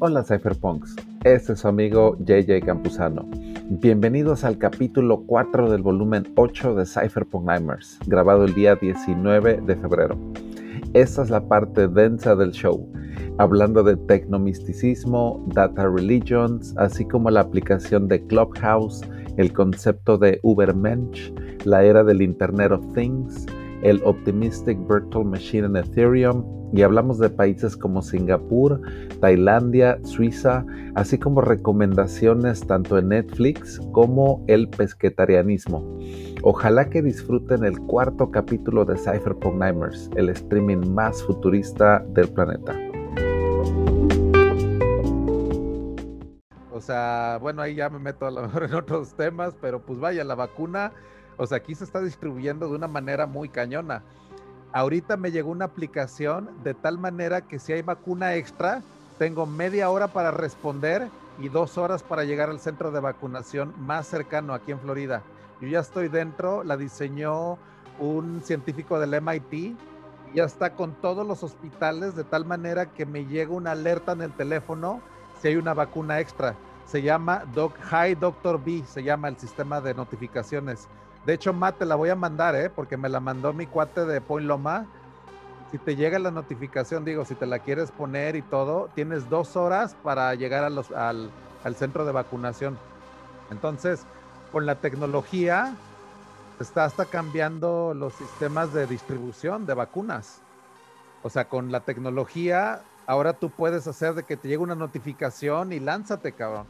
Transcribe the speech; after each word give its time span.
Hola 0.00 0.22
Cypherpunks, 0.22 0.94
este 1.24 1.54
es 1.54 1.58
su 1.58 1.66
amigo 1.66 2.16
JJ 2.20 2.64
Campuzano. 2.64 3.28
Bienvenidos 3.68 4.44
al 4.44 4.56
capítulo 4.56 5.24
4 5.26 5.68
del 5.72 5.82
volumen 5.82 6.32
8 6.36 6.76
de 6.76 6.86
Cypherpunk 6.86 7.44
Nightmares, 7.44 7.98
grabado 8.06 8.44
el 8.44 8.54
día 8.54 8.76
19 8.76 9.60
de 9.66 9.74
febrero. 9.74 10.16
Esta 10.92 11.24
es 11.24 11.30
la 11.30 11.48
parte 11.48 11.88
densa 11.88 12.36
del 12.36 12.52
show, 12.52 12.88
hablando 13.38 13.82
de 13.82 13.96
tecnomisticismo, 13.96 15.44
data 15.52 15.88
religions, 15.88 16.76
así 16.76 17.04
como 17.04 17.28
la 17.30 17.40
aplicación 17.40 18.06
de 18.06 18.24
Clubhouse, 18.24 19.00
el 19.36 19.52
concepto 19.52 20.16
de 20.16 20.38
Ubermensch, 20.44 21.32
la 21.64 21.82
era 21.82 22.04
del 22.04 22.22
Internet 22.22 22.70
of 22.70 22.92
Things, 22.94 23.46
el 23.82 24.02
Optimistic 24.04 24.78
Virtual 24.88 25.24
Machine 25.24 25.66
en 25.66 25.76
Ethereum 25.76 26.44
y 26.72 26.82
hablamos 26.82 27.18
de 27.18 27.30
países 27.30 27.76
como 27.76 28.02
Singapur, 28.02 28.80
Tailandia, 29.20 29.98
Suiza, 30.04 30.64
así 30.94 31.18
como 31.18 31.40
recomendaciones 31.40 32.66
tanto 32.66 32.98
en 32.98 33.08
Netflix 33.08 33.80
como 33.92 34.44
el 34.48 34.68
pesquetarianismo. 34.68 35.98
Ojalá 36.42 36.90
que 36.90 37.02
disfruten 37.02 37.64
el 37.64 37.78
cuarto 37.80 38.30
capítulo 38.30 38.84
de 38.84 38.96
Cypherpunk 38.96 39.56
Nightmares, 39.56 40.10
el 40.16 40.28
streaming 40.28 40.88
más 40.88 41.22
futurista 41.22 42.04
del 42.10 42.28
planeta. 42.28 42.76
O 46.70 46.80
sea, 46.80 47.38
bueno, 47.40 47.62
ahí 47.62 47.74
ya 47.74 47.90
me 47.90 47.98
meto 47.98 48.26
a 48.26 48.30
lo 48.30 48.42
mejor 48.42 48.64
en 48.64 48.74
otros 48.74 49.14
temas, 49.14 49.54
pero 49.60 49.80
pues 49.84 49.98
vaya, 49.98 50.22
la 50.22 50.34
vacuna 50.34 50.92
o 51.38 51.46
sea, 51.46 51.58
aquí 51.58 51.74
se 51.74 51.84
está 51.84 52.00
distribuyendo 52.00 52.68
de 52.68 52.74
una 52.74 52.88
manera 52.88 53.26
muy 53.26 53.48
cañona. 53.48 54.02
Ahorita 54.72 55.16
me 55.16 55.30
llegó 55.30 55.50
una 55.50 55.64
aplicación 55.64 56.50
de 56.62 56.74
tal 56.74 56.98
manera 56.98 57.40
que 57.40 57.58
si 57.58 57.72
hay 57.72 57.80
vacuna 57.80 58.34
extra, 58.34 58.82
tengo 59.18 59.46
media 59.46 59.88
hora 59.88 60.08
para 60.08 60.30
responder 60.30 61.08
y 61.38 61.48
dos 61.48 61.78
horas 61.78 62.02
para 62.02 62.24
llegar 62.24 62.50
al 62.50 62.60
centro 62.60 62.90
de 62.90 63.00
vacunación 63.00 63.72
más 63.78 64.06
cercano 64.06 64.52
aquí 64.52 64.72
en 64.72 64.80
Florida. 64.80 65.22
Yo 65.60 65.68
ya 65.68 65.80
estoy 65.80 66.08
dentro, 66.08 66.64
la 66.64 66.76
diseñó 66.76 67.56
un 67.98 68.42
científico 68.42 69.00
del 69.00 69.20
MIT, 69.20 69.76
ya 70.34 70.44
está 70.44 70.74
con 70.74 70.92
todos 70.94 71.26
los 71.26 71.42
hospitales 71.42 72.14
de 72.14 72.24
tal 72.24 72.44
manera 72.44 72.86
que 72.86 73.06
me 73.06 73.24
llega 73.24 73.52
una 73.52 73.72
alerta 73.72 74.12
en 74.12 74.22
el 74.22 74.32
teléfono 74.32 75.00
si 75.40 75.48
hay 75.48 75.56
una 75.56 75.74
vacuna 75.74 76.20
extra. 76.20 76.54
Se 76.84 77.02
llama 77.02 77.44
Doc, 77.54 77.74
Hi 77.90 78.14
Doctor 78.14 78.62
B, 78.62 78.82
se 78.86 79.02
llama 79.02 79.28
el 79.28 79.36
sistema 79.36 79.80
de 79.80 79.94
notificaciones. 79.94 80.88
De 81.26 81.34
hecho, 81.34 81.52
Matt, 81.52 81.78
te 81.78 81.84
la 81.84 81.94
voy 81.94 82.08
a 82.10 82.16
mandar, 82.16 82.54
¿eh? 82.54 82.70
Porque 82.70 82.96
me 82.96 83.08
la 83.08 83.20
mandó 83.20 83.52
mi 83.52 83.66
cuate 83.66 84.06
de 84.06 84.20
Point 84.20 84.46
Loma. 84.46 84.86
Si 85.70 85.78
te 85.78 85.96
llega 85.96 86.18
la 86.18 86.30
notificación, 86.30 87.04
digo, 87.04 87.24
si 87.24 87.34
te 87.34 87.44
la 87.46 87.58
quieres 87.58 87.90
poner 87.90 88.36
y 88.36 88.42
todo, 88.42 88.88
tienes 88.94 89.28
dos 89.28 89.56
horas 89.56 89.94
para 90.02 90.34
llegar 90.34 90.64
a 90.64 90.70
los, 90.70 90.90
al, 90.92 91.30
al 91.64 91.74
centro 91.76 92.06
de 92.06 92.12
vacunación. 92.12 92.78
Entonces, 93.50 94.06
con 94.52 94.64
la 94.64 94.76
tecnología, 94.76 95.74
está 96.60 96.84
hasta 96.84 97.04
cambiando 97.04 97.92
los 97.94 98.14
sistemas 98.14 98.72
de 98.72 98.86
distribución 98.86 99.66
de 99.66 99.74
vacunas. 99.74 100.40
O 101.22 101.30
sea, 101.30 101.48
con 101.48 101.70
la 101.70 101.80
tecnología, 101.80 102.80
ahora 103.06 103.34
tú 103.34 103.50
puedes 103.50 103.86
hacer 103.86 104.14
de 104.14 104.22
que 104.22 104.36
te 104.36 104.48
llegue 104.48 104.62
una 104.62 104.74
notificación 104.74 105.72
y 105.72 105.80
lánzate, 105.80 106.32
cabrón. 106.32 106.66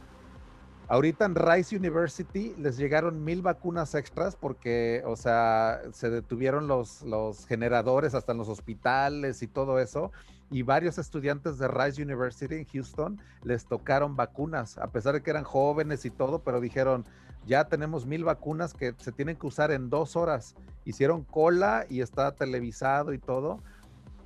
Ahorita 0.89 1.25
en 1.25 1.35
Rice 1.35 1.77
University 1.77 2.55
les 2.57 2.75
llegaron 2.75 3.23
mil 3.23 3.43
vacunas 3.43 3.93
extras 3.93 4.35
porque, 4.35 5.03
o 5.05 5.15
sea, 5.15 5.81
se 5.93 6.09
detuvieron 6.09 6.67
los, 6.67 7.03
los 7.03 7.45
generadores 7.45 8.15
hasta 8.15 8.31
en 8.31 8.39
los 8.39 8.49
hospitales 8.49 9.43
y 9.43 9.47
todo 9.47 9.77
eso. 9.77 10.11
Y 10.49 10.63
varios 10.63 10.97
estudiantes 10.97 11.59
de 11.59 11.67
Rice 11.67 12.01
University 12.01 12.55
en 12.55 12.65
Houston 12.65 13.21
les 13.43 13.67
tocaron 13.67 14.15
vacunas, 14.15 14.79
a 14.79 14.87
pesar 14.87 15.13
de 15.13 15.21
que 15.21 15.29
eran 15.29 15.43
jóvenes 15.43 16.05
y 16.05 16.09
todo, 16.09 16.39
pero 16.39 16.59
dijeron, 16.59 17.05
ya 17.45 17.65
tenemos 17.65 18.07
mil 18.07 18.23
vacunas 18.23 18.73
que 18.73 18.95
se 18.97 19.11
tienen 19.11 19.35
que 19.35 19.45
usar 19.45 19.69
en 19.69 19.91
dos 19.91 20.15
horas. 20.15 20.55
Hicieron 20.85 21.23
cola 21.23 21.85
y 21.87 22.01
está 22.01 22.31
televisado 22.31 23.13
y 23.13 23.19
todo. 23.19 23.61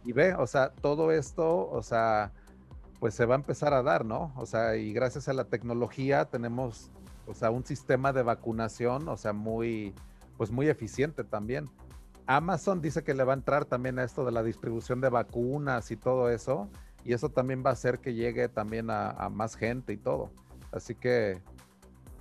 Y 0.05 0.13
ve, 0.13 0.33
o 0.33 0.47
sea, 0.47 0.69
todo 0.69 1.11
esto, 1.11 1.69
o 1.69 1.83
sea, 1.83 2.31
pues 3.03 3.15
se 3.15 3.25
va 3.25 3.35
a 3.35 3.37
empezar 3.37 3.73
a 3.73 3.83
dar, 3.83 4.05
¿no? 4.05 4.31
O 4.37 4.45
sea, 4.45 4.77
y 4.77 4.93
gracias 4.93 5.27
a 5.27 5.33
la 5.33 5.43
tecnología 5.43 6.23
tenemos, 6.23 6.89
o 7.27 7.33
sea, 7.33 7.51
un 7.51 7.65
sistema 7.65 8.13
de 8.13 8.23
vacunación, 8.23 9.09
o 9.09 9.17
sea, 9.17 9.33
muy, 9.33 9.93
pues 10.37 10.51
muy 10.51 10.69
eficiente 10.69 11.25
también. 11.25 11.69
Amazon 12.27 12.81
dice 12.81 13.03
que 13.03 13.13
le 13.13 13.25
va 13.25 13.33
a 13.33 13.35
entrar 13.35 13.65
también 13.65 13.99
a 13.99 14.05
esto 14.05 14.23
de 14.23 14.31
la 14.31 14.41
distribución 14.41 15.01
de 15.01 15.09
vacunas 15.09 15.91
y 15.91 15.97
todo 15.97 16.29
eso, 16.29 16.69
y 17.03 17.11
eso 17.11 17.27
también 17.27 17.61
va 17.61 17.71
a 17.71 17.73
hacer 17.73 17.99
que 17.99 18.13
llegue 18.13 18.47
también 18.47 18.89
a, 18.89 19.27
más 19.29 19.57
gente 19.57 19.91
y 19.91 19.97
todo. 19.97 20.31
Así 20.71 20.95
que, 20.95 21.41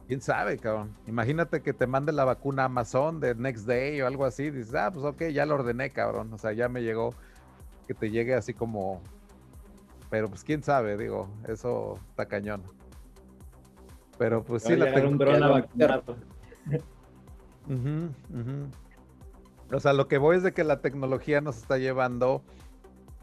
quién 0.09 0.21
sabe, 0.21 0.59
cabrón. 0.59 0.97
Imagínate 1.07 1.63
que 1.63 1.73
te 1.73 1.87
mande 1.87 2.11
la 2.11 2.25
vacuna 2.25 2.65
Amazon 2.65 3.21
de 3.21 3.37
Next 3.37 3.67
Day 3.67 4.01
o 4.01 4.09
algo 4.09 4.25
así, 4.25 4.51
dices, 4.51 4.75
ah, 4.75 4.91
pues 4.93 5.05
ok, 5.05 5.29
ya 5.29 5.47
lo 5.47 5.55
ordené, 5.55 5.91
cabrón. 5.91 6.33
O 6.33 6.39
sea, 6.39 6.53
ya 6.53 6.69
me 6.69 6.83
llegó 6.83 7.15
que 7.87 7.95
te 7.95 8.11
llegue 8.11 8.35
así 8.35 8.53
como 8.53 9.01
pero 10.13 10.29
pues 10.29 10.45
quién 10.45 10.63
sabe, 10.63 10.99
digo, 10.99 11.27
eso 11.49 11.99
está 12.11 12.27
cañón. 12.27 12.63
Pero 14.19 14.45
pues 14.45 14.63
sí, 14.63 14.77
la 14.77 14.93
tecnología. 14.93 16.03
O 19.73 19.81
sea, 19.81 19.95
lo 19.95 20.09
que 20.09 20.19
voy 20.19 20.37
es 20.37 20.43
de 20.43 20.53
que 20.53 20.65
la 20.65 20.83
tecnología 20.83 21.41
nos 21.41 21.57
está 21.57 21.79
llevando 21.79 22.43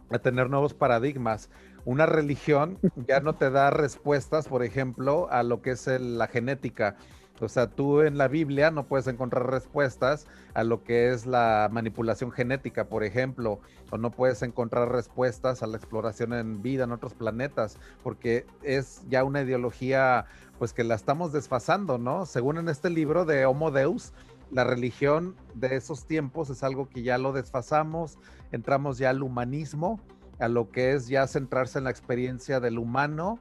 a 0.09 0.17
tener 0.17 0.49
nuevos 0.49 0.73
paradigmas. 0.73 1.51
Una 1.85 2.07
religión 2.07 2.79
ya 3.07 3.19
no 3.19 3.35
te 3.35 3.51
da 3.51 3.69
respuestas, 3.69 4.47
por 4.47 4.63
ejemplo, 4.63 5.27
a 5.29 5.43
lo 5.43 5.61
que 5.61 5.69
es 5.69 5.85
la 5.85 6.25
genética. 6.25 6.95
O 7.41 7.47
sea, 7.47 7.67
tú 7.67 8.01
en 8.01 8.17
la 8.17 8.27
Biblia 8.27 8.71
no 8.71 8.83
puedes 8.83 9.07
encontrar 9.07 9.49
respuestas 9.49 10.27
a 10.53 10.63
lo 10.63 10.83
que 10.83 11.11
es 11.11 11.25
la 11.25 11.69
manipulación 11.71 12.31
genética, 12.31 12.85
por 12.85 13.03
ejemplo, 13.03 13.59
o 13.91 13.97
no 13.97 14.11
puedes 14.11 14.41
encontrar 14.41 14.91
respuestas 14.91 15.63
a 15.63 15.67
la 15.67 15.77
exploración 15.77 16.33
en 16.33 16.61
vida 16.61 16.83
en 16.83 16.91
otros 16.91 17.13
planetas, 17.13 17.77
porque 18.03 18.45
es 18.63 19.03
ya 19.09 19.23
una 19.23 19.41
ideología 19.41 20.25
pues 20.57 20.73
que 20.73 20.83
la 20.83 20.95
estamos 20.95 21.31
desfasando, 21.31 21.97
¿no? 21.97 22.25
Según 22.25 22.57
en 22.57 22.67
este 22.67 22.89
libro 22.89 23.25
de 23.25 23.45
Homo 23.45 23.71
Deus, 23.71 24.11
la 24.51 24.63
religión 24.63 25.35
de 25.53 25.75
esos 25.75 26.05
tiempos 26.05 26.49
es 26.49 26.63
algo 26.63 26.89
que 26.89 27.03
ya 27.03 27.17
lo 27.17 27.31
desfasamos, 27.31 28.17
entramos 28.51 28.97
ya 28.97 29.11
al 29.11 29.23
humanismo, 29.23 29.99
a 30.39 30.47
lo 30.47 30.69
que 30.71 30.93
es 30.93 31.07
ya 31.07 31.27
centrarse 31.27 31.77
en 31.77 31.85
la 31.85 31.91
experiencia 31.91 32.59
del 32.59 32.77
humano 32.77 33.39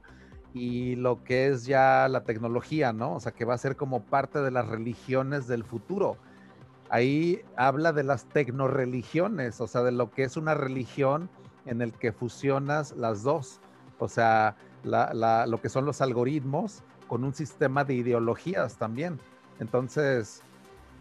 y 0.53 0.95
lo 0.95 1.23
que 1.23 1.47
es 1.47 1.65
ya 1.65 2.07
la 2.09 2.23
tecnología, 2.23 2.91
¿no? 2.93 3.15
O 3.15 3.19
sea, 3.19 3.31
que 3.31 3.45
va 3.45 3.53
a 3.53 3.57
ser 3.57 3.75
como 3.75 4.03
parte 4.03 4.39
de 4.39 4.51
las 4.51 4.67
religiones 4.67 5.47
del 5.47 5.63
futuro. 5.63 6.17
Ahí 6.89 7.41
habla 7.55 7.93
de 7.93 8.03
las 8.03 8.25
tecnoreligiones, 8.25 9.61
o 9.61 9.67
sea, 9.67 9.83
de 9.83 9.91
lo 9.91 10.11
que 10.11 10.23
es 10.23 10.37
una 10.37 10.55
religión 10.55 11.29
en 11.65 11.81
el 11.81 11.93
que 11.93 12.11
fusionas 12.11 12.95
las 12.97 13.21
dos, 13.21 13.59
o 13.99 14.07
sea, 14.07 14.55
lo 14.83 15.61
que 15.61 15.69
son 15.69 15.85
los 15.85 16.01
algoritmos 16.01 16.83
con 17.07 17.23
un 17.23 17.35
sistema 17.35 17.83
de 17.83 17.93
ideologías 17.93 18.77
también. 18.77 19.19
Entonces, 19.59 20.41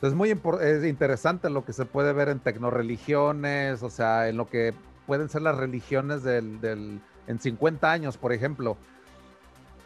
es 0.02 0.14
muy 0.14 0.30
interesante 0.30 1.48
lo 1.48 1.64
que 1.64 1.72
se 1.72 1.86
puede 1.86 2.12
ver 2.12 2.28
en 2.28 2.40
tecnoreligiones, 2.40 3.82
o 3.82 3.88
sea, 3.88 4.28
en 4.28 4.36
lo 4.36 4.46
que 4.48 4.74
pueden 5.06 5.30
ser 5.30 5.40
las 5.40 5.56
religiones 5.56 6.22
del, 6.22 6.60
del, 6.60 7.00
en 7.26 7.38
50 7.38 7.90
años, 7.90 8.18
por 8.18 8.34
ejemplo 8.34 8.76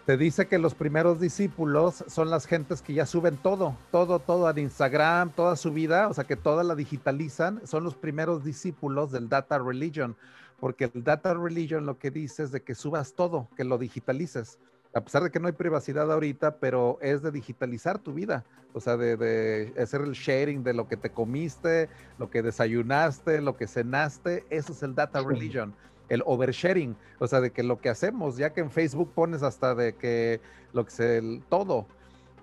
te 0.07 0.17
dice 0.17 0.49
que 0.49 0.59
los 0.59 0.75
primeros 0.75 1.21
discípulos 1.21 2.05
son 2.09 2.29
las 2.29 2.47
gentes 2.47 2.83
que 2.83 2.93
ya 2.93 3.07
suben 3.07 3.37
todo, 3.37 3.77
todo, 3.93 4.19
todo 4.19 4.49
a 4.49 4.59
Instagram, 4.59 5.31
toda 5.31 5.55
su 5.55 5.73
vida, 5.73 6.09
o 6.09 6.15
sea 6.15 6.25
que 6.25 6.35
toda 6.35 6.65
la 6.65 6.75
digitalizan, 6.75 7.65
son 7.67 7.85
los 7.85 7.95
primeros 7.95 8.43
discípulos 8.43 9.13
del 9.13 9.29
Data 9.29 9.59
Religion, 9.59 10.17
porque 10.59 10.91
el 10.93 11.05
Data 11.05 11.35
Religion 11.35 11.87
lo 11.87 11.99
que 11.99 12.11
dice 12.11 12.43
es 12.43 12.51
de 12.51 12.63
que 12.63 12.75
subas 12.75 13.15
todo, 13.15 13.49
que 13.57 13.65
lo 13.65 13.79
digitalices. 13.79 14.59
A 14.95 15.01
pesar 15.01 15.23
de 15.23 15.31
que 15.31 15.41
no 15.41 15.47
hay 15.47 15.55
privacidad 15.55 16.11
ahorita, 16.13 16.57
pero 16.57 16.99
es 17.01 17.23
de 17.23 17.31
digitalizar 17.31 17.99
tu 17.99 18.13
vida, 18.13 18.45
o 18.75 18.81
sea, 18.81 18.97
de, 18.97 19.17
de 19.17 19.73
hacer 19.81 20.03
el 20.03 20.13
sharing 20.13 20.65
de 20.65 20.75
lo 20.75 20.87
que 20.89 20.97
te 20.97 21.11
comiste, 21.11 21.89
lo 22.19 22.29
que 22.29 22.43
desayunaste, 22.43 23.41
lo 23.41 23.57
que 23.57 23.69
cenaste, 23.69 24.45
eso 24.51 24.73
es 24.73 24.83
el 24.83 24.95
Data 24.95 25.23
Religion 25.23 25.75
el 26.13 26.23
oversharing, 26.27 26.95
o 27.21 27.27
sea, 27.27 27.41
de 27.41 27.53
que 27.53 27.63
lo 27.63 27.81
que 27.81 27.89
hacemos, 27.89 28.37
ya 28.37 28.53
que 28.53 28.61
en 28.61 28.71
Facebook 28.71 29.13
pones 29.15 29.43
hasta 29.43 29.75
de 29.75 29.95
que 29.95 30.43
lo 30.75 30.85
que 30.85 30.91
se, 30.91 31.17
el, 31.17 31.43
todo, 31.49 31.87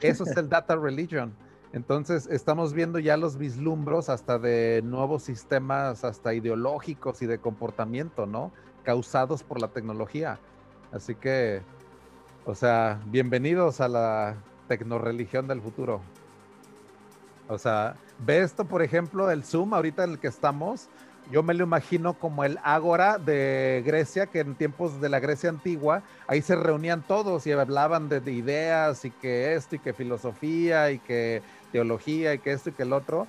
eso 0.02 0.24
es 0.24 0.36
el 0.38 0.50
data 0.50 0.76
religion. 0.76 1.36
Entonces, 1.72 2.26
estamos 2.32 2.74
viendo 2.74 2.98
ya 2.98 3.16
los 3.16 3.38
vislumbros 3.38 4.10
hasta 4.10 4.40
de 4.40 4.82
nuevos 4.84 5.22
sistemas, 5.22 6.04
hasta 6.04 6.34
ideológicos 6.34 7.22
y 7.22 7.28
de 7.28 7.38
comportamiento, 7.38 8.26
¿no? 8.26 8.52
Causados 8.82 9.44
por 9.44 9.62
la 9.62 9.68
tecnología. 9.68 10.40
Así 10.92 11.14
que, 11.14 11.62
o 12.46 12.56
sea, 12.56 13.00
bienvenidos 13.06 13.82
a 13.82 13.88
la 13.88 14.38
tecnoreligión 14.68 15.48
del 15.48 15.62
futuro. 15.62 16.02
O 17.48 17.60
sea, 17.60 17.98
ve 18.18 18.42
esto, 18.42 18.66
por 18.66 18.82
ejemplo, 18.82 19.30
el 19.30 19.44
Zoom 19.44 19.76
ahorita 19.76 20.06
en 20.06 20.12
el 20.12 20.20
que 20.20 20.28
estamos, 20.28 20.90
yo 21.32 21.44
me 21.44 21.54
lo 21.54 21.64
imagino 21.64 22.16
como 22.16 22.44
el 22.44 22.58
ágora 22.64 23.20
de 23.20 23.84
Grecia, 23.86 24.28
que 24.28 24.40
en 24.40 24.56
tiempos 24.56 25.00
de 25.00 25.10
la 25.10 25.20
Grecia 25.20 25.50
antigua, 25.50 26.02
ahí 26.28 26.42
se 26.42 26.56
reunían 26.56 27.04
todos 27.04 27.46
y 27.46 27.52
hablaban 27.52 28.10
de, 28.10 28.20
ideas 28.32 29.06
y 29.06 29.12
que 29.12 29.54
esto 29.54 29.76
y 29.76 29.80
que 29.80 29.94
filosofía 29.94 30.90
y 30.92 30.98
que 30.98 31.44
teología 31.72 32.34
y 32.34 32.40
que 32.40 32.52
esto 32.52 32.72
y 32.72 32.74
que 32.74 32.84
el 32.84 32.94
otro. 32.94 33.28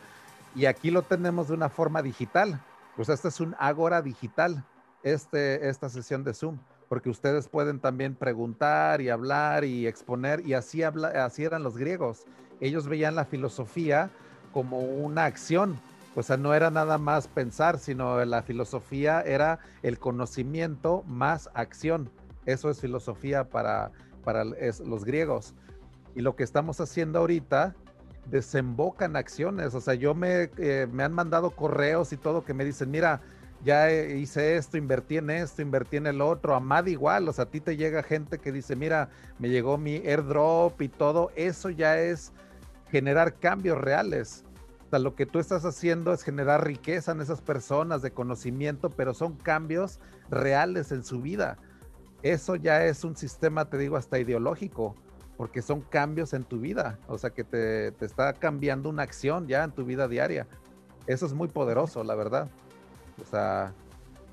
Y 0.55 0.64
aquí 0.64 0.91
lo 0.91 1.02
tenemos 1.02 1.49
de 1.49 1.55
una 1.55 1.69
forma 1.69 2.00
digital. 2.02 2.58
Pues 2.97 3.11
este 3.11 3.29
es 3.29 3.38
un 3.38 3.55
ágora 3.58 4.00
digital, 4.00 4.64
este, 5.02 5.69
esta 5.69 5.88
sesión 5.91 6.25
de 6.25 6.32
Zoom, 6.32 6.58
porque 6.88 7.11
ustedes 7.11 7.49
pueden 7.49 7.81
también 7.81 8.14
preguntar 8.14 9.00
y 9.00 9.11
hablar 9.11 9.64
y 9.64 9.87
exponer, 9.87 10.44
y 10.47 10.55
así, 10.55 10.82
así 10.82 11.44
eran 11.44 11.62
los 11.62 11.76
griegos. 11.76 12.25
Ellos 12.61 12.88
veían 12.88 13.14
la 13.14 13.25
filosofía 13.26 14.11
como 14.52 14.81
una 14.81 15.26
acción, 15.26 15.79
o 16.17 16.23
sea, 16.23 16.37
no 16.37 16.55
era 16.55 16.71
nada 16.71 16.99
más 16.99 17.29
pensar, 17.29 17.79
sino 17.79 18.25
la 18.25 18.43
filosofía 18.43 19.21
era 19.21 19.61
el 19.83 19.99
conocimiento 19.99 21.05
más 21.07 21.51
acción. 21.55 22.11
Eso 22.47 22.69
es 22.71 22.81
filosofía 22.81 23.49
para, 23.49 23.93
para 24.25 24.45
los 24.45 25.05
griegos. 25.05 25.55
Y 26.15 26.23
lo 26.23 26.35
que 26.35 26.43
estamos 26.43 26.81
haciendo 26.81 27.21
ahorita 27.21 27.77
desembocan 28.27 29.17
acciones. 29.17 29.75
O 29.75 29.81
sea, 29.81 29.95
yo 29.95 30.15
me, 30.15 30.51
eh, 30.59 30.89
me 30.91 31.05
han 31.05 31.12
mandado 31.12 31.51
correos 31.51 32.12
y 32.12 32.17
todo 32.17 32.45
que 32.45 32.55
me 32.55 32.65
dicen, 32.65 32.91
mira, 32.91 33.21
ya 33.65 33.93
hice 33.93 34.57
esto, 34.57 34.79
invertí 34.79 35.19
en 35.19 35.31
esto, 35.31 35.62
invertí 35.62 35.99
en 35.99 36.07
el 36.07 36.23
otro, 36.23 36.55
Amad 36.55 36.87
igual, 36.87 37.29
o 37.29 37.33
sea, 37.33 37.45
a 37.45 37.51
ti 37.51 37.61
te 37.61 37.77
llega 37.77 38.03
gente 38.03 38.39
que 38.39 38.53
dice, 38.53 38.75
mira, 38.75 39.11
me 39.39 39.51
llegó 39.51 39.77
mi 39.77 39.97
airdrop 39.97 40.81
y 40.81 40.89
todo, 40.89 41.31
eso 41.37 41.69
ya 41.69 41.99
es 41.99 42.33
generar 42.91 43.35
cambios 43.35 43.79
reales. 43.79 44.45
Lo 44.98 45.14
que 45.14 45.26
tú 45.26 45.38
estás 45.38 45.64
haciendo 45.64 46.12
es 46.12 46.22
generar 46.22 46.66
riqueza 46.66 47.12
en 47.12 47.20
esas 47.20 47.40
personas 47.40 48.02
de 48.02 48.10
conocimiento, 48.10 48.90
pero 48.90 49.14
son 49.14 49.37
cambios 49.37 50.00
reales 50.28 50.90
en 50.90 51.04
su 51.04 51.20
vida. 51.20 51.58
Eso 52.22 52.56
ya 52.56 52.84
es 52.84 53.04
un 53.04 53.16
sistema, 53.16 53.70
te 53.70 53.78
digo, 53.78 53.96
hasta 53.96 54.19
ideológico, 54.19 54.96
porque 55.37 55.62
son 55.62 55.81
cambios 55.81 56.34
en 56.34 56.44
tu 56.44 56.58
vida. 56.58 56.98
O 57.06 57.16
sea, 57.19 57.31
que 57.31 57.44
te, 57.44 57.92
te 57.92 58.04
está 58.04 58.32
cambiando 58.32 58.88
una 58.88 59.04
acción 59.04 59.46
ya 59.46 59.64
en 59.64 59.72
tu 59.72 59.84
vida 59.84 60.08
diaria. 60.08 60.46
Eso 61.06 61.25
es 61.25 61.32
muy 61.32 61.48
poderoso, 61.48 62.04
la 62.04 62.14
verdad. 62.14 62.50
O 63.22 63.25
sea, 63.25 63.72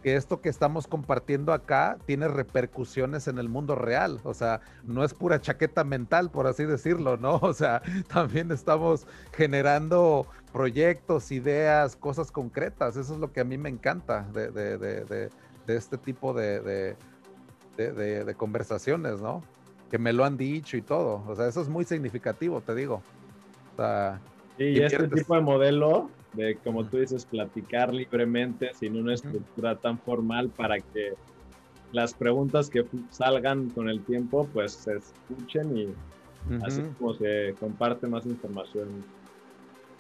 que 0.04 0.15
esto 0.15 0.42
que 0.42 0.50
estamos 0.50 0.88
compartiendo 0.88 1.54
acá 1.54 1.98
tiene 2.06 2.27
repercusiones 2.27 3.27
en 3.27 3.39
el 3.39 3.50
mundo 3.50 3.75
real. 3.75 4.19
O 4.24 4.33
sea, 4.33 4.62
no 4.83 5.04
es 5.04 5.13
pura 5.13 5.42
chaqueta 5.42 5.83
mental, 5.83 6.30
por 6.30 6.48
así 6.48 6.65
decirlo, 6.65 7.18
¿no? 7.18 7.36
O 7.48 7.54
sea, 7.54 7.81
también 8.07 8.51
estamos 8.51 9.07
generando 9.31 10.27
proyectos, 10.57 11.31
ideas, 11.31 11.95
cosas 11.95 12.31
concretas. 12.31 12.98
Eso 12.98 13.13
es 13.13 13.19
lo 13.19 13.31
que 13.31 13.42
a 13.42 13.44
mí 13.44 13.59
me 13.59 13.69
encanta 13.69 14.27
de, 14.33 14.50
de, 14.50 14.77
de, 14.80 15.30
de 15.68 15.75
este 15.75 16.00
tipo 16.00 16.33
de, 16.33 16.95
conversaciones, 18.36 19.21
¿no? 19.21 19.44
Que 19.92 20.00
me 20.00 20.13
lo 20.13 20.25
han 20.25 20.36
dicho 20.36 20.75
y 20.75 20.81
todo. 20.81 21.24
O 21.27 21.36
sea, 21.36 21.48
eso 21.48 21.62
es 21.62 21.69
muy 21.69 21.86
significativo, 21.86 22.59
te 22.62 22.74
digo. 22.74 23.04
O 23.74 23.75
sea, 23.75 24.19
y 24.57 24.81
este 24.81 25.07
tipo 25.07 25.36
de 25.36 25.42
modelo 25.42 26.09
de, 26.33 26.56
como 26.56 26.83
tú 26.86 26.98
dices, 26.98 27.24
platicar 27.25 27.94
libremente 27.94 28.71
sin 28.74 28.98
una 28.98 29.13
estructura 29.13 29.75
tan 29.75 30.00
formal 30.00 30.50
para 30.50 30.80
que 30.80 31.13
las 31.92 32.15
preguntas 32.15 32.71
que 32.71 32.83
salgan 33.12 33.69
con 33.69 33.89
el 33.89 34.04
tiempo 34.04 34.50
pues 34.51 34.74
se 34.74 34.98
escuchen 34.98 35.77
y 35.77 35.94
así 36.63 36.81
como 36.98 37.13
se 37.13 37.54
comparte 37.59 38.07
más 38.07 38.25
información. 38.25 38.88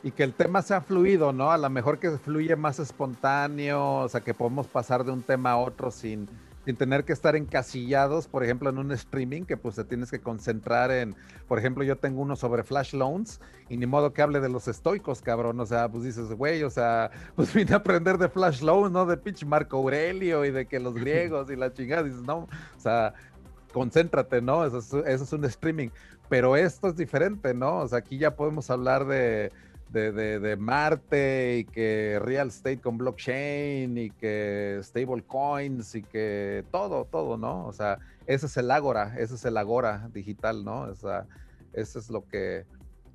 Y 0.07 0.11
que 0.11 0.23
el 0.23 0.33
tema 0.33 0.61
sea 0.61 0.79
fluido, 0.79 1.33
¿no? 1.33 1.51
A 1.51 1.57
lo 1.57 1.69
mejor 1.69 1.99
que 1.99 2.11
fluye 2.11 2.55
más 2.55 2.79
espontáneo, 2.79 3.95
o 3.95 4.07
sea, 4.07 4.21
que 4.21 4.33
podemos 4.33 4.65
pasar 4.65 5.03
de 5.03 5.11
un 5.11 5.21
tema 5.21 5.51
a 5.51 5.57
otro 5.57 5.91
sin, 5.91 6.29
sin 6.63 6.77
tener 6.77 7.03
que 7.03 7.11
estar 7.11 7.35
encasillados, 7.35 8.25
por 8.29 8.41
ejemplo, 8.41 8.69
en 8.69 8.77
un 8.77 8.93
streaming 8.93 9.43
que 9.43 9.57
pues 9.57 9.75
te 9.75 9.83
tienes 9.83 10.09
que 10.09 10.21
concentrar 10.21 10.91
en, 10.91 11.13
por 11.49 11.59
ejemplo, 11.59 11.83
yo 11.83 11.97
tengo 11.97 12.21
uno 12.21 12.37
sobre 12.37 12.63
flash 12.63 12.93
loans 12.93 13.41
y 13.67 13.75
ni 13.75 13.85
modo 13.85 14.13
que 14.13 14.21
hable 14.21 14.39
de 14.39 14.47
los 14.47 14.69
estoicos, 14.69 15.21
cabrón, 15.21 15.59
o 15.59 15.65
sea, 15.65 15.89
pues 15.89 16.05
dices, 16.05 16.29
güey, 16.29 16.63
o 16.63 16.69
sea, 16.69 17.11
pues 17.35 17.53
vine 17.53 17.73
a 17.73 17.77
aprender 17.79 18.17
de 18.17 18.29
flash 18.29 18.61
loans, 18.61 18.93
¿no? 18.93 19.05
De 19.05 19.17
pinche 19.17 19.45
Marco 19.45 19.75
Aurelio 19.75 20.45
y 20.45 20.51
de 20.51 20.67
que 20.67 20.79
los 20.79 20.93
griegos 20.95 21.51
y 21.51 21.57
la 21.57 21.73
chingada, 21.73 22.03
dices, 22.03 22.21
no, 22.21 22.47
o 22.77 22.79
sea, 22.79 23.13
concéntrate, 23.73 24.41
¿no? 24.41 24.65
Eso 24.65 24.77
es, 24.77 24.93
eso 24.93 25.23
es 25.25 25.33
un 25.33 25.43
streaming, 25.43 25.89
pero 26.29 26.55
esto 26.55 26.87
es 26.87 26.95
diferente, 26.95 27.53
¿no? 27.53 27.79
O 27.79 27.87
sea, 27.89 27.97
aquí 27.97 28.17
ya 28.17 28.37
podemos 28.37 28.69
hablar 28.69 29.05
de 29.05 29.51
de, 29.89 30.11
de, 30.11 30.57
Marte 30.57 31.59
y 31.59 31.65
que 31.65 32.19
real 32.21 32.49
estate 32.49 32.79
con 32.79 32.97
blockchain 32.97 33.97
y 33.97 34.09
que 34.11 34.79
stable 34.83 35.23
coins 35.23 35.95
y 35.95 36.03
que 36.03 36.65
todo, 36.71 37.05
todo, 37.05 37.37
¿no? 37.37 37.65
O 37.65 37.73
sea, 37.73 37.99
ese 38.25 38.47
es 38.47 38.57
el 38.57 38.69
Agora, 38.69 39.15
ese 39.17 39.35
es 39.35 39.45
el 39.45 39.57
Agora 39.57 40.09
digital, 40.13 40.63
¿no? 40.65 40.81
O 40.81 40.95
sea, 40.95 41.25
eso 41.73 41.99
es 41.99 42.09
lo 42.09 42.27
que 42.27 42.65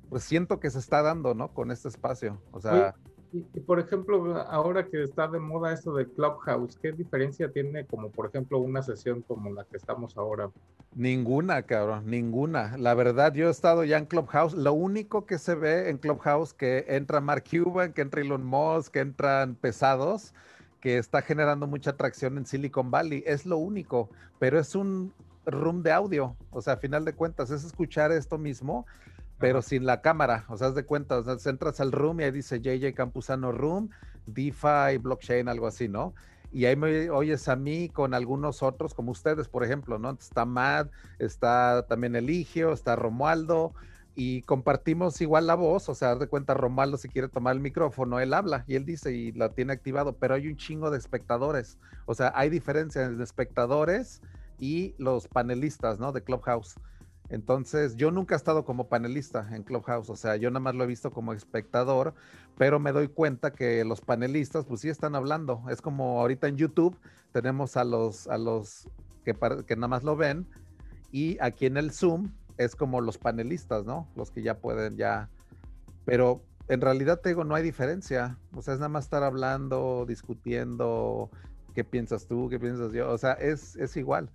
pues 0.09 0.23
siento 0.23 0.59
que 0.59 0.69
se 0.69 0.79
está 0.79 1.01
dando, 1.01 1.33
¿no? 1.33 1.53
Con 1.53 1.71
este 1.71 1.87
espacio. 1.87 2.41
O 2.51 2.59
sea, 2.59 2.95
y, 3.33 3.59
por 3.61 3.79
ejemplo, 3.79 4.37
ahora 4.37 4.85
que 4.85 5.01
está 5.01 5.27
de 5.27 5.39
moda 5.39 5.73
esto 5.73 5.93
de 5.95 6.07
Clubhouse, 6.07 6.77
¿qué 6.79 6.91
diferencia 6.91 7.51
tiene 7.51 7.83
como 7.85 8.11
por 8.11 8.27
ejemplo 8.27 8.59
una 8.59 8.83
sesión 8.83 9.23
como 9.23 9.51
la 9.51 9.63
que 9.65 9.77
estamos 9.77 10.15
ahora? 10.17 10.51
Ninguna, 10.95 11.63
cabrón, 11.63 12.05
ninguna. 12.05 12.77
La 12.77 12.93
verdad, 12.93 13.33
yo 13.33 13.47
he 13.47 13.51
estado 13.51 13.83
ya 13.83 13.97
en 13.97 14.05
Clubhouse. 14.05 14.53
Lo 14.53 14.73
único 14.73 15.25
que 15.25 15.39
se 15.39 15.55
ve 15.55 15.89
en 15.89 15.97
Clubhouse 15.97 16.53
que 16.53 16.85
entra 16.87 17.21
Mark 17.21 17.45
Cuban, 17.49 17.93
que 17.93 18.01
entra 18.01 18.21
Elon 18.21 18.45
Musk, 18.45 18.93
que 18.93 18.99
entran 18.99 19.55
pesados, 19.55 20.35
que 20.79 20.99
está 20.99 21.23
generando 21.23 21.65
mucha 21.65 21.91
atracción 21.91 22.37
en 22.37 22.45
Silicon 22.45 22.91
Valley. 22.91 23.23
Es 23.25 23.47
lo 23.47 23.57
único, 23.57 24.09
pero 24.37 24.59
es 24.59 24.75
un 24.75 25.11
room 25.47 25.81
de 25.81 25.91
audio. 25.91 26.35
O 26.51 26.61
sea, 26.61 26.73
a 26.73 26.77
final 26.77 27.03
de 27.03 27.13
cuentas, 27.13 27.49
es 27.49 27.63
escuchar 27.63 28.11
esto 28.11 28.37
mismo 28.37 28.85
pero 29.43 29.61
sin 29.61 29.85
la 29.85 29.99
cámara. 29.99 30.45
O 30.47 30.55
sea, 30.55 30.67
haz 30.69 30.75
de 30.75 30.85
cuenta, 30.85 31.17
o 31.17 31.37
sea, 31.37 31.51
entras 31.51 31.81
al 31.81 31.91
room 31.91 32.21
y 32.21 32.23
ahí 32.23 32.31
dice 32.31 32.61
JJ 32.61 32.93
Campuzano 32.93 33.51
Room, 33.51 33.89
DeFi, 34.25 34.99
blockchain, 35.01 35.49
algo 35.49 35.67
así, 35.67 35.89
¿no? 35.89 36.13
Y 36.53 36.63
ahí 36.63 36.77
me 36.77 37.09
oyes 37.09 37.49
a 37.49 37.57
mí 37.57 37.89
con 37.89 38.13
algunos 38.13 38.63
otros, 38.63 38.93
como 38.93 39.11
ustedes, 39.11 39.49
por 39.49 39.65
ejemplo, 39.65 39.99
¿no? 39.99 40.11
Está 40.11 40.45
Mad, 40.45 40.87
está 41.19 41.85
también 41.89 42.15
Eligio, 42.15 42.71
está 42.71 42.95
Romualdo, 42.95 43.73
y 44.15 44.43
compartimos 44.43 45.19
igual 45.19 45.45
la 45.45 45.55
voz, 45.55 45.89
o 45.89 45.93
sea, 45.93 46.11
haz 46.11 46.19
de 46.19 46.27
cuenta, 46.27 46.53
Romualdo 46.53 46.95
si 46.95 47.09
quiere 47.09 47.27
tomar 47.27 47.53
el 47.53 47.61
micrófono, 47.61 48.21
él 48.21 48.33
habla 48.33 48.63
y 48.65 48.75
él 48.75 48.85
dice 48.85 49.11
y 49.11 49.33
la 49.33 49.49
tiene 49.49 49.73
activado, 49.73 50.15
pero 50.15 50.35
hay 50.35 50.47
un 50.47 50.55
chingo 50.55 50.89
de 50.89 50.97
espectadores, 50.97 51.77
o 52.05 52.13
sea, 52.13 52.31
hay 52.33 52.49
diferencia 52.49 53.03
entre 53.03 53.25
espectadores 53.25 54.21
y 54.57 54.95
los 54.97 55.27
panelistas, 55.27 55.99
¿no? 55.99 56.13
De 56.13 56.23
Clubhouse. 56.23 56.75
Entonces, 57.29 57.95
yo 57.95 58.11
nunca 58.11 58.35
he 58.35 58.37
estado 58.37 58.65
como 58.65 58.89
panelista 58.89 59.47
en 59.55 59.63
Clubhouse, 59.63 60.09
o 60.09 60.15
sea, 60.15 60.35
yo 60.35 60.49
nada 60.51 60.59
más 60.59 60.75
lo 60.75 60.83
he 60.83 60.87
visto 60.87 61.11
como 61.11 61.33
espectador, 61.33 62.13
pero 62.57 62.79
me 62.79 62.91
doy 62.91 63.07
cuenta 63.07 63.53
que 63.53 63.83
los 63.85 64.01
panelistas, 64.01 64.65
pues 64.65 64.81
sí 64.81 64.89
están 64.89 65.15
hablando. 65.15 65.63
Es 65.69 65.81
como 65.81 66.19
ahorita 66.19 66.47
en 66.47 66.57
YouTube 66.57 66.97
tenemos 67.31 67.77
a 67.77 67.83
los, 67.83 68.27
a 68.27 68.37
los 68.37 68.89
que, 69.23 69.33
que 69.65 69.75
nada 69.75 69.87
más 69.87 70.03
lo 70.03 70.15
ven, 70.15 70.47
y 71.11 71.37
aquí 71.41 71.65
en 71.65 71.77
el 71.77 71.91
Zoom 71.91 72.33
es 72.57 72.75
como 72.75 73.01
los 73.01 73.17
panelistas, 73.17 73.85
¿no? 73.85 74.07
Los 74.15 74.31
que 74.31 74.43
ya 74.43 74.59
pueden 74.59 74.97
ya, 74.97 75.29
pero 76.05 76.43
en 76.67 76.81
realidad 76.81 77.19
te 77.19 77.33
no 77.35 77.55
hay 77.55 77.63
diferencia, 77.63 78.37
o 78.53 78.61
sea, 78.61 78.73
es 78.73 78.79
nada 78.79 78.89
más 78.89 79.05
estar 79.05 79.23
hablando, 79.23 80.05
discutiendo, 80.07 81.29
qué 81.73 81.83
piensas 81.83 82.27
tú, 82.27 82.49
qué 82.49 82.59
piensas 82.59 82.91
yo, 82.93 83.09
o 83.09 83.17
sea, 83.17 83.33
es, 83.33 83.75
es 83.77 83.97
igual 83.97 84.29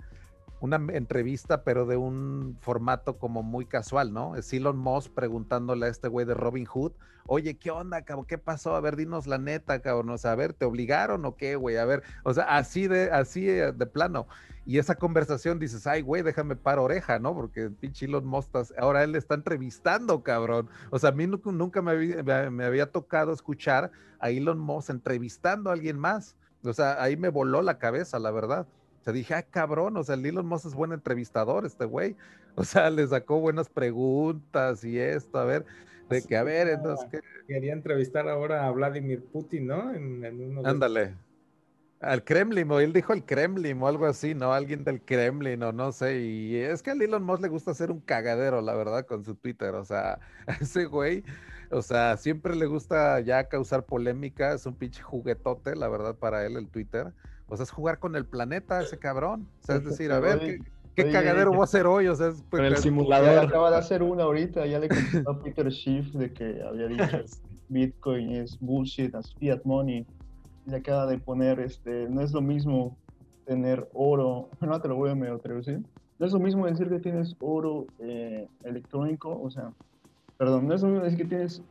una 0.61 0.77
entrevista, 0.93 1.63
pero 1.63 1.87
de 1.87 1.97
un 1.97 2.57
formato 2.61 3.19
como 3.19 3.43
muy 3.43 3.67
casual, 3.67 4.13
¿no? 4.13 4.37
Es 4.37 4.53
Elon 4.53 4.77
Musk 4.77 5.13
preguntándole 5.13 5.87
a 5.87 5.89
este 5.89 6.09
güey 6.09 6.27
de 6.27 6.35
Robin 6.35 6.65
Hood, 6.65 6.93
oye, 7.29 7.57
¿qué 7.59 7.71
onda, 7.71 8.03
cabrón? 8.03 8.27
¿Qué 8.27 8.39
pasó? 8.39 8.75
A 8.75 8.81
ver, 8.81 8.97
dinos 8.97 9.27
la 9.27 9.39
neta, 9.39 9.81
cabrón. 9.81 10.11
O 10.11 10.19
sea, 10.19 10.33
a 10.33 10.35
ver, 10.35 10.55
¿te 10.55 10.65
obligaron 10.65 11.25
o 11.25 11.37
qué, 11.37 11.57
güey? 11.57 11.77
A 11.77 11.85
ver, 11.85 12.03
o 12.25 12.35
sea, 12.35 12.45
así 12.57 12.89
de, 12.89 13.11
así 13.13 13.49
eh, 13.49 13.73
de 13.73 13.87
plano. 13.87 14.27
Y 14.67 14.79
esa 14.79 14.97
conversación 14.97 15.59
dices, 15.59 15.87
ay, 15.87 16.03
güey, 16.03 16.23
déjame 16.23 16.57
par 16.57 16.79
oreja, 16.79 17.19
¿no? 17.19 17.35
Porque 17.35 17.71
pinche 17.71 18.07
Elon 18.07 18.27
Musk, 18.27 18.51
ahora 18.79 19.05
él 19.05 19.15
está 19.15 19.35
entrevistando, 19.35 20.23
cabrón. 20.23 20.69
O 20.91 20.99
sea, 20.99 21.11
a 21.11 21.13
mí 21.13 21.27
nunca 21.27 21.81
me 21.83 21.93
había, 21.93 22.51
me 22.51 22.65
había 22.65 22.91
tocado 22.91 23.33
escuchar 23.33 23.93
a 24.19 24.31
Elon 24.31 24.59
Musk 24.59 24.91
entrevistando 24.91 25.71
a 25.71 25.75
alguien 25.75 25.99
más. 25.99 26.37
O 26.65 26.73
sea, 26.73 27.03
ahí 27.03 27.17
me 27.17 27.29
voló 27.29 27.63
la 27.63 27.79
cabeza, 27.79 28.19
la 28.19 28.31
verdad. 28.31 28.67
Dije, 29.13 29.35
ah, 29.35 29.43
cabrón, 29.43 29.97
o 29.97 30.05
sea, 30.05 30.15
el 30.15 30.27
Elon 30.27 30.47
Musk 30.47 30.67
es 30.67 30.75
buen 30.75 30.93
entrevistador, 30.93 31.67
este 31.67 31.85
güey. 31.85 32.17
O 32.55 32.65
sea, 32.65 32.91
le 32.91 33.07
sacó 33.07 33.39
buenas 33.41 33.69
preguntas 33.69 34.83
y 34.85 34.99
esto, 34.99 35.39
a 35.39 35.45
ver, 35.45 35.65
de 36.09 36.23
que, 36.23 36.37
a 36.37 36.43
ver, 36.43 36.69
entonces... 36.69 37.07
¿qué? 37.11 37.21
Quería 37.47 37.73
entrevistar 37.73 38.29
ahora 38.29 38.67
a 38.67 38.71
Vladimir 38.71 39.25
Putin, 39.25 39.69
¿no? 39.69 39.93
Ándale. 40.65 41.15
Al 42.01 42.23
Kremlin, 42.23 42.71
o 42.71 42.79
él 42.79 42.93
dijo 42.93 43.13
el 43.13 43.25
Kremlin 43.25 43.83
o 43.83 43.89
algo 43.89 44.07
así, 44.07 44.35
¿no? 44.35 44.53
Alguien 44.53 44.85
del 44.85 45.01
Kremlin 45.03 45.63
o 45.63 45.73
no 45.73 45.91
sé. 45.93 46.21
Y 46.21 46.57
es 46.57 46.83
que 46.83 46.91
a 46.91 46.95
Elon 46.95 47.25
Musk 47.25 47.43
le 47.43 47.49
gusta 47.49 47.73
hacer 47.73 47.91
un 47.91 48.01
cagadero, 48.01 48.61
la 48.61 48.75
verdad, 48.75 49.07
con 49.07 49.25
su 49.25 49.35
Twitter. 49.35 49.75
O 49.75 49.85
sea, 49.85 50.21
ese 50.61 50.85
güey 50.87 51.25
O 51.71 51.83
sea, 51.83 52.17
siempre 52.17 52.57
le 52.57 52.67
gusta 52.67 53.21
ya 53.21 53.49
causar 53.49 53.85
polémica, 53.85 54.55
es 54.55 54.65
un 54.67 54.75
pinche 54.77 55.03
juguetote, 55.03 55.77
la 55.77 55.89
verdad, 55.89 56.17
para 56.17 56.45
él 56.47 56.57
el 56.57 56.69
Twitter. 56.71 57.13
O 57.49 57.57
sea, 57.57 57.65
es 57.65 57.71
jugar 57.71 57.99
con 57.99 58.15
el 58.17 58.27
planeta 58.27 58.81
ese 58.83 58.99
cabrón. 58.99 59.49
O 59.63 59.67
sea, 59.67 59.77
es 59.77 59.85
decir, 59.85 60.13
a 60.13 60.21
ver, 60.21 60.61
¿qué, 60.95 61.11
cagadero 61.11 61.51
voy 61.51 61.61
a 61.61 61.65
hacer 61.65 61.87
hoy? 61.87 62.07
O 62.09 62.15
sea, 62.15 62.29
es, 62.29 62.45
el 62.53 62.77
simulador. 62.77 63.39
acaba 63.39 63.71
de 63.71 63.77
hacer 63.77 64.03
una 64.03 64.25
ahorita, 64.25 64.67
ya 64.67 64.79
le 64.79 64.89
contestó 64.89 65.31
a 65.31 65.43
Peter 65.43 65.71
Schiff 65.73 66.13
de 66.13 66.33
que 66.33 66.63
había 66.63 66.89
dicho 66.89 67.25
Bitcoin 67.69 68.33
es 68.33 68.59
bullshit, 68.61 69.15
es 69.15 69.35
fiat 69.35 69.65
money. 69.65 70.07
Y 70.67 70.75
acaba 70.75 71.07
de 71.07 71.19
poner, 71.19 71.61
este, 71.61 72.09
no 72.09 72.21
es 72.21 72.33
lo 72.33 72.43
mismo 72.43 72.97
tener 73.47 73.89
oro, 73.95 74.51
no 74.61 74.81
te 74.81 74.89
lo 74.89 74.97
voy 74.97 75.11
a 75.11 75.15
medio 75.15 75.39
traducir, 75.39 75.81
no 76.19 76.27
es 76.27 76.33
lo 76.33 76.39
mismo 76.39 76.67
decir 76.67 76.89
que 76.89 76.99
tienes 76.99 77.35
oro 77.41 77.87
eh, 77.99 78.47
electrónico, 78.65 79.41
o 79.41 79.51
sea, 79.51 79.73
perdón, 80.37 80.69
no 80.69 80.75
es 80.75 80.83
lo 80.83 80.89
mismo 80.89 81.05
decir 81.05 81.19
que 81.19 81.25
tienes 81.25 81.63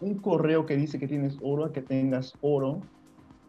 un 0.00 0.18
correo 0.18 0.66
que 0.66 0.76
dice 0.76 0.98
que 0.98 1.06
tienes 1.06 1.36
oro 1.40 1.66
a 1.66 1.72
que 1.72 1.80
tengas 1.80 2.34
oro 2.40 2.80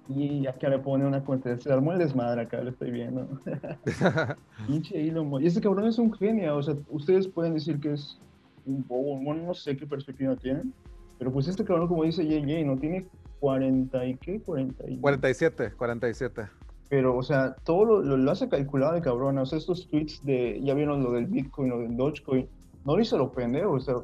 y 0.10 0.46
acá 0.48 0.70
le 0.70 0.80
pone 0.80 1.06
una 1.06 1.24
cuenta, 1.24 1.58
se 1.58 1.72
armó 1.72 1.94
el 1.94 2.00
desmadre 2.00 2.42
acá, 2.42 2.62
lo 2.62 2.72
estoy 2.72 2.92
viendo. 2.92 3.28
Pinche 4.68 5.08
Elon 5.08 5.42
Y 5.42 5.48
ese 5.48 5.62
cabrón 5.62 5.88
es 5.88 5.98
un 5.98 6.14
genio, 6.14 6.58
o 6.58 6.64
sea, 6.64 6.76
ustedes 6.90 7.28
pueden 7.28 7.54
decir 7.54 7.80
que 7.80 7.94
es 7.94 8.20
un 8.66 8.86
bobo, 8.88 9.18
bueno, 9.18 9.44
no 9.44 9.54
sé 9.54 9.78
qué 9.78 9.86
perspectiva 9.86 10.36
tienen, 10.36 10.74
pero 11.18 11.32
pues 11.32 11.48
este 11.48 11.64
cabrón, 11.64 11.88
como 11.88 12.04
dice 12.04 12.26
JJ, 12.26 12.66
no 12.66 12.78
tiene 12.78 13.06
40 13.40 14.06
y 14.06 14.16
qué, 14.16 14.40
40 14.40 14.90
y... 14.90 14.98
47, 14.98 15.74
47. 15.78 16.44
Pero, 16.90 17.18
o 17.18 17.24
sea, 17.24 17.56
todo 17.64 17.86
lo, 17.86 18.18
lo, 18.18 18.32
hace 18.32 18.48
calculado 18.48 18.94
de 18.94 19.02
cabrón. 19.02 19.38
O 19.38 19.46
sea, 19.46 19.58
estos 19.58 19.88
tweets 19.88 20.24
de, 20.24 20.62
ya 20.64 20.74
vieron 20.74 21.04
lo 21.04 21.12
del 21.12 21.26
Bitcoin, 21.26 21.70
lo 21.70 21.80
del 21.80 21.98
Dogecoin, 21.98 22.48
no 22.86 22.96
lo 22.96 23.02
hizo 23.02 23.18
lo 23.18 23.32
pendejo. 23.32 23.72
O 23.72 23.80
sea, 23.80 23.96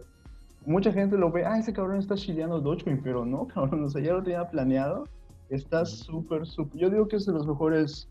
mucha 0.65 0.91
gente 0.91 1.18
lo 1.18 1.32
ve, 1.32 1.46
ah, 1.46 1.60
ese 1.60 1.72
cabrón 1.72 2.00
está 2.00 2.15
chileando 2.15 2.60
Dogecoin, 2.60 3.01
pero 3.03 3.25
no, 3.25 3.48
cabrón, 3.53 3.84
o 3.84 3.89
sea, 3.89 4.01
ya 4.01 4.13
lo 4.13 4.24
tenía 4.24 4.50
planeado. 4.50 5.08
Está 5.50 5.86
súper, 5.86 6.46
súper. 6.46 6.79
Yo 6.79 6.89
digo 6.89 7.08
que 7.08 7.15
es 7.15 7.25
de 7.25 7.34
los 7.34 7.48
mejores 7.48 8.08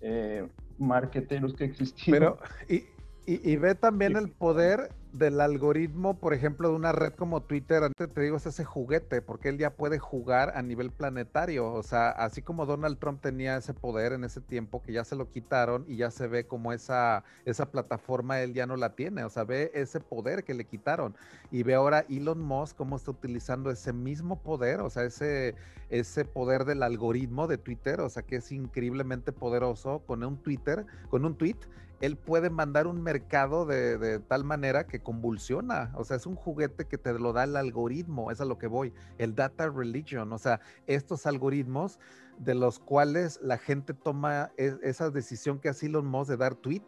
eh, 0.00 0.46
marqueteros 0.78 1.54
que 1.54 1.64
existieron. 1.64 2.36
Pero, 2.68 2.84
y, 3.26 3.50
y, 3.50 3.56
ve 3.56 3.74
también 3.74 4.16
el 4.16 4.30
poder 4.30 4.90
del 5.12 5.40
algoritmo, 5.40 6.18
por 6.18 6.34
ejemplo, 6.34 6.68
de 6.68 6.74
una 6.74 6.92
red 6.92 7.12
como 7.14 7.42
Twitter, 7.42 7.90
te 7.94 8.20
digo, 8.20 8.36
es 8.36 8.46
ese 8.46 8.64
juguete, 8.64 9.22
porque 9.22 9.48
él 9.48 9.58
ya 9.58 9.70
puede 9.70 9.98
jugar 9.98 10.52
a 10.56 10.62
nivel 10.62 10.90
planetario. 10.90 11.72
O 11.72 11.82
sea, 11.82 12.10
así 12.10 12.42
como 12.42 12.66
Donald 12.66 12.98
Trump 12.98 13.20
tenía 13.20 13.56
ese 13.56 13.74
poder 13.74 14.12
en 14.12 14.24
ese 14.24 14.40
tiempo, 14.40 14.82
que 14.82 14.92
ya 14.92 15.04
se 15.04 15.16
lo 15.16 15.30
quitaron 15.30 15.84
y 15.88 15.96
ya 15.96 16.10
se 16.10 16.26
ve 16.26 16.46
como 16.46 16.72
esa, 16.72 17.24
esa 17.44 17.70
plataforma 17.70 18.40
él 18.40 18.54
ya 18.54 18.66
no 18.66 18.76
la 18.76 18.94
tiene. 18.94 19.24
O 19.24 19.30
sea, 19.30 19.44
ve 19.44 19.70
ese 19.74 20.00
poder 20.00 20.44
que 20.44 20.54
le 20.54 20.64
quitaron. 20.64 21.16
Y 21.50 21.62
ve 21.62 21.74
ahora 21.74 22.04
Elon 22.08 22.40
Musk 22.40 22.76
cómo 22.76 22.96
está 22.96 23.10
utilizando 23.10 23.70
ese 23.70 23.92
mismo 23.92 24.42
poder, 24.42 24.80
o 24.80 24.90
sea, 24.90 25.04
ese, 25.04 25.54
ese 25.88 26.24
poder 26.24 26.64
del 26.64 26.82
algoritmo 26.82 27.46
de 27.46 27.58
Twitter, 27.58 28.00
o 28.00 28.08
sea, 28.08 28.22
que 28.22 28.36
es 28.36 28.52
increíblemente 28.52 29.32
poderoso 29.32 30.02
con 30.06 30.22
un 30.24 30.36
Twitter, 30.36 30.86
con 31.08 31.24
un 31.24 31.36
tweet 31.36 31.56
él 32.00 32.16
puede 32.16 32.48
mandar 32.48 32.86
un 32.86 33.02
mercado 33.02 33.66
de, 33.66 34.20
tal 34.20 34.42
manera 34.42 34.86
que 34.86 35.00
convulsiona. 35.00 35.92
O 35.94 36.04
sea, 36.04 36.16
es 36.16 36.26
un 36.26 36.34
juguete 36.34 36.86
que 36.86 36.96
te 36.96 37.12
lo 37.12 37.32
da 37.32 37.44
el 37.44 37.56
algoritmo, 37.56 38.30
es 38.30 38.40
a 38.40 38.46
lo 38.46 38.58
que 38.58 38.66
voy, 38.66 38.92
el 39.18 39.34
data 39.34 39.68
religion. 39.68 40.32
O 40.32 40.38
sea, 40.38 40.60
estos 40.86 41.26
algoritmos 41.26 41.98
de 42.38 42.54
los 42.54 42.78
cuales 42.78 43.38
la 43.42 43.58
gente 43.58 43.92
toma 43.92 44.50
e, 44.56 44.74
esa 44.82 45.10
decisión 45.10 45.58
que 45.58 45.68
hace 45.68 45.86
Elon 45.86 46.06
Musk 46.06 46.30
de 46.30 46.36
dar 46.38 46.54
tweet, 46.54 46.82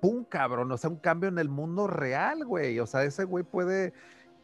¡pum, 0.00 0.24
cabrón! 0.24 0.72
O 0.72 0.76
sea, 0.76 0.90
un 0.90 0.96
cambio 0.96 1.28
en 1.28 1.38
el 1.38 1.48
mundo 1.48 1.86
real, 1.86 2.44
güey. 2.44 2.80
O 2.80 2.86
sea, 2.86 3.04
ese 3.04 3.22
güey 3.22 3.44
puede 3.44 3.92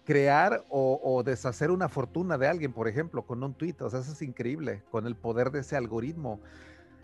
crear 0.04 0.64
o, 0.68 1.00
o, 1.02 1.25
deshacer 1.25 1.73
una 1.73 1.88
fortuna 1.88 2.38
de 2.38 2.47
alguien, 2.47 2.73
por 2.73 2.87
ejemplo, 2.87 3.26
con 3.26 3.42
un 3.42 3.54
tweet. 3.54 3.76
O 3.80 3.90
sea, 3.90 3.99
eso 3.99 4.12
es 4.12 4.23
increíble, 4.23 4.85
con 4.92 5.09
el 5.09 5.16
poder 5.16 5.50
de 5.50 5.61
ese 5.61 5.76
algoritmo. 5.76 6.40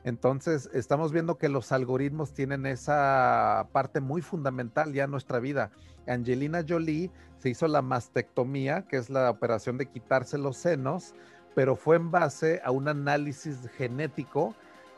Entonces, 0.04 0.70
estamos 0.72 1.12
viendo 1.12 1.36
que 1.36 1.48
los 1.48 1.72
algoritmos 1.72 2.32
tienen 2.32 2.64
esa 2.66 3.68
parte 3.72 4.00
muy 4.00 4.22
fundamental 4.22 4.92
ya 4.92 5.04
en 5.04 5.10
nuestra 5.10 5.40
vida. 5.40 5.70
Angelina 6.06 6.64
Jolie 6.66 7.10
se 7.38 7.50
hizo 7.50 7.68
la 7.68 7.82
mastectomía, 7.82 8.86
que 8.88 8.96
es 8.96 9.10
la 9.10 9.30
operación 9.30 9.76
de 9.76 9.86
quitarse 9.86 10.38
los 10.38 10.56
senos, 10.56 11.14
pero 11.54 11.76
fue 11.76 11.96
en 11.96 12.10
base 12.10 12.60
a 12.64 12.70
un 12.70 12.88
análisis 12.88 13.68
genético 13.76 14.54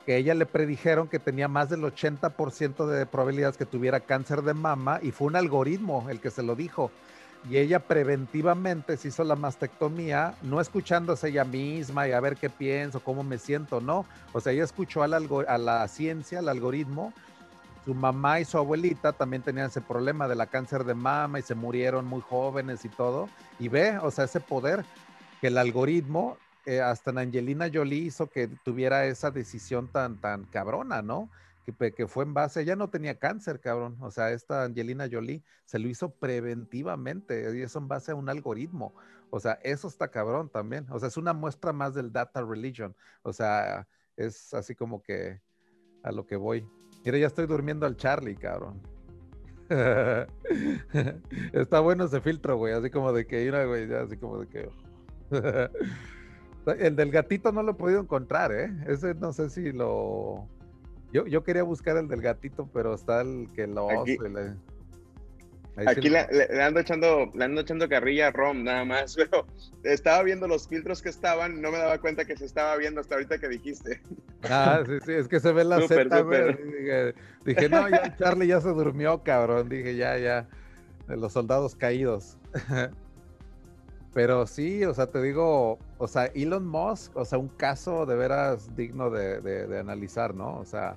que 0.07 0.17
ella 0.17 0.35
le 0.35 0.47
predijeron 0.47 1.09
que 1.09 1.19
tenía 1.19 1.49
más 1.49 1.69
del 1.69 1.83
80% 1.83 2.87
de 2.87 3.07
probabilidades 3.07 3.57
que 3.57 3.67
tuviera 3.67 4.01
cáncer 4.01 4.43
de 4.43 4.55
mama 4.55 4.99
y 5.03 5.13
fue 5.13 5.29
un 5.29 5.37
algoritmo 5.37 6.07
el 6.11 6.21
que 6.21 6.31
se 6.31 6.43
lo 6.43 6.57
dijo 6.57 6.91
y 7.49 7.59
ella 7.59 7.81
preventivamente 7.81 8.97
se 8.97 9.09
hizo 9.09 9.25
la 9.25 9.35
mastectomía, 9.35 10.37
no 10.43 10.61
escuchándose 10.61 11.29
ella 11.29 11.45
misma 11.45 12.07
y 12.07 12.13
a 12.13 12.21
ver 12.21 12.37
qué 12.37 12.49
pienso, 12.49 13.01
cómo 13.01 13.25
me 13.25 13.39
siento, 13.39 13.81
no. 13.81 14.07
O 14.33 14.41
sea, 14.41 14.53
ella 14.53 14.65
escuchó 14.65 15.03
a 15.03 15.09
la 15.09 15.89
ciencia, 15.89 16.39
al 16.39 16.49
algoritmo. 16.49 17.13
Su 17.85 17.95
mamá 17.95 18.39
y 18.39 18.45
su 18.45 18.59
abuelita 18.59 19.13
también 19.13 19.43
tenían 19.43 19.67
ese 19.67 19.81
problema 19.81 20.29
de 20.29 20.37
la 20.37 20.47
cáncer 20.47 20.85
de 20.85 20.95
mama 20.95 21.41
y 21.41 21.43
se 21.43 21.57
murieron 21.57 22.07
muy 22.07 22.21
jóvenes 22.21 22.85
y 22.85 22.89
todo. 22.89 23.29
Y 23.59 23.67
ve, 23.69 23.99
o 23.99 24.13
sea, 24.13 24.27
ese 24.27 24.39
poder 24.39 24.85
que 25.41 25.49
el 25.49 25.59
algoritmo, 25.59 26.37
eh, 26.65 26.81
hasta 26.81 27.11
en 27.11 27.19
Angelina 27.19 27.69
Jolie 27.73 28.05
hizo 28.05 28.29
que 28.29 28.47
tuviera 28.47 29.05
esa 29.07 29.33
decisión 29.33 29.89
tan, 29.89 30.19
tan 30.19 30.45
cabrona, 30.45 31.03
¿no? 31.03 31.29
Que, 31.65 32.07
fue 32.09 32.25
en 32.25 32.35
base, 32.35 32.63
ella 32.63 32.75
no 32.75 32.91
tenía 32.91 33.19
cáncer, 33.19 33.61
cabrón. 33.61 33.97
O 34.01 34.11
sea, 34.11 34.33
esta 34.33 34.65
Angelina 34.65 35.09
Jolie 35.11 35.45
se 35.65 35.79
lo 35.79 35.89
hizo 35.89 36.15
preventivamente 36.15 37.57
y 37.57 37.63
eso 37.63 37.79
en 37.79 37.89
base 37.89 38.13
a 38.13 38.15
un 38.17 38.29
algoritmo. 38.29 38.95
O 39.31 39.39
sea, 39.39 39.53
eso 39.63 39.89
está 39.89 40.09
cabrón 40.09 40.51
también. 40.51 40.87
O 40.91 40.99
sea, 40.99 41.09
es 41.09 41.17
una 41.17 41.33
muestra 41.33 41.73
más 41.73 41.95
del 41.95 42.13
data 42.13 42.43
religion. 42.43 42.95
O 43.23 43.33
sea, 43.33 43.87
es 44.17 44.53
así 44.55 44.75
como 44.75 45.03
que 45.03 45.41
a 46.03 46.11
lo 46.11 46.27
que 46.27 46.37
voy. 46.37 46.67
Mira, 47.05 47.19
ya 47.19 47.29
estoy 47.29 47.47
durmiendo 47.47 47.87
al 47.87 47.97
Charlie, 47.97 48.37
cabrón. 48.37 48.83
está 51.53 51.81
bueno 51.81 52.05
ese 52.05 52.21
filtro, 52.21 52.57
güey. 52.57 52.75
Así 52.75 52.91
como 52.91 53.13
de 53.13 53.27
que, 53.27 53.45
mira, 53.45 53.65
güey, 53.65 53.93
así 53.95 54.17
como 54.17 54.41
de 54.41 54.49
que. 54.49 54.71
El 56.79 56.95
del 56.95 57.11
gatito 57.11 57.51
no 57.51 57.63
lo 57.63 57.73
he 57.73 57.75
podido 57.75 58.01
encontrar, 58.01 58.53
¿eh? 58.53 58.73
Ese 58.87 59.15
no 59.15 59.33
sé 59.33 59.51
si 59.51 59.73
lo 59.73 60.49
yo, 61.13 61.27
yo 61.27 61.45
quería 61.45 61.63
buscar 61.63 61.97
el 61.97 62.09
del 62.09 62.21
gatito, 62.21 62.69
pero 62.73 62.95
está 62.95 63.21
el 63.21 63.49
que 63.55 63.67
lo 63.67 63.89
Aquí, 65.75 65.91
aquí 66.01 66.11
le, 66.11 66.19
ando 66.63 66.81
echando, 66.81 67.31
le 67.35 67.45
ando 67.45 67.63
echando 67.63 67.89
carrilla 67.89 68.29
a 68.29 68.31
Rom, 68.31 68.63
nada 68.63 68.85
más, 68.85 69.15
pero 69.17 69.47
estaba 69.85 70.23
viendo 70.23 70.47
los 70.47 70.69
filtros 70.69 71.01
que 71.01 71.09
estaban, 71.09 71.63
no 71.63 71.71
me 71.71 71.79
daba 71.79 71.99
cuenta 71.99 72.27
que 72.27 72.37
se 72.37 72.45
estaba 72.45 72.77
viendo 72.77 73.01
hasta 73.01 73.15
ahorita 73.15 73.39
que 73.39 73.49
dijiste. 73.49 74.03
Ah, 74.43 74.83
sí, 74.85 74.99
sí, 75.05 75.13
es 75.13 75.29
que 75.29 75.41
se 75.41 75.53
ve 75.53 75.65
la 75.65 75.81
Z, 75.87 76.21
güey. 76.23 76.57
Dije, 76.57 77.15
dije, 77.47 77.69
no, 77.71 77.89
ya 77.89 78.15
Charlie 78.19 78.49
ya 78.49 78.61
se 78.61 78.69
durmió, 78.69 79.23
cabrón. 79.23 79.71
Dije, 79.71 79.97
ya, 79.97 80.19
ya, 80.19 80.47
de 81.09 81.17
los 81.17 81.33
soldados 81.33 81.75
caídos. 81.75 82.37
Pero 84.15 84.47
sí, 84.47 84.85
o 84.85 84.93
sea, 84.93 85.07
te 85.07 85.23
digo, 85.23 85.79
o 86.03 86.09
sea, 86.09 86.27
Elon 86.35 86.67
Musk, 86.67 87.17
o 87.17 87.25
sea, 87.25 87.39
un 87.39 87.49
caso 87.49 88.07
de 88.07 88.17
veras 88.17 88.75
digno 88.75 89.09
de, 89.09 89.79
analizar, 89.79 90.35
¿no? 90.35 90.59
O 90.59 90.65
sea, 90.65 90.97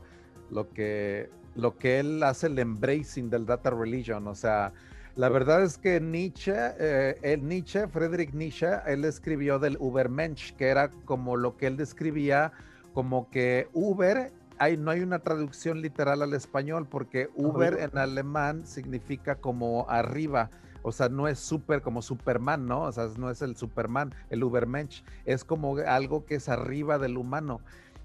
lo 0.50 0.72
que, 0.72 1.30
lo 1.56 1.78
que 1.78 2.00
él 2.00 2.24
hace, 2.24 2.48
el 2.48 2.58
embracing 2.58 3.30
del 3.30 3.46
data 3.46 3.70
religion, 3.70 4.28
o 4.28 4.34
sea, 4.34 4.74
la 5.16 5.30
verdad 5.30 5.62
es 5.62 5.78
que 5.78 6.02
Nietzsche, 6.02 6.56
eh, 6.56 7.20
el 7.22 7.48
Nietzsche, 7.48 7.88
Friedrich 7.88 8.34
Nietzsche, 8.34 8.68
él 8.88 9.06
escribió 9.06 9.60
del 9.60 9.78
Ubermensch, 9.80 10.56
que 10.56 10.70
era 10.70 10.90
como 11.06 11.38
lo 11.38 11.56
que 11.56 11.68
él 11.68 11.78
describía 11.78 12.52
como 12.96 13.30
que 13.30 13.68
Uber, 13.74 14.32
hay, 14.58 14.76
no 14.76 14.90
hay 14.90 15.02
una 15.02 15.20
traducción 15.20 15.82
literal 15.82 16.24
al 16.24 16.34
español, 16.34 16.88
porque 16.90 17.30
Uber 17.36 17.78
en 17.80 17.96
alemán 17.98 18.66
significa 18.66 19.36
como 19.36 19.86
arriba. 19.88 20.50
O 20.86 20.92
sea, 20.92 21.10
no 21.10 21.28
es 21.28 21.40
súper 21.40 21.82
como 21.82 22.04
Superman, 22.04 22.68
¿no? 22.68 22.84
O 22.84 22.92
sea, 22.92 23.08
no 23.18 23.32
es 23.32 23.42
el 23.42 23.56
Superman, 23.56 24.14
el 24.30 24.44
Ubermensch. 24.44 25.04
Es 25.26 25.44
como 25.44 25.78
algo 25.78 26.26
que 26.26 26.36
es 26.36 26.48
arriba 26.48 27.00
del 27.00 27.18
humano. 27.18 27.60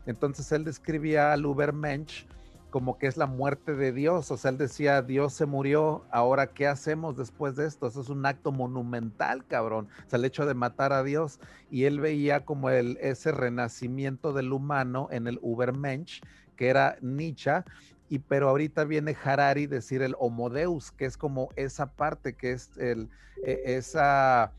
Entonces 0.06 0.50
él 0.50 0.64
describía 0.64 1.34
al 1.34 1.44
Ubermensch 1.44 2.26
como 2.70 2.96
que 2.96 3.06
es 3.06 3.18
la 3.18 3.26
muerte 3.26 3.74
de 3.74 3.92
Dios. 3.92 4.30
O 4.30 4.38
sea, 4.38 4.50
él 4.50 4.56
decía, 4.56 5.02
Dios 5.02 5.34
se 5.34 5.44
murió, 5.44 6.06
ahora 6.10 6.46
¿qué 6.46 6.66
hacemos 6.66 7.18
después 7.18 7.54
de 7.54 7.66
esto? 7.66 7.86
Eso 7.86 8.00
es 8.00 8.08
un 8.08 8.24
acto 8.24 8.50
monumental, 8.50 9.44
cabrón. 9.44 9.88
O 10.06 10.08
sea, 10.08 10.18
el 10.18 10.24
hecho 10.24 10.46
de 10.46 10.54
matar 10.54 10.94
a 10.94 11.02
Dios. 11.02 11.38
Y 11.70 11.84
él 11.84 12.00
veía 12.00 12.46
como 12.46 12.70
el, 12.70 12.96
ese 13.02 13.30
renacimiento 13.30 14.32
del 14.32 14.54
humano 14.54 15.08
en 15.10 15.26
el 15.26 15.38
Ubermensch, 15.42 16.22
que 16.56 16.68
era 16.68 16.96
Nietzsche, 17.02 17.62
y 18.10 18.18
pero 18.18 18.48
ahorita 18.48 18.84
viene 18.84 19.16
Harari 19.24 19.66
decir 19.66 20.02
el 20.02 20.16
Homo 20.18 20.50
Deus, 20.50 20.90
que 20.90 21.06
es 21.06 21.16
como 21.16 21.48
esa 21.54 21.92
parte, 21.92 22.34
que 22.34 22.50
es 22.50 22.76
el, 22.76 23.08
e, 23.44 23.62
esa, 23.76 24.52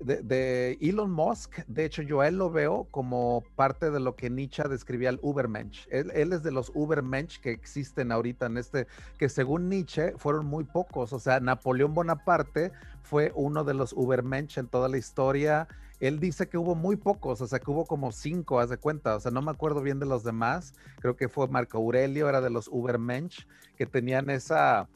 de, 0.00 0.76
Elon 0.80 1.12
Musk, 1.12 1.64
de 1.68 1.84
hecho 1.84 2.02
yo 2.02 2.20
a 2.20 2.26
él 2.26 2.36
lo 2.36 2.50
veo 2.50 2.88
como 2.90 3.44
parte 3.54 3.92
de 3.92 4.00
lo 4.00 4.16
que 4.16 4.28
Nietzsche 4.28 4.64
describía 4.64 5.10
el 5.10 5.20
Ubermensch. 5.22 5.86
Él, 5.88 6.10
él, 6.14 6.32
es 6.32 6.42
de 6.42 6.50
los 6.50 6.72
Ubermensch 6.74 7.40
que 7.40 7.52
existen 7.52 8.10
ahorita 8.10 8.46
en 8.46 8.58
este, 8.58 8.88
que 9.18 9.28
según 9.28 9.68
Nietzsche 9.68 10.12
fueron 10.18 10.44
muy 10.44 10.64
pocos, 10.64 11.12
o 11.12 11.20
sea, 11.20 11.38
Napoleón 11.38 11.94
Bonaparte 11.94 12.72
fue 13.02 13.30
uno 13.36 13.62
de 13.62 13.74
los 13.74 13.92
Ubermensch 13.92 14.58
en 14.58 14.66
toda 14.66 14.88
la 14.88 14.98
historia. 14.98 15.68
Él 16.00 16.20
dice 16.20 16.48
que 16.48 16.58
hubo 16.58 16.74
muy 16.74 16.96
pocos, 16.96 17.40
o 17.40 17.46
sea, 17.46 17.58
que 17.58 17.70
hubo 17.70 17.86
como 17.86 18.12
cinco, 18.12 18.60
haz 18.60 18.70
de 18.70 18.76
cuenta, 18.76 19.16
o 19.16 19.20
sea, 19.20 19.30
no 19.30 19.42
me 19.42 19.50
acuerdo 19.50 19.80
bien 19.80 19.98
de 19.98 20.06
los 20.06 20.24
demás, 20.24 20.74
creo 21.00 21.16
que 21.16 21.28
fue 21.28 21.48
Marco 21.48 21.78
Aurelio, 21.78 22.28
era 22.28 22.40
de 22.40 22.50
los 22.50 22.68
Ubermensch, 22.68 23.46
que 23.76 23.86
tenían 23.86 24.28
esa, 24.30 24.88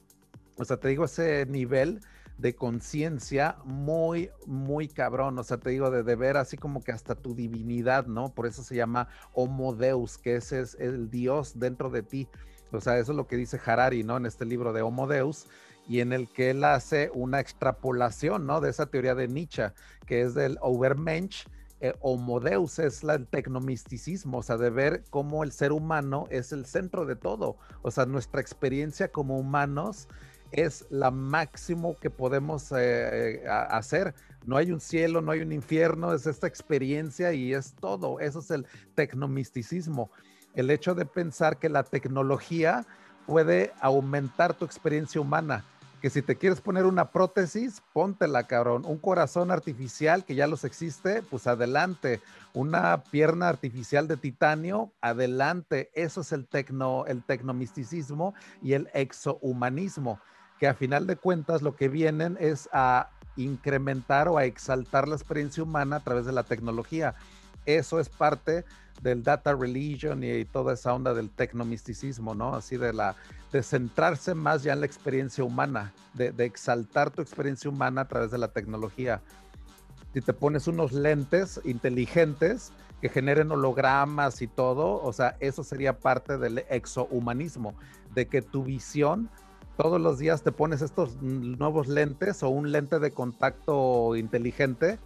o 0.57 0.64
sea, 0.64 0.76
te 0.76 0.88
digo, 0.88 1.04
ese 1.04 1.47
nivel 1.47 2.00
de 2.40 2.54
conciencia 2.54 3.57
muy, 3.64 4.30
muy 4.47 4.88
cabrón. 4.88 5.38
O 5.38 5.45
sea, 5.45 5.59
te 5.59 5.71
digo, 5.71 5.90
de, 5.90 6.16
ver 6.16 6.37
así 6.37 6.57
como 6.57 6.83
que 6.83 6.92
hasta 6.92 7.14
tu 7.14 7.35
divinidad, 7.35 8.07
¿no? 8.07 8.33
Por 8.33 8.47
eso 8.47 8.62
se 8.62 8.75
llama 8.75 9.09
Homo 9.35 9.75
Deus, 9.75 10.19
que 10.19 10.37
ese 10.37 10.61
es 10.61 10.75
el 10.80 11.11
Dios 11.11 11.59
dentro 11.59 11.90
de 11.90 12.02
ti. 12.02 12.28
O 12.73 12.80
sea, 12.80 12.99
eso 12.99 13.12
es 13.12 13.16
lo 13.16 13.26
que 13.26 13.37
dice 13.37 13.61
Harari, 13.64 14.04
¿no? 14.04 14.16
En 14.16 14.26
este 14.26 14.45
libro 14.45 14.73
de 14.73 14.83
Homo 14.83 15.07
Deus, 15.07 15.47
y 15.88 16.00
en 16.00 16.12
el 16.12 16.28
que 16.28 16.50
él 16.50 16.64
hace 16.64 17.11
una 17.12 17.40
extrapolación, 17.40 18.47
¿no? 18.47 18.61
De 18.61 18.71
esa 18.71 18.87
teoría 18.87 19.14
de 19.14 19.28
Nietzsche, 19.28 19.73
que 20.11 20.23
es 20.23 20.35
del 20.35 20.59
Overmensch. 20.61 21.47
Eh, 21.81 21.95
Homo 22.00 22.40
Deus 22.40 22.81
es 22.81 23.05
la, 23.05 23.14
el 23.14 23.29
tecnomisticismo, 23.29 24.38
o 24.38 24.43
sea, 24.43 24.57
de 24.57 24.69
ver 24.69 25.05
cómo 25.09 25.45
el 25.45 25.52
ser 25.52 25.71
humano 25.71 26.26
es 26.31 26.50
el 26.50 26.67
centro 26.67 27.07
de 27.07 27.14
todo. 27.14 27.57
O 27.83 27.93
sea, 27.93 28.07
nuestra 28.07 28.40
experiencia 28.40 29.07
como 29.07 29.38
humanos 29.38 30.09
es 30.50 30.85
la 30.90 31.12
máximo 31.12 31.97
que 32.00 32.11
podemos 32.11 32.73
eh, 32.76 33.45
hacer. 33.47 34.12
No 34.47 34.57
hay 34.57 34.73
un 34.73 34.81
cielo, 34.81 35.23
no 35.23 35.31
hay 35.31 35.43
un 35.43 35.52
infierno, 35.52 36.12
es 36.12 36.26
esta 36.26 36.49
experiencia 36.49 37.33
y 37.33 37.55
es 37.55 37.75
todo. 37.75 38.19
Eso 38.19 38.40
es 38.40 38.50
el 38.50 38.67
tecnomisticismo. 38.97 40.11
El 40.57 40.71
hecho 40.71 40.97
de 40.97 41.07
pensar 41.07 41.61
que 41.61 41.69
la 41.69 41.85
tecnología 41.85 42.85
puede 43.29 43.73
aumentar 43.81 44.55
tu 44.55 44.64
experiencia 44.64 45.21
humana. 45.21 45.64
Que 46.00 46.11
si 46.11 46.23
te 46.23 46.37
quieres 46.37 46.61
poner 46.61 46.87
una 46.87 47.11
prótesis, 47.11 47.83
póntela, 47.92 48.47
cabrón. 48.47 48.85
Un 48.87 48.99
corazón 48.99 49.50
artificial, 49.50 50.25
que 50.25 50.35
ya 50.35 50.47
los 50.47 50.64
existe, 50.64 51.23
pues 51.23 51.47
adelante. 51.47 52.21
Una 52.54 53.02
pierna 53.04 53.49
artificial 53.49 54.09
de 54.09 54.16
titanio, 54.16 54.92
adelante. 55.00 55.90
Eso 55.95 56.23
es 56.23 56.33
el, 56.33 56.47
tecno, 56.47 57.04
el 57.07 57.23
tecnomisticismo 57.23 58.35
y 58.62 58.73
el 58.73 58.88
exohumanismo 58.95 60.19
que 60.61 60.69
a 60.69 60.75
final 60.75 61.07
de 61.07 61.16
cuentas 61.16 61.62
lo 61.62 61.75
que 61.75 61.88
vienen 61.88 62.37
es 62.38 62.69
a 62.73 63.09
incrementar 63.37 64.28
o 64.28 64.37
a 64.37 64.45
exaltar 64.45 65.09
la 65.09 65.16
experiencia 65.16 65.62
humana 65.62 65.97
a 65.97 66.00
través 66.00 66.26
de 66.26 66.33
la 66.33 66.42
tecnología. 66.42 67.14
Eso 67.67 68.00
es 68.00 68.09
parte 68.09 68.64
del 69.02 69.23
data 69.23 69.55
religion 69.55 70.23
y, 70.23 70.45
toda 70.45 70.75
esa 70.75 70.95
onda 70.95 71.14
del 71.14 71.31
tecnomisticismo, 71.31 72.35
¿no? 72.35 72.55
Así 72.55 72.76
de 72.76 72.93
la 72.93 73.17
de 73.52 73.62
centrarse 73.62 74.35
más 74.35 74.62
ya 74.62 74.73
en 74.75 74.81
la 74.81 74.87
experiencia 74.87 75.43
humana, 75.43 75.93
de, 76.14 76.31
de 76.31 76.45
exaltar 76.45 77.11
tu 77.11 77.21
experiencia 77.21 77.69
humana 77.69 78.02
a 78.02 78.09
través 78.09 78.31
de 78.31 78.38
la 78.38 78.49
tecnología. 78.49 79.23
Si 80.14 80.21
te 80.21 80.33
pones 80.33 80.69
unos 80.69 80.93
lentes 80.93 81.61
inteligentes 81.64 82.73
que 83.00 83.09
generen 83.09 83.50
hologramas 83.50 84.43
y 84.43 84.47
todo, 84.47 85.02
o 85.02 85.12
sea, 85.12 85.37
eso 85.40 85.64
sería 85.64 85.99
parte 85.99 86.38
del 86.38 86.64
exohumanismo, 86.69 87.75
de 88.14 88.26
que 88.26 88.43
tu 88.43 88.62
visión 88.62 89.31
todos 89.76 89.99
los 89.99 90.19
días 90.19 90.43
te 90.43 90.52
pones 90.52 90.83
estos 90.83 91.23
nuevos 91.23 91.88
lentes 91.88 92.43
o 92.43 92.50
un 92.50 92.71
lente 92.71 92.99
de 92.99 93.12
contacto 93.12 94.14
inteligente 94.14 94.99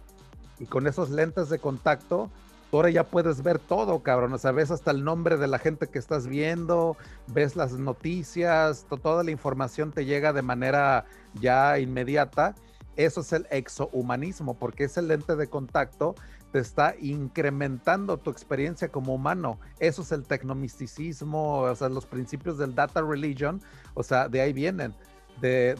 y 0.59 0.65
con 0.65 0.85
esos 0.85 1.09
lentes 1.09 1.47
de 1.47 1.59
contacto, 1.59 2.29
tú 2.69 2.77
ahora 2.77 2.89
ya 2.89 3.05
puedes 3.05 3.41
ver 3.43 3.59
todo, 3.59 4.01
cabrón. 4.03 4.33
O 4.33 4.37
sea, 4.37 4.51
ves 4.51 4.71
hasta 4.71 4.91
el 4.91 5.03
nombre 5.03 5.37
de 5.37 5.47
la 5.47 5.59
gente 5.59 5.87
que 5.87 5.99
estás 5.99 6.27
viendo, 6.27 6.97
ves 7.27 7.55
las 7.55 7.73
noticias, 7.73 8.85
toda 9.01 9.23
la 9.23 9.31
información 9.31 9.91
te 9.91 10.05
llega 10.05 10.33
de 10.33 10.41
manera 10.41 11.05
ya 11.33 11.79
inmediata. 11.79 12.55
Eso 12.95 13.21
es 13.21 13.33
el 13.33 13.45
exohumanismo, 13.49 14.53
porque 14.53 14.85
ese 14.85 15.01
lente 15.01 15.35
de 15.35 15.47
contacto 15.47 16.15
te 16.51 16.59
está 16.59 16.95
incrementando 17.01 18.17
tu 18.17 18.29
experiencia 18.29 18.87
como 18.87 19.13
humano. 19.13 19.59
Eso 19.79 20.01
es 20.03 20.13
el 20.13 20.23
tecnomisticismo, 20.23 21.59
o 21.59 21.75
sea, 21.75 21.89
los 21.89 22.05
principios 22.05 22.57
del 22.57 22.73
data 22.73 23.01
religion, 23.01 23.61
o 23.93 24.03
sea, 24.03 24.29
de 24.29 24.39
ahí 24.39 24.53
vienen, 24.53 24.95
de, 25.41 25.75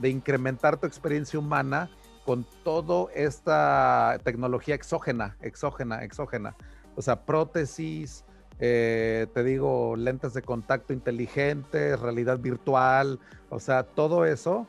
de, 0.00 0.08
incrementar 0.08 0.76
tu 0.76 0.88
experiencia 0.88 1.38
humana 1.38 1.88
con 2.28 2.44
toda 2.62 3.10
esta 3.14 4.18
tecnología 4.22 4.74
exógena, 4.74 5.38
exógena, 5.40 6.04
exógena. 6.04 6.54
O 6.94 7.00
sea, 7.00 7.24
prótesis, 7.24 8.22
eh, 8.60 9.28
te 9.32 9.42
digo, 9.42 9.96
lentes 9.96 10.34
de 10.34 10.42
contacto 10.42 10.92
inteligentes, 10.92 11.98
realidad 11.98 12.38
virtual, 12.38 13.18
o 13.48 13.58
sea, 13.58 13.82
todo 13.82 14.26
eso 14.26 14.66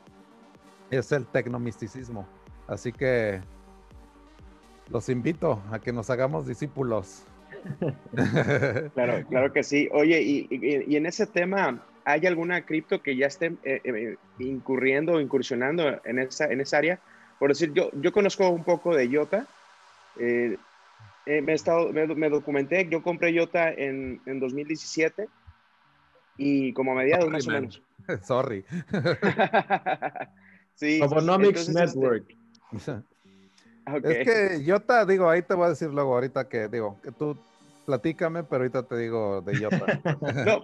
es 0.89 1.11
el 1.11 1.25
tecnomisticismo. 1.25 2.29
Así 2.65 2.93
que 2.93 3.41
los 4.89 5.09
invito 5.09 5.61
a 5.69 5.79
que 5.79 5.91
nos 5.91 6.09
hagamos 6.09 6.47
discípulos. 6.47 7.25
claro, 8.93 9.25
claro 9.27 9.51
que 9.51 9.63
sí. 9.63 9.89
Oye, 9.91 10.21
y, 10.21 10.95
en 10.95 11.05
ese 11.05 11.27
tema, 11.27 11.85
¿hay 12.05 12.25
alguna 12.25 12.65
cripto 12.65 13.03
que 13.03 13.17
ya 13.17 13.27
esté 13.27 13.47
eh, 13.65 13.81
eh, 13.83 14.15
incurriendo 14.37 15.15
o 15.15 15.19
incursionando 15.19 15.99
en 16.05 16.19
esa, 16.19 16.45
en 16.45 16.61
esa 16.61 16.77
área? 16.77 17.01
Por 17.39 17.49
decir, 17.49 17.73
yo, 17.73 17.89
yo 17.93 18.11
conozco 18.11 18.49
un 18.49 18.63
poco 18.63 18.93
de 18.93 19.07
IOTA. 19.07 19.47
Eh, 20.19 20.57
me, 21.25 21.51
he 21.51 21.55
estado, 21.55 21.91
me, 21.93 22.29
documenté, 22.29 22.87
yo 22.89 23.01
compré 23.01 23.31
IOTA 23.31 23.71
en, 23.71 24.21
en 24.25 24.39
2017 24.39 25.29
y 26.37 26.73
como 26.73 26.93
a 26.93 26.95
mediados 26.95 27.29
más 27.29 27.47
o 27.47 27.51
menos. 27.51 27.81
Sorry. 28.23 28.65
sí, 30.75 31.01
Economics 31.01 31.67
este, 31.67 31.73
Network. 31.73 32.25
Es 34.03 34.27
que 34.27 34.63
yo 34.63 34.79
te 34.81 35.03
digo, 35.07 35.27
ahí 35.27 35.41
te 35.41 35.55
voy 35.55 35.65
a 35.65 35.69
decir 35.69 35.89
luego, 35.89 36.13
ahorita 36.13 36.47
que 36.47 36.67
digo, 36.67 36.99
que 37.01 37.11
tú 37.11 37.35
platícame, 37.87 38.43
pero 38.43 38.57
ahorita 38.57 38.83
te 38.83 38.97
digo 38.97 39.41
de 39.41 39.59
Yota. 39.59 39.99
no, 40.45 40.61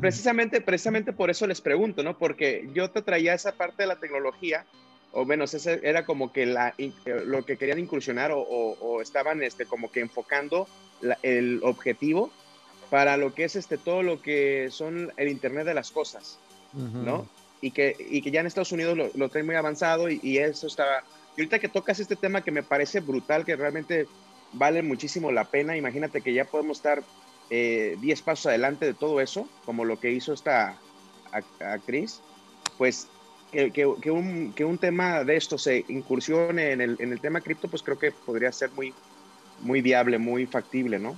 precisamente, 0.00 0.62
precisamente 0.62 1.12
por 1.12 1.28
eso 1.28 1.46
les 1.46 1.60
pregunto, 1.60 2.02
¿no? 2.02 2.16
Porque 2.16 2.66
yo 2.72 2.90
te 2.90 3.02
traía 3.02 3.34
esa 3.34 3.52
parte 3.52 3.82
de 3.82 3.88
la 3.88 3.96
tecnología, 3.96 4.64
o 5.12 5.24
menos 5.24 5.54
ese 5.54 5.80
era 5.82 6.04
como 6.04 6.32
que 6.32 6.46
la, 6.46 6.74
lo 7.06 7.44
que 7.44 7.56
querían 7.56 7.78
incursionar 7.78 8.32
o, 8.34 9.00
estaban 9.02 9.42
este, 9.42 9.66
como 9.66 9.90
que 9.90 10.00
enfocando 10.00 10.66
el 11.22 11.60
objetivo 11.62 12.30
para 12.90 13.16
lo 13.16 13.34
que 13.34 13.44
es 13.44 13.56
este, 13.56 13.78
todo 13.78 14.02
lo 14.02 14.20
que 14.20 14.68
son 14.70 15.12
el 15.16 15.28
Internet 15.28 15.66
de 15.66 15.74
las 15.74 15.90
cosas, 15.90 16.38
¿no? 16.72 17.26
Y 17.60 17.70
que, 17.70 17.96
y 17.98 18.22
que 18.22 18.30
ya 18.30 18.40
en 18.40 18.46
Estados 18.46 18.72
Unidos 18.72 18.96
lo, 18.96 19.10
lo 19.14 19.28
traen 19.28 19.46
muy 19.46 19.54
avanzado 19.54 20.10
y, 20.10 20.18
y 20.22 20.38
eso 20.38 20.66
está 20.66 21.04
y 21.36 21.40
ahorita 21.40 21.58
que 21.58 21.68
tocas 21.68 21.98
este 21.98 22.16
tema 22.16 22.42
que 22.42 22.50
me 22.50 22.62
parece 22.62 23.00
brutal, 23.00 23.44
que 23.44 23.56
realmente 23.56 24.06
vale 24.52 24.82
muchísimo 24.82 25.32
la 25.32 25.44
pena, 25.44 25.76
imagínate 25.76 26.20
que 26.20 26.34
ya 26.34 26.44
podemos 26.44 26.78
estar 26.78 27.02
10 27.48 27.50
eh, 27.50 28.22
pasos 28.24 28.46
adelante 28.46 28.84
de 28.84 28.94
todo 28.94 29.20
eso, 29.20 29.48
como 29.64 29.84
lo 29.84 29.98
que 29.98 30.10
hizo 30.10 30.34
esta 30.34 30.76
actriz, 31.60 32.20
pues 32.76 33.08
que, 33.52 34.10
un, 34.10 34.52
que, 34.54 34.64
un, 34.64 34.78
tema 34.78 35.24
de 35.24 35.36
esto 35.36 35.58
se 35.58 35.84
incursione 35.88 36.72
en 36.72 36.80
el, 36.80 36.96
en 36.98 37.12
el 37.12 37.20
tema 37.20 37.40
cripto, 37.40 37.68
pues 37.68 37.82
creo 37.82 37.98
que 37.98 38.10
podría 38.10 38.50
ser 38.50 38.70
muy, 38.72 38.94
muy 39.60 39.82
viable, 39.82 40.18
muy 40.18 40.46
factible, 40.46 40.98
¿no? 40.98 41.14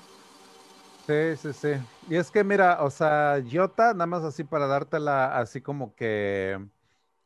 Sí, 1.06 1.36
sí, 1.36 1.52
sí. 1.52 1.68
Y 2.10 2.16
es 2.16 2.30
que 2.30 2.42
mira, 2.42 2.82
o 2.82 2.90
sea, 2.90 3.42
Jota, 3.50 3.92
nada 3.92 4.06
más 4.06 4.24
así 4.24 4.42
para 4.42 4.66
dártela 4.66 5.38
así 5.38 5.60
como 5.60 5.94
que, 5.94 6.58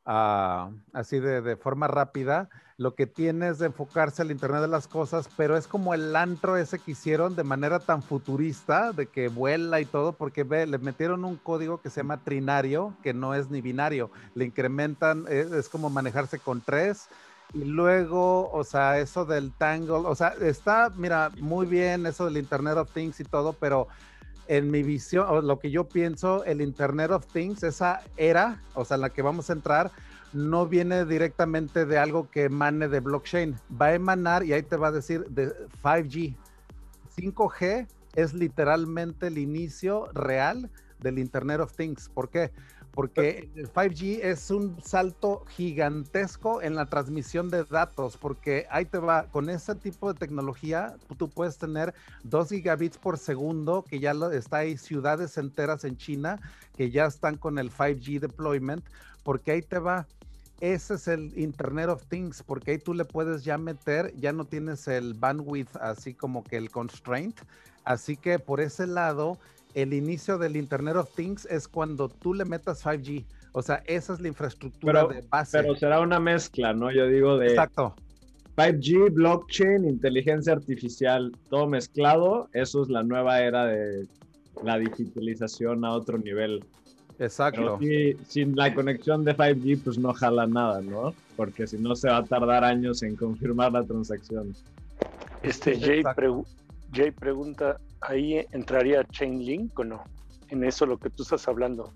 así 0.09 1.19
de, 1.19 1.43
de 1.43 1.57
forma 1.57 1.87
rápida, 1.87 2.49
lo 2.79 2.95
que 2.95 3.07
tiene 3.07 3.49
es 3.49 3.59
de 3.59 3.67
enfocarse 3.67 4.23
al 4.23 4.31
Internet 4.31 4.63
de 4.63 4.69
las 4.69 4.89
Cosas, 4.89 5.29
pero 5.37 5.57
es 5.57 5.67
como 5.67 5.93
el 5.93 6.15
antro 6.17 6.57
ese 6.57 6.79
que 6.79 6.93
hicieron 6.93 7.37
de 7.37 7.45
manera 7.45 7.79
tan 7.81 8.03
futurista, 8.03 8.93
de 8.93 9.07
que 9.07 9.29
vuela 9.29 9.81
y 9.81 9.85
todo, 9.85 10.13
porque 10.13 10.45
ve, 10.45 10.67
le 10.67 10.79
metieron 10.79 11.25
un 11.25 11.37
código 11.37 11.83
que 11.83 11.91
se 11.91 12.01
llama 12.01 12.25
trinario, 12.25 12.95
que 13.03 13.13
no 13.13 13.35
es 13.35 13.51
ni 13.51 13.61
binario, 13.61 14.11
le 14.35 14.47
incrementan, 14.47 15.25
es, 15.29 15.53
es 15.53 15.69
como 15.69 15.91
manejarse 15.91 16.39
con 16.39 16.63
tres, 16.63 17.09
y 17.53 17.65
luego, 17.65 18.51
o 18.51 18.65
sea, 18.65 18.99
eso 18.99 19.25
del 19.25 19.53
tangle, 19.53 19.95
o 19.95 20.15
sea, 20.15 20.35
está, 20.41 20.91
mira, 20.95 21.31
muy 21.41 21.67
bien 21.67 22.07
eso 22.07 22.27
del 22.27 22.37
Internet 22.37 22.77
of 22.77 22.93
Things 22.93 23.21
y 23.21 23.25
todo, 23.25 23.55
pero 23.55 23.89
en 24.49 24.71
mi 24.71 24.83
visión, 24.83 25.27
o 25.29 25.41
lo 25.41 25.59
que 25.59 25.71
yo 25.71 25.89
pienso, 25.89 26.45
el 26.45 26.61
Internet 26.61 27.11
of 27.11 27.27
Things, 27.27 27.63
esa 27.63 28.01
era, 28.17 28.63
o 28.75 28.85
sea, 28.85 28.97
la 28.97 29.11
que 29.11 29.23
vamos 29.23 29.51
a 29.51 29.53
entrar, 29.53 29.93
no 30.33 30.67
viene 30.67 31.05
directamente 31.05 31.87
de 31.87 31.99
algo 31.99 32.31
que 32.31 32.45
emane 32.45 32.89
de 32.89 33.01
blockchain, 33.01 33.57
va 33.81 33.87
a 33.87 33.95
emanar 33.95 34.45
y 34.45 34.53
ahí 34.53 34.63
te 34.63 34.77
va 34.77 34.89
a 34.89 34.93
decir 34.93 35.25
de 35.27 35.53
5G. 35.83 36.35
5G 37.17 37.87
es 38.15 38.35
literalmente 38.35 39.29
el 39.29 39.39
inicio 39.39 40.07
real 40.13 40.71
del 41.01 41.19
Internet 41.19 41.61
of 41.61 41.75
Things. 41.75 42.09
¿Por 42.09 42.29
qué? 42.29 42.51
Porque 42.99 43.49
el 43.55 43.73
5G 43.73 44.25
es 44.25 44.51
un 44.51 44.83
salto 44.83 45.45
gigantesco 45.51 46.61
en 46.63 46.75
la 46.75 46.87
transmisión 46.87 47.49
de 47.49 47.63
datos, 47.63 48.17
porque 48.17 48.67
ahí 48.73 48.87
te 48.87 48.99
va, 48.99 49.29
con 49.31 49.51
ese 49.51 49.77
tipo 49.77 50.13
de 50.13 50.19
tecnología, 50.19 50.97
tú 51.17 51.31
puedes 51.31 51.59
tener 51.59 51.95
2 52.25 52.49
gigabits 52.49 52.99
por 52.99 53.17
segundo, 53.17 53.85
que 53.89 54.01
ya 54.01 54.15
lo, 54.15 54.33
está 54.33 54.57
ahí 54.57 54.77
ciudades 54.77 55.39
enteras 55.39 55.85
en 55.85 55.97
China 55.97 56.41
que 56.77 56.91
ya 56.91 57.07
están 57.07 57.37
con 57.37 57.61
el 57.61 57.71
5G 57.71 58.19
deployment, 58.19 58.85
porque 59.23 59.53
ahí 59.53 59.63
te 59.63 59.79
va. 59.79 60.09
Ese 60.59 60.95
es 60.95 61.07
el 61.07 61.39
Internet 61.39 61.91
of 61.91 62.05
Things, 62.07 62.43
porque 62.43 62.73
ahí 62.73 62.79
tú 62.79 62.95
le 62.95 63.05
puedes 63.05 63.45
ya 63.45 63.59
meter, 63.59 64.13
ya 64.17 64.33
no 64.33 64.45
tienes 64.45 64.89
el 64.89 65.15
bandwidth 65.15 65.77
así 65.77 66.15
como 66.15 66.43
que 66.43 66.57
el 66.57 66.69
constraint. 66.73 67.39
Así 67.85 68.17
que 68.17 68.41
por 68.41 68.61
ese 68.61 68.89
lado, 68.89 69.39
el 69.75 69.93
inicio 69.93 70.39
del 70.39 70.57
Internet 70.57 70.97
of 70.97 71.15
Things 71.15 71.47
es 71.47 71.69
cuando 71.69 72.09
tú 72.09 72.35
le 72.35 72.45
metas 72.45 72.85
5G. 72.85 73.25
O 73.53 73.63
sea, 73.63 73.83
esa 73.87 74.13
es 74.13 74.21
la 74.21 74.29
infraestructura 74.29 75.07
de 75.07 75.23
base. 75.29 75.59
Pero 75.61 75.75
será 75.77 76.01
una 76.01 76.21
mezcla, 76.21 76.73
¿no? 76.73 76.91
Yo 76.91 77.07
digo 77.07 77.39
de... 77.39 77.49
Exacto. 77.49 77.95
5G, 78.57 79.13
blockchain, 79.13 79.85
inteligencia 79.85 80.53
artificial, 80.53 81.33
todo 81.49 81.67
mezclado. 81.67 82.49
Eso 82.53 82.83
es 82.83 82.89
la 82.89 83.03
nueva 83.03 83.41
era 83.41 83.67
de 83.67 84.09
la 84.63 84.79
digitalización 84.79 85.85
a 85.85 85.93
otro 85.93 86.19
nivel. 86.19 86.65
Exacto. 87.21 87.79
sin 88.29 88.55
la 88.55 88.73
conexión 88.75 89.25
de 89.25 89.37
5G, 89.37 89.83
pues 89.83 89.99
no 89.99 90.13
jala 90.13 90.47
nada, 90.47 90.81
¿no? 90.81 91.15
Porque 91.37 91.67
si 91.67 91.77
no 91.77 91.97
se 91.97 92.09
va 92.09 92.19
a 92.19 92.25
tardar 92.25 92.65
años 92.65 93.03
en 93.03 93.17
confirmar 93.17 93.73
la 93.73 93.85
transacción. 93.85 94.55
Este 95.43 95.79
Jay, 95.79 96.03
Jay 96.93 97.11
pregunta, 97.11 97.79
¿ahí 98.01 98.47
entraría 98.53 99.05
Chainlink 99.05 99.79
o 99.79 99.85
no? 99.85 100.05
En 100.49 100.65
eso 100.65 100.87
lo 100.87 100.99
que 100.99 101.11
tú 101.11 101.23
estás 101.23 101.47
hablando. 101.49 101.93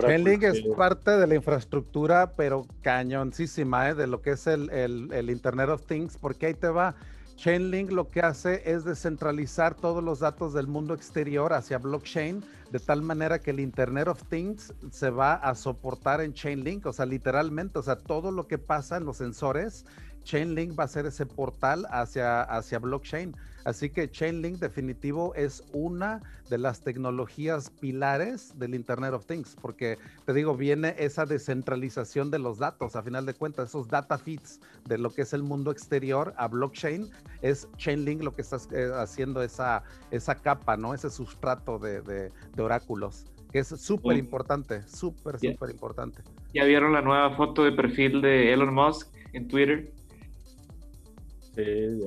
Chainlink 0.00 0.44
es 0.44 0.62
parte 0.76 1.10
de 1.10 1.26
la 1.26 1.34
infraestructura, 1.34 2.32
pero 2.36 2.64
cañoncísima, 2.82 3.90
¿eh? 3.90 3.94
de 3.94 4.06
lo 4.06 4.22
que 4.22 4.30
es 4.30 4.46
el, 4.46 4.70
el, 4.70 5.30
Internet 5.30 5.68
of 5.68 5.84
Things, 5.86 6.16
porque 6.16 6.46
ahí 6.46 6.54
te 6.54 6.68
va. 6.68 6.94
Chainlink 7.34 7.90
lo 7.90 8.08
que 8.08 8.20
hace 8.20 8.62
es 8.70 8.84
descentralizar 8.84 9.74
todos 9.74 10.02
los 10.04 10.20
datos 10.20 10.54
del 10.54 10.68
mundo 10.68 10.94
exterior 10.94 11.52
hacia 11.52 11.78
blockchain, 11.78 12.44
de 12.70 12.78
tal 12.78 13.02
manera 13.02 13.40
que 13.40 13.50
el 13.50 13.58
Internet 13.58 14.06
of 14.06 14.22
Things 14.28 14.72
se 14.92 15.10
va 15.10 15.34
a 15.34 15.56
soportar 15.56 16.20
en 16.20 16.32
Chainlink, 16.32 16.86
o 16.86 16.92
sea, 16.92 17.06
literalmente, 17.06 17.80
o 17.80 17.82
sea, 17.82 17.96
todo 17.96 18.30
lo 18.30 18.46
que 18.46 18.58
pasa 18.58 18.96
en 18.96 19.04
los 19.04 19.16
sensores 19.16 19.84
Chainlink 20.24 20.78
va 20.78 20.84
a 20.84 20.88
ser 20.88 21.06
ese 21.06 21.26
portal 21.26 21.86
hacia, 21.90 22.42
hacia 22.42 22.78
blockchain. 22.78 23.36
Así 23.64 23.88
que 23.88 24.10
Chainlink 24.10 24.58
definitivo 24.58 25.34
es 25.34 25.64
una 25.72 26.20
de 26.50 26.58
las 26.58 26.82
tecnologías 26.82 27.70
pilares 27.70 28.58
del 28.58 28.74
Internet 28.74 29.14
of 29.14 29.26
Things, 29.26 29.56
porque 29.60 29.98
te 30.26 30.34
digo, 30.34 30.54
viene 30.54 30.94
esa 30.98 31.24
descentralización 31.24 32.30
de 32.30 32.38
los 32.38 32.58
datos, 32.58 32.94
a 32.94 33.02
final 33.02 33.24
de 33.24 33.32
cuentas, 33.32 33.70
esos 33.70 33.88
data 33.88 34.18
feeds 34.18 34.60
de 34.84 34.98
lo 34.98 35.10
que 35.10 35.22
es 35.22 35.32
el 35.32 35.42
mundo 35.42 35.70
exterior 35.70 36.34
a 36.36 36.48
blockchain, 36.48 37.10
es 37.40 37.66
Chainlink 37.78 38.22
lo 38.22 38.32
que 38.32 38.42
está 38.42 38.58
eh, 38.72 38.90
haciendo 38.94 39.42
esa, 39.42 39.82
esa 40.10 40.34
capa, 40.34 40.76
¿no? 40.76 40.92
Ese 40.92 41.08
sustrato 41.08 41.78
de, 41.78 42.02
de, 42.02 42.30
oráculos, 42.62 43.24
que 43.50 43.60
es 43.60 43.68
súper 43.68 44.18
importante, 44.18 44.82
súper, 44.86 45.38
súper 45.38 45.70
importante. 45.70 46.22
¿Ya 46.52 46.64
vieron 46.64 46.92
la 46.92 47.00
nueva 47.00 47.34
foto 47.36 47.64
de 47.64 47.72
perfil 47.72 48.20
de 48.20 48.52
Elon 48.52 48.74
Musk 48.74 49.08
en 49.32 49.48
Twitter? 49.48 49.93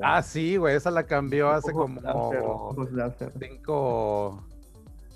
Ah, 0.01 0.21
sí, 0.21 0.57
güey, 0.57 0.75
esa 0.75 0.91
la 0.91 1.03
cambió 1.03 1.49
hace 1.49 1.71
como 1.71 1.99
cinco, 3.39 4.43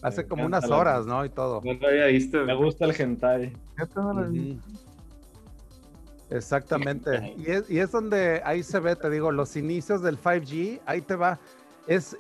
hace 0.02 0.28
como 0.28 0.46
unas 0.46 0.70
horas, 0.70 1.06
¿no? 1.06 1.24
Y 1.26 1.30
todo. 1.30 1.62
No 1.64 1.74
lo 1.74 1.88
había 1.88 2.06
visto. 2.08 2.44
Me 2.46 2.56
gusta 2.56 2.86
el 2.86 3.00
hentai. 3.00 3.54
Exactamente. 6.30 7.36
y, 7.38 7.52
es, 7.52 7.70
y 7.70 7.80
es 7.80 7.92
donde 7.92 8.42
ahí 8.46 8.64
se 8.64 8.80
ve, 8.80 8.96
te 8.96 9.10
digo, 9.10 9.32
los 9.32 9.56
inicios 9.56 10.02
del 10.02 10.18
5G, 10.18 10.80
ahí 10.86 11.02
te 11.02 11.16
va. 11.16 11.40
Es 11.88 12.16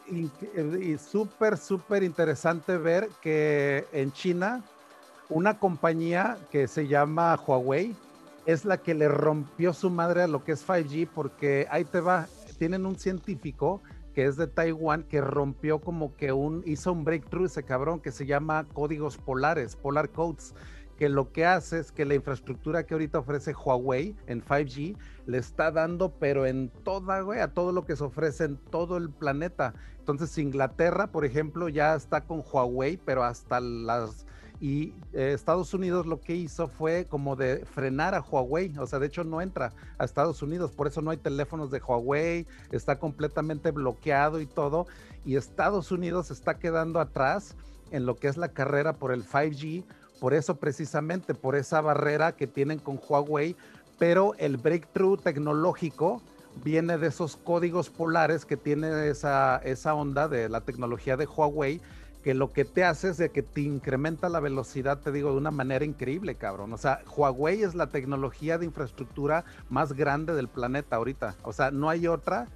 súper, 0.99 1.57
súper 1.57 2.03
interesante 2.03 2.77
ver 2.77 3.07
que 3.21 3.85
en 3.93 4.11
China, 4.11 4.63
una 5.29 5.57
compañía 5.59 6.37
que 6.49 6.67
se 6.67 6.87
llama 6.87 7.39
Huawei, 7.47 7.95
es 8.45 8.65
la 8.65 8.77
que 8.77 8.93
le 8.93 9.07
rompió 9.07 9.73
su 9.73 9.89
madre 9.89 10.23
a 10.23 10.27
lo 10.27 10.43
que 10.43 10.53
es 10.53 10.67
5G, 10.67 11.09
porque 11.13 11.67
ahí 11.69 11.85
te 11.85 11.99
va, 11.99 12.27
tienen 12.57 12.85
un 12.85 12.97
científico 12.97 13.81
que 14.13 14.25
es 14.25 14.35
de 14.35 14.47
Taiwán, 14.47 15.03
que 15.03 15.21
rompió 15.21 15.79
como 15.79 16.15
que 16.15 16.33
un, 16.33 16.63
hizo 16.65 16.91
un 16.91 17.03
breakthrough 17.03 17.45
ese 17.45 17.63
cabrón 17.63 18.01
que 18.01 18.11
se 18.11 18.25
llama 18.25 18.67
códigos 18.73 19.17
polares, 19.17 19.75
polar 19.75 20.09
codes, 20.09 20.53
que 20.97 21.09
lo 21.09 21.31
que 21.31 21.45
hace 21.45 21.79
es 21.79 21.91
que 21.91 22.05
la 22.05 22.13
infraestructura 22.13 22.85
que 22.85 22.93
ahorita 22.93 23.19
ofrece 23.19 23.53
Huawei 23.53 24.15
en 24.27 24.43
5G 24.43 24.97
le 25.25 25.37
está 25.37 25.71
dando, 25.71 26.11
pero 26.19 26.45
en 26.45 26.69
toda, 26.83 27.21
güey, 27.21 27.39
a 27.39 27.53
todo 27.53 27.71
lo 27.71 27.85
que 27.85 27.95
se 27.95 28.03
ofrece 28.03 28.43
en 28.43 28.57
todo 28.57 28.97
el 28.97 29.09
planeta. 29.09 29.73
Entonces 29.97 30.37
Inglaterra, 30.37 31.07
por 31.07 31.25
ejemplo, 31.25 31.69
ya 31.69 31.95
está 31.95 32.21
con 32.25 32.43
Huawei, 32.45 32.97
pero 32.97 33.23
hasta 33.23 33.59
las 33.59 34.27
y 34.61 34.93
eh, 35.13 35.31
Estados 35.33 35.73
Unidos 35.73 36.05
lo 36.05 36.21
que 36.21 36.35
hizo 36.35 36.67
fue 36.67 37.07
como 37.09 37.35
de 37.35 37.65
frenar 37.65 38.13
a 38.13 38.21
Huawei, 38.21 38.77
o 38.77 38.85
sea, 38.85 38.99
de 38.99 39.07
hecho 39.07 39.23
no 39.23 39.41
entra 39.41 39.73
a 39.97 40.05
Estados 40.05 40.43
Unidos, 40.43 40.71
por 40.71 40.85
eso 40.87 41.01
no 41.01 41.09
hay 41.09 41.17
teléfonos 41.17 41.71
de 41.71 41.81
Huawei, 41.81 42.45
está 42.71 42.99
completamente 42.99 43.71
bloqueado 43.71 44.39
y 44.39 44.45
todo, 44.45 44.85
y 45.25 45.35
Estados 45.35 45.91
Unidos 45.91 46.29
está 46.29 46.59
quedando 46.59 46.99
atrás 46.99 47.55
en 47.89 48.05
lo 48.05 48.15
que 48.15 48.27
es 48.27 48.37
la 48.37 48.49
carrera 48.49 48.93
por 48.93 49.11
el 49.11 49.25
5G, 49.25 49.83
por 50.19 50.35
eso 50.35 50.55
precisamente, 50.57 51.33
por 51.33 51.55
esa 51.55 51.81
barrera 51.81 52.33
que 52.33 52.45
tienen 52.45 52.77
con 52.77 52.99
Huawei, 53.09 53.55
pero 53.97 54.35
el 54.37 54.57
breakthrough 54.57 55.19
tecnológico 55.19 56.21
viene 56.63 56.99
de 56.99 57.07
esos 57.07 57.35
códigos 57.35 57.89
polares 57.89 58.45
que 58.45 58.57
tiene 58.57 59.07
esa, 59.07 59.57
esa 59.63 59.95
onda 59.95 60.27
de 60.27 60.49
la 60.49 60.61
tecnología 60.61 61.17
de 61.17 61.25
Huawei, 61.25 61.81
que 62.23 62.33
lo 62.33 62.51
que 62.51 62.65
te 62.65 62.83
hace 62.83 63.09
es 63.09 63.17
de 63.17 63.29
que 63.29 63.41
te 63.41 63.61
incrementa 63.61 64.29
la 64.29 64.39
velocidad, 64.39 64.99
te 64.99 65.11
digo, 65.11 65.31
de 65.31 65.37
una 65.37 65.51
manera 65.51 65.85
increíble, 65.85 66.35
cabrón. 66.35 66.73
O 66.73 66.77
sea, 66.77 67.01
Huawei 67.15 67.63
es 67.63 67.75
la 67.75 67.87
tecnología 67.87 68.57
de 68.57 68.65
infraestructura 68.65 69.43
más 69.69 69.93
grande 69.93 70.33
del 70.33 70.47
planeta 70.47 70.97
ahorita. 70.97 71.35
O 71.43 71.53
sea, 71.53 71.71
no 71.71 71.89
hay 71.89 72.07
otra 72.07 72.47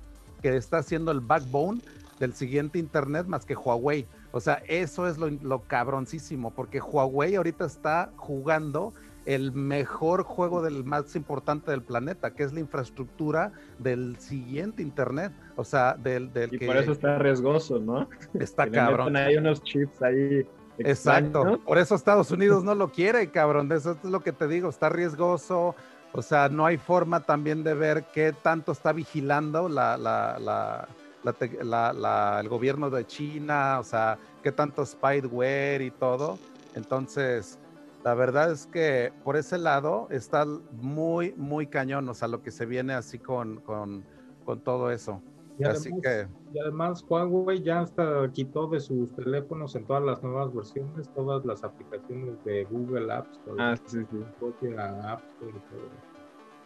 que 0.42 0.56
está 0.56 0.78
haciendo 0.78 1.12
el 1.12 1.20
backbone 1.20 1.82
del 2.20 2.34
siguiente 2.34 2.80
Internet 2.80 3.28
más 3.28 3.46
que 3.46 3.56
Huawei. 3.56 4.08
O 4.32 4.40
sea, 4.40 4.62
eso 4.68 5.08
es 5.08 5.18
lo, 5.18 5.30
lo 5.30 5.64
cabroncísimo, 5.64 6.52
porque 6.52 6.80
Huawei 6.80 7.36
ahorita 7.36 7.66
está 7.66 8.12
jugando 8.18 8.94
el 9.26 9.52
mejor 9.52 10.24
juego 10.24 10.62
del 10.62 10.84
más 10.84 11.16
importante 11.16 11.72
del 11.72 11.82
planeta, 11.82 12.32
que 12.32 12.44
es 12.44 12.54
la 12.54 12.60
infraestructura 12.60 13.52
del 13.80 14.18
siguiente 14.18 14.82
Internet. 14.82 15.34
O 15.56 15.64
sea, 15.64 15.96
del, 15.96 16.32
del 16.32 16.54
y 16.54 16.66
por 16.66 16.78
eso 16.78 16.92
está 16.92 17.18
riesgoso, 17.18 17.80
¿no? 17.80 18.08
Está 18.40 18.70
cabrón. 18.70 19.16
Hay 19.16 19.38
unos 19.38 19.64
chips 19.64 20.02
ahí. 20.02 20.48
Exacto. 20.78 21.60
Por 21.66 21.78
eso 21.78 21.96
Estados 21.96 22.32
Unidos 22.32 22.64
no 22.64 22.76
lo 22.76 22.92
quiere, 22.92 23.30
cabrón. 23.32 23.72
Eso 23.72 23.98
es 24.04 24.04
lo 24.04 24.22
que 24.22 24.32
te 24.32 24.48
digo. 24.48 24.70
Está 24.70 24.90
riesgoso. 24.90 25.76
O 26.14 26.22
sea, 26.22 26.48
no 26.50 26.66
hay 26.66 26.78
forma 26.78 27.22
también 27.22 27.64
de 27.64 27.74
ver 27.74 28.06
qué 28.14 28.34
tanto 28.34 28.72
está 28.72 28.94
vigilando 28.94 29.68
la, 29.68 29.98
la, 29.98 30.88
la, 31.24 32.40
el 32.40 32.50
gobierno 32.50 32.90
de 32.90 33.06
China, 33.06 33.80
o 33.80 33.84
sea, 33.84 34.18
qué 34.42 34.52
tanto 34.52 34.86
spyware 34.86 35.82
y 35.82 35.92
todo. 35.92 36.38
Entonces, 36.74 37.58
la 38.06 38.14
verdad 38.14 38.52
es 38.52 38.68
que 38.68 39.12
por 39.24 39.36
ese 39.36 39.58
lado 39.58 40.08
está 40.12 40.46
muy, 40.74 41.34
muy 41.38 41.66
cañón, 41.66 42.08
o 42.08 42.14
sea, 42.14 42.28
lo 42.28 42.44
que 42.44 42.52
se 42.52 42.68
viene 42.68 42.94
así 42.94 43.18
con, 43.18 43.62
con, 43.62 44.06
con 44.46 44.62
todo 44.62 44.92
eso. 44.92 45.24
Y 45.58 45.64
además, 45.64 45.80
así 45.80 46.02
que... 46.04 46.28
y 46.54 46.60
además 46.60 47.04
Huawei 47.10 47.64
ya 47.64 47.80
hasta 47.80 48.32
quitó 48.32 48.68
de 48.68 48.80
sus 48.80 49.12
teléfonos 49.16 49.76
en 49.76 49.86
todas 49.86 50.04
las 50.04 50.22
nuevas 50.22 50.54
versiones 50.54 51.10
todas 51.16 51.44
las 51.46 51.64
aplicaciones 51.64 52.36
de 52.44 52.66
Google 52.66 53.12
Apps. 53.12 53.40
Ah, 53.58 53.76
sí, 53.86 54.06
sí. 54.12 54.18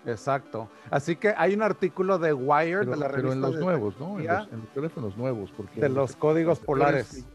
Exacto. 0.06 0.68
Así 0.92 1.16
que 1.16 1.34
hay 1.38 1.54
un 1.54 1.62
artículo 1.62 2.20
de 2.20 2.34
Wired 2.34 2.86
de 2.86 2.98
la 2.98 3.08
revista. 3.08 3.16
Pero 3.16 3.32
en 3.32 3.40
los 3.40 3.56
nuevos, 3.56 3.98
¿no? 3.98 4.20
En 4.20 4.28
los, 4.28 4.74
teléfonos 4.74 5.16
nuevos. 5.16 5.54
Porque 5.56 5.80
de 5.80 5.88
los 5.88 6.18
códigos 6.18 6.60
polares. 6.60 7.26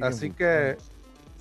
Así 0.00 0.32
que 0.32 0.78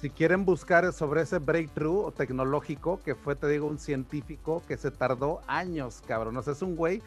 si 0.01 0.09
quieren 0.09 0.45
buscar 0.45 0.91
sobre 0.93 1.21
ese 1.21 1.37
breakthrough 1.37 2.11
tecnológico, 2.15 2.99
que 3.03 3.13
fue, 3.13 3.35
te 3.35 3.47
digo, 3.47 3.67
un 3.67 3.77
científico 3.77 4.63
que 4.67 4.75
se 4.75 4.89
tardó 4.89 5.41
años, 5.45 6.01
cabrón. 6.07 6.35
O 6.37 6.41
sea, 6.41 6.53
es 6.53 6.63
un 6.63 6.75
güey 6.75 7.03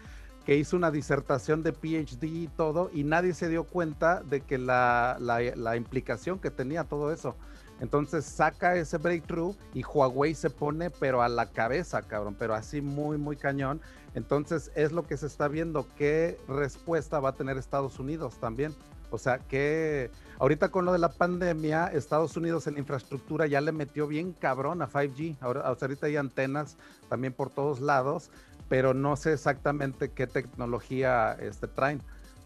que 0.46 0.54
hizo 0.54 0.76
una 0.76 0.92
disertación 0.92 1.64
de 1.64 1.72
PhD 1.72 2.22
y 2.22 2.48
todo, 2.57 2.90
y 2.94 3.02
nadie 3.02 3.35
se 3.35 3.48
dio 3.48 3.64
cuenta 3.64 4.22
de 4.22 4.42
que 4.42 4.59
la, 4.59 5.16
la, 5.18 5.76
implicación 5.76 6.38
que 6.38 6.52
tenía 6.52 6.85
todo 6.85 7.12
eso. 7.12 7.35
Entonces 7.80 8.24
saca 8.24 8.76
ese 8.76 8.98
breakthrough 8.98 9.57
y 9.72 9.83
Huawei 9.83 10.35
se 10.37 10.50
pone, 10.50 10.90
pero 10.90 11.20
a 11.20 11.28
la 11.28 11.50
cabeza, 11.50 12.00
cabrón, 12.02 12.37
pero 12.38 12.54
así 12.54 12.80
muy, 12.80 13.18
muy 13.18 13.37
cañón. 13.37 13.80
Entonces 14.14 14.70
es 14.76 14.92
lo 14.92 15.04
que 15.04 15.16
se 15.16 15.26
está 15.26 15.48
viendo, 15.48 15.88
qué 15.96 16.38
respuesta 16.46 17.18
va 17.18 17.30
a 17.30 17.35
tener 17.35 17.59
Estados 17.59 17.98
Unidos 17.98 18.38
también. 18.38 18.72
O 19.14 19.18
sea, 19.18 19.38
que 19.38 20.11
ahorita 20.38 20.70
con 20.70 20.85
lo 20.85 20.92
de 20.92 20.98
la 20.98 21.11
pandemia, 21.11 21.87
Estados 21.87 22.37
Unidos 22.37 22.66
en 22.66 22.79
infraestructura 22.79 23.46
ya 23.46 23.61
le 23.61 23.72
metió 23.72 24.07
bien 24.07 24.33
cabrón 24.33 24.83
a 24.83 24.88
5G. 24.88 25.37
Ahora, 25.40 25.62
ahorita 25.62 26.07
hay 26.07 26.16
antenas 26.16 26.77
también 27.09 27.33
por 27.33 27.50
todos 27.50 27.81
lados, 27.81 28.31
pero 28.68 28.92
no 28.92 29.16
sé 29.16 29.33
exactamente 29.33 30.11
qué 30.11 30.27
tecnología 30.27 31.33
este, 31.40 31.68
traen. 31.68 32.03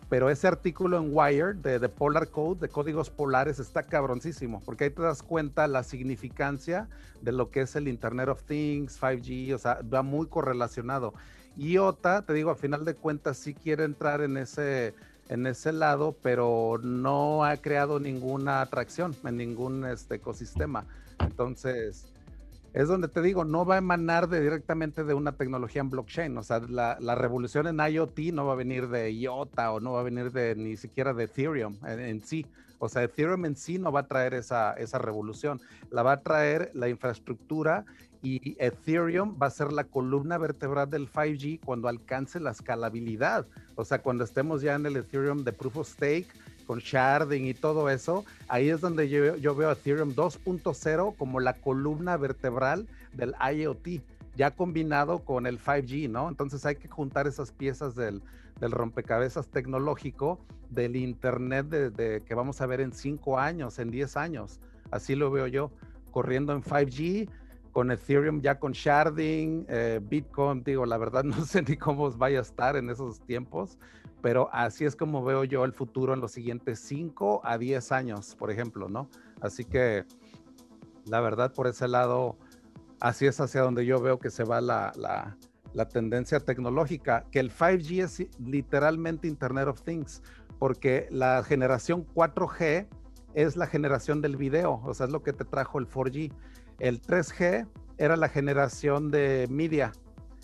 Pero 0.08 0.30
ese 0.30 0.46
artículo 0.46 0.98
en 0.98 1.10
Wired 1.12 1.56
de, 1.56 1.78
de, 1.78 1.88
Polar 1.88 2.28
Code, 2.28 2.60
de 2.60 2.68
códigos 2.68 3.10
polares, 3.10 3.58
está 3.58 3.82
cabroncísimo, 3.82 4.62
porque 4.64 4.84
ahí 4.84 4.90
te 4.90 5.02
das 5.02 5.22
cuenta 5.22 5.66
la 5.68 5.82
significancia 5.82 6.88
de 7.20 7.32
lo 7.32 7.50
que 7.50 7.60
es 7.62 7.76
el 7.76 7.88
Internet 7.88 8.28
of 8.28 8.42
Things, 8.44 8.98
5G, 9.00 9.54
o 9.54 9.58
sea, 9.58 9.80
va 9.82 10.02
muy 10.02 10.26
correlacionado. 10.26 11.12
IOTA, 11.58 12.22
te 12.22 12.32
digo, 12.32 12.50
a 12.50 12.54
final 12.54 12.84
de 12.84 12.94
cuentas 12.94 13.36
sí 13.36 13.52
quiere 13.52 13.84
entrar 13.84 14.22
en 14.22 14.36
ese, 14.36 14.94
en 15.28 15.46
ese 15.46 15.72
lado, 15.72 16.16
pero 16.22 16.78
no 16.82 17.44
ha 17.44 17.56
creado 17.58 18.00
ninguna 18.00 18.60
atracción 18.60 19.14
en 19.24 19.36
ningún 19.36 19.84
este, 19.84 20.16
ecosistema. 20.16 20.86
Entonces, 21.20 22.06
es 22.72 22.88
donde 22.88 23.08
te 23.08 23.22
digo, 23.22 23.44
no 23.44 23.64
va 23.64 23.76
a 23.76 23.78
emanar 23.78 24.28
de, 24.28 24.40
directamente 24.40 25.04
de 25.04 25.14
una 25.14 25.32
tecnología 25.32 25.80
en 25.80 25.90
blockchain. 25.90 26.36
O 26.36 26.42
sea, 26.42 26.60
la, 26.60 26.96
la, 27.00 27.14
revolución 27.14 27.66
en 27.66 27.78
IoT 27.80 28.18
no 28.32 28.46
va 28.46 28.52
a 28.52 28.56
venir 28.56 28.88
de 28.88 29.10
IOTA 29.10 29.72
o 29.72 29.80
no 29.80 29.92
va 29.92 30.00
a 30.00 30.04
venir 30.04 30.32
de 30.32 30.54
ni 30.54 30.76
siquiera 30.76 31.12
de 31.14 31.24
Ethereum 31.24 31.76
en, 31.86 32.20
sí. 32.20 32.46
O 32.78 32.88
sea, 32.88 33.02
Ethereum 33.02 33.44
en 33.46 33.56
sí 33.56 33.78
no 33.78 33.90
va 33.90 34.00
a 34.00 34.06
traer 34.06 34.34
esa, 34.34 34.74
esa 34.74 34.98
revolución. 34.98 35.60
La 35.90 36.02
va 36.02 36.12
a 36.12 36.20
traer 36.22 36.70
la 36.74 36.88
infraestructura 36.88 37.84
y 38.22 38.56
Ethereum 38.58 39.36
va 39.40 39.46
a 39.46 39.50
ser 39.50 39.72
la 39.72 39.84
columna 39.84 40.38
vertebral 40.38 40.90
del 40.90 41.10
5G 41.10 41.60
cuando 41.64 41.88
alcance 41.88 42.40
la 42.40 42.50
escalabilidad. 42.50 43.46
O 43.76 43.84
sea, 43.84 44.00
cuando 44.00 44.24
estemos 44.24 44.62
ya 44.62 44.74
en 44.74 44.86
el 44.86 44.96
Ethereum 44.96 45.44
de 45.44 45.52
Proof 45.52 45.78
of 45.78 45.88
Stake, 45.88 46.28
con 46.68 46.80
sharding 46.80 47.46
y 47.46 47.54
todo 47.54 47.88
eso, 47.88 48.26
ahí 48.46 48.68
es 48.68 48.82
donde 48.82 49.08
yo, 49.08 49.54
veo 49.54 49.72
Ethereum 49.72 50.14
2.0 50.14 51.16
como 51.16 51.40
la 51.40 51.54
columna 51.54 52.18
vertebral 52.18 52.86
del 53.14 53.34
IoT, 53.40 54.02
ya 54.36 54.50
combinado 54.50 55.20
con 55.20 55.46
el 55.46 55.58
5G, 55.58 56.10
¿no? 56.10 56.28
Entonces 56.28 56.66
hay 56.66 56.76
que 56.76 56.86
juntar 56.86 57.26
esas 57.26 57.52
piezas 57.52 57.94
del, 57.94 58.20
rompecabezas 58.60 59.48
tecnológico 59.48 60.40
del 60.68 60.96
Internet 60.96 61.68
de, 61.68 62.22
que 62.22 62.34
vamos 62.34 62.60
a 62.60 62.66
ver 62.66 62.82
en 62.82 62.92
5 62.92 63.38
años, 63.38 63.78
en 63.78 63.90
10 63.90 64.18
años. 64.18 64.60
Así 64.90 65.14
lo 65.14 65.30
veo 65.30 65.46
yo, 65.46 65.70
corriendo 66.10 66.52
en 66.52 66.62
5G 66.62 67.30
con 67.78 67.92
Ethereum 67.92 68.40
ya 68.40 68.58
con 68.58 68.72
sharding, 68.72 69.64
eh, 69.68 70.00
Bitcoin, 70.02 70.64
digo, 70.64 70.84
la 70.84 70.98
verdad 70.98 71.22
no 71.22 71.44
sé 71.44 71.62
ni 71.62 71.76
cómo 71.76 72.10
vaya 72.10 72.40
a 72.40 72.42
estar 72.42 72.74
en 72.74 72.90
esos 72.90 73.20
tiempos, 73.20 73.78
pero 74.20 74.48
así 74.52 74.84
es 74.84 74.96
como 74.96 75.22
veo 75.22 75.44
yo 75.44 75.64
el 75.64 75.72
futuro 75.72 76.12
en 76.12 76.18
los 76.18 76.32
siguientes 76.32 76.80
5 76.80 77.42
a 77.44 77.56
10 77.56 77.92
años, 77.92 78.34
por 78.34 78.50
ejemplo, 78.50 78.88
¿no? 78.88 79.08
Así 79.40 79.64
que 79.64 80.04
la 81.04 81.20
verdad 81.20 81.52
por 81.52 81.68
ese 81.68 81.86
lado, 81.86 82.36
así 82.98 83.26
es 83.26 83.40
hacia 83.40 83.60
donde 83.60 83.86
yo 83.86 84.00
veo 84.00 84.18
que 84.18 84.30
se 84.30 84.42
va 84.42 84.60
la, 84.60 84.92
la, 84.96 85.36
la 85.72 85.88
tendencia 85.88 86.40
tecnológica, 86.40 87.26
que 87.30 87.38
el 87.38 87.52
5G 87.52 88.02
es 88.02 88.26
literalmente 88.40 89.28
Internet 89.28 89.68
of 89.68 89.82
Things, 89.82 90.20
porque 90.58 91.06
la 91.12 91.44
generación 91.44 92.04
4G 92.12 92.88
es 93.34 93.54
la 93.54 93.68
generación 93.68 94.20
del 94.20 94.36
video, 94.36 94.80
o 94.84 94.94
sea, 94.94 95.06
es 95.06 95.12
lo 95.12 95.22
que 95.22 95.32
te 95.32 95.44
trajo 95.44 95.78
el 95.78 95.88
4G. 95.88 96.32
El 96.78 97.02
3G 97.02 97.66
era 97.98 98.16
la 98.16 98.28
generación 98.28 99.10
de 99.10 99.46
media. 99.50 99.92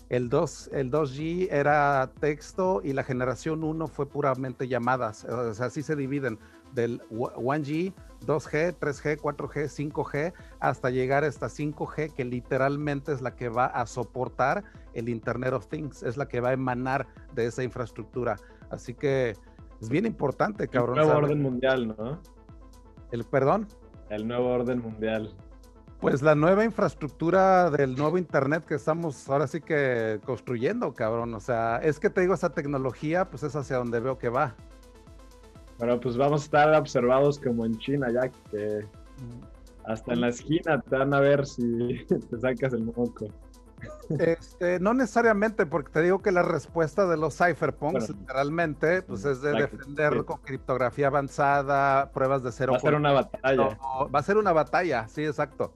El, 0.09 0.29
2, 0.29 0.69
el 0.73 0.91
2G 0.91 1.47
era 1.49 2.11
texto 2.19 2.81
y 2.83 2.93
la 2.93 3.03
generación 3.03 3.63
1 3.63 3.87
fue 3.87 4.07
puramente 4.07 4.67
llamadas. 4.67 5.23
O 5.25 5.53
sea, 5.53 5.67
así 5.67 5.81
se 5.81 5.95
dividen 5.95 6.37
del 6.73 7.01
1G, 7.09 7.93
2G, 8.25 8.75
3G, 8.77 9.17
4G, 9.17 9.91
5G, 9.91 10.33
hasta 10.59 10.89
llegar 10.89 11.23
a 11.23 11.27
esta 11.27 11.47
5G, 11.47 12.13
que 12.13 12.25
literalmente 12.25 13.13
es 13.13 13.21
la 13.21 13.35
que 13.35 13.49
va 13.49 13.65
a 13.65 13.85
soportar 13.87 14.63
el 14.93 15.09
Internet 15.09 15.53
of 15.53 15.67
Things, 15.67 16.03
es 16.03 16.17
la 16.17 16.27
que 16.27 16.41
va 16.41 16.49
a 16.49 16.53
emanar 16.53 17.07
de 17.33 17.45
esa 17.45 17.63
infraestructura. 17.63 18.35
Así 18.69 18.93
que 18.93 19.35
es 19.81 19.89
bien 19.89 20.05
importante, 20.05 20.67
cabrón. 20.67 20.99
El 20.99 21.05
nuevo 21.05 21.19
orden 21.19 21.41
mundial, 21.41 21.87
¿no? 21.87 22.21
El 23.11 23.23
perdón. 23.23 23.67
El 24.09 24.27
nuevo 24.27 24.49
orden 24.49 24.81
mundial. 24.81 25.33
Pues 26.05 26.21
la 26.21 26.35
nueva 26.35 26.63
infraestructura 26.63 27.71
del 27.71 27.95
nuevo 27.95 28.19
Internet 28.19 28.63
que 28.65 28.75
estamos 28.75 29.27
ahora 29.27 29.47
sí 29.47 29.59
que 29.59 30.19
construyendo, 30.23 30.93
cabrón. 30.93 31.33
O 31.33 31.39
sea, 31.39 31.77
es 31.77 31.99
que 31.99 32.11
te 32.11 32.21
digo, 32.21 32.35
esa 32.35 32.51
tecnología, 32.51 33.25
pues 33.25 33.41
es 33.41 33.55
hacia 33.55 33.77
donde 33.77 33.99
veo 33.99 34.19
que 34.19 34.29
va. 34.29 34.53
Bueno, 35.79 35.99
pues 35.99 36.15
vamos 36.15 36.43
a 36.43 36.45
estar 36.45 36.75
observados 36.75 37.39
como 37.39 37.65
en 37.65 37.75
China, 37.79 38.11
ya 38.11 38.29
que 38.29 38.85
hasta 39.85 40.13
en 40.13 40.21
la 40.21 40.27
esquina 40.27 40.79
te 40.79 40.95
van 40.95 41.11
a 41.11 41.19
ver 41.19 41.43
si 41.47 42.05
te 42.29 42.39
sacas 42.39 42.73
el 42.73 42.83
moco. 42.83 43.25
Este, 44.19 44.79
no 44.79 44.93
necesariamente, 44.93 45.65
porque 45.65 45.91
te 45.91 46.03
digo 46.03 46.21
que 46.21 46.31
la 46.31 46.43
respuesta 46.43 47.07
de 47.07 47.17
los 47.17 47.35
cypherpunks, 47.35 48.09
literalmente, 48.09 49.01
pues 49.01 49.25
es 49.25 49.41
de 49.41 49.53
defender 49.53 50.23
con 50.23 50.37
criptografía 50.37 51.07
avanzada, 51.07 52.11
pruebas 52.11 52.43
de 52.43 52.51
cero. 52.51 52.73
Va 52.73 52.77
a 52.77 52.81
ser 52.81 52.93
una 52.93 53.11
batalla. 53.11 53.79
Va 54.13 54.19
a 54.19 54.23
ser 54.23 54.37
una 54.37 54.53
batalla, 54.53 55.07
sí, 55.07 55.25
exacto. 55.25 55.73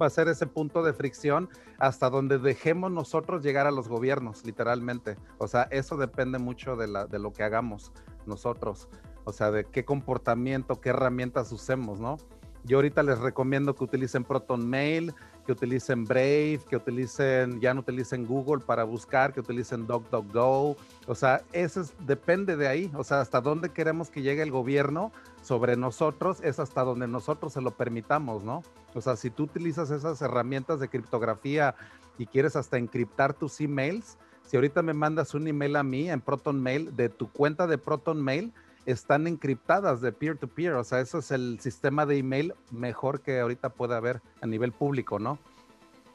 Va 0.00 0.06
a 0.06 0.10
ser 0.10 0.28
ese 0.28 0.46
punto 0.46 0.82
de 0.82 0.92
fricción 0.92 1.48
hasta 1.78 2.10
donde 2.10 2.38
dejemos 2.38 2.90
nosotros 2.90 3.42
llegar 3.42 3.66
a 3.66 3.70
los 3.70 3.88
gobiernos, 3.88 4.44
literalmente. 4.44 5.16
O 5.38 5.46
sea, 5.46 5.68
eso 5.70 5.96
depende 5.96 6.38
mucho 6.38 6.76
de, 6.76 6.88
lo 7.18 7.32
que 7.32 7.44
hagamos 7.44 7.92
nosotros. 8.26 8.88
O 9.24 9.32
sea, 9.32 9.50
de 9.50 9.64
qué 9.64 9.84
comportamiento, 9.84 10.80
qué 10.80 10.90
herramientas 10.90 11.52
usemos, 11.52 12.00
¿no? 12.00 12.16
Yo 12.64 12.78
ahorita 12.78 13.02
les 13.02 13.18
recomiendo 13.18 13.74
que 13.74 13.84
utilicen 13.84 14.24
Proton 14.24 14.68
Mail, 14.68 15.14
que 15.44 15.52
utilicen 15.52 16.04
Brave, 16.04 16.60
que 16.68 16.76
utilicen, 16.76 17.60
ya 17.60 17.74
no 17.74 17.80
utilicen 17.80 18.26
Google 18.26 18.64
para 18.64 18.84
buscar, 18.84 19.32
que 19.32 19.40
utilicen 19.40 19.86
DuckDuckGo. 19.86 20.76
O 21.06 21.14
sea, 21.14 21.42
eso 21.52 21.84
depende 22.00 22.56
de 22.56 22.66
ahí. 22.66 22.90
O 22.94 23.04
sea, 23.04 23.20
hasta 23.20 23.40
dónde 23.40 23.70
queremos 23.70 24.10
que 24.10 24.22
llegue 24.22 24.42
el 24.42 24.50
gobierno 24.50 25.12
sobre 25.42 25.76
nosotros 25.76 26.40
es 26.42 26.58
hasta 26.58 26.82
donde 26.82 27.06
nosotros 27.06 27.52
se 27.52 27.60
lo 27.60 27.72
permitamos, 27.72 28.42
¿no? 28.42 28.62
O 28.94 29.00
sea, 29.00 29.16
si 29.16 29.30
tú 29.30 29.44
utilizas 29.44 29.90
esas 29.90 30.22
herramientas 30.22 30.80
de 30.80 30.88
criptografía 30.88 31.74
y 32.16 32.26
quieres 32.26 32.56
hasta 32.56 32.78
encriptar 32.78 33.34
tus 33.34 33.60
emails, 33.60 34.16
si 34.46 34.56
ahorita 34.56 34.82
me 34.82 34.94
mandas 34.94 35.34
un 35.34 35.46
email 35.46 35.76
a 35.76 35.82
mí 35.82 36.10
en 36.10 36.20
Proton 36.20 36.62
Mail 36.62 36.94
de 36.96 37.08
tu 37.08 37.30
cuenta 37.30 37.66
de 37.66 37.78
Proton 37.78 38.22
Mail, 38.22 38.52
están 38.86 39.26
encriptadas 39.26 40.00
de 40.00 40.12
peer-to-peer, 40.12 40.74
o 40.74 40.84
sea, 40.84 41.00
eso 41.00 41.18
es 41.18 41.30
el 41.30 41.58
sistema 41.60 42.06
de 42.06 42.18
email 42.18 42.54
mejor 42.70 43.20
que 43.20 43.40
ahorita 43.40 43.70
puede 43.70 43.94
haber 43.94 44.20
a 44.40 44.46
nivel 44.46 44.72
público, 44.72 45.18
¿no? 45.18 45.38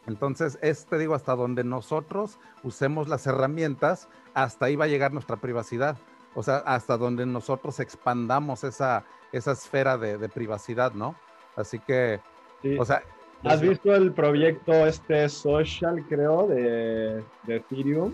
Entonces, 0.07 0.57
es, 0.61 0.85
te 0.85 0.97
digo, 0.97 1.13
hasta 1.13 1.35
donde 1.35 1.63
nosotros 1.63 2.39
usemos 2.63 3.07
las 3.07 3.27
herramientas, 3.27 4.07
hasta 4.33 4.65
ahí 4.65 4.75
va 4.75 4.85
a 4.85 4.87
llegar 4.87 5.13
nuestra 5.13 5.37
privacidad. 5.37 5.97
O 6.35 6.43
sea, 6.43 6.57
hasta 6.57 6.97
donde 6.97 7.25
nosotros 7.25 7.79
expandamos 7.79 8.63
esa, 8.63 9.03
esa 9.31 9.51
esfera 9.51 9.97
de, 9.97 10.29
privacidad, 10.29 10.93
¿no? 10.93 11.15
Así 11.55 11.79
que, 11.79 12.19
o 12.77 12.85
sea... 12.85 13.03
¿Has 13.43 13.61
visto 13.61 13.95
el 13.95 14.11
proyecto 14.11 14.73
este 14.85 15.29
social, 15.29 16.03
creo, 16.09 16.47
de, 16.47 17.23
de 17.43 17.55
Ethereum? 17.55 18.13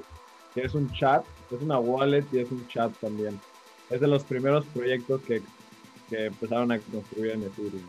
Que 0.54 0.62
es 0.62 0.76
un 0.76 0.92
chat, 0.92 1.26
es 1.52 1.62
una 1.62 1.80
wallet 1.80 2.26
y 2.32 2.40
es 2.40 2.52
un 2.52 2.68
chat 2.68 2.92
también. 3.00 3.40
Es 3.90 4.02
de 4.02 4.08
los 4.08 4.24
primeros 4.24 4.66
proyectos 4.68 5.22
que, 5.22 5.42
que 6.10 6.26
empezaron 6.26 6.72
a 6.72 6.80
construir 6.80 7.32
en 7.32 7.44
Ethereum. 7.44 7.84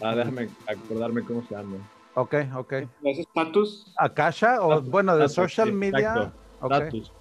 Ah, 0.00 0.14
déjame 0.14 0.48
acordarme 0.66 1.22
cómo 1.22 1.42
se 1.46 1.54
llama. 1.54 1.76
Ok, 2.14 2.34
ok. 2.56 2.72
¿Es 3.04 3.18
status? 3.18 3.92
¿Akasha? 3.96 4.60
O 4.62 4.82
bueno, 4.82 5.16
de 5.16 5.28
social 5.28 5.72
media. 5.72 6.32
Status. 6.62 7.12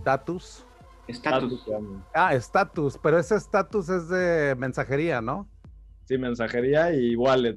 Status. 0.00 0.66
Status. 1.08 1.66
Ah, 2.14 2.34
status, 2.34 2.98
pero 3.02 3.18
ese 3.18 3.36
status 3.36 3.88
es 3.88 4.08
de 4.08 4.54
mensajería, 4.56 5.20
¿no? 5.20 5.48
Sí, 6.06 6.16
mensajería 6.16 6.94
y 6.94 7.14
wallet. 7.16 7.56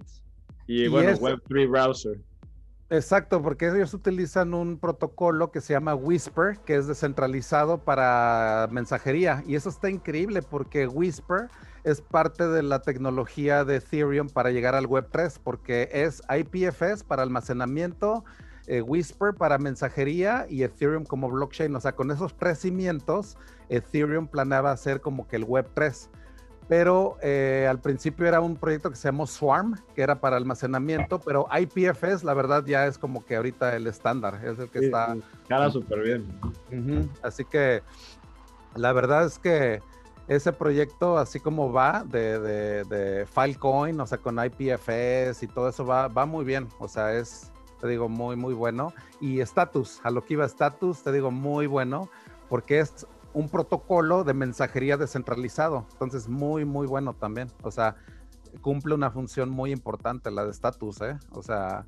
Y, 0.68 0.88
bueno, 0.88 1.12
Web3 1.12 1.70
browser. 1.70 2.20
Exacto, 2.90 3.42
porque 3.42 3.68
ellos 3.68 3.94
utilizan 3.94 4.54
un 4.54 4.78
protocolo 4.80 5.52
que 5.52 5.60
se 5.60 5.74
llama 5.74 5.94
Whisper, 5.94 6.58
que 6.66 6.78
es 6.78 6.88
descentralizado 6.88 7.80
para 7.80 8.70
mensajería. 8.72 9.44
Y 9.46 9.56
eso 9.56 9.68
está 9.68 9.90
increíble 9.90 10.42
porque 10.42 10.88
Whisper 10.88 11.50
es 11.84 12.00
parte 12.00 12.48
de 12.48 12.64
la 12.64 12.82
tecnología 12.82 13.66
de 13.66 13.78
Ethereum 13.78 14.30
para 14.30 14.52
llegar 14.52 14.74
al 14.74 14.88
Web3, 14.88 15.38
porque 15.44 15.90
es 15.92 16.22
IPFS 16.30 17.04
para 17.04 17.24
almacenamiento, 17.24 18.24
eh, 18.68 18.82
Whisper 18.82 19.34
para 19.34 19.58
mensajería 19.58 20.46
y 20.50 20.64
Ethereum 20.64 21.04
como 21.04 21.30
blockchain. 21.30 21.76
O 21.76 21.82
sea, 21.82 21.92
con 21.92 22.10
esos 22.10 22.38
tres 22.38 22.60
cimientos, 22.60 23.38
Ethereum 23.68 24.28
planeaba 24.28 24.72
hacer 24.72 25.02
como 25.02 25.28
que 25.28 25.36
el 25.36 25.46
Web3 25.46 26.08
pero 26.68 27.18
eh, 27.22 27.66
al 27.70 27.80
principio 27.80 28.28
era 28.28 28.42
un 28.42 28.56
proyecto 28.56 28.90
que 28.90 28.96
se 28.96 29.08
llamó 29.08 29.26
Swarm, 29.26 29.76
que 29.96 30.02
era 30.02 30.20
para 30.20 30.36
almacenamiento, 30.36 31.20
pero 31.20 31.48
IPFS, 31.52 32.24
la 32.24 32.34
verdad, 32.34 32.66
ya 32.66 32.88
es 32.88 32.98
como 32.98 33.26
que 33.26 33.38
ahorita 33.38 33.76
el 33.76 33.88
estándar, 33.88 34.42
es 34.44 34.60
el 34.60 34.70
que 34.70 34.80
está... 34.80 35.16
Cara 35.48 35.70
súper 35.72 36.02
bien. 36.02 37.10
Así 37.22 37.46
que 37.46 37.82
la 38.76 38.92
verdad 38.92 39.26
es 39.26 39.40
que 39.40 39.82
ese 40.28 40.52
proyecto, 40.52 41.18
así 41.18 41.40
como 41.40 41.72
va 41.72 42.04
de, 42.06 42.40
de, 42.84 43.26
Filecoin, 43.26 44.00
o 44.00 44.06
sea, 44.06 44.18
con 44.18 44.38
IPFS 44.44 45.42
y 45.44 45.48
todo 45.48 45.70
eso, 45.70 45.86
va, 45.86 46.10
va 46.10 46.26
muy 46.26 46.44
bien. 46.44 46.68
O 46.80 46.88
sea, 46.90 47.14
es, 47.14 47.50
te 47.80 47.88
digo, 47.88 48.10
muy, 48.10 48.36
muy 48.36 48.54
bueno. 48.54 48.94
Y 49.22 49.40
Status, 49.40 50.02
a 50.04 50.12
lo 50.12 50.26
que 50.26 50.34
iba 50.34 50.46
Status, 50.46 51.02
te 51.02 51.14
digo, 51.14 51.32
muy 51.32 51.66
bueno, 51.66 52.10
porque 52.50 52.80
es 52.80 53.08
un 53.38 53.50
protocolo 53.50 54.24
de 54.24 54.34
mensajería 54.34 54.98
descentralizado. 54.98 55.86
Entonces, 55.92 56.28
muy, 56.28 56.66
muy 56.66 56.88
bueno 56.88 57.14
también. 57.14 57.52
O 57.62 57.70
sea, 57.70 57.96
cumple 58.62 58.96
una 58.96 59.12
función 59.12 59.52
muy 59.52 59.72
importante, 59.72 60.32
la 60.32 60.44
de 60.44 60.50
Status, 60.50 61.02
¿eh? 61.02 61.18
O 61.34 61.44
sea, 61.44 61.86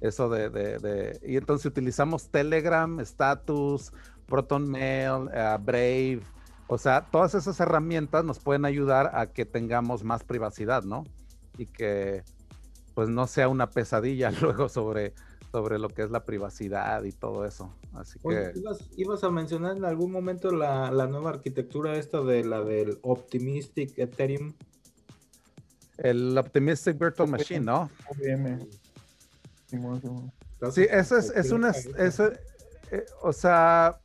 eso 0.00 0.30
de, 0.30 1.20
y 1.22 1.36
entonces 1.36 1.66
utilizamos 1.66 2.30
Telegram, 2.30 3.00
Status, 3.00 3.92
ProtonMail, 4.26 5.24
uh, 5.24 5.62
Brave, 5.62 6.22
o 6.68 6.78
sea, 6.78 7.02
todas 7.10 7.34
esas 7.34 7.60
herramientas 7.60 8.24
nos 8.24 8.38
pueden 8.38 8.64
ayudar 8.64 9.10
a 9.14 9.26
que 9.26 9.44
tengamos 9.44 10.04
más 10.04 10.24
privacidad, 10.24 10.84
¿no? 10.84 11.04
Y 11.58 11.66
que 11.66 12.24
pues 12.94 13.10
no 13.10 13.26
sea 13.26 13.48
una 13.48 13.68
pesadilla 13.68 14.30
luego 14.40 14.70
sobre, 14.70 15.12
sobre 15.50 15.78
lo 15.78 15.88
que 15.88 16.02
es 16.02 16.10
la 16.10 16.24
privacidad 16.24 17.02
y 17.04 17.12
todo 17.12 17.44
eso. 17.44 17.72
Así 17.94 18.18
que... 18.18 18.52
Ibas, 18.96 19.24
a 19.24 19.30
mencionar 19.30 19.76
en 19.76 19.84
algún 19.84 20.12
momento 20.12 20.50
la, 20.50 20.90
nueva 21.06 21.30
arquitectura 21.30 21.96
esta 21.96 22.20
de 22.22 22.44
la 22.44 22.62
del 22.62 22.98
Optimistic 23.02 23.98
Ethereum. 23.98 24.52
El 25.96 26.36
Optimistic 26.36 26.98
Virtual 26.98 27.28
Machine, 27.28 27.60
¿no? 27.60 27.90
Sí, 30.70 30.86
eso 30.90 31.16
es, 31.16 31.30
es 31.30 31.50
una... 31.50 31.70
Eso, 31.70 32.30
eh, 32.90 33.04
o 33.22 33.32
sea, 33.32 33.98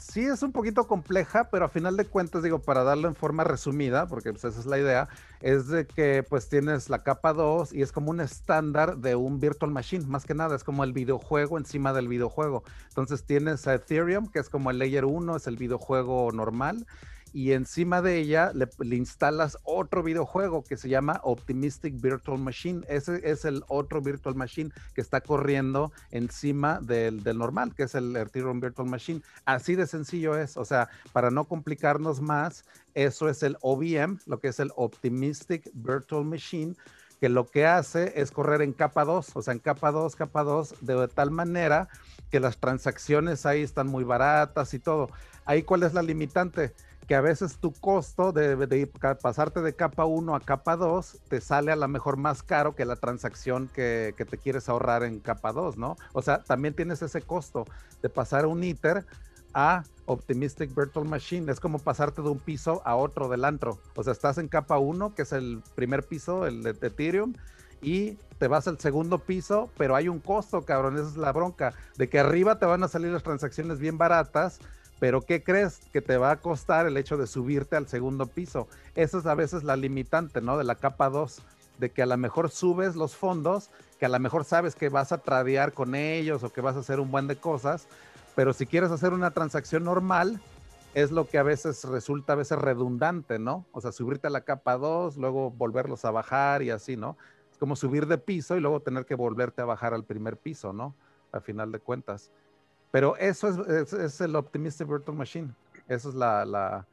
sí 0.00 0.22
es 0.22 0.42
un 0.42 0.52
poquito 0.52 0.86
compleja, 0.86 1.50
pero 1.50 1.66
a 1.66 1.68
final 1.68 1.96
de 1.96 2.06
cuentas, 2.06 2.42
digo, 2.42 2.60
para 2.60 2.82
darlo 2.82 3.08
en 3.08 3.14
forma 3.14 3.44
resumida, 3.44 4.06
porque 4.06 4.32
pues, 4.32 4.44
esa 4.44 4.58
es 4.58 4.66
la 4.66 4.78
idea, 4.78 5.08
es 5.40 5.68
de 5.68 5.86
que 5.86 6.24
pues 6.28 6.48
tienes 6.48 6.88
la 6.88 7.02
capa 7.02 7.32
2 7.32 7.72
y 7.72 7.82
es 7.82 7.92
como 7.92 8.10
un 8.10 8.20
estándar 8.20 8.96
de 8.98 9.14
un 9.14 9.40
virtual 9.40 9.70
machine, 9.70 10.06
más 10.06 10.24
que 10.24 10.34
nada, 10.34 10.56
es 10.56 10.64
como 10.64 10.84
el 10.84 10.92
videojuego 10.92 11.58
encima 11.58 11.92
del 11.92 12.08
videojuego. 12.08 12.64
Entonces 12.88 13.24
tienes 13.24 13.66
a 13.66 13.74
Ethereum, 13.74 14.28
que 14.28 14.38
es 14.38 14.48
como 14.48 14.70
el 14.70 14.78
layer 14.78 15.04
1, 15.04 15.36
es 15.36 15.46
el 15.46 15.56
videojuego 15.56 16.32
normal, 16.32 16.86
y 17.32 17.52
encima 17.52 18.02
de 18.02 18.18
ella 18.18 18.52
le, 18.54 18.96
instalas 18.96 19.58
otro 19.64 20.02
videojuego 20.02 20.64
que 20.64 20.76
se 20.76 20.88
llama 20.88 21.20
Optimistic 21.22 22.00
Virtual 22.00 22.38
Machine. 22.38 22.82
Ese 22.88 23.20
es 23.28 23.44
el 23.44 23.62
otro 23.68 24.00
Virtual 24.00 24.34
Machine 24.34 24.70
que 24.94 25.00
está 25.00 25.20
corriendo 25.20 25.92
encima 26.10 26.80
del, 26.80 27.22
normal, 27.36 27.74
que 27.74 27.84
es 27.84 27.94
el 27.94 28.16
Ethereum 28.16 28.60
Virtual 28.60 28.88
Machine. 28.88 29.22
Así 29.44 29.74
de 29.74 29.86
sencillo 29.86 30.36
es. 30.36 30.56
O 30.56 30.64
sea, 30.64 30.88
para 31.12 31.30
no 31.30 31.44
complicarnos 31.44 32.20
más, 32.20 32.64
eso 32.94 33.28
es 33.28 33.42
el 33.42 33.56
OVM, 33.60 34.18
lo 34.26 34.40
que 34.40 34.48
es 34.48 34.60
el 34.60 34.72
Optimistic 34.76 35.70
Virtual 35.74 36.24
Machine 36.24 36.74
que 37.20 37.28
lo 37.28 37.46
que 37.46 37.66
hace 37.66 38.14
es 38.16 38.30
correr 38.30 38.62
en 38.62 38.72
capa 38.72 39.04
2, 39.04 39.36
o 39.36 39.42
sea, 39.42 39.52
en 39.52 39.58
capa 39.58 39.90
2, 39.92 40.16
capa 40.16 40.42
2, 40.42 40.76
de 40.80 41.06
tal 41.08 41.30
manera 41.30 41.88
que 42.30 42.40
las 42.40 42.56
transacciones 42.56 43.44
ahí 43.44 43.62
están 43.62 43.88
muy 43.88 44.04
baratas 44.04 44.72
y 44.72 44.78
todo. 44.78 45.10
Ahí, 45.44 45.62
¿cuál 45.62 45.82
es 45.82 45.92
la 45.92 46.02
limitante? 46.02 46.72
Que 47.10 47.16
a 47.16 47.20
veces 47.20 47.58
tu 47.58 47.72
costo 47.72 48.30
de, 48.30 48.54
de, 48.54 48.86
pasarte 49.20 49.62
de 49.62 49.74
capa 49.74 50.04
1 50.04 50.32
a 50.32 50.38
capa 50.38 50.76
2 50.76 51.22
te 51.28 51.40
sale 51.40 51.72
a 51.72 51.74
lo 51.74 51.88
mejor 51.88 52.16
más 52.16 52.44
caro 52.44 52.76
que 52.76 52.84
la 52.84 52.94
transacción 52.94 53.66
que, 53.66 54.14
que, 54.16 54.24
te 54.24 54.38
quieres 54.38 54.68
ahorrar 54.68 55.02
en 55.02 55.18
capa 55.18 55.50
2, 55.50 55.76
¿no? 55.76 55.96
O 56.12 56.22
sea, 56.22 56.44
también 56.44 56.72
tienes 56.72 57.02
ese 57.02 57.20
costo 57.20 57.64
de 58.00 58.10
pasar 58.10 58.46
un 58.46 58.62
ITER 58.62 59.04
a 59.54 59.82
Optimistic 60.06 60.72
Virtual 60.72 61.04
Machine. 61.04 61.50
Es 61.50 61.58
como 61.58 61.80
pasarte 61.80 62.22
de 62.22 62.28
un 62.28 62.38
piso 62.38 62.80
a 62.84 62.94
otro 62.94 63.28
del 63.28 63.44
antro. 63.44 63.80
O 63.96 64.04
sea, 64.04 64.12
estás 64.12 64.38
en 64.38 64.46
capa 64.46 64.78
1, 64.78 65.12
que 65.16 65.22
es 65.22 65.32
el 65.32 65.64
primer 65.74 66.04
piso, 66.04 66.46
el 66.46 66.62
de 66.62 66.70
Ethereum, 66.70 67.32
y 67.82 68.18
te 68.38 68.46
vas 68.46 68.68
al 68.68 68.78
segundo 68.78 69.18
piso, 69.18 69.68
pero 69.76 69.96
hay 69.96 70.08
un 70.08 70.20
costo, 70.20 70.64
cabrón. 70.64 70.94
Esa 70.96 71.08
es 71.08 71.16
la 71.16 71.32
bronca. 71.32 71.74
De 71.96 72.08
que 72.08 72.20
arriba 72.20 72.60
te 72.60 72.66
van 72.66 72.84
a 72.84 72.88
salir 72.88 73.10
las 73.10 73.24
transacciones 73.24 73.80
bien 73.80 73.98
baratas 73.98 74.60
pero 75.00 75.22
¿qué 75.22 75.42
crees 75.42 75.80
que 75.92 76.02
te 76.02 76.18
va 76.18 76.30
a 76.30 76.36
costar 76.36 76.86
el 76.86 76.96
hecho 76.96 77.16
de 77.16 77.26
subirte 77.26 77.74
al 77.74 77.88
segundo 77.88 78.26
piso? 78.26 78.68
Esa 78.94 79.18
es 79.18 79.26
a 79.26 79.34
veces 79.34 79.64
la 79.64 79.74
limitante, 79.74 80.42
¿no? 80.42 80.58
De 80.58 80.64
la 80.64 80.74
capa 80.76 81.08
2, 81.08 81.42
de 81.78 81.90
que 81.90 82.02
a 82.02 82.06
lo 82.06 82.16
mejor 82.18 82.50
subes 82.50 82.94
los 82.94 83.16
fondos, 83.16 83.70
que 83.98 84.04
a 84.06 84.10
lo 84.10 84.20
mejor 84.20 84.44
sabes 84.44 84.74
que 84.74 84.90
vas 84.90 85.10
a 85.10 85.18
tradear 85.18 85.72
con 85.72 85.94
ellos 85.94 86.44
o 86.44 86.52
que 86.52 86.60
vas 86.60 86.76
a 86.76 86.80
hacer 86.80 87.00
un 87.00 87.10
buen 87.10 87.26
de 87.26 87.36
cosas, 87.36 87.86
pero 88.36 88.52
si 88.52 88.66
quieres 88.66 88.90
hacer 88.90 89.14
una 89.14 89.30
transacción 89.30 89.84
normal, 89.84 90.38
es 90.92 91.10
lo 91.10 91.26
que 91.26 91.38
a 91.38 91.42
veces 91.42 91.82
resulta 91.84 92.34
a 92.34 92.36
veces 92.36 92.58
redundante, 92.58 93.38
¿no? 93.38 93.64
O 93.72 93.80
sea, 93.80 93.92
subirte 93.92 94.26
a 94.26 94.30
la 94.30 94.42
capa 94.42 94.76
2, 94.76 95.16
luego 95.16 95.50
volverlos 95.50 96.04
a 96.04 96.10
bajar 96.10 96.62
y 96.62 96.70
así, 96.70 96.96
¿no? 96.96 97.16
Es 97.50 97.56
como 97.56 97.74
subir 97.74 98.06
de 98.06 98.18
piso 98.18 98.56
y 98.56 98.60
luego 98.60 98.80
tener 98.80 99.06
que 99.06 99.14
volverte 99.14 99.62
a 99.62 99.64
bajar 99.64 99.94
al 99.94 100.04
primer 100.04 100.36
piso, 100.36 100.74
¿no? 100.74 100.94
A 101.32 101.40
final 101.40 101.72
de 101.72 101.78
cuentas. 101.78 102.30
Pero 102.90 103.16
eso 103.16 103.48
es, 103.66 104.20
el 104.20 104.36
Optimistic 104.36 104.88
Virtual 104.88 105.16
Machine. 105.16 105.50
Eso 105.88 106.08
es 106.08 106.14
la, 106.14 106.44
la, 106.44 106.86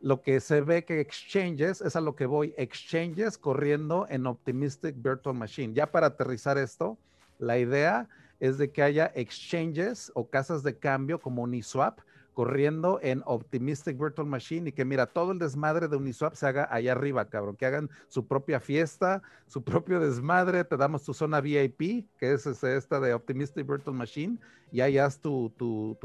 lo 0.00 0.20
que 0.20 0.40
se 0.40 0.60
ve 0.60 0.84
que 0.84 1.00
exchanges, 1.00 1.80
es 1.80 1.96
a 1.96 2.00
lo 2.00 2.14
que 2.16 2.26
voy, 2.26 2.54
exchanges 2.56 3.38
corriendo 3.38 4.06
en 4.10 4.26
Optimistic 4.26 4.94
Virtual 4.96 5.34
Machine. 5.34 5.74
Ya 5.74 5.90
para 5.90 6.08
aterrizar 6.08 6.58
esto, 6.58 6.98
la 7.38 7.58
idea 7.58 8.08
es 8.40 8.58
de 8.58 8.70
que 8.70 8.82
haya 8.82 9.12
exchanges 9.14 10.10
o 10.14 10.28
casas 10.28 10.62
de 10.62 10.76
cambio 10.76 11.20
como 11.20 11.42
Uniswap 11.42 12.00
corriendo 12.34 12.98
en 13.02 13.22
Optimistic 13.26 13.98
Virtual 13.98 14.26
Machine 14.26 14.70
y 14.70 14.72
que 14.72 14.84
mira, 14.84 15.06
todo 15.06 15.32
el 15.32 15.38
desmadre 15.38 15.88
de 15.88 15.96
Uniswap 15.96 16.34
se 16.34 16.46
haga 16.46 16.68
allá 16.70 16.92
arriba, 16.92 17.26
cabrón, 17.26 17.56
que 17.56 17.66
hagan 17.66 17.90
su 18.08 18.26
propia 18.26 18.60
fiesta, 18.60 19.22
su 19.46 19.62
propio 19.62 20.00
desmadre, 20.00 20.64
te 20.64 20.76
damos 20.76 21.04
tu 21.04 21.14
zona 21.14 21.40
VIP, 21.40 22.08
que 22.18 22.32
es 22.32 22.46
esta 22.46 23.00
de 23.00 23.14
Optimistic 23.14 23.66
Virtual 23.66 23.96
Machine, 23.96 24.38
y 24.70 24.80
ahí 24.80 24.96
haz 24.98 25.20
tu, 25.20 25.52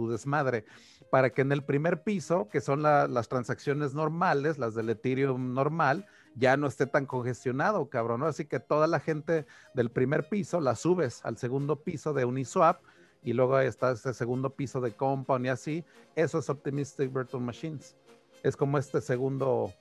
desmadre, 0.10 0.66
para 1.10 1.30
que 1.30 1.42
en 1.42 1.54
el 1.54 1.63
primer 1.63 2.04
piso, 2.04 2.50
que 2.50 2.60
son 2.60 2.82
las 2.84 3.30
transacciones 3.30 3.94
normales, 3.94 4.58
las 4.58 4.76
del 4.76 4.90
Ethereum 4.90 5.54
normal, 5.54 6.06
ya 6.36 6.58
no 6.58 6.68
esté 6.68 6.86
tan 6.86 7.06
congestionado, 7.06 7.90
cabrón, 7.90 8.20
¿no? 8.20 8.28
Así 8.28 8.46
que 8.46 8.60
toda 8.60 8.86
la 8.88 9.00
gente 9.00 9.46
del 9.74 9.90
primer 9.90 10.28
piso 10.30 10.60
la 10.60 10.76
subes 10.76 11.26
al 11.26 11.38
segundo 11.38 11.84
piso 11.84 12.13
de 12.13 12.26
Uniswap, 12.26 12.82
y 13.23 13.34
luego 13.34 13.60
está 13.60 13.91
ese 13.91 14.13
segundo 14.13 14.49
piso 14.49 14.82
de 14.82 14.91
Compound 14.91 15.45
y 15.45 15.49
así. 15.49 15.84
Eso 16.15 16.39
es 16.39 16.49
Optimistic 16.49 17.13
Virtual 17.13 17.43
Machines. 17.43 17.95
Es 18.43 18.56
como 18.56 18.77
este 18.77 19.01
segundo, 19.01 19.73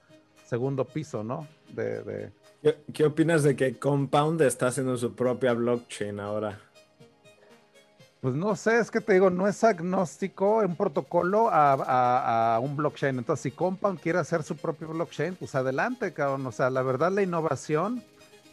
segundo 0.47 0.85
piso, 0.85 1.23
¿no? 1.23 1.47
De, 1.73 2.33
¿Qué, 2.93 3.05
opinas 3.05 3.43
de 3.43 3.55
que 3.55 3.79
Compound 3.79 4.41
está 4.43 4.69
haciendo 4.69 4.97
su 4.97 5.15
propia 5.15 5.53
blockchain 5.53 6.19
ahora? 6.19 6.59
Pues 8.21 8.35
no 8.35 8.57
sé, 8.57 8.79
es 8.79 8.91
que 8.91 9.01
te 9.01 9.13
digo, 9.13 9.31
no 9.31 9.47
es 9.47 9.63
agnóstico 9.63 10.59
un 10.59 10.75
protocolo 10.75 11.49
a, 11.49 12.55
a, 12.55 12.59
un 12.59 12.75
blockchain. 12.75 13.19
Entonces, 13.19 13.43
si 13.43 13.51
Compound 13.53 14.01
quiere 14.01 14.19
hacer 14.19 14.43
su 14.43 14.57
propio 14.57 14.89
blockchain, 14.89 15.37
pues 15.37 15.55
adelante, 15.55 16.13
cabrón. 16.13 16.45
O 16.47 16.51
sea, 16.51 16.71
la 16.71 16.83
verdad, 16.83 17.13
la 17.13 17.23
innovación 17.23 18.03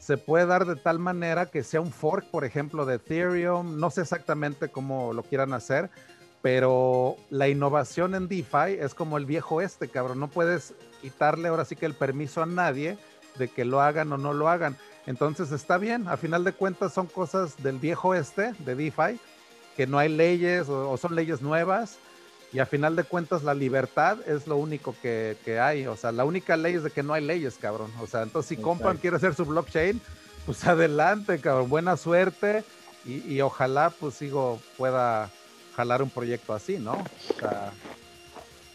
se 0.03 0.17
puede 0.17 0.45
dar 0.45 0.65
de 0.65 0.75
tal 0.75 0.99
manera 0.99 1.45
que 1.45 1.63
sea 1.63 1.79
un 1.79 1.93
fork, 1.93 2.25
por 2.29 2.43
ejemplo, 2.43 2.85
de 2.85 2.95
Ethereum. 2.95 3.79
No 3.79 3.89
sé 3.89 4.01
exactamente 4.01 4.67
cómo 4.67 5.13
lo 5.13 5.23
quieran 5.23 5.53
hacer, 5.53 5.89
pero 6.41 7.15
la 7.29 7.47
innovación 7.47 8.13
en 8.13 8.27
DeFi 8.27 8.79
es 8.81 8.93
como 8.93 9.17
el 9.17 9.25
viejo 9.25 9.61
este, 9.61 9.87
cabrón. 9.87 10.19
No 10.19 10.27
puedes 10.27 10.73
quitarle 11.01 11.47
ahora 11.47 11.63
sí 11.63 11.77
que 11.77 11.85
el 11.85 11.93
permiso 11.93 12.43
a 12.43 12.45
nadie 12.45 12.97
de 13.37 13.47
que 13.47 13.63
lo 13.63 13.79
hagan 13.79 14.11
o 14.11 14.17
no 14.17 14.33
lo 14.33 14.49
hagan. 14.49 14.75
Entonces 15.05 15.53
está 15.53 15.77
bien, 15.77 16.09
a 16.09 16.17
final 16.17 16.43
de 16.43 16.51
cuentas 16.51 16.93
son 16.93 17.07
cosas 17.07 17.55
del 17.63 17.79
viejo 17.79 18.13
este, 18.13 18.51
de 18.59 18.75
DeFi, 18.75 19.21
que 19.77 19.87
no 19.87 19.99
hay 19.99 20.09
leyes 20.09 20.67
o 20.67 20.97
son 20.97 21.15
leyes 21.15 21.41
nuevas 21.41 21.97
y 22.53 22.59
a 22.59 22.67
final 22.67 22.95
de 22.95 23.03
cuentas 23.03 23.43
la 23.43 23.55
libertad 23.55 24.19
es 24.27 24.45
lo 24.45 24.57
único 24.57 24.95
que, 25.01 25.35
hay. 25.59 25.87
O 25.87 25.95
sea, 25.95 26.11
la 26.11 26.23
única 26.23 26.55
ley 26.55 26.75
es 26.75 26.83
de 26.83 26.91
que 26.91 27.01
no 27.01 27.13
hay 27.13 27.25
leyes, 27.25 27.57
cabrón. 27.59 27.91
O 27.99 28.05
sea, 28.05 28.21
entonces 28.21 28.49
si 28.49 28.61
Compound 28.61 28.99
quiere 28.99 29.17
hacer 29.17 29.33
su 29.33 29.43
blockchain, 29.43 29.99
pues 30.45 30.63
adelante, 30.67 31.39
cabrón. 31.39 31.69
Buena 31.69 31.97
suerte 31.97 32.63
y, 33.05 33.41
ojalá 33.41 33.89
pues 33.89 34.13
sigo 34.13 34.61
pueda 34.77 35.31
jalar 35.75 36.03
un 36.03 36.11
proyecto 36.11 36.53
así, 36.53 36.77
¿no? 36.77 36.93
O 36.93 37.39
sea, 37.39 37.73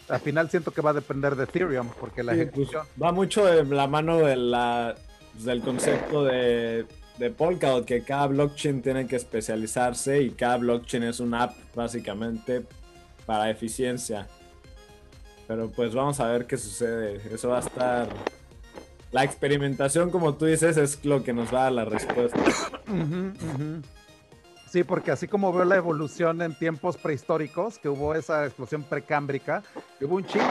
al 0.09 0.19
final 0.19 0.49
siento 0.49 0.71
que 0.71 0.81
va 0.81 0.89
a 0.89 0.93
depender 0.93 1.37
de 1.37 1.45
Ethereum 1.45 1.89
porque 1.99 2.21
la 2.21 2.33
pues, 2.33 2.41
ejecución... 2.41 2.85
va 3.01 3.13
mucho 3.13 3.45
de 3.45 3.63
la 3.63 3.87
mano 3.87 4.17
de 4.17 4.35
la, 4.35 4.95
pues, 5.31 5.45
del 5.45 5.61
concepto 5.61 6.25
de, 6.25 6.85
de 7.17 7.29
Polkadot, 7.31 7.85
que 7.85 8.03
cada 8.03 8.27
blockchain 8.27 8.81
tiene 8.81 9.07
que 9.07 9.15
especializarse 9.15 10.21
y 10.21 10.31
cada 10.31 10.57
blockchain 10.57 11.03
es 11.03 11.21
una 11.21 11.43
app 11.43 11.55
básicamente 11.73 12.65
para 13.29 13.51
eficiencia. 13.51 14.27
Pero 15.47 15.69
pues 15.69 15.93
vamos 15.93 16.19
a 16.19 16.25
ver 16.25 16.47
qué 16.47 16.57
sucede. 16.57 17.21
Eso 17.31 17.49
va 17.49 17.57
a 17.57 17.59
estar... 17.59 18.09
La 19.11 19.23
experimentación, 19.23 20.09
como 20.09 20.33
tú 20.33 20.45
dices, 20.45 20.77
es 20.77 21.05
lo 21.05 21.23
que 21.23 21.31
nos 21.31 21.53
va 21.53 21.59
a 21.59 21.63
dar 21.65 21.71
la 21.73 21.85
respuesta. 21.85 22.39
Sí, 24.71 24.83
porque 24.83 25.09
así 25.09 25.27
como 25.27 25.51
veo 25.51 25.65
la 25.65 25.77
evolución 25.77 26.43
en 26.43 26.53
tiempos 26.53 26.95
prehistóricos, 26.95 27.79
que 27.79 27.89
hubo 27.89 28.13
esa 28.13 28.45
explosión 28.45 28.83
precámbrica, 28.83 29.63
que 29.97 30.05
hubo 30.05 30.17
un 30.17 30.25
chip 30.27 30.43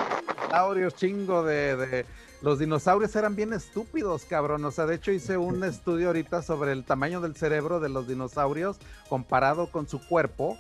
dinosaurios, 0.48 0.96
chingo 0.96 1.44
de, 1.44 1.76
de, 1.76 2.06
Los 2.42 2.58
dinosaurios 2.58 3.14
eran 3.14 3.36
bien 3.36 3.52
estúpidos, 3.52 4.24
cabrón. 4.24 4.64
O 4.64 4.72
sea, 4.72 4.86
de 4.86 4.96
hecho 4.96 5.12
hice 5.12 5.36
un 5.36 5.62
estudio 5.72 6.08
ahorita 6.08 6.42
sobre 6.42 6.72
el 6.72 6.84
tamaño 6.84 7.20
del 7.20 7.36
cerebro 7.36 7.78
de 7.78 7.90
los 7.90 8.08
dinosaurios 8.08 8.78
comparado 9.08 9.70
con 9.70 9.88
su 9.88 10.04
cuerpo. 10.04 10.58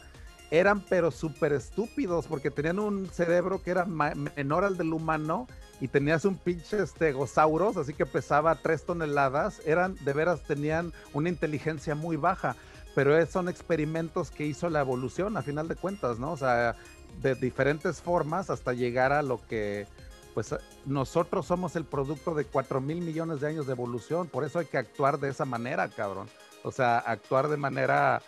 Eran 0.50 0.80
pero 0.80 1.10
súper 1.10 1.52
estúpidos 1.52 2.26
porque 2.26 2.50
tenían 2.50 2.78
un 2.78 3.08
cerebro 3.08 3.62
que 3.62 3.70
era 3.70 3.84
menor 3.84 4.64
al 4.64 4.76
del 4.76 4.94
humano 4.94 5.46
y 5.80 5.88
tenías 5.88 6.24
un 6.24 6.36
pinche 6.36 6.82
estegosauros, 6.82 7.76
así 7.76 7.92
que 7.92 8.06
pesaba 8.06 8.54
tres 8.56 8.84
toneladas. 8.84 9.60
Eran, 9.66 9.96
de 10.04 10.12
veras, 10.12 10.42
tenían 10.42 10.92
una 11.12 11.28
inteligencia 11.28 11.94
muy 11.94 12.16
baja 12.16 12.56
pero 12.94 13.24
son 13.26 13.48
experimentos 13.48 14.32
que 14.32 14.44
hizo 14.44 14.68
la 14.68 14.80
evolución 14.80 15.36
a 15.36 15.42
final 15.42 15.68
de 15.68 15.76
cuentas, 15.76 16.18
¿no? 16.18 16.32
O 16.32 16.36
sea, 16.36 16.74
de 17.22 17.36
diferentes 17.36 18.00
formas 18.02 18.50
hasta 18.50 18.72
llegar 18.72 19.12
a 19.12 19.22
lo 19.22 19.40
que, 19.46 19.86
pues 20.34 20.54
nosotros 20.84 21.46
somos 21.46 21.76
el 21.76 21.84
producto 21.84 22.34
de 22.34 22.44
4 22.44 22.80
mil 22.80 23.00
millones 23.00 23.40
de 23.40 23.48
años 23.48 23.66
de 23.66 23.72
evolución, 23.72 24.26
por 24.26 24.44
eso 24.44 24.58
hay 24.58 24.66
que 24.66 24.78
actuar 24.78 25.20
de 25.20 25.28
esa 25.28 25.44
manera, 25.44 25.88
cabrón. 25.88 26.28
O 26.64 26.72
sea, 26.72 26.98
actuar 26.98 27.46
de 27.48 27.56
manera, 27.56 28.20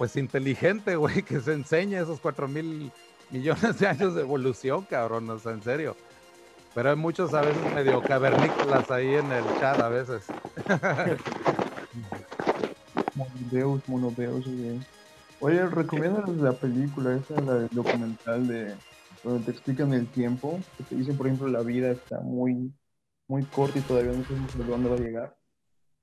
pues 0.00 0.16
inteligente, 0.16 0.96
güey, 0.96 1.22
que 1.22 1.42
se 1.42 1.52
enseñe 1.52 1.96
esos 1.96 2.20
4 2.20 2.48
mil 2.48 2.90
millones 3.30 3.78
de 3.78 3.86
años 3.86 4.14
de 4.14 4.22
evolución, 4.22 4.86
cabrón, 4.88 5.28
o 5.28 5.38
sea, 5.38 5.52
en 5.52 5.62
serio. 5.62 5.94
Pero 6.74 6.88
hay 6.88 6.96
muchos 6.96 7.34
a 7.34 7.42
veces 7.42 7.74
medio 7.74 8.00
cavernícolas 8.00 8.90
ahí 8.90 9.16
en 9.16 9.30
el 9.30 9.44
chat 9.60 9.78
a 9.78 9.90
veces. 9.90 10.24
Monodeus, 13.14 13.86
Monodeus, 13.90 14.46
güey. 14.46 14.80
Oye, 15.40 15.66
recomiendas 15.66 16.30
la 16.30 16.52
película, 16.52 17.16
esa, 17.16 17.38
la 17.42 17.68
documental 17.70 18.48
de 18.48 18.74
donde 19.22 19.44
te 19.44 19.50
explican 19.50 19.92
el 19.92 20.06
tiempo, 20.06 20.58
que 20.78 20.84
te 20.84 20.94
dicen, 20.94 21.14
por 21.18 21.26
ejemplo, 21.26 21.46
la 21.46 21.60
vida 21.60 21.90
está 21.90 22.20
muy, 22.20 22.72
muy 23.28 23.44
corta 23.44 23.78
y 23.78 23.82
todavía 23.82 24.12
no 24.12 24.24
sabemos 24.24 24.56
de 24.56 24.64
dónde 24.64 24.88
va 24.88 24.96
a 24.96 24.98
llegar. 24.98 25.36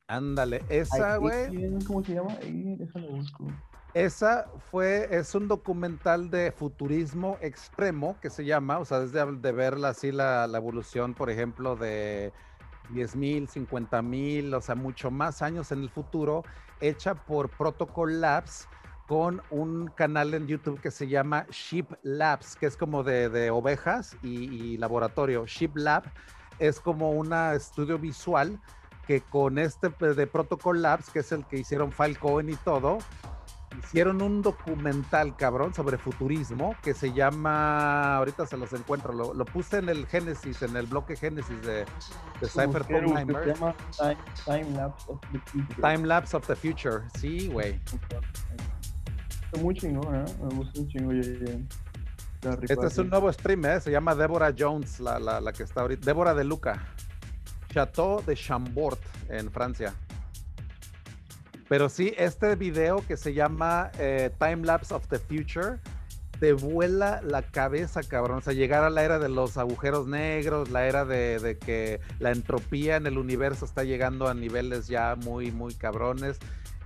Ándale, 0.07 0.61
esa, 0.69 1.17
güey. 1.17 1.49
¿Cómo 1.87 2.03
se 2.03 2.13
llama? 2.13 2.37
Ahí, 2.43 2.75
déjalo 2.75 3.07
busco. 3.07 3.47
Esa 3.97 4.45
fue, 4.69 5.07
es 5.09 5.33
un 5.33 5.47
documental 5.47 6.29
de 6.29 6.51
futurismo 6.51 7.39
extremo 7.41 8.15
que 8.21 8.29
se 8.29 8.45
llama, 8.45 8.77
o 8.77 8.85
sea, 8.85 8.99
desde 8.99 9.25
de 9.25 9.51
verla 9.51 9.89
así 9.89 10.11
la, 10.11 10.45
la 10.45 10.59
evolución, 10.59 11.15
por 11.15 11.31
ejemplo, 11.31 11.75
de 11.75 12.31
10 12.91 13.15
mil, 13.15 13.47
50 13.47 13.99
mil, 14.03 14.53
o 14.53 14.61
sea, 14.61 14.75
mucho 14.75 15.09
más 15.09 15.41
años 15.41 15.71
en 15.71 15.81
el 15.81 15.89
futuro, 15.89 16.43
hecha 16.79 17.15
por 17.15 17.49
Protocol 17.49 18.21
Labs 18.21 18.67
con 19.07 19.41
un 19.49 19.87
canal 19.87 20.35
en 20.35 20.45
YouTube 20.45 20.79
que 20.79 20.91
se 20.91 21.07
llama 21.07 21.47
Sheep 21.49 21.97
Labs, 22.03 22.55
que 22.55 22.67
es 22.67 22.77
como 22.77 23.03
de, 23.03 23.49
ovejas 23.49 24.15
y, 24.21 24.77
laboratorio. 24.77 25.47
Sheep 25.47 25.75
Lab 25.75 26.03
es 26.59 26.79
como 26.79 27.13
un 27.13 27.33
estudio 27.33 27.97
visual 27.97 28.61
que 29.07 29.21
con 29.21 29.57
este 29.57 29.89
de 29.89 30.27
Protocol 30.27 30.83
Labs, 30.83 31.09
que 31.09 31.19
es 31.19 31.31
el 31.31 31.47
que 31.47 31.57
hicieron 31.57 31.91
Falcon 31.91 32.47
y 32.47 32.55
todo, 32.57 32.99
hicieron 33.77 34.21
un 34.21 34.41
documental, 34.41 35.35
cabrón, 35.35 35.73
sobre 35.73 35.97
futurismo 35.97 36.75
que 36.81 36.93
se 36.93 37.13
llama, 37.13 38.17
ahorita 38.17 38.45
se 38.45 38.57
los 38.57 38.73
encuentro, 38.73 39.13
lo, 39.13 39.45
puse 39.45 39.77
en 39.77 39.89
el 39.89 40.05
Génesis, 40.07 40.61
en 40.61 40.75
el 40.75 40.87
bloque 40.87 41.15
Génesis 41.15 41.61
de, 41.61 41.85
de 42.41 42.47
Cypherpunk 42.47 43.15
Se 43.17 43.53
llama 43.53 43.75
Time, 44.45 44.71
Lapse 44.71 45.05
of 45.11 45.19
the 45.31 45.39
Future. 45.39 45.81
Time 45.81 46.07
Lapse 46.07 46.37
of 46.37 46.47
the 46.47 46.55
Future, 46.55 47.03
sí, 47.19 47.49
güey. 47.49 47.79
Está 49.45 49.61
muy 49.61 49.75
chingón, 49.75 50.15
¿eh? 50.15 50.25
Me 50.41 50.55
gusta 50.55 50.81
un 50.81 50.87
chingo. 50.87 51.11
Este 52.61 52.85
es 52.85 52.97
un 52.97 53.09
nuevo 53.09 53.31
stream, 53.31 53.65
¿eh? 53.65 53.81
Se 53.81 53.91
llama 53.91 54.15
Deborah 54.15 54.53
Jones, 54.57 54.99
la, 54.99 55.19
la, 55.19 55.41
la 55.41 55.53
que 55.53 55.63
está 55.63 55.81
ahorita. 55.81 56.05
Débora 56.05 56.33
de 56.33 56.43
Luca. 56.43 56.85
Chateau 57.73 58.21
de 58.25 58.35
Chambord, 58.35 58.99
en 59.29 59.51
Francia. 59.51 59.93
Pero 61.69 61.89
sí, 61.89 62.13
este 62.17 62.55
video 62.55 63.05
que 63.05 63.17
se 63.17 63.33
llama 63.33 63.91
eh, 63.99 64.31
Time 64.39 64.65
Lapse 64.65 64.93
of 64.93 65.07
the 65.07 65.19
Future 65.19 65.79
te 66.39 66.53
vuela 66.53 67.21
la 67.23 67.41
cabeza, 67.41 68.01
cabrón. 68.03 68.37
O 68.37 68.41
sea, 68.41 68.53
llegar 68.53 68.83
a 68.83 68.89
la 68.89 69.03
era 69.03 69.19
de 69.19 69.29
los 69.29 69.57
agujeros 69.57 70.07
negros, 70.07 70.69
la 70.69 70.85
era 70.85 71.03
de, 71.03 71.57
que 71.63 71.99
la 72.19 72.31
entropía 72.31 72.95
en 72.95 73.07
el 73.07 73.17
universo 73.17 73.65
está 73.65 73.83
llegando 73.83 74.27
a 74.27 74.33
niveles 74.33 74.87
ya 74.87 75.15
muy, 75.15 75.51
muy 75.51 75.73
cabrones, 75.73 76.37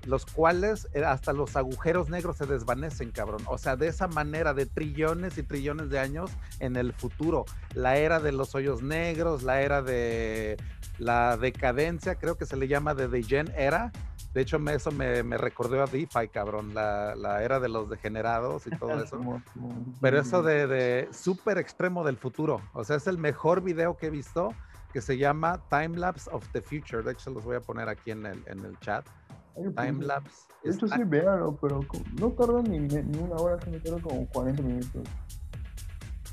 los 0.05 0.25
cuales 0.25 0.87
eh, 0.93 1.03
hasta 1.03 1.33
los 1.33 1.55
agujeros 1.55 2.09
negros 2.09 2.37
se 2.37 2.45
desvanecen, 2.45 3.11
cabrón. 3.11 3.41
O 3.47 3.57
sea, 3.57 3.75
de 3.75 3.87
esa 3.87 4.07
manera, 4.07 4.53
de 4.53 4.65
trillones 4.65 5.37
y 5.37 5.43
trillones 5.43 5.89
de 5.89 5.99
años 5.99 6.31
en 6.59 6.75
el 6.75 6.93
futuro. 6.93 7.45
La 7.73 7.97
era 7.97 8.19
de 8.19 8.31
los 8.31 8.55
hoyos 8.55 8.81
negros, 8.81 9.43
la 9.43 9.61
era 9.61 9.81
de 9.81 10.57
la 10.97 11.35
decadencia, 11.37 12.15
creo 12.15 12.37
que 12.37 12.45
se 12.45 12.55
le 12.55 12.67
llama 12.67 12.93
de 12.93 13.07
The 13.07 13.23
Gen 13.23 13.51
Era 13.57 13.91
de 14.33 14.41
hecho, 14.41 14.57
eso 14.69 14.91
me, 14.91 15.23
recordó 15.37 15.83
a 15.83 15.87
DeFi, 15.87 16.29
cabrón, 16.31 16.73
la, 16.73 17.43
era 17.43 17.59
de 17.59 17.67
los 17.67 17.89
degenerados 17.89 18.65
y 18.67 18.69
todo 18.79 19.03
eso. 19.03 19.19
Pero 19.99 20.19
eso 20.19 20.41
de, 20.41 20.67
de 20.67 21.09
súper 21.11 21.57
extremo 21.57 22.03
del 22.03 22.17
futuro. 22.17 22.61
O 22.73 22.83
sea, 22.83 22.95
es 22.95 23.07
el 23.07 23.17
mejor 23.17 23.61
video 23.61 23.97
que 23.97 24.07
he 24.07 24.09
visto 24.09 24.53
que 24.93 25.01
se 25.01 25.17
llama 25.17 25.61
Time 25.69 25.97
Lapse 25.97 26.29
of 26.31 26.47
the 26.51 26.61
Future. 26.61 27.03
De 27.03 27.11
hecho, 27.11 27.25
se 27.25 27.31
los 27.31 27.43
voy 27.43 27.55
a 27.55 27.61
poner 27.61 27.89
aquí 27.89 28.11
en 28.11 28.25
el, 28.25 28.43
en 28.47 28.63
el 28.63 28.77
chat. 28.79 29.05
Time 29.75 30.05
Lapse. 30.05 30.47
Esto 30.63 30.87
sí, 30.87 31.03
véanlo, 31.05 31.57
pero 31.61 31.81
no 32.19 32.31
tarda 32.31 32.61
ni, 32.61 32.79
ni 32.79 33.17
una 33.17 33.35
hora, 33.35 33.59
se 33.59 33.69
me 33.69 33.79
tarda 33.79 33.99
como 34.01 34.27
40 34.27 34.61
minutos. 34.61 35.03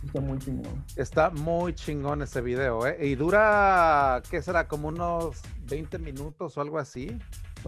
Está 0.04 0.20
muy 0.20 0.38
chingón. 0.38 0.84
Está 0.94 1.30
muy 1.30 1.74
chingón 1.74 2.22
ese 2.22 2.40
video, 2.40 2.86
¿eh? 2.86 2.98
Y 3.04 3.16
dura, 3.16 4.22
¿qué 4.30 4.40
será? 4.40 4.68
Como 4.68 4.88
unos 4.88 5.42
20 5.68 5.98
minutos 5.98 6.56
o 6.56 6.60
algo 6.60 6.78
así. 6.78 7.18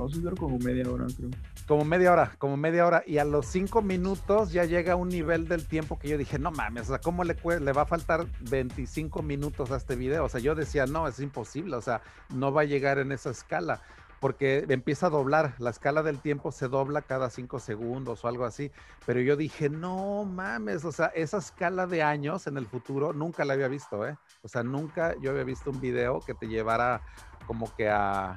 Sí 0.09 0.20
dura 0.20 0.36
como 0.36 0.59
media 0.59 0.90
hora, 0.90 1.07
creo. 1.16 1.30
Como 1.66 1.84
media 1.84 2.12
hora, 2.12 2.32
como 2.38 2.57
media 2.57 2.86
hora. 2.86 3.03
Y 3.07 3.18
a 3.18 3.24
los 3.24 3.46
5 3.46 3.82
minutos 3.82 4.53
ya 4.53 4.64
llega 4.64 4.96
un 4.96 5.09
nivel 5.09 5.48
del 5.48 5.66
tiempo 5.66 5.98
que 5.98 6.09
yo 6.09 6.18
dije, 6.18 6.38
no 6.38 6.51
mames, 6.51 6.84
o 6.84 6.86
sea, 6.88 6.98
¿cómo 6.98 7.24
le, 7.24 7.36
le 7.61 7.72
va 7.72 7.82
a 7.82 7.86
faltar 7.86 8.26
25 8.51 9.22
minutos 9.22 9.70
a 9.70 9.76
este 9.76 9.96
video? 9.96 10.24
O 10.24 10.28
sea, 10.28 10.40
yo 10.40 10.55
decía, 10.55 10.86
no, 10.86 11.07
es 11.09 11.20
imposible, 11.20 11.76
o 11.76 11.82
sea, 11.82 12.03
no 12.34 12.53
va 12.53 12.62
a 12.62 12.64
llegar 12.64 12.98
en 12.98 13.12
esa 13.12 13.30
escala 13.30 13.80
porque 14.20 14.66
empieza 14.68 15.07
a 15.07 15.11
doblar, 15.11 15.55
la 15.59 15.70
escala 15.70 16.03
del 16.03 16.20
tiempo 16.20 16.53
se 16.53 16.68
dobla 16.68 17.01
cada 17.01 17.30
cinco 17.30 17.59
segundos 17.59 18.22
o 18.22 18.28
algo 18.28 18.44
así, 18.44 18.70
pero 19.07 19.20
yo 19.20 19.34
dije, 19.34 19.70
no 19.70 20.24
mames, 20.26 20.84
o 20.84 20.92
sea, 20.92 21.07
esa 21.07 21.38
escala 21.38 21.86
de 21.86 22.03
años 22.03 22.46
en 22.46 22.59
el 22.59 22.66
futuro 22.66 23.14
nunca 23.14 23.46
la 23.46 23.55
había 23.55 23.68
visto, 23.68 24.07
¿eh? 24.07 24.18
O 24.42 24.48
sea, 24.48 24.62
nunca 24.62 25.14
yo 25.20 25.30
había 25.30 25.44
visto 25.44 25.70
un 25.70 25.80
video 25.80 26.20
que 26.20 26.34
te 26.34 26.46
llevara 26.46 27.01
como 27.46 27.74
que 27.74 27.88
a, 27.88 28.36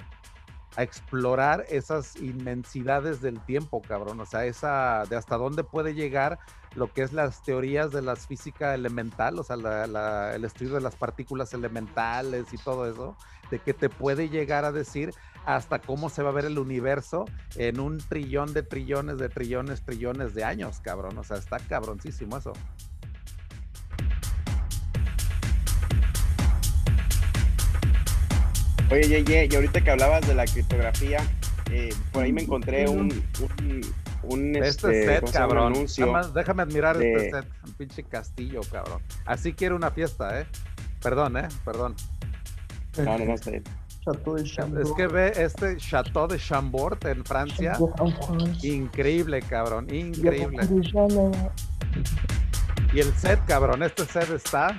a 0.75 0.83
explorar 0.83 1.65
esas 1.69 2.15
inmensidades 2.17 3.21
del 3.21 3.39
tiempo, 3.45 3.81
cabrón, 3.81 4.19
o 4.19 4.25
sea, 4.25 4.45
esa, 4.45 5.03
de 5.09 5.15
hasta 5.15 5.37
dónde 5.37 5.63
puede 5.63 5.93
llegar 5.93 6.39
lo 6.75 6.91
que 6.91 7.03
es 7.03 7.13
las 7.13 7.43
teorías 7.43 7.91
de 7.91 8.01
la 8.01 8.15
física 8.15 8.73
elemental, 8.73 9.37
o 9.37 9.43
sea, 9.43 9.55
el 10.33 10.45
estudio 10.45 10.73
de 10.73 10.81
las 10.81 10.95
partículas 10.95 11.53
elementales 11.53 12.51
y 12.51 12.57
todo 12.57 12.89
eso, 12.89 13.15
de 13.51 13.59
que 13.59 13.73
te 13.73 13.89
puede 13.89 14.29
llegar 14.29 14.65
a 14.65 14.71
decir 14.71 15.13
hasta 15.45 15.79
cómo 15.79 16.09
se 16.09 16.23
va 16.23 16.29
a 16.29 16.33
ver 16.33 16.45
el 16.45 16.57
universo 16.57 17.25
en 17.55 17.79
un 17.79 17.99
trillón 17.99 18.53
de 18.53 18.63
trillones 18.63 19.17
de 19.17 19.29
trillones, 19.29 19.83
trillones 19.83 20.33
de 20.33 20.43
años, 20.43 20.79
cabrón. 20.79 21.17
O 21.17 21.23
sea, 21.23 21.37
está 21.37 21.59
cabroncísimo 21.59 22.37
eso. 22.37 22.53
Oye, 28.93 29.07
ye, 29.07 29.23
ye, 29.23 29.47
y 29.51 29.55
ahorita 29.55 29.81
que 29.81 29.89
hablabas 29.89 30.27
de 30.27 30.35
la 30.35 30.45
criptografía, 30.45 31.19
eh, 31.71 31.89
por 32.11 32.23
ahí 32.23 32.31
me 32.31 32.43
encontré 32.43 32.87
un, 32.87 33.23
un, 34.21 34.55
este, 34.55 34.69
este 34.69 35.05
set, 35.05 35.31
cabrón. 35.31 35.73
déjame 36.35 36.61
admirar 36.61 37.01
este 37.01 37.31
set, 37.31 37.45
un 37.65 37.73
pinche 37.73 38.03
castillo, 38.03 38.61
cabrón. 38.71 39.01
Así 39.25 39.53
quiero 39.53 39.75
una 39.75 39.89
fiesta, 39.89 40.39
¿eh? 40.39 40.45
Perdón, 41.01 41.37
¿eh? 41.37 41.47
Perdón. 41.65 41.95
No, 42.97 43.17
no, 43.17 43.25
no, 43.25 43.33
está 43.33 43.51
es 43.55 44.91
que 44.97 45.07
ve 45.07 45.31
este 45.37 45.77
Chateau 45.77 46.27
de 46.27 46.37
Chambord 46.37 47.03
en 47.07 47.23
Francia. 47.23 47.77
Increíble, 48.61 49.41
cabrón. 49.41 49.87
Increíble. 49.93 50.67
Y 52.93 52.99
el 52.99 53.13
set, 53.15 53.39
cabrón. 53.47 53.81
Este 53.81 54.05
set 54.05 54.29
está 54.29 54.77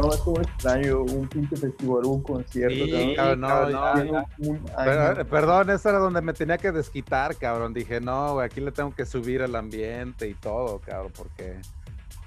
no, 0.00 0.12
es 0.12 0.20
como 0.20 0.40
extraño 0.40 1.02
un 1.02 1.28
pinche 1.28 1.56
festival, 1.56 2.04
un 2.04 2.22
concierto. 2.22 2.84
Sí, 2.84 3.14
cabrón, 3.16 3.40
no, 3.40 3.68
no, 3.68 5.24
perdón, 5.26 5.70
eso 5.70 5.88
era 5.88 5.98
donde 5.98 6.20
me 6.20 6.32
tenía 6.32 6.58
que 6.58 6.72
desquitar, 6.72 7.36
cabrón. 7.36 7.72
Dije, 7.72 8.00
no, 8.00 8.34
güey, 8.34 8.46
aquí 8.46 8.60
le 8.60 8.72
tengo 8.72 8.94
que 8.94 9.06
subir 9.06 9.42
el 9.42 9.54
ambiente 9.56 10.28
y 10.28 10.34
todo, 10.34 10.80
cabrón, 10.80 11.12
porque 11.16 11.60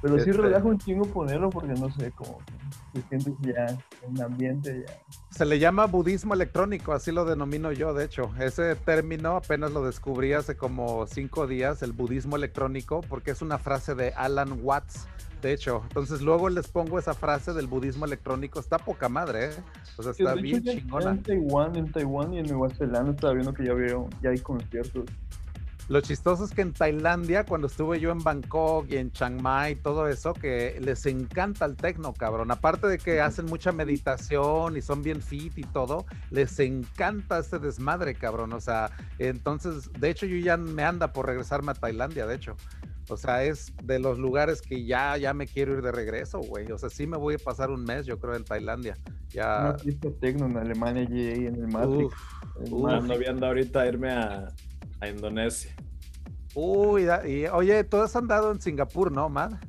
Pero 0.04 0.20
sí 0.20 0.32
Este- 0.32 0.41
relaja 0.41 0.66
un 0.66 0.78
chingo 0.78 1.06
ponerlo 1.06 1.49
porque 1.49 1.74
no 1.76 1.89
sé, 1.93 2.12
como 2.12 2.39
que 2.39 2.99
te 2.99 3.08
sientes 3.08 3.34
ya 3.41 3.68
en 4.06 4.12
un 4.12 4.22
ambiente 4.22 4.84
ya. 4.86 4.93
Se 5.32 5.45
le 5.45 5.60
llama 5.60 5.86
budismo 5.86 6.34
electrónico, 6.34 6.91
así 6.91 7.14
lo 7.14 7.24
denomino 7.24 7.72
yo, 7.72 7.93
de 7.93 8.04
hecho. 8.04 8.30
Ese 8.38 8.76
término 8.76 9.38
apenas 9.38 9.72
lo 9.72 9.86
descubrí 9.86 10.34
hace 10.34 10.58
como 10.58 11.08
cinco 11.08 11.47
días, 11.47 11.82
el 11.84 11.93
budismo 11.93 12.36
electrónico, 12.36 12.99
porque 13.08 13.32
es 13.32 13.41
una 13.41 13.58
frase 13.60 13.95
de 13.95 14.12
Alan 14.12 14.60
Watts, 14.62 15.08
de 15.41 15.54
hecho. 15.54 15.84
Entonces 15.84 16.22
luego 16.22 16.49
les 16.49 16.68
pongo 16.68 16.99
esa 16.99 17.14
frase 17.14 17.54
del 17.54 17.68
budismo 17.68 18.04
electrónico, 18.04 18.60
está 18.60 18.80
poca 18.80 19.08
madre, 19.08 19.45
¿eh? 19.45 19.51
O 19.95 20.04
sea, 20.04 20.12
está 20.12 20.34
hecho 20.34 20.41
bien 20.41 20.64
chingona. 20.64 21.12
En 21.12 21.24
Taiwán, 21.24 21.76
en 21.78 21.91
Taiwán 21.93 22.34
y 22.34 22.39
en 22.39 22.47
Nueva 22.47 22.70
Zelanda 22.76 23.12
estaba 23.12 23.32
viendo 23.34 23.54
que 23.54 23.66
ya 23.66 23.74
vieron, 23.74 24.10
ya 24.22 24.32
hay 24.32 24.39
conciertos. 24.39 25.06
Lo 25.90 26.00
chistoso 26.00 26.46
es 26.46 26.52
que 26.52 26.62
en 26.62 26.72
Tailandia, 26.72 27.46
cuando 27.46 27.68
estuve 27.68 28.00
yo 28.00 28.12
en 28.12 28.20
Bangkok 28.20 28.88
y 28.90 28.98
en 28.98 29.12
Chiang 29.12 29.42
Mai 29.42 29.74
y 29.74 29.76
todo 29.76 30.08
eso, 30.08 30.34
que 30.34 30.80
les 30.82 31.06
encanta 31.06 31.66
el 31.66 31.76
tecno, 31.76 32.14
cabrón. 32.14 32.52
Aparte 32.52 32.88
de 32.88 32.98
que 32.98 33.20
hacen 33.20 33.46
mucha 33.46 33.72
meditación 33.74 34.78
y 34.78 34.82
son 34.82 35.04
bien 35.04 35.22
fit 35.22 35.58
y 35.58 35.64
todo, 35.64 36.06
les 36.32 36.58
encanta 36.60 37.40
este 37.40 37.60
desmadre, 37.60 38.16
cabrón. 38.16 38.54
O 38.54 38.62
sea, 38.62 38.92
entonces, 39.20 39.92
de 40.00 40.10
hecho, 40.10 40.26
yo 40.26 40.38
ya 40.38 40.56
me 40.56 40.84
anda 40.84 41.12
por 41.12 41.28
regresarme 41.28 41.72
a 41.72 41.76
Tailandia, 41.76 42.26
de 42.26 42.36
hecho. 42.36 42.56
O 43.10 43.18
sea, 43.18 43.44
es 43.44 43.74
de 43.84 44.00
los 44.00 44.18
lugares 44.18 44.62
que 44.62 44.86
ya, 44.86 45.18
ya 45.18 45.34
me 45.34 45.46
quiero 45.48 45.74
ir 45.74 45.82
de 45.82 45.92
regreso, 45.92 46.40
güey. 46.40 46.72
O 46.72 46.78
sea, 46.78 46.90
sí 46.90 47.06
me 47.06 47.18
voy 47.18 47.36
a 47.36 47.38
pasar 47.38 47.70
un 47.70 47.84
mes, 47.84 48.06
yo 48.06 48.18
creo, 48.18 48.36
en 48.36 48.46
Tailandia. 48.46 48.98
Ya. 49.30 49.76
Fiesta 49.82 50.08
tecno 50.22 50.46
en 50.46 50.58
Alemania 50.58 51.04
y 51.04 51.46
en 51.46 51.56
el 51.56 51.68
Matrix. 51.68 52.06
Uf, 52.06 52.66
El 52.66 52.74
uf. 52.74 52.82
Matrix. 52.84 53.04
Ando 53.04 53.20
viendo 53.20 53.46
ahorita 53.48 53.86
irme 53.88 54.12
a, 54.12 54.48
Indonesia. 55.08 55.74
Uy, 56.56 57.08
y 57.26 57.45
oye, 57.47 57.84
tú 57.84 57.97
has 57.97 58.16
andado 58.16 58.51
en 58.51 58.62
Singapur, 58.62 59.12
¿no, 59.12 59.28
man? 59.30 59.60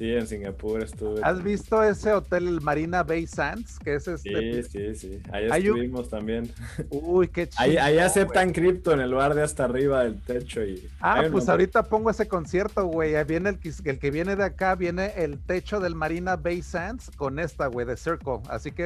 Sí, 0.00 0.14
en 0.14 0.26
Singapur 0.26 0.82
estuve. 0.82 1.20
¿Has 1.22 1.44
visto 1.44 1.82
ese 1.82 2.10
hotel, 2.14 2.48
el 2.48 2.60
Marina 2.62 3.02
Bay 3.02 3.26
Sands? 3.26 3.78
Que 3.78 3.96
es 3.96 4.08
este. 4.08 4.62
Sí, 4.62 4.70
sí, 4.70 4.94
sí. 4.94 5.22
Ahí 5.30 5.46
Hay 5.50 5.68
un- 5.68 5.76
estuvimos 5.76 6.08
también. 6.08 6.50
Uy, 6.88 7.28
qué 7.28 7.46
chido. 7.50 7.58
Ahí, 7.62 7.76
ahí 7.76 7.98
aceptan 7.98 8.50
cripto 8.54 8.92
en 8.92 9.00
el 9.00 9.10
lugar 9.10 9.34
de 9.34 9.42
hasta 9.42 9.64
arriba 9.66 10.04
del 10.04 10.18
techo. 10.22 10.64
Y 10.64 10.88
Ah, 11.02 11.16
pues 11.18 11.30
montón- 11.32 11.50
ahorita 11.50 11.82
pongo 11.82 12.08
ese 12.08 12.26
concierto, 12.28 12.86
güey. 12.86 13.14
Ahí 13.14 13.24
viene 13.26 13.50
el, 13.50 13.58
que- 13.58 13.72
el 13.84 13.98
que 13.98 14.10
viene 14.10 14.36
de 14.36 14.44
acá, 14.44 14.74
viene 14.74 15.12
el 15.18 15.38
techo 15.38 15.80
del 15.80 15.94
Marina 15.94 16.36
Bay 16.36 16.62
Sands 16.62 17.10
con 17.18 17.38
esta, 17.38 17.66
güey, 17.66 17.86
de 17.86 17.98
Circle. 17.98 18.38
Así 18.48 18.72
que 18.72 18.82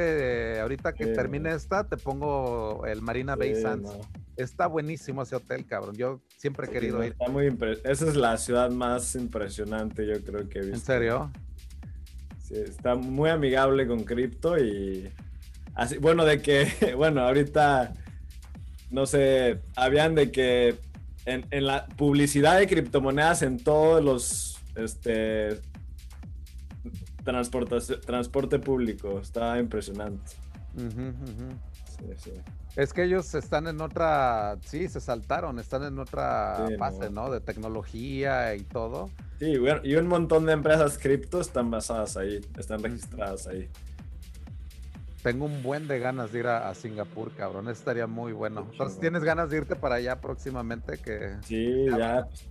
eh, 0.56 0.60
ahorita 0.62 0.94
que 0.94 1.04
Sí, 1.04 1.12
termine 1.12 1.50
no. 1.50 1.54
esta, 1.54 1.84
te 1.84 1.96
pongo 1.96 2.84
el 2.88 3.02
Marina 3.02 3.36
Bay 3.36 3.54
Sí, 3.54 3.62
Sands. 3.62 3.84
no. 3.84 4.00
Está 4.36 4.66
buenísimo 4.66 5.22
ese 5.22 5.36
hotel, 5.36 5.64
cabrón. 5.64 5.94
Yo 5.94 6.20
siempre 6.38 6.66
he 6.66 6.70
querido 6.70 7.04
ir. 7.04 7.12
Está 7.12 7.28
muy 7.30 7.46
impre- 7.46 7.78
Esa 7.84 8.08
es 8.08 8.16
la 8.16 8.36
ciudad 8.36 8.68
más 8.68 9.14
impresionante, 9.14 10.04
yo 10.04 10.20
creo 10.24 10.48
que 10.48 10.58
he 10.58 10.62
visto. 10.62 10.74
¿En 10.74 10.80
serio? 10.80 11.03
Sí, 12.42 12.54
está 12.56 12.94
muy 12.94 13.30
amigable 13.30 13.86
con 13.86 14.04
cripto 14.04 14.58
y 14.58 15.10
así, 15.74 15.98
bueno, 15.98 16.24
de 16.24 16.42
que, 16.42 16.94
bueno, 16.96 17.22
ahorita, 17.22 17.92
no 18.90 19.06
sé, 19.06 19.60
habían 19.76 20.14
de 20.14 20.30
que 20.30 20.76
en, 21.26 21.46
en 21.50 21.66
la 21.66 21.86
publicidad 21.86 22.58
de 22.58 22.66
criptomonedas 22.66 23.42
en 23.42 23.62
todos 23.62 24.04
los, 24.04 24.58
este, 24.76 25.60
transporte 27.24 28.58
público, 28.58 29.20
está 29.20 29.58
impresionante. 29.58 30.32
Sí, 31.98 32.06
sí. 32.16 32.32
Es 32.76 32.92
que 32.92 33.04
ellos 33.04 33.34
están 33.34 33.66
en 33.68 33.80
otra, 33.80 34.56
sí, 34.64 34.88
se 34.88 35.00
saltaron, 35.00 35.58
están 35.58 35.84
en 35.84 35.98
otra 35.98 36.66
Sí, 36.68 36.76
fase, 36.76 37.10
no. 37.10 37.26
¿no? 37.26 37.30
De 37.30 37.40
tecnología 37.40 38.54
y 38.56 38.62
todo. 38.64 39.10
Sí, 39.38 39.54
y 39.84 39.94
un 39.96 40.06
montón 40.08 40.46
de 40.46 40.52
empresas 40.52 40.98
cripto 40.98 41.40
están 41.40 41.70
basadas 41.70 42.16
ahí, 42.16 42.40
están 42.58 42.82
registradas 42.82 43.46
ahí. 43.46 43.68
Tengo 45.22 45.46
un 45.46 45.62
buen 45.62 45.88
de 45.88 45.98
ganas 46.00 46.32
de 46.32 46.40
ir 46.40 46.46
a, 46.48 46.68
a 46.68 46.74
Singapur, 46.74 47.32
cabrón. 47.34 47.68
Estaría 47.68 48.06
muy 48.06 48.32
bueno. 48.32 48.66
Entonces. 48.70 49.00
¿tienes 49.00 49.24
ganas 49.24 49.48
de 49.48 49.56
irte 49.58 49.74
para 49.74 49.94
allá 49.94 50.20
próximamente? 50.20 50.98
Que 50.98 51.36
Sí, 51.42 51.86
ya. 51.96 52.26
pues, 52.26 52.44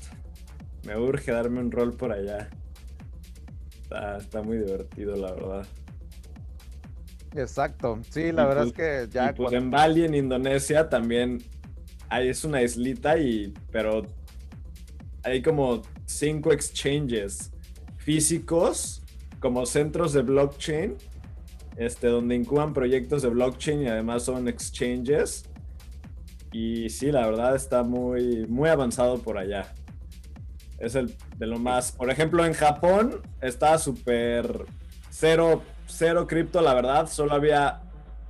me 0.86 0.98
urge 0.98 1.32
darme 1.32 1.60
un 1.60 1.70
rol 1.72 1.94
por 1.94 2.12
allá. 2.12 2.50
Está, 3.84 4.18
está 4.18 4.42
muy 4.42 4.58
divertido, 4.58 5.16
la 5.16 5.34
verdad. 5.34 5.68
Exacto. 7.36 8.00
Sí, 8.10 8.32
la 8.32 8.44
Y 8.44 8.46
verdad 8.48 8.62
pues- 8.64 8.68
es 8.68 9.08
que 9.08 9.14
ya. 9.14 9.26
y 9.26 9.34
pues 9.34 9.50
cuando- 9.50 9.58
en 9.58 9.72
Bali, 9.72 10.06
en 10.06 10.16
Indonesia, 10.16 10.90
también 10.90 11.44
hay, 12.10 12.30
es 12.30 12.44
una 12.44 12.62
islita 12.62 13.18
y, 13.18 13.54
pero 13.72 14.06
hay 15.24 15.42
como 15.42 15.82
cinco 16.06 16.52
exchanges 16.52 17.52
físicos, 17.98 19.02
como 19.40 19.66
centros 19.66 20.14
de 20.14 20.22
blockchain, 20.22 20.96
este, 21.78 22.08
donde 22.08 22.36
incuban 22.36 22.74
proyectos 22.74 23.22
de 23.24 23.30
blockchain 23.30 23.82
y 23.84 23.88
además 23.88 24.24
son 24.24 24.48
exchanges. 24.48 25.46
Y 26.52 26.90
sí, 26.90 27.12
la 27.12 27.26
verdad 27.26 27.56
está 27.56 27.82
muy, 27.82 28.46
muy 28.48 28.70
avanzado 28.70 29.18
por 29.20 29.38
allá. 29.40 29.74
Es 30.78 30.94
el 30.96 31.16
de 31.38 31.48
lo 31.48 31.58
más. 31.58 31.94
Por 31.94 32.12
ejemplo, 32.12 32.46
en 32.46 32.54
Japón 32.54 33.22
está 33.42 33.78
súper 33.80 34.66
cero, 35.10 35.64
cero 35.98 36.28
cripto, 36.28 36.62
la 36.62 36.74
verdad. 36.74 37.08
Solo 37.08 37.34
había 37.34 37.82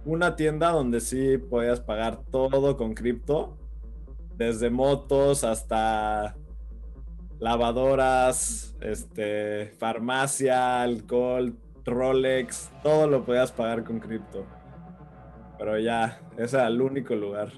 una 0.06 0.36
tienda 0.36 0.72
donde 0.72 1.00
sí 1.00 1.38
podías 1.38 1.80
pagar 1.80 2.20
todo 2.32 2.78
con 2.78 2.94
cripto. 2.94 3.58
Desde 4.36 4.70
motos 4.70 5.44
hasta 5.44 6.36
lavadoras, 7.40 8.76
este, 8.82 9.74
farmacia, 9.78 10.82
alcohol, 10.82 11.56
Rolex, 11.86 12.72
todo 12.82 13.08
lo 13.08 13.26
podías 13.26 13.52
pagar 13.52 13.84
con 13.84 14.00
cripto. 14.00 14.46
Pero 15.58 15.78
ya, 15.80 16.20
ese 16.38 16.58
era 16.58 16.68
el 16.68 16.82
único 16.82 17.16
lugar. 17.16 17.52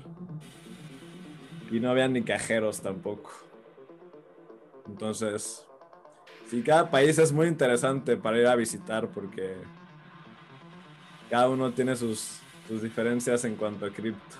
Y 1.71 1.79
no 1.79 1.89
había 1.89 2.07
ni 2.07 2.23
cajeros 2.23 2.81
tampoco. 2.81 3.31
Entonces, 4.87 5.65
sí, 6.47 6.61
cada 6.61 6.91
país 6.91 7.17
es 7.17 7.31
muy 7.31 7.47
interesante 7.47 8.17
para 8.17 8.37
ir 8.37 8.47
a 8.47 8.55
visitar 8.55 9.07
porque 9.09 9.55
cada 11.35 11.49
uno 11.49 11.69
tiene 11.73 11.97
sus, 11.97 12.39
sus 12.65 12.81
diferencias 12.81 13.43
en 13.43 13.57
cuanto 13.57 13.85
a 13.85 13.89
cripto. 13.89 14.37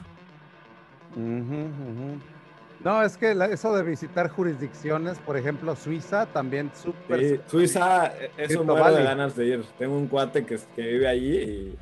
No, 2.84 3.04
es 3.04 3.18
que 3.18 3.36
la- 3.36 3.48
eso 3.48 3.76
de 3.76 3.84
visitar 3.84 4.30
jurisdicciones, 4.30 5.18
por 5.20 5.36
ejemplo, 5.36 5.76
Suiza, 5.76 6.26
también 6.28 6.72
súper. 6.74 7.20
Sí, 7.20 7.40
Suiza, 7.48 8.14
e- 8.18 8.32
eso 8.38 8.64
de 8.64 8.72
Valley. 8.72 9.04
ganas 9.04 9.36
de 9.36 9.46
ir. 9.46 9.66
Tengo 9.78 9.98
un 9.98 10.08
cuate 10.08 10.46
que, 10.46 10.58
que 10.74 10.82
vive 10.84 11.06
allí 11.10 11.36
y, 11.38 11.76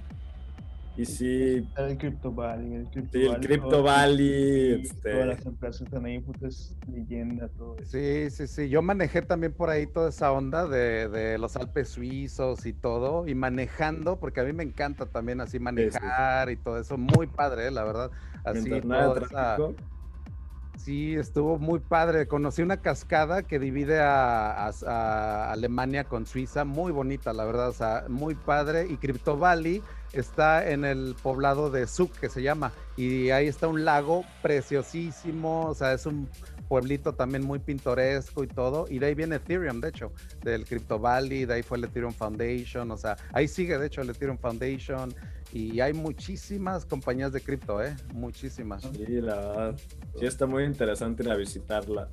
y 0.96 1.06
sí, 1.06 1.68
el 1.76 1.98
Crypto 1.98 2.32
Valley, 2.32 2.74
el 2.76 2.89
Crypto 2.89 3.10
sí, 3.18 3.22
el 3.24 3.30
Valley, 3.32 3.48
Crypto 3.48 3.70
todo- 3.70 3.84
Valley, 3.84 4.82
este, 4.84 5.12
Todas 5.12 5.28
las 5.28 5.46
empresas 5.46 5.82
están 5.82 6.06
ahí, 6.06 6.20
puta, 6.20 6.48
es 6.48 6.78
leyenda, 6.91 7.48
todo 7.50 7.76
eso. 7.78 7.91
Sí, 7.91 8.30
sí, 8.30 8.48
sí. 8.48 8.70
Yo 8.70 8.82
manejé 8.82 9.22
también 9.24 9.54
por 9.54 9.70
ahí 9.70 9.88
toda 9.88 10.10
esa 10.10 10.32
onda 10.32 10.68
de, 10.68 11.10
de 11.10 11.38
los 11.39 11.56
Alpes 11.58 11.89
suizos 11.89 12.66
y 12.68 12.74
todo, 12.74 13.28
y 13.28 13.34
manejando, 13.36 14.20
porque 14.20 14.41
a 14.41 14.44
mí 14.44 14.54
me 14.54 14.64
encanta 14.64 15.06
también 15.08 15.41
así 15.41 15.58
manejar 15.60 16.50
y 16.52 16.58
todo 16.58 16.80
eso, 16.80 16.98
muy 16.98 17.26
padre, 17.28 17.68
eh, 17.68 17.72
la 17.72 17.84
verdad. 17.84 18.12
Así, 18.44 18.70
toda 18.70 19.22
esa-. 19.26 19.58
Sí, 20.76 21.14
estuvo 21.16 21.60
muy 21.60 21.80
padre. 21.80 22.28
Conocí 22.28 22.62
una 22.62 22.78
cascada 22.78 23.44
que 23.44 23.60
divide 23.60 24.00
a, 24.02 24.68
a- 24.68 24.72
a 24.88 25.52
Alemania 25.52 26.04
con 26.04 26.26
Suiza, 26.26 26.66
muy 26.66 26.91
bonita, 26.91 27.32
la 27.32 27.46
verdad, 27.46 27.70
o 27.70 27.74
sea, 27.74 28.06
muy 28.10 28.34
padre. 28.36 28.88
Y 28.89 28.98
Crypto 28.98 29.38
Valley 29.38 29.82
está 30.14 30.70
en 30.70 30.86
el 30.86 31.16
poblado 31.22 31.70
de 31.70 31.88
Zug, 31.88 32.11
que 32.11 32.30
se 32.30 32.41
llama, 32.41 32.72
y 32.95 33.32
ahí 33.32 33.47
está 33.47 33.68
un 33.68 33.84
lago 33.84 34.24
preciosísimo, 34.41 35.66
o 35.66 35.74
sea, 35.74 35.93
es 35.93 36.05
un 36.05 36.30
pueblito 36.68 37.14
también 37.14 37.43
muy 37.43 37.59
pintoresco 37.59 38.43
y 38.43 38.47
todo. 38.47 38.86
Y 38.89 38.99
de 38.99 39.07
ahí 39.07 39.16
viene 39.16 39.36
Ethereum, 39.36 39.82
de 39.82 39.89
hecho, 39.89 40.11
del 40.43 40.66
Crypto 40.66 40.99
Valley, 40.99 41.45
de 41.45 41.55
ahí 41.55 41.64
fue 41.64 41.78
el 41.78 41.84
Ethereum 41.84 42.14
Foundation, 42.14 42.89
o 42.91 42.97
sea, 42.97 43.18
ahí 43.32 43.47
sigue, 43.47 43.78
de 43.78 43.88
hecho, 43.88 44.01
el 44.01 44.09
Ethereum 44.09 44.38
Foundation. 44.38 45.14
Y 45.51 45.82
hay 45.82 45.93
muchísimas 45.93 46.84
compañías 46.84 47.32
de 47.32 47.39
cripto, 47.39 47.84
¿eh? 47.84 47.95
Muchísimas. 48.11 48.82
Sí, 48.82 49.22
la 49.22 49.36
verdad. 49.36 49.76
Sí, 50.20 50.26
está 50.26 50.47
muy 50.47 50.64
interesante 50.64 51.24
ir 51.24 51.38
visitarla. 51.38 52.09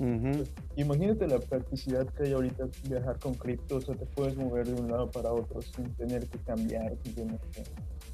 Ujú. 0.00 0.44
Imagínate 0.76 1.26
la 1.28 1.38
practicidad 1.38 2.06
que 2.14 2.24
hay 2.24 2.32
ahorita 2.32 2.64
viajar 2.88 3.18
con 3.18 3.34
cripto, 3.34 3.76
o 3.76 3.80
sea, 3.80 3.94
te 3.94 4.06
puedes 4.06 4.36
mover 4.36 4.66
de 4.66 4.80
un 4.80 4.90
lado 4.90 5.10
para 5.10 5.32
otro 5.32 5.60
sin 5.60 5.92
tener 5.94 6.26
que 6.28 6.38
cambiar, 6.38 6.96
sin 7.04 7.14
tener 7.14 7.38
que... 7.52 7.62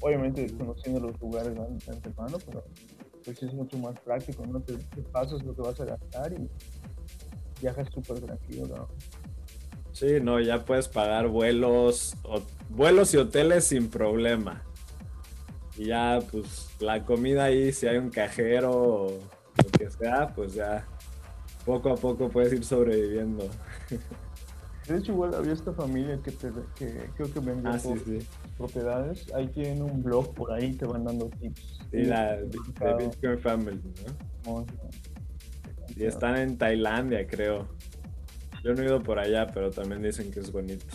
Obviamente 0.01 0.47
conociendo 0.57 0.99
los 0.99 1.19
lugares 1.21 1.53
de 1.55 1.61
an- 1.61 1.77
de 1.77 1.91
antemano, 1.91 2.37
pero 2.45 2.63
pues 3.23 3.43
es 3.43 3.53
mucho 3.53 3.77
más 3.77 3.97
práctico, 3.99 4.45
¿no? 4.45 4.59
Te, 4.61 4.73
te 4.77 5.01
pasas 5.03 5.43
lo 5.43 5.53
que 5.55 5.61
vas 5.61 5.79
a 5.79 5.85
gastar 5.85 6.33
y 6.33 6.49
viajas 7.61 7.87
súper 7.93 8.19
tranquilo, 8.19 8.67
¿no? 8.67 8.87
Sí, 9.91 10.19
no, 10.21 10.39
ya 10.39 10.63
puedes 10.63 10.87
pagar 10.87 11.27
vuelos, 11.27 12.15
o- 12.23 12.41
vuelos 12.69 13.13
y 13.13 13.17
hoteles 13.17 13.65
sin 13.65 13.89
problema. 13.89 14.63
Y 15.77 15.85
ya, 15.87 16.19
pues, 16.31 16.69
la 16.79 17.03
comida 17.05 17.45
ahí, 17.45 17.71
si 17.73 17.87
hay 17.87 17.97
un 17.97 18.09
cajero 18.09 18.71
o 18.71 19.19
lo 19.63 19.71
que 19.77 19.89
sea, 19.89 20.33
pues 20.33 20.53
ya 20.53 20.85
poco 21.69 21.89
a 21.91 21.95
poco 21.95 22.29
puedes 22.29 22.51
ir 22.51 22.63
sobreviviendo. 22.63 23.47
De 24.87 24.97
hecho, 24.97 25.11
igual 25.11 25.35
había 25.35 25.53
esta 25.53 25.71
familia 25.71 26.19
que, 26.23 26.31
te, 26.31 26.49
que 26.75 27.11
creo 27.15 27.31
que 27.31 27.39
vendía 27.39 27.73
Ah, 27.73 27.77
sí, 27.79 27.93
sí. 28.03 28.27
propiedades. 28.57 29.31
Ahí 29.35 29.47
tienen 29.49 29.83
un 29.83 30.01
blog 30.01 30.33
por 30.33 30.51
ahí 30.51 30.75
que 30.75 30.85
van 30.85 31.03
dando 31.05 31.29
tips. 31.29 31.79
Sí, 31.91 31.97
la 32.05 32.37
de, 32.37 32.45
Bitcoin 32.97 33.37
Family, 33.37 33.81
¿no? 34.45 34.65
Y 35.95 36.05
están 36.05 36.37
en 36.37 36.57
Tailandia, 36.57 37.27
creo. 37.27 37.67
Yo 38.63 38.73
no 38.73 38.81
he 38.81 38.85
ido 38.85 39.03
por 39.03 39.19
allá, 39.19 39.45
pero 39.53 39.69
también 39.69 40.01
dicen 40.01 40.31
que 40.31 40.39
es 40.39 40.51
bonito. 40.51 40.87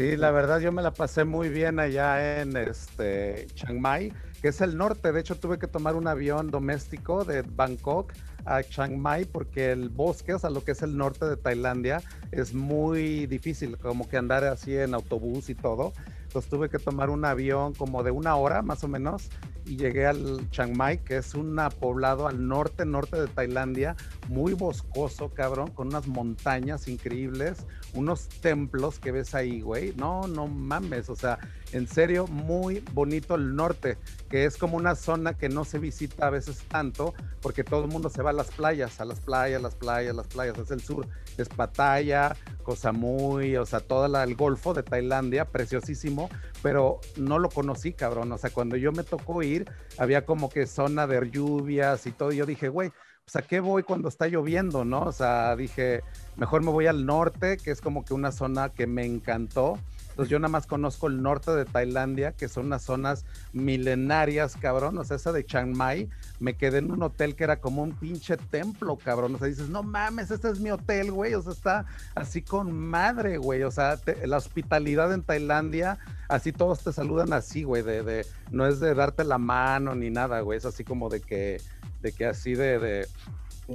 Sí, 0.00 0.16
la 0.16 0.30
verdad 0.30 0.60
yo 0.60 0.72
me 0.72 0.80
la 0.80 0.94
pasé 0.94 1.24
muy 1.24 1.50
bien 1.50 1.78
allá 1.78 2.40
en 2.40 2.56
este 2.56 3.48
Chiang 3.52 3.82
Mai, 3.82 4.10
que 4.40 4.48
es 4.48 4.62
el 4.62 4.78
norte. 4.78 5.12
De 5.12 5.20
hecho, 5.20 5.34
tuve 5.34 5.58
que 5.58 5.66
tomar 5.66 5.94
un 5.94 6.08
avión 6.08 6.50
doméstico 6.50 7.22
de 7.26 7.42
Bangkok 7.42 8.14
a 8.46 8.62
Chiang 8.62 8.96
Mai 8.96 9.26
porque 9.26 9.72
el 9.72 9.90
bosque, 9.90 10.32
o 10.32 10.38
sea, 10.38 10.48
lo 10.48 10.64
que 10.64 10.72
es 10.72 10.80
el 10.80 10.96
norte 10.96 11.26
de 11.26 11.36
Tailandia, 11.36 12.00
es 12.32 12.54
muy 12.54 13.26
difícil, 13.26 13.76
como 13.76 14.08
que 14.08 14.16
andar 14.16 14.42
así 14.44 14.74
en 14.74 14.94
autobús 14.94 15.50
y 15.50 15.54
todo. 15.54 15.92
Entonces 16.30 16.48
tuve 16.48 16.68
que 16.68 16.78
tomar 16.78 17.10
un 17.10 17.24
avión 17.24 17.74
como 17.74 18.04
de 18.04 18.12
una 18.12 18.36
hora 18.36 18.62
más 18.62 18.84
o 18.84 18.88
menos 18.88 19.30
y 19.66 19.76
llegué 19.76 20.06
al 20.06 20.48
Chiang 20.50 20.76
Mai, 20.76 20.98
que 20.98 21.16
es 21.16 21.34
un 21.34 21.60
poblado 21.80 22.28
al 22.28 22.46
norte, 22.46 22.86
norte 22.86 23.20
de 23.20 23.26
Tailandia, 23.26 23.96
muy 24.28 24.52
boscoso, 24.52 25.30
cabrón, 25.30 25.72
con 25.72 25.88
unas 25.88 26.06
montañas 26.06 26.86
increíbles, 26.86 27.66
unos 27.94 28.28
templos 28.28 29.00
que 29.00 29.10
ves 29.10 29.34
ahí, 29.34 29.60
güey. 29.60 29.92
No, 29.96 30.28
no 30.28 30.46
mames, 30.46 31.10
o 31.10 31.16
sea, 31.16 31.40
en 31.72 31.86
serio, 31.86 32.26
muy 32.26 32.82
bonito 32.92 33.34
el 33.34 33.54
norte, 33.54 33.96
que 34.28 34.44
es 34.44 34.56
como 34.56 34.76
una 34.76 34.94
zona 34.94 35.34
que 35.34 35.48
no 35.48 35.64
se 35.64 35.78
visita 35.78 36.26
a 36.26 36.30
veces 36.30 36.64
tanto, 36.68 37.14
porque 37.40 37.64
todo 37.64 37.84
el 37.84 37.90
mundo 37.90 38.10
se 38.10 38.22
va 38.22 38.30
a 38.30 38.32
las 38.32 38.50
playas, 38.50 39.00
a 39.00 39.04
las 39.04 39.20
playas, 39.20 39.62
las 39.62 39.74
playas, 39.74 40.14
las 40.14 40.26
playas, 40.26 40.58
es 40.58 40.70
el 40.70 40.80
sur, 40.80 41.06
es 41.38 41.48
Pattaya, 41.48 42.36
Cosa 42.62 42.92
Muy, 42.92 43.56
o 43.56 43.66
sea, 43.66 43.80
todo 43.80 44.06
el 44.06 44.36
Golfo 44.36 44.74
de 44.74 44.82
Tailandia, 44.82 45.44
preciosísimo, 45.46 46.28
pero 46.62 47.00
no 47.16 47.38
lo 47.38 47.48
conocí, 47.48 47.92
cabrón. 47.92 48.30
O 48.32 48.38
sea, 48.38 48.50
cuando 48.50 48.76
yo 48.76 48.92
me 48.92 49.04
tocó 49.04 49.42
ir, 49.42 49.70
había 49.98 50.24
como 50.24 50.48
que 50.48 50.66
zona 50.66 51.06
de 51.06 51.30
lluvias 51.30 52.06
y 52.06 52.12
todo. 52.12 52.32
Y 52.32 52.36
yo 52.36 52.46
dije, 52.46 52.68
güey, 52.68 52.92
pues 53.24 53.36
a 53.36 53.46
qué 53.46 53.60
voy 53.60 53.82
cuando 53.82 54.08
está 54.08 54.26
lloviendo, 54.26 54.84
¿no? 54.84 55.02
O 55.02 55.12
sea, 55.12 55.54
dije, 55.56 56.02
mejor 56.36 56.62
me 56.62 56.70
voy 56.70 56.86
al 56.86 57.06
norte, 57.06 57.56
que 57.56 57.70
es 57.70 57.80
como 57.80 58.04
que 58.04 58.14
una 58.14 58.32
zona 58.32 58.70
que 58.70 58.86
me 58.86 59.04
encantó. 59.04 59.78
Entonces 60.20 60.32
yo 60.32 60.38
nada 60.38 60.52
más 60.52 60.66
conozco 60.66 61.06
el 61.06 61.22
norte 61.22 61.50
de 61.52 61.64
Tailandia, 61.64 62.32
que 62.32 62.46
son 62.46 62.66
unas 62.66 62.82
zonas 62.82 63.24
milenarias, 63.54 64.54
cabrón. 64.54 64.98
O 64.98 65.04
sea, 65.04 65.16
esa 65.16 65.32
de 65.32 65.46
Chiang 65.46 65.74
Mai, 65.74 66.10
me 66.40 66.52
quedé 66.58 66.76
en 66.76 66.92
un 66.92 67.02
hotel 67.02 67.34
que 67.34 67.44
era 67.44 67.56
como 67.56 67.82
un 67.82 67.92
pinche 67.92 68.36
templo, 68.36 68.98
cabrón. 69.02 69.34
O 69.34 69.38
sea, 69.38 69.48
dices, 69.48 69.70
no 69.70 69.82
mames, 69.82 70.30
este 70.30 70.50
es 70.50 70.60
mi 70.60 70.70
hotel, 70.70 71.10
güey. 71.10 71.32
O 71.32 71.40
sea, 71.40 71.52
está 71.52 71.86
así 72.14 72.42
con 72.42 72.70
madre, 72.70 73.38
güey. 73.38 73.62
O 73.62 73.70
sea, 73.70 73.98
la 74.26 74.36
hospitalidad 74.36 75.10
en 75.14 75.22
Tailandia, 75.22 75.96
así 76.28 76.52
todos 76.52 76.80
te 76.80 76.92
saludan 76.92 77.32
así, 77.32 77.62
güey. 77.62 77.82
De, 77.82 78.26
no 78.50 78.66
es 78.66 78.78
de 78.78 78.92
darte 78.94 79.24
la 79.24 79.38
mano 79.38 79.94
ni 79.94 80.10
nada, 80.10 80.42
güey. 80.42 80.58
Es 80.58 80.66
así 80.66 80.84
como 80.84 81.08
de 81.08 81.22
que, 81.22 81.62
de 82.02 82.12
que 82.12 82.26
así 82.26 82.54
de 82.54 83.08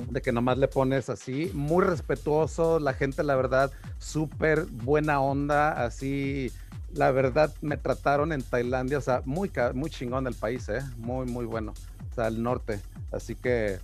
de 0.09 0.21
que 0.21 0.31
nomás 0.31 0.57
le 0.57 0.67
pones 0.67 1.09
así, 1.09 1.51
muy 1.53 1.83
respetuoso, 1.83 2.79
la 2.79 2.93
gente 2.93 3.23
la 3.23 3.35
verdad 3.35 3.71
súper 3.97 4.65
buena 4.65 5.21
onda, 5.21 5.85
así, 5.85 6.51
la 6.93 7.11
verdad 7.11 7.53
me 7.61 7.77
trataron 7.77 8.31
en 8.31 8.41
Tailandia, 8.41 8.97
o 8.97 9.01
sea, 9.01 9.21
muy, 9.25 9.51
muy 9.73 9.89
chingón 9.89 10.27
el 10.27 10.35
país, 10.35 10.67
¿eh? 10.69 10.81
muy, 10.97 11.25
muy 11.25 11.45
bueno, 11.45 11.73
o 12.11 12.15
sea, 12.15 12.27
el 12.27 12.41
norte, 12.43 12.79
así 13.11 13.35
que 13.35 13.79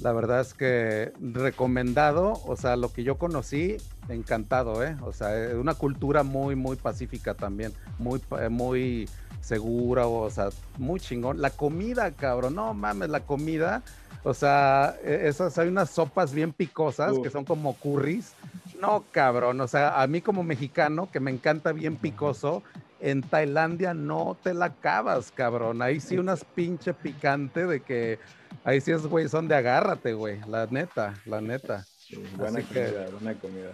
la 0.00 0.12
verdad 0.12 0.40
es 0.40 0.54
que 0.54 1.12
recomendado, 1.20 2.40
o 2.44 2.56
sea, 2.56 2.76
lo 2.76 2.92
que 2.92 3.02
yo 3.02 3.16
conocí, 3.16 3.78
encantado, 4.08 4.84
¿eh? 4.84 4.96
O 5.02 5.12
sea, 5.12 5.30
una 5.56 5.74
cultura 5.74 6.22
muy, 6.22 6.54
muy 6.54 6.76
pacífica 6.76 7.34
también, 7.34 7.72
muy, 7.98 8.20
muy 8.50 9.08
segura, 9.46 10.08
o 10.08 10.28
sea, 10.28 10.48
muy 10.76 10.98
chingón. 10.98 11.40
La 11.40 11.50
comida, 11.50 12.10
cabrón, 12.10 12.56
no 12.56 12.74
mames, 12.74 13.08
la 13.08 13.20
comida, 13.20 13.82
o 14.24 14.34
sea, 14.34 14.96
esas 15.04 15.56
hay 15.58 15.68
unas 15.68 15.88
sopas 15.90 16.32
bien 16.32 16.52
picosas 16.52 17.16
que 17.22 17.30
son 17.30 17.44
como 17.44 17.76
curries. 17.76 18.32
No, 18.80 19.04
cabrón, 19.12 19.60
o 19.60 19.68
sea, 19.68 20.02
a 20.02 20.06
mí 20.08 20.20
como 20.20 20.42
mexicano, 20.42 21.08
que 21.12 21.20
me 21.20 21.30
encanta 21.30 21.70
bien 21.72 21.96
picoso, 21.96 22.64
en 23.00 23.22
Tailandia 23.22 23.94
no 23.94 24.36
te 24.42 24.52
la 24.52 24.66
acabas, 24.66 25.30
cabrón. 25.30 25.80
Ahí 25.80 26.00
sí 26.00 26.18
unas 26.18 26.44
pinche 26.44 26.92
picante 26.92 27.66
de 27.66 27.80
que 27.80 28.18
ahí 28.64 28.80
sí 28.80 28.90
es, 28.90 29.06
güey, 29.06 29.28
son 29.28 29.46
de 29.46 29.54
agárrate, 29.54 30.12
güey. 30.14 30.40
La 30.48 30.66
neta, 30.66 31.14
la 31.24 31.40
neta. 31.40 31.84
Sí, 31.98 32.16
buena 32.36 32.58
Así 32.58 32.66
comida, 32.66 33.04
que... 33.04 33.12
buena 33.12 33.34
comida. 33.38 33.70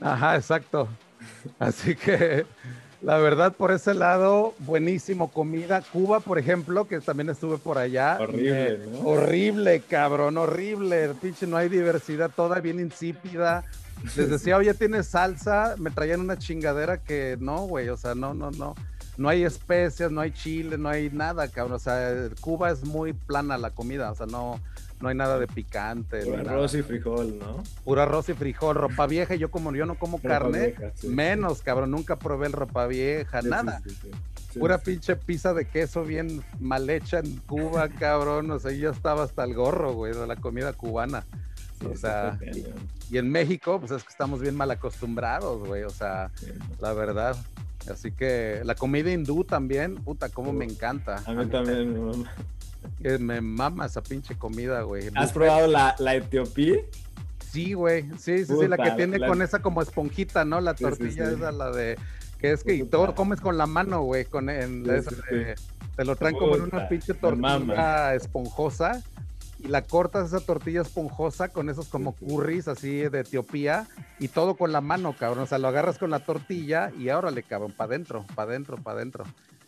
Ajá, 0.00 0.36
exacto. 0.36 0.86
Así 1.58 1.96
que 1.96 2.44
la 3.06 3.18
verdad, 3.18 3.52
por 3.52 3.70
ese 3.70 3.94
lado, 3.94 4.52
buenísimo 4.58 5.30
comida. 5.30 5.80
Cuba, 5.92 6.18
por 6.18 6.40
ejemplo, 6.40 6.88
que 6.88 6.98
también 7.00 7.30
estuve 7.30 7.56
por 7.56 7.78
allá. 7.78 8.18
Horrible, 8.20 8.72
eh, 8.72 8.88
¿no? 8.90 8.98
Horrible, 9.08 9.80
cabrón, 9.88 10.36
horrible. 10.36 11.10
Pinche, 11.22 11.46
no 11.46 11.56
hay 11.56 11.68
diversidad, 11.68 12.32
toda 12.34 12.58
bien 12.58 12.80
insípida. 12.80 13.64
Les 14.16 14.28
decía, 14.28 14.56
oye, 14.56 14.74
¿tienes 14.74 15.06
salsa? 15.06 15.76
Me 15.78 15.92
traían 15.92 16.18
una 16.18 16.36
chingadera 16.36 16.98
que 16.98 17.36
no, 17.38 17.58
güey, 17.66 17.90
o 17.90 17.96
sea, 17.96 18.16
no, 18.16 18.34
no, 18.34 18.50
no. 18.50 18.74
No 19.16 19.28
hay 19.28 19.44
especias, 19.44 20.10
no 20.10 20.20
hay 20.20 20.32
chile, 20.32 20.76
no 20.76 20.88
hay 20.88 21.08
nada, 21.08 21.46
cabrón. 21.46 21.76
O 21.76 21.78
sea, 21.78 22.12
Cuba 22.40 22.72
es 22.72 22.82
muy 22.82 23.12
plana 23.12 23.56
la 23.56 23.70
comida, 23.70 24.10
o 24.10 24.16
sea, 24.16 24.26
no, 24.26 24.60
no 25.00 25.08
hay 25.08 25.14
nada 25.14 25.38
de 25.38 25.46
picante. 25.46 26.24
Puro 26.24 26.38
arroz 26.38 26.74
y 26.74 26.82
frijol, 26.82 27.38
¿no? 27.38 27.62
Puro 27.84 28.02
arroz 28.02 28.28
y 28.28 28.34
frijol, 28.34 28.76
ropa 28.76 29.06
vieja. 29.06 29.34
Yo 29.34 29.50
como 29.50 29.74
yo 29.74 29.86
no 29.86 29.96
como 29.96 30.20
carne, 30.20 30.68
vieja, 30.68 30.92
sí, 30.94 31.08
menos, 31.08 31.58
sí. 31.58 31.64
cabrón, 31.64 31.90
nunca 31.90 32.16
probé 32.16 32.46
el 32.46 32.52
ropa 32.52 32.86
vieja, 32.86 33.42
sí, 33.42 33.48
nada. 33.48 33.80
Pura 34.58 34.78
pinche 34.78 35.16
pizza 35.16 35.52
de 35.52 35.66
queso 35.66 36.02
bien 36.02 36.42
mal 36.60 36.88
hecha 36.88 37.18
en 37.18 37.36
Cuba, 37.40 37.88
cabrón. 37.98 38.50
O 38.50 38.58
sea, 38.58 38.72
yo 38.72 38.90
estaba 38.90 39.24
hasta 39.24 39.44
el 39.44 39.54
gorro, 39.54 39.92
güey, 39.92 40.14
de 40.14 40.26
la 40.26 40.36
comida 40.36 40.72
cubana. 40.72 41.26
o 41.84 41.94
sea, 41.94 42.38
y, 42.54 43.14
y, 43.14 43.18
en 43.18 43.30
México, 43.30 43.78
pues 43.78 43.92
es 43.92 44.02
que 44.02 44.08
estamos 44.08 44.40
bien 44.40 44.56
mal 44.56 44.70
acostumbrados, 44.70 45.66
güey. 45.66 45.82
O 45.82 45.90
sea, 45.90 46.30
la 46.80 46.94
verdad. 46.94 47.36
Así 47.90 48.10
que 48.10 48.62
la 48.64 48.74
comida 48.74 49.12
hindú 49.12 49.44
también, 49.44 49.96
puta, 49.96 50.28
como 50.28 50.52
me 50.52 50.64
encanta. 50.64 51.22
A 51.26 51.32
mí 51.32 51.46
también, 51.46 51.92
mi 51.92 52.00
mamá. 52.00 52.32
Que 53.02 53.18
me 53.18 53.40
mama 53.40 53.86
esa 53.86 54.02
pinche 54.02 54.36
comida, 54.36 54.82
güey. 54.82 55.10
¿Has 55.14 55.32
probado 55.32 55.66
la, 55.66 55.94
la 55.98 56.14
etiopía? 56.14 56.80
Sí, 57.50 57.72
güey. 57.72 58.02
Sí, 58.18 58.44
sí, 58.44 58.52
Puta, 58.52 58.64
sí, 58.64 58.68
la 58.68 58.76
que 58.76 58.90
tiene 58.92 59.18
la... 59.18 59.28
con 59.28 59.40
esa 59.40 59.60
como 59.62 59.80
esponjita, 59.80 60.44
¿no? 60.44 60.60
La 60.60 60.74
tortilla 60.74 61.26
sí, 61.26 61.30
sí, 61.30 61.36
esa, 61.36 61.52
la 61.52 61.70
de. 61.70 61.98
Que 62.38 62.52
es 62.52 62.62
que 62.62 62.74
y 62.74 62.84
todo 62.84 63.14
comes 63.14 63.40
con 63.40 63.56
la 63.56 63.66
mano, 63.66 64.02
güey. 64.02 64.26
Con 64.26 64.50
en, 64.50 64.88
esa 64.90 65.10
de, 65.30 65.54
te 65.96 66.04
lo 66.04 66.16
traen 66.16 66.34
Puta, 66.34 66.44
como 66.44 66.56
en 66.56 66.62
una 66.62 66.88
pinche 66.88 67.14
tortilla 67.14 68.14
esponjosa. 68.14 69.02
Y 69.58 69.68
la 69.68 69.82
cortas 69.82 70.26
esa 70.26 70.40
tortilla 70.40 70.82
esponjosa 70.82 71.48
con 71.48 71.70
esos 71.70 71.88
como 71.88 72.12
curries 72.14 72.68
así 72.68 73.08
de 73.08 73.20
Etiopía. 73.20 73.88
Y 74.18 74.28
todo 74.28 74.56
con 74.56 74.70
la 74.70 74.82
mano, 74.82 75.14
cabrón. 75.18 75.44
O 75.44 75.46
sea, 75.46 75.56
lo 75.56 75.68
agarras 75.68 75.96
con 75.96 76.10
la 76.10 76.18
tortilla 76.18 76.92
y 76.98 77.08
órale, 77.08 77.42
cabrón, 77.42 77.72
para 77.72 77.94
adentro, 77.94 78.26
para 78.34 78.50
adentro, 78.50 78.76
para 78.76 78.98
adentro. 78.98 79.24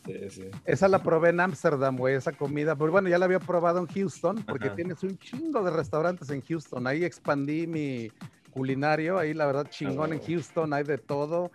Sí, 0.08 0.30
sí. 0.30 0.50
Esa 0.64 0.88
la 0.88 1.02
probé 1.02 1.30
en 1.30 1.40
Ámsterdam, 1.40 1.96
güey, 1.96 2.14
esa 2.14 2.32
comida. 2.32 2.74
Pero 2.76 2.90
bueno, 2.92 3.08
ya 3.08 3.18
la 3.18 3.26
había 3.26 3.40
probado 3.40 3.78
en 3.80 3.86
Houston, 3.86 4.42
porque 4.46 4.68
Ajá. 4.68 4.76
tienes 4.76 5.02
un 5.02 5.18
chingo 5.18 5.62
de 5.62 5.70
restaurantes 5.70 6.30
en 6.30 6.40
Houston. 6.40 6.86
Ahí 6.86 7.04
expandí 7.04 7.66
mi 7.66 8.10
culinario, 8.50 9.18
ahí 9.18 9.34
la 9.34 9.46
verdad 9.46 9.68
chingón 9.68 10.10
oh. 10.10 10.14
en 10.14 10.20
Houston, 10.20 10.72
hay 10.72 10.84
de 10.84 10.98
todo. 10.98 11.50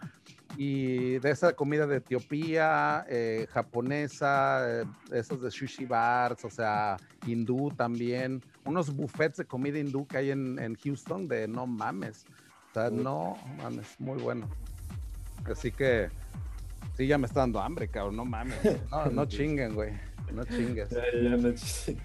Y 0.56 1.18
de 1.18 1.32
esa 1.32 1.54
comida 1.54 1.88
de 1.88 1.98
Etiopía, 1.98 3.06
eh, 3.10 3.48
japonesa, 3.52 4.82
eh, 4.82 4.86
esos 5.12 5.42
de 5.42 5.50
sushi 5.50 5.86
bars, 5.86 6.46
o 6.46 6.50
sea, 6.50 6.98
hindú 7.26 7.72
también. 7.72 8.40
Unos 8.64 8.96
buffets 8.96 9.38
de 9.38 9.46
comida 9.46 9.80
hindú 9.80 10.06
que 10.06 10.18
hay 10.18 10.30
en, 10.30 10.60
en 10.60 10.76
Houston 10.76 11.28
de 11.28 11.48
no 11.48 11.66
mames. 11.66 12.26
O 12.70 12.74
sea, 12.74 12.92
no 12.92 13.36
mames, 13.58 13.96
muy 14.00 14.22
bueno. 14.22 14.48
Así 15.46 15.72
que 15.72 16.10
Sí, 16.96 17.08
ya 17.08 17.18
me 17.18 17.28
está 17.28 17.42
dando 17.42 17.60
hambre, 17.62 17.88
cabrón. 17.88 18.16
No 18.16 18.26
mames. 18.26 18.58
No, 18.92 19.06
no 19.08 19.26
chinguen, 19.28 19.74
güey. 19.76 19.92
No 20.32 20.44
chingues. 20.46 20.90
Ya, 20.90 21.04
ya 21.14 21.38
no 21.38 21.58
sí, 21.58 21.98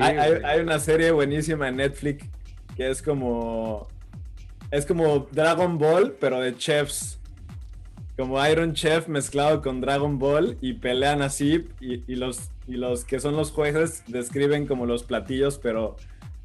hay, 0.00 0.16
hay, 0.16 0.32
hay, 0.44 0.60
una 0.60 0.78
serie 0.78 1.10
buenísima 1.10 1.68
en 1.68 1.76
Netflix 1.76 2.24
que 2.76 2.90
es 2.90 3.02
como. 3.02 3.88
Es 4.70 4.84
como 4.84 5.28
Dragon 5.30 5.78
Ball, 5.78 6.16
pero 6.20 6.40
de 6.40 6.56
chefs. 6.56 7.18
Como 8.16 8.44
Iron 8.46 8.72
Chef 8.72 9.08
mezclado 9.08 9.60
con 9.60 9.82
Dragon 9.82 10.18
Ball 10.18 10.56
y 10.62 10.72
pelean 10.74 11.20
así. 11.20 11.68
Y, 11.80 12.02
y 12.10 12.16
los, 12.16 12.50
y 12.66 12.76
los 12.76 13.04
que 13.04 13.20
son 13.20 13.36
los 13.36 13.52
jueces 13.52 14.02
describen 14.06 14.66
como 14.66 14.86
los 14.86 15.02
platillos, 15.02 15.58
pero 15.58 15.96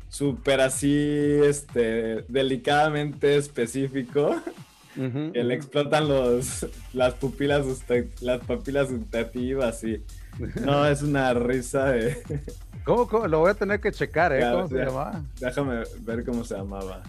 súper 0.09 0.59
así, 0.59 1.39
este, 1.45 2.25
delicadamente 2.27 3.37
específico. 3.37 4.35
Uh 4.97 5.01
-huh, 5.01 5.31
que 5.31 5.43
le 5.43 5.53
explotan 5.53 6.07
los, 6.07 6.67
las 6.93 7.13
pupilas 7.13 7.65
las 8.21 8.41
papilas 8.41 8.91
gustativas 8.91 9.83
y 9.83 10.03
no 10.65 10.85
es 10.87 11.01
una 11.01 11.33
risa 11.33 11.85
de 11.91 12.21
¿Cómo, 12.83 13.07
¿Cómo, 13.07 13.27
lo 13.27 13.39
voy 13.39 13.51
a 13.51 13.53
tener 13.53 13.79
que 13.79 13.91
checar 13.91 14.33
eh 14.33 14.41
cómo 14.51 14.67
se 14.67 14.75
llamaba 14.75 15.21
déjame 15.39 15.83
ver 16.01 16.25
cómo 16.25 16.43
se 16.43 16.55
llamaba. 16.55 17.03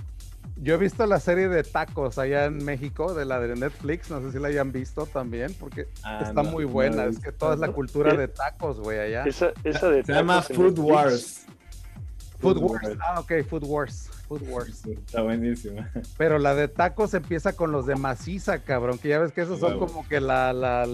Yo 0.57 0.75
he 0.75 0.77
visto 0.79 1.07
la 1.07 1.19
serie 1.19 1.49
de 1.49 1.65
tacos 1.65 2.19
allá 2.19 2.45
en 2.45 2.65
México, 2.65 3.15
de 3.15 3.25
la 3.25 3.41
de 3.41 3.57
Netflix, 3.57 4.11
no 4.11 4.21
sé 4.21 4.31
si 4.31 4.39
la 4.39 4.47
hayan 4.49 4.71
visto 4.71 5.07
también, 5.07 5.53
porque 5.59 5.89
Ah, 6.05 6.21
está 6.23 6.45
no, 6.45 6.51
muy 6.51 6.65
buena, 6.65 7.07
es 7.07 7.19
que 7.19 7.33
toda 7.33 7.55
es 7.55 7.61
la 7.61 7.73
cultura 7.73 8.15
de 8.15 8.29
tacos, 8.29 8.79
güey, 8.79 9.01
allá. 9.01 9.25
Esa, 9.25 9.53
esa 9.65 9.89
de 9.89 10.05
Se 10.05 10.13
llama 10.13 10.41
tacos 10.41 10.57
Food 10.57 10.79
Netflix, 10.79 10.89
Wars. 10.89 11.47
Food 12.43 12.59
Food 12.59 12.63
Wars, 12.71 12.83
Wars. 12.85 12.99
ah, 13.03 13.21
ok, 13.21 13.33
Food 13.49 13.65
Wars, 13.65 14.11
Food 14.29 14.43
Wars. 14.49 14.83
Está 14.87 15.23
buenísima. 15.23 15.89
Pero 16.19 16.39
la 16.39 16.55
de 16.55 16.69
tacos 16.69 17.15
empieza 17.15 17.55
con 17.55 17.73
los 17.73 17.87
de 17.87 17.95
maciza, 17.97 18.59
cabrón, 18.59 18.99
que 18.99 19.09
ya 19.09 19.19
ves 19.19 19.33
que 19.33 19.41
esos 19.43 19.61
son 19.61 19.79
como 19.79 20.07
que 20.09 20.21
la, 20.21 20.53
la- 20.53 20.87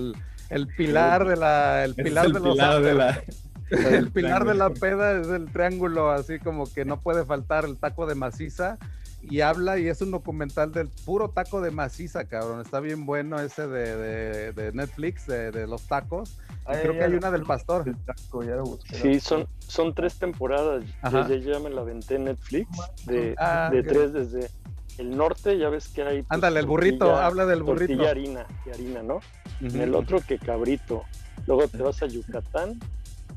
el 0.51 0.67
pilar 0.69 1.27
de 1.27 1.37
la, 1.37 1.85
el 1.85 1.95
pilar 1.95 2.27
es 2.27 2.29
el 2.29 2.33
de 2.35 2.41
los 2.41 2.55
pilar 2.55 2.83
de 2.83 2.95
la... 2.95 3.23
El 3.71 4.11
pilar 4.11 4.47
de 4.47 4.55
la 4.55 4.71
peda 4.71 5.21
es 5.21 5.27
el 5.29 5.53
triángulo, 5.53 6.11
así 6.11 6.39
como 6.39 6.73
que 6.73 6.87
no 6.87 7.01
puede 7.03 7.27
faltar 7.27 7.67
el 7.67 7.77
taco 7.77 8.07
de 8.07 8.15
maciza. 8.15 8.79
Y 9.21 9.41
habla, 9.41 9.79
y 9.79 9.89
es 9.89 10.01
un 10.01 10.11
documental 10.13 10.73
del 10.73 10.89
puro 11.05 11.29
taco 11.31 11.61
de 11.61 11.71
maciza, 11.71 12.25
cabrón. 12.27 12.61
Está 12.61 12.81
bien 12.81 13.05
bueno 13.05 13.41
ese 13.41 13.67
de, 13.67 13.97
de- 13.97 14.53
de 14.53 14.73
Netflix, 14.73 15.27
de, 15.27 15.51
de 15.51 15.67
los 15.67 15.83
tacos. 15.87 16.39
Y 16.49 16.53
Ah, 16.71 16.79
creo 16.83 16.93
que 16.93 17.03
hay 17.05 17.15
una 17.15 17.31
del 17.31 17.43
pastor. 17.45 17.89
El 17.89 17.97
taco, 17.97 18.43
ya. 18.45 18.57
Sí, 19.01 19.21
son, 19.21 19.47
son 19.59 19.95
tres 19.95 20.19
temporadas. 20.19 20.85
Ajá. 21.03 21.27
Yo 21.29 21.35
ya, 21.37 21.59
me 21.59 21.71
la 21.71 21.81
aventé 21.81 22.15
en 22.17 22.25
Netflix. 22.25 22.69
De, 23.07 23.35
Ah, 23.39 23.69
de 23.73 23.81
ok. 23.81 23.87
tres 23.89 24.13
desde 24.13 24.51
el 24.99 25.17
norte, 25.17 25.59
ya 25.59 25.69
ves 25.69 25.89
que 25.89 26.03
hay. 26.03 26.23
pues, 26.23 26.27
Ándale, 26.31 26.61
el 26.61 26.67
burrito, 26.67 27.17
habla 27.17 27.45
del 27.47 27.63
burrito. 27.63 27.95
Tortilla 27.95 28.11
harina, 28.11 28.47
y 28.67 28.71
harina, 28.71 29.03
¿no? 29.03 29.21
En 29.61 29.81
el 29.81 29.95
otro 29.95 30.21
que 30.21 30.39
cabrito. 30.39 31.03
Luego 31.47 31.67
te 31.69 31.79
vas 31.83 32.03
a 32.03 32.07
Yucatán 32.07 32.79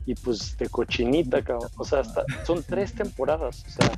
y 0.06 0.14
pues 0.16 0.58
de 0.58 0.68
cochinita, 0.70 1.42
cabrón. 1.44 1.70
O 1.78 1.86
sea, 1.86 2.00
hasta, 2.02 2.24
son 2.46 2.62
tres 2.64 2.94
temporadas. 2.94 3.64
O 3.66 3.70
sea, 3.70 3.92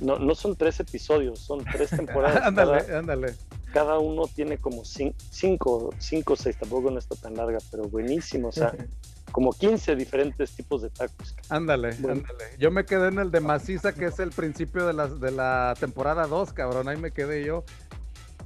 no, 0.00 0.18
no 0.18 0.34
son 0.34 0.56
tres 0.56 0.78
episodios, 0.80 1.38
son 1.40 1.64
tres 1.64 1.90
temporadas. 1.96 2.42
ándale, 2.42 2.84
Cada, 2.84 2.98
ándale. 2.98 3.34
cada 3.72 3.98
uno 3.98 4.22
tiene 4.34 4.58
como 4.58 4.82
cin- 4.82 5.14
cinco, 5.30 5.90
cinco 5.98 6.34
o 6.34 6.36
seis, 6.36 6.56
tampoco 6.58 6.90
no 6.90 6.98
está 6.98 7.14
tan 7.16 7.34
larga, 7.34 7.58
pero 7.70 7.84
buenísimo. 7.84 8.48
O 8.48 8.52
sea, 8.52 8.74
como 9.32 9.52
15 9.52 9.96
diferentes 9.96 10.52
tipos 10.52 10.82
de 10.82 10.90
tacos. 10.90 11.34
Ándale, 11.48 11.90
Bueno. 11.98 12.22
ándale. 12.22 12.44
Yo 12.58 12.70
me 12.70 12.84
quedé 12.86 13.08
en 13.08 13.18
el 13.18 13.32
de 13.32 13.40
maciza, 13.40 13.92
que 13.92 14.04
es 14.06 14.20
el 14.20 14.30
principio 14.30 14.86
de 14.86 14.92
la, 14.92 15.08
de 15.08 15.32
la 15.32 15.74
temporada 15.80 16.28
2, 16.28 16.52
cabrón. 16.52 16.86
Ahí 16.88 16.96
me 16.98 17.10
quedé 17.10 17.44
yo. 17.44 17.64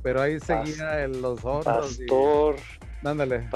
Pero 0.02 0.22
ahí 0.22 0.40
seguía 0.40 1.02
el- 1.04 1.20
los 1.20 1.44
otros. 1.44 1.98
y- 2.00 2.06
Pastor, 2.06 2.56
Ándale. 3.04 3.50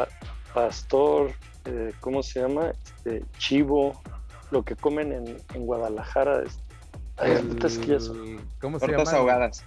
pastor, 0.53 1.33
eh, 1.65 1.93
¿cómo 2.01 2.23
se 2.23 2.41
llama? 2.41 2.73
Este, 2.97 3.25
chivo, 3.39 4.01
lo 4.51 4.63
que 4.65 4.77
comen 4.77 5.13
en, 5.13 5.37
en 5.55 5.67
Guadalajara. 5.67 6.43
este, 6.43 6.62
El- 7.23 7.59
¿Cómo 8.61 8.79
se 8.79 8.87
Tortas 8.87 9.07
llama? 9.07 9.19
ahogadas. 9.19 9.65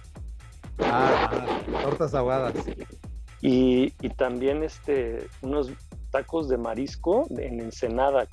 Ah, 0.84 1.16
ah, 1.30 1.46
tortas 1.82 2.14
ahogadas. 2.14 2.54
Y, 3.40 3.92
y 4.00 4.08
también 4.10 4.62
este, 4.62 5.26
unos 5.42 5.70
tacos 6.10 6.48
de 6.48 6.58
marisco 6.58 7.26
en 7.38 7.60
Ensenada. 7.60 8.26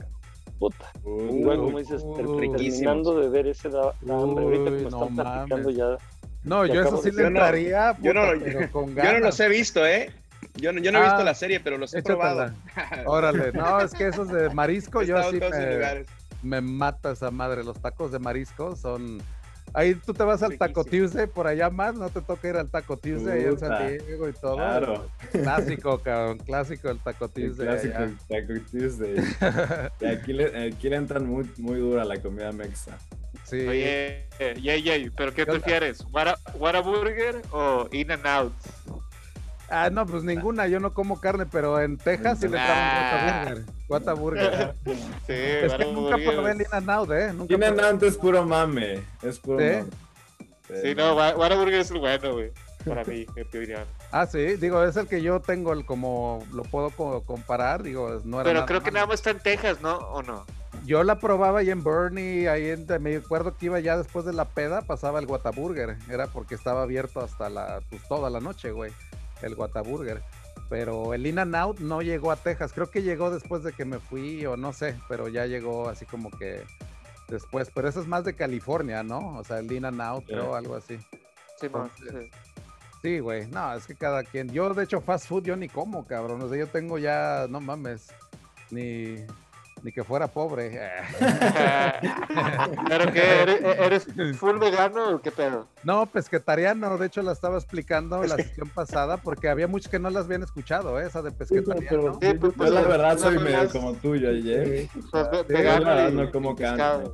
Puta. 0.60 0.92
Igual 1.06 1.58
como 1.58 1.80
dices, 1.80 2.02
uy, 2.06 2.16
terminando 2.16 3.20
de 3.20 3.30
ver 3.30 3.48
ese 3.48 3.70
da, 3.70 3.94
da 4.02 4.18
hambre. 4.22 4.44
Ahorita 4.46 4.64
que 4.66 4.72
Uy, 4.78 4.84
me 4.86 4.90
no 4.90 4.98
están 5.06 5.16
platicando 5.16 5.58
mames. 5.58 5.76
ya. 5.78 5.98
No, 6.44 6.66
yo 6.66 6.82
eso 6.82 6.98
sí 6.98 7.12
le 7.12 7.18
Yo 7.18 7.22
no- 7.24 7.28
entraría, 7.40 7.98
yo 8.02 8.14
no 8.14 8.22
puta, 8.22 8.34
lo- 8.36 8.44
pero 8.44 8.72
con 8.72 8.86
Yo 8.90 8.96
no 8.96 9.04
ganas. 9.04 9.22
los 9.22 9.40
he 9.40 9.50
visto, 9.50 9.86
¿eh? 9.86 10.12
Yo 10.56 10.72
no, 10.74 10.82
yo 10.82 10.92
no 10.92 11.00
he 11.00 11.02
Ah, 11.02 11.06
visto 11.06 11.24
la 11.24 11.34
serie, 11.34 11.60
pero 11.62 11.78
los 11.78 11.94
he 11.94 12.04
probado. 12.04 12.44
Échatela. 12.44 13.04
Órale, 13.10 13.52
no, 13.54 13.80
es 13.82 13.94
que 13.94 14.08
esos 14.08 14.28
de 14.30 14.50
marisco, 14.54 15.02
He 15.02 15.08
yo 15.08 15.24
sí 15.32 15.40
me, 15.40 15.74
lugares. 15.76 16.08
Me 16.44 16.62
mata 16.62 17.12
esa 17.12 17.32
madre. 17.32 17.64
Los 17.64 17.82
tacos 17.82 18.12
de 18.12 18.20
marisco 18.20 18.76
son. 18.76 19.22
Ahí 19.76 19.96
tú 19.96 20.14
te 20.14 20.24
vas 20.24 20.44
al 20.44 20.56
Taco. 20.58 20.84
Tuesday, 20.84 21.26
por 21.26 21.48
allá 21.48 21.70
más, 21.72 21.96
no 21.96 22.08
te 22.10 22.22
toca 22.22 22.48
ir 22.48 22.58
al 22.58 22.70
Taco 22.70 22.96
Tuesday 22.98 23.40
ahí 23.40 23.46
en 23.46 23.58
San 23.58 23.88
Diego 23.88 24.30
y 24.30 24.34
todo. 24.34 24.58
Claro. 24.58 25.08
Clásico, 25.32 25.98
cabrón, 26.00 26.38
clásico 26.40 26.90
el 26.92 27.00
Taco 27.00 27.26
El 27.26 27.32
Tuesday. 27.32 27.66
clásico 27.68 27.98
allá. 27.98 28.14
Taco 28.28 28.54
Tuesday. 28.70 29.16
Y 30.02 30.06
aquí 30.06 30.34
le, 30.34 30.68
aquí 30.68 30.90
le 30.90 30.96
entran 30.98 31.26
muy, 31.26 31.50
muy 31.58 31.80
dura 31.80 32.06
la 32.06 32.22
comida 32.22 32.52
mexa. 32.52 32.98
Sí. 33.46 33.66
Oye, 33.68 34.28
yay, 34.62 34.84
yay, 34.84 35.10
¿pero 35.10 35.34
qué 35.34 35.46
prefieres? 35.46 36.06
¿Whata- 36.12 36.38
¿Whataburger 36.56 37.42
o 37.52 37.88
In-N-Out? 37.92 38.54
Ah, 39.74 39.90
no, 39.90 40.06
pues 40.06 40.24
ninguna, 40.24 40.68
yo 40.68 40.80
no 40.80 40.94
como 40.94 41.20
carne, 41.20 41.46
pero 41.46 41.80
en 41.82 41.98
Texas 41.98 42.40
sí 42.40 42.48
le 42.48 42.58
Ah. 42.60 43.46
entramos 43.48 43.64
Whataburger. 43.90 44.44
Whataburger. 44.48 44.74
Sí, 45.26 45.34
es 45.34 45.74
que 45.74 45.86
nunca 45.92 46.18
probé 46.18 46.52
el 46.52 46.62
es- 46.62 46.68
In-N-Out, 46.74 47.12
¿eh? 47.12 47.34
Nunca 47.34 47.54
In 47.56 47.64
and. 47.64 47.80
Out 47.80 48.04
es 48.04 48.18
puro 48.18 48.46
mame. 48.46 49.04
Es 49.22 49.40
puro 49.40 49.60
¿Sí? 49.60 49.66
mame. 49.66 50.82
Sí, 50.82 50.96
no, 50.96 51.16
Wha- 51.16 51.36
Whataburger 51.36 51.80
es 51.80 51.92
el 51.92 52.00
bueno, 52.00 52.34
güey. 52.34 52.52
Para 52.86 53.04
mí, 53.06 53.26
en 53.28 53.34
mi 53.36 53.42
opinión. 53.44 53.86
Ah, 54.12 54.26
sí, 54.26 54.40
digo, 54.58 54.84
es 54.84 54.98
el 54.98 55.08
que 55.08 55.22
yo 55.22 55.40
tengo, 55.40 55.72
el 55.72 55.86
como 55.86 56.44
lo 56.54 56.64
puedo 56.64 56.90
co- 56.90 57.24
comparar, 57.24 57.82
digo, 57.82 58.20
no 58.26 58.38
era 58.42 58.44
Pero 58.44 58.54
nada 58.56 58.66
creo 58.66 58.84
que 58.84 58.92
nada 58.92 59.06
más 59.08 59.16
está 59.16 59.30
en 59.30 59.40
Texas, 59.40 59.82
¿no? 59.82 59.96
¿O 59.96 60.22
no? 60.22 60.46
Yo 60.86 61.04
la 61.04 61.18
probaba 61.18 61.60
ahí 61.60 61.70
en 61.70 61.82
Bernie, 61.82 62.50
ahí 62.50 62.72
en, 62.72 62.86
me 63.02 63.16
acuerdo 63.16 63.56
que 63.56 63.68
iba 63.68 63.80
ya 63.80 63.96
después 63.98 64.26
de 64.26 64.34
la 64.34 64.44
peda, 64.46 64.82
pasaba 64.82 65.20
el 65.20 65.28
Whataburger, 65.28 65.96
era 66.10 66.28
porque 66.28 66.56
estaba 66.56 66.82
abierto 66.84 67.22
hasta 67.22 67.50
la, 67.50 67.80
pues 67.90 68.02
toda 68.10 68.30
la 68.30 68.42
noche, 68.42 68.72
güey, 68.72 68.92
el 69.44 69.56
Whataburger. 69.56 70.22
Pero 70.70 71.14
el 71.14 71.28
In 71.28 71.40
and 71.40 71.56
Out 71.56 71.80
no 71.80 72.02
llegó 72.02 72.32
a 72.32 72.36
Texas, 72.36 72.74
creo 72.74 72.90
que 72.90 73.04
llegó 73.04 73.30
después 73.30 73.64
de 73.64 73.74
que 73.74 73.86
me 73.86 74.00
fui 74.00 74.46
o 74.46 74.58
no 74.58 74.74
sé, 74.74 74.96
pero 75.08 75.28
ya 75.28 75.46
llegó 75.46 75.90
así 75.90 76.06
como 76.06 76.32
que 76.32 76.64
después, 77.28 77.70
pero 77.74 77.88
eso 77.88 78.02
es 78.02 78.08
más 78.08 78.24
de 78.24 78.36
California, 78.36 79.04
¿no? 79.04 79.38
O 79.38 79.44
sea, 79.44 79.60
el 79.60 79.72
In 79.72 79.86
and 79.86 80.02
Out, 80.02 80.26
creo, 80.26 80.56
algo 80.56 80.76
así. 80.76 80.98
Sí, 81.60 81.68
Entonces, 81.68 82.10
sí. 82.12 82.30
Sí, 83.02 83.20
güey, 83.20 83.48
no, 83.48 83.74
es 83.74 83.86
que 83.86 83.96
cada 83.96 84.24
quien, 84.24 84.50
yo 84.50 84.74
de 84.74 84.86
hecho 84.86 85.02
fast 85.02 85.28
food 85.28 85.44
yo 85.44 85.58
ni 85.58 85.68
como, 85.68 86.08
cabrón, 86.08 86.42
o 86.42 86.48
sea, 86.48 86.58
yo 86.58 86.68
tengo 86.68 86.98
ya, 86.98 87.48
no 87.50 87.60
mames, 87.60 88.08
ni, 88.72 89.18
ni 89.84 89.92
que 89.92 90.04
fuera 90.04 90.28
pobre. 90.30 90.80
¿Pero 92.88 93.12
qué? 93.12 93.42
¿Eres, 93.44 94.08
eres 94.08 94.38
full 94.38 94.58
vegano 94.58 95.16
o 95.16 95.22
qué 95.22 95.30
pedo? 95.32 95.68
No, 95.84 96.06
pesquetariano, 96.06 96.98
de 96.98 97.08
hecho 97.08 97.22
la 97.22 97.34
estaba 97.34 97.58
explicando 97.58 98.24
la 98.24 98.36
sesión 98.38 98.70
pasada 98.70 99.18
porque 99.18 99.50
había 99.50 99.68
muchos 99.68 99.90
que 99.92 100.00
no 100.00 100.10
las 100.10 100.26
habían 100.26 100.44
escuchado, 100.44 101.00
¿eh? 101.00 101.06
esa 101.08 101.22
de 101.22 101.32
pesquetariano. 101.32 102.18
Sí, 102.22 102.34
pues, 102.34 102.54
Yo 102.58 102.70
la 102.74 102.82
verdad 102.82 103.18
soy 103.18 103.38
medio 103.40 103.70
como 103.70 103.94
tuyo, 103.94 104.30
ayer. 104.30 104.88
Pues, 105.12 105.28
Sí, 105.32 105.38
vegano 105.54 106.10
y- 106.10 106.14
no 106.14 106.32
como 106.32 106.56
carne. 106.56 107.10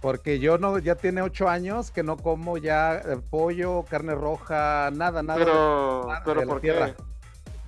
Porque 0.00 0.38
yo 0.38 0.58
no, 0.58 0.78
ya 0.78 0.94
tiene 0.94 1.22
ocho 1.22 1.48
años 1.48 1.90
que 1.90 2.04
no 2.04 2.16
como 2.16 2.56
ya 2.56 2.98
eh, 2.98 3.18
pollo, 3.30 3.84
carne 3.90 4.14
roja, 4.14 4.90
nada, 4.92 5.24
nada. 5.24 5.40
Pero, 5.40 6.04
nada 6.06 6.22
pero 6.24 6.40
de 6.40 6.46
la 6.46 6.52
¿por 6.52 6.60
tierra. 6.60 6.94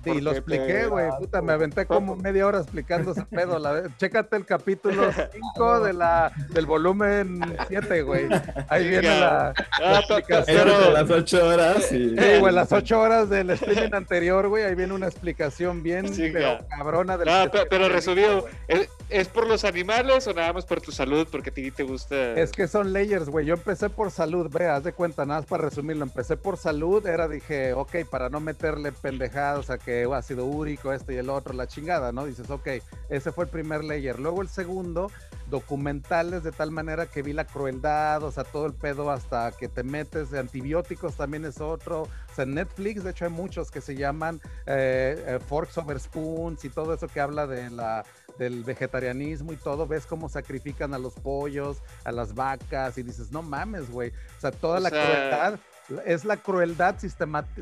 Y 0.05 0.21
lo 0.21 0.31
expliqué, 0.31 0.65
te- 0.65 0.87
güey, 0.87 1.09
puta, 1.19 1.41
me 1.41 1.53
aventé 1.53 1.85
como 1.85 2.15
media 2.15 2.47
hora 2.47 2.59
explicando 2.59 3.11
ese 3.11 3.23
pedo. 3.25 3.59
La, 3.59 3.83
chécate 3.97 4.35
el 4.37 4.45
capítulo 4.45 5.09
5 5.55 5.79
de 5.81 5.93
la, 5.93 6.31
del 6.49 6.65
volumen 6.65 7.39
7, 7.67 8.01
güey. 8.03 8.27
Ahí 8.69 8.87
viene 8.89 9.19
la, 9.19 9.49
Ah, 9.49 9.53
la 9.79 9.99
explicación. 9.99 10.57
Pero, 10.57 10.91
las 10.91 11.09
ocho 11.09 11.45
horas 11.47 11.91
y... 11.91 12.09
Sí, 12.17 12.39
güey, 12.39 12.53
las 12.53 12.71
ocho 12.71 12.99
horas 13.01 13.29
del 13.29 13.49
streaming 13.51 13.93
anterior, 13.93 14.47
güey, 14.47 14.63
ahí 14.63 14.75
viene 14.75 14.93
una 14.93 15.07
explicación 15.07 15.83
bien 15.83 16.13
Sí, 16.13 16.29
pero 16.31 16.59
cabrona 16.69 17.17
del 17.17 17.27
no, 17.27 17.51
pe- 17.51 17.65
pero 17.69 17.89
resumido, 17.89 18.45
¿es, 18.67 18.89
¿es 19.09 19.27
por 19.27 19.47
los 19.47 19.63
animales 19.65 20.27
o 20.27 20.33
nada 20.33 20.53
más 20.53 20.65
por 20.65 20.81
tu 20.81 20.91
salud? 20.91 21.27
Porque 21.31 21.49
a 21.49 21.53
ti 21.53 21.71
te 21.71 21.83
gusta. 21.83 22.33
Es 22.35 22.51
que 22.51 22.67
son 22.67 22.93
layers, 22.93 23.29
güey. 23.29 23.45
Yo 23.45 23.53
empecé 23.55 23.89
por 23.89 24.11
salud, 24.11 24.49
ve, 24.51 24.67
haz 24.67 24.83
de 24.83 24.93
cuenta, 24.93 25.25
nada 25.25 25.41
más 25.41 25.49
para 25.49 25.63
resumirlo. 25.65 26.03
Empecé 26.03 26.37
por 26.37 26.57
salud, 26.57 27.05
era, 27.05 27.27
dije, 27.27 27.73
ok, 27.73 27.97
para 28.09 28.29
no 28.29 28.39
meterle 28.39 28.91
pendejadas 28.91 29.69
a 29.69 29.77
que 29.77 29.90
oh, 30.07 30.13
ácido 30.13 30.45
úrico, 30.45 30.91
esto 30.93 31.11
y 31.11 31.17
el 31.17 31.29
otro, 31.29 31.53
la 31.53 31.67
chingada, 31.67 32.11
¿no? 32.11 32.25
Dices, 32.25 32.49
ok, 32.49 32.67
ese 33.09 33.31
fue 33.31 33.45
el 33.45 33.49
primer 33.49 33.83
layer. 33.83 34.19
Luego 34.19 34.41
el 34.41 34.47
segundo, 34.49 35.09
documentales 35.49 36.43
de 36.43 36.51
tal 36.51 36.71
manera 36.71 37.05
que 37.05 37.21
vi 37.21 37.33
la 37.33 37.45
crueldad, 37.45 38.23
o 38.23 38.31
sea, 38.31 38.43
todo 38.43 38.65
el 38.65 38.73
pedo 38.73 39.11
hasta 39.11 39.51
que 39.51 39.67
te 39.67 39.83
metes, 39.83 40.31
de 40.31 40.39
antibióticos 40.39 41.15
también 41.15 41.45
es 41.45 41.61
otro. 41.61 42.03
O 42.03 42.35
sea, 42.35 42.43
en 42.43 42.55
Netflix, 42.55 43.03
de 43.03 43.11
hecho, 43.11 43.25
hay 43.25 43.31
muchos 43.31 43.69
que 43.71 43.81
se 43.81 43.95
llaman 43.95 44.41
eh, 44.65 45.23
eh, 45.27 45.39
Forks 45.47 45.77
Over 45.77 45.99
Spoons 45.99 46.65
y 46.65 46.69
todo 46.69 46.93
eso 46.93 47.07
que 47.07 47.19
habla 47.19 47.45
de 47.47 47.69
la 47.69 48.03
del 48.37 48.63
vegetarianismo 48.63 49.53
y 49.53 49.57
todo, 49.57 49.85
ves 49.85 50.05
cómo 50.07 50.27
sacrifican 50.29 50.93
a 50.95 50.97
los 50.97 51.13
pollos, 51.13 51.83
a 52.05 52.11
las 52.11 52.33
vacas 52.33 52.97
y 52.97 53.03
dices, 53.03 53.31
no 53.31 53.43
mames, 53.43 53.91
güey. 53.91 54.09
O 54.37 54.41
sea, 54.41 54.51
toda 54.51 54.77
O 54.77 54.79
la 54.79 54.89
sea- 54.89 55.05
crueldad 55.05 55.59
es 56.05 56.25
la 56.25 56.37
crueldad 56.37 56.97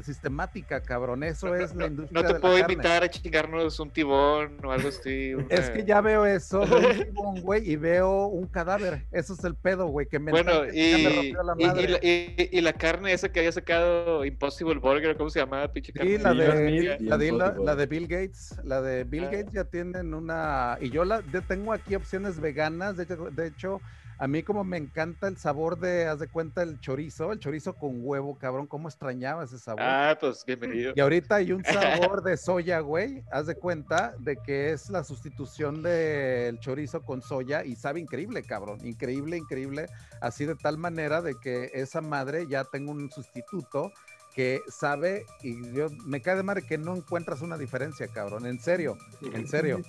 sistemática, 0.03 0.81
cabrón. 0.81 1.23
Eso 1.23 1.55
es 1.55 1.75
la 1.75 1.87
industria 1.87 2.21
No 2.21 2.21
de 2.21 2.27
te 2.27 2.33
la 2.33 2.39
puedo 2.39 2.57
carne. 2.59 2.73
invitar 2.73 3.03
a 3.03 3.09
chingarnos 3.09 3.79
un 3.79 3.91
tibón 3.91 4.57
o 4.63 4.71
algo 4.71 4.89
así. 4.89 5.33
Es 5.49 5.69
que 5.69 5.83
ya 5.85 6.01
veo 6.01 6.25
eso, 6.25 6.59
veo 6.65 6.89
un 6.89 7.03
tibón, 7.05 7.41
güey, 7.41 7.69
y 7.71 7.75
veo 7.75 8.27
un 8.27 8.47
cadáver. 8.47 9.05
Eso 9.11 9.33
es 9.33 9.43
el 9.43 9.55
pedo, 9.55 9.87
güey, 9.87 10.07
que 10.07 10.19
me 10.19 10.31
Bueno, 10.31 10.65
y, 10.71 11.03
me 11.03 11.09
rompió 11.15 11.43
la 11.43 11.55
y- 11.57 11.63
y 11.83 11.87
la, 11.87 11.99
y- 12.01 12.49
y 12.57 12.61
la 12.61 12.73
carne 12.73 13.13
esa 13.13 13.29
que 13.31 13.39
había 13.39 13.51
sacado 13.51 14.25
Impossible 14.25 14.75
Burger, 14.79 15.15
¿cómo 15.17 15.29
se 15.29 15.39
llamaba? 15.39 15.71
Pinche 15.71 15.91
Sí, 15.91 15.97
carne? 15.97 16.17
la 16.19 16.33
de, 16.33 16.71
y 16.71 17.05
la, 17.05 17.17
de, 17.17 17.31
la- 17.31 17.75
de 17.75 17.85
Bill 17.85 18.07
Gates, 18.07 18.55
la 18.63 18.81
de 18.81 19.03
Bill 19.03 19.25
Ah. 19.25 19.29
Gates 19.31 19.53
ya 19.53 19.63
tienen 19.65 20.13
una, 20.13 20.77
y 20.81 20.89
yo 20.89 21.05
la 21.05 21.21
yo 21.31 21.41
tengo 21.41 21.73
aquí 21.73 21.95
opciones 21.95 22.39
veganas, 22.39 22.97
de 22.97 23.03
hecho, 23.03 23.29
de 23.31 23.47
hecho 23.47 23.81
a 24.19 24.27
mí 24.27 24.43
como 24.43 24.65
me 24.65 24.75
encanta 24.75 25.29
el 25.29 25.37
sabor 25.37 25.79
de, 25.79 26.05
haz 26.05 26.19
de 26.19 26.27
cuenta, 26.27 26.61
el 26.61 26.81
chorizo, 26.81 27.31
el 27.31 27.39
chorizo 27.39 27.73
con 27.73 28.01
huevo, 28.01 28.37
cabrón, 28.37 28.67
cómo 28.67 28.89
extrañaba 28.89 29.45
ese 29.45 29.57
sabor. 29.57 29.81
Ah, 29.81 30.17
pues 30.19 30.43
bienvenido. 30.45 30.91
Y 30.93 30.99
ahorita 30.99 31.35
hay 31.35 31.53
un 31.53 31.63
sabor 32.11 32.21
de 32.21 32.35
soya, 32.35 32.81
güey, 32.81 33.23
haz 33.31 33.47
de 33.47 33.55
cuenta 33.55 34.13
de 34.19 34.35
que 34.35 34.73
es 34.73 34.89
la 34.89 35.05
sustitución 35.05 35.81
del 35.81 36.59
chorizo 36.59 37.01
con 37.01 37.21
soya 37.21 37.63
y 37.63 37.77
sabe 37.77 38.01
increíble, 38.01 38.43
cabrón, 38.43 38.85
increíble, 38.85 39.37
increíble, 39.37 39.85
así 40.19 40.45
de 40.45 40.55
tal 40.55 40.77
manera 40.77 41.21
de 41.21 41.35
que 41.41 41.71
esa 41.73 42.01
madre 42.01 42.45
ya 42.45 42.65
tengo 42.65 42.91
un 42.91 43.09
sustituto 43.09 43.93
que 44.39 44.63
sabe 44.69 45.25
y 45.43 45.73
yo 45.73 45.89
me 46.05 46.21
cae 46.21 46.37
de 46.37 46.43
madre 46.43 46.61
que 46.61 46.77
no 46.77 46.95
encuentras 46.95 47.41
una 47.41 47.57
diferencia, 47.57 48.07
cabrón. 48.07 48.45
En 48.45 48.57
serio, 48.57 48.97
en 49.33 49.45
serio. 49.49 49.81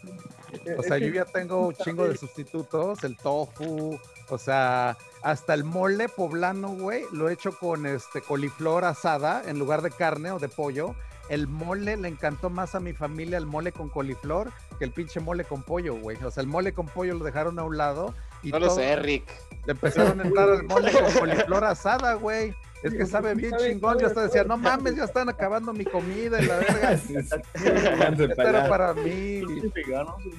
O 0.76 0.82
sea, 0.82 0.98
yo 0.98 1.07
ya 1.07 1.24
tengo 1.24 1.68
un 1.68 1.74
chingo 1.76 2.09
de 2.09 2.16
sustitutos, 2.16 3.05
el 3.05 3.16
tofu, 3.16 3.96
o 4.28 4.38
sea, 4.38 4.98
hasta 5.22 5.55
el 5.55 5.62
mole 5.62 6.09
poblano, 6.09 6.70
güey, 6.70 7.05
lo 7.12 7.28
he 7.28 7.34
hecho 7.34 7.57
con 7.57 7.86
este 7.86 8.22
coliflor 8.22 8.84
asada 8.84 9.40
en 9.46 9.61
lugar 9.61 9.82
de 9.82 9.92
carne 9.92 10.32
o 10.32 10.40
de 10.40 10.48
pollo. 10.48 10.96
El 11.28 11.46
mole 11.46 11.96
le 11.96 12.09
encantó 12.09 12.51
más 12.51 12.74
a 12.74 12.80
mi 12.80 12.92
familia 12.92 13.38
el 13.38 13.46
mole 13.46 13.70
con 13.70 13.88
coliflor 13.88 14.51
que 14.80 14.84
el 14.84 14.90
pinche 14.90 15.20
mole 15.20 15.44
con 15.44 15.62
pollo, 15.62 15.94
güey. 15.94 16.16
O 16.24 16.30
sea, 16.32 16.40
el 16.40 16.48
mole 16.48 16.72
con 16.72 16.86
pollo 16.86 17.14
lo 17.14 17.24
dejaron 17.24 17.57
a 17.61 17.62
un 17.62 17.76
lado. 17.76 18.16
Y 18.42 18.51
no 18.51 18.59
lo 18.59 18.70
sé, 18.74 18.96
Rick. 18.96 19.30
Le 19.64 19.74
empezaron 19.74 20.18
a 20.18 20.24
entrar 20.24 20.48
el 20.48 20.64
mole 20.64 20.90
con 20.90 21.12
coliflor 21.20 21.64
asada, 21.64 22.14
güey. 22.14 22.53
Es 22.83 22.95
que 22.95 23.05
sabe 23.07 23.35
bien 23.35 23.53
chingón. 23.59 23.99
Yo 23.99 24.07
hasta 24.07 24.22
decía, 24.22 24.45
no 24.45 24.57
mames, 24.57 24.97
ya 24.97 25.05
están 25.05 25.28
acabando 25.28 25.72
mi 25.72 25.85
comida 25.85 26.41
y 26.41 26.47
la 26.47 26.57
verga. 26.59 26.93
Esto 26.93 28.43
era 28.43 28.68
para 28.68 28.95
mí. 28.95 29.43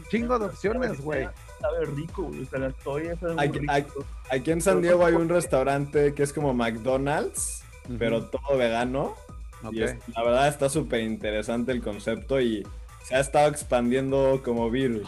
Chingo 0.09 0.39
de 0.39 0.45
opciones, 0.45 0.99
güey. 1.01 1.27
Sabe 1.59 1.85
rico, 1.85 2.23
güey. 2.23 2.43
O 2.43 2.45
sea, 2.49 2.59
la 2.59 2.73
soya 2.83 3.15
sabe 3.19 3.35
Aquí, 3.37 3.59
muy 3.59 3.67
aquí- 3.69 3.87
rico. 3.89 4.05
aquí 4.31 4.51
en 4.51 4.61
San 4.61 4.81
Diego 4.81 5.05
hay 5.05 5.13
un 5.13 5.29
restaurante 5.29 6.13
que 6.13 6.23
es 6.23 6.33
como 6.33 6.53
McDonald's, 6.53 7.63
pero 7.99 8.25
todo 8.25 8.57
vegano. 8.57 9.15
Y 9.71 9.83
es- 9.83 9.95
la 10.15 10.23
verdad 10.23 10.47
está 10.47 10.69
súper 10.69 11.01
interesante 11.01 11.71
el 11.71 11.81
concepto 11.83 12.41
y 12.41 12.65
se 13.03 13.15
ha 13.15 13.19
estado 13.19 13.49
expandiendo 13.49 14.41
como 14.43 14.69
virus. 14.71 15.07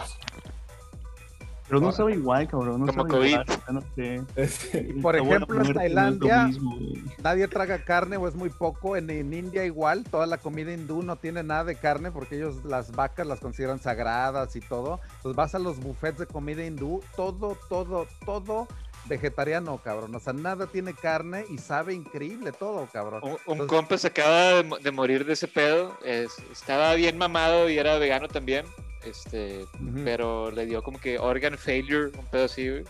Pero 1.80 1.86
no 1.86 1.92
sabe 1.92 2.14
igual, 2.14 2.48
cabrón. 2.48 2.82
No 2.82 2.88
Como 2.88 3.04
sabe 3.04 3.10
COVID. 3.10 3.30
igual, 3.30 3.46
no 3.72 3.82
sé. 3.96 4.84
Y 4.90 4.94
por 5.02 5.16
ejemplo, 5.16 5.62
en 5.66 5.74
Tailandia 5.74 6.46
mismo, 6.48 6.78
nadie 7.24 7.48
traga 7.48 7.84
carne 7.84 8.18
o 8.18 8.28
es 8.28 8.36
muy 8.36 8.50
poco. 8.50 8.96
En, 8.96 9.10
en 9.10 9.34
India 9.34 9.66
igual, 9.66 10.04
toda 10.04 10.26
la 10.28 10.38
comida 10.38 10.72
hindú 10.72 11.02
no 11.04 11.16
tiene 11.16 11.42
nada 11.44 11.64
de 11.64 11.76
carne 11.76 12.12
porque 12.12 12.36
ellos 12.36 12.64
las 12.64 12.92
vacas 12.92 13.26
las 13.26 13.40
consideran 13.40 13.80
sagradas 13.80 14.56
y 14.56 14.60
todo. 14.62 15.00
Pues 15.22 15.36
vas 15.36 15.56
a 15.56 15.60
los 15.60 15.80
buffets 15.80 16.20
de 16.20 16.28
comida 16.28 16.64
hindú, 16.66 17.02
todo, 17.16 17.58
todo, 17.70 18.06
todo 18.26 18.68
vegetariano, 19.06 19.78
cabrón. 19.84 20.16
O 20.16 20.20
sea, 20.20 20.32
nada 20.34 20.68
tiene 20.68 20.94
carne 20.94 21.46
y 21.50 21.58
sabe 21.58 21.94
increíble 21.94 22.52
todo, 22.52 22.88
cabrón. 22.94 23.22
Un, 23.24 23.32
un 23.32 23.38
Entonces- 23.48 23.68
compa 23.68 23.98
se 23.98 24.08
acaba 24.08 24.38
de, 24.54 24.64
mo- 24.64 24.78
de 24.78 24.92
morir 24.92 25.26
de 25.26 25.34
ese 25.34 25.48
pedo. 25.48 25.98
es- 26.06 26.38
estaba 26.52 26.94
bien 26.96 27.18
mamado 27.18 27.70
y 27.70 27.78
era 27.78 27.98
vegano 27.98 28.28
también. 28.28 28.66
Este, 29.06 29.66
pero 30.04 30.50
le 30.52 30.66
dio 30.66 30.82
como 30.82 31.00
que 31.00 31.20
organ 31.20 31.58
failure, 31.58 32.12
un 32.18 32.26
pedo 32.28 32.46
así, 32.46 32.70
güey. 32.70 32.84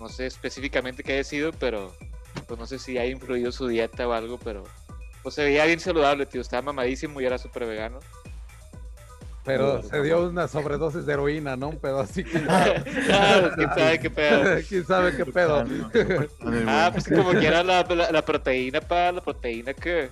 No 0.00 0.08
sé 0.08 0.26
específicamente 0.26 1.02
qué 1.04 1.12
haya 1.14 1.24
sido, 1.24 1.52
pero 1.52 1.94
pues 2.48 2.58
no 2.58 2.66
sé 2.66 2.78
si 2.78 2.98
ha 2.98 3.06
influido 3.06 3.52
su 3.52 3.68
dieta 3.68 4.08
o 4.08 4.12
algo, 4.12 4.38
pero 4.38 4.64
pues 5.22 5.36
se 5.36 5.44
veía 5.44 5.64
bien 5.64 5.78
saludable, 5.80 6.26
tío. 6.26 6.40
Estaba 6.40 6.62
mamadísimo 6.62 7.20
y 7.20 7.26
era 7.26 7.38
súper 7.38 7.66
vegano. 7.66 8.00
Pero 9.44 9.82
se 9.82 10.00
dio 10.02 10.26
una 10.28 10.48
sobredosis 10.48 11.04
de 11.04 11.12
heroína, 11.12 11.54
¿no? 11.54 11.68
Un 11.68 11.78
pedo 11.78 12.00
así. 12.00 12.24
que- 12.24 12.38
Ah, 12.48 13.50
quién 13.54 13.68
sabe 13.74 14.00
qué 14.00 14.10
pedo. 14.10 14.60
¿Quién 14.68 14.86
sabe 14.86 15.16
qué 15.16 15.26
pedo? 15.26 15.64
Ah, 16.66 16.90
pues 16.92 17.06
como 17.08 17.30
que 17.32 17.46
era 17.46 17.62
la, 17.62 17.82
la- 17.82 18.10
la 18.10 18.24
proteína 18.24 18.80
para 18.80 19.12
la 19.12 19.20
proteína 19.22 19.74
que. 19.74 20.08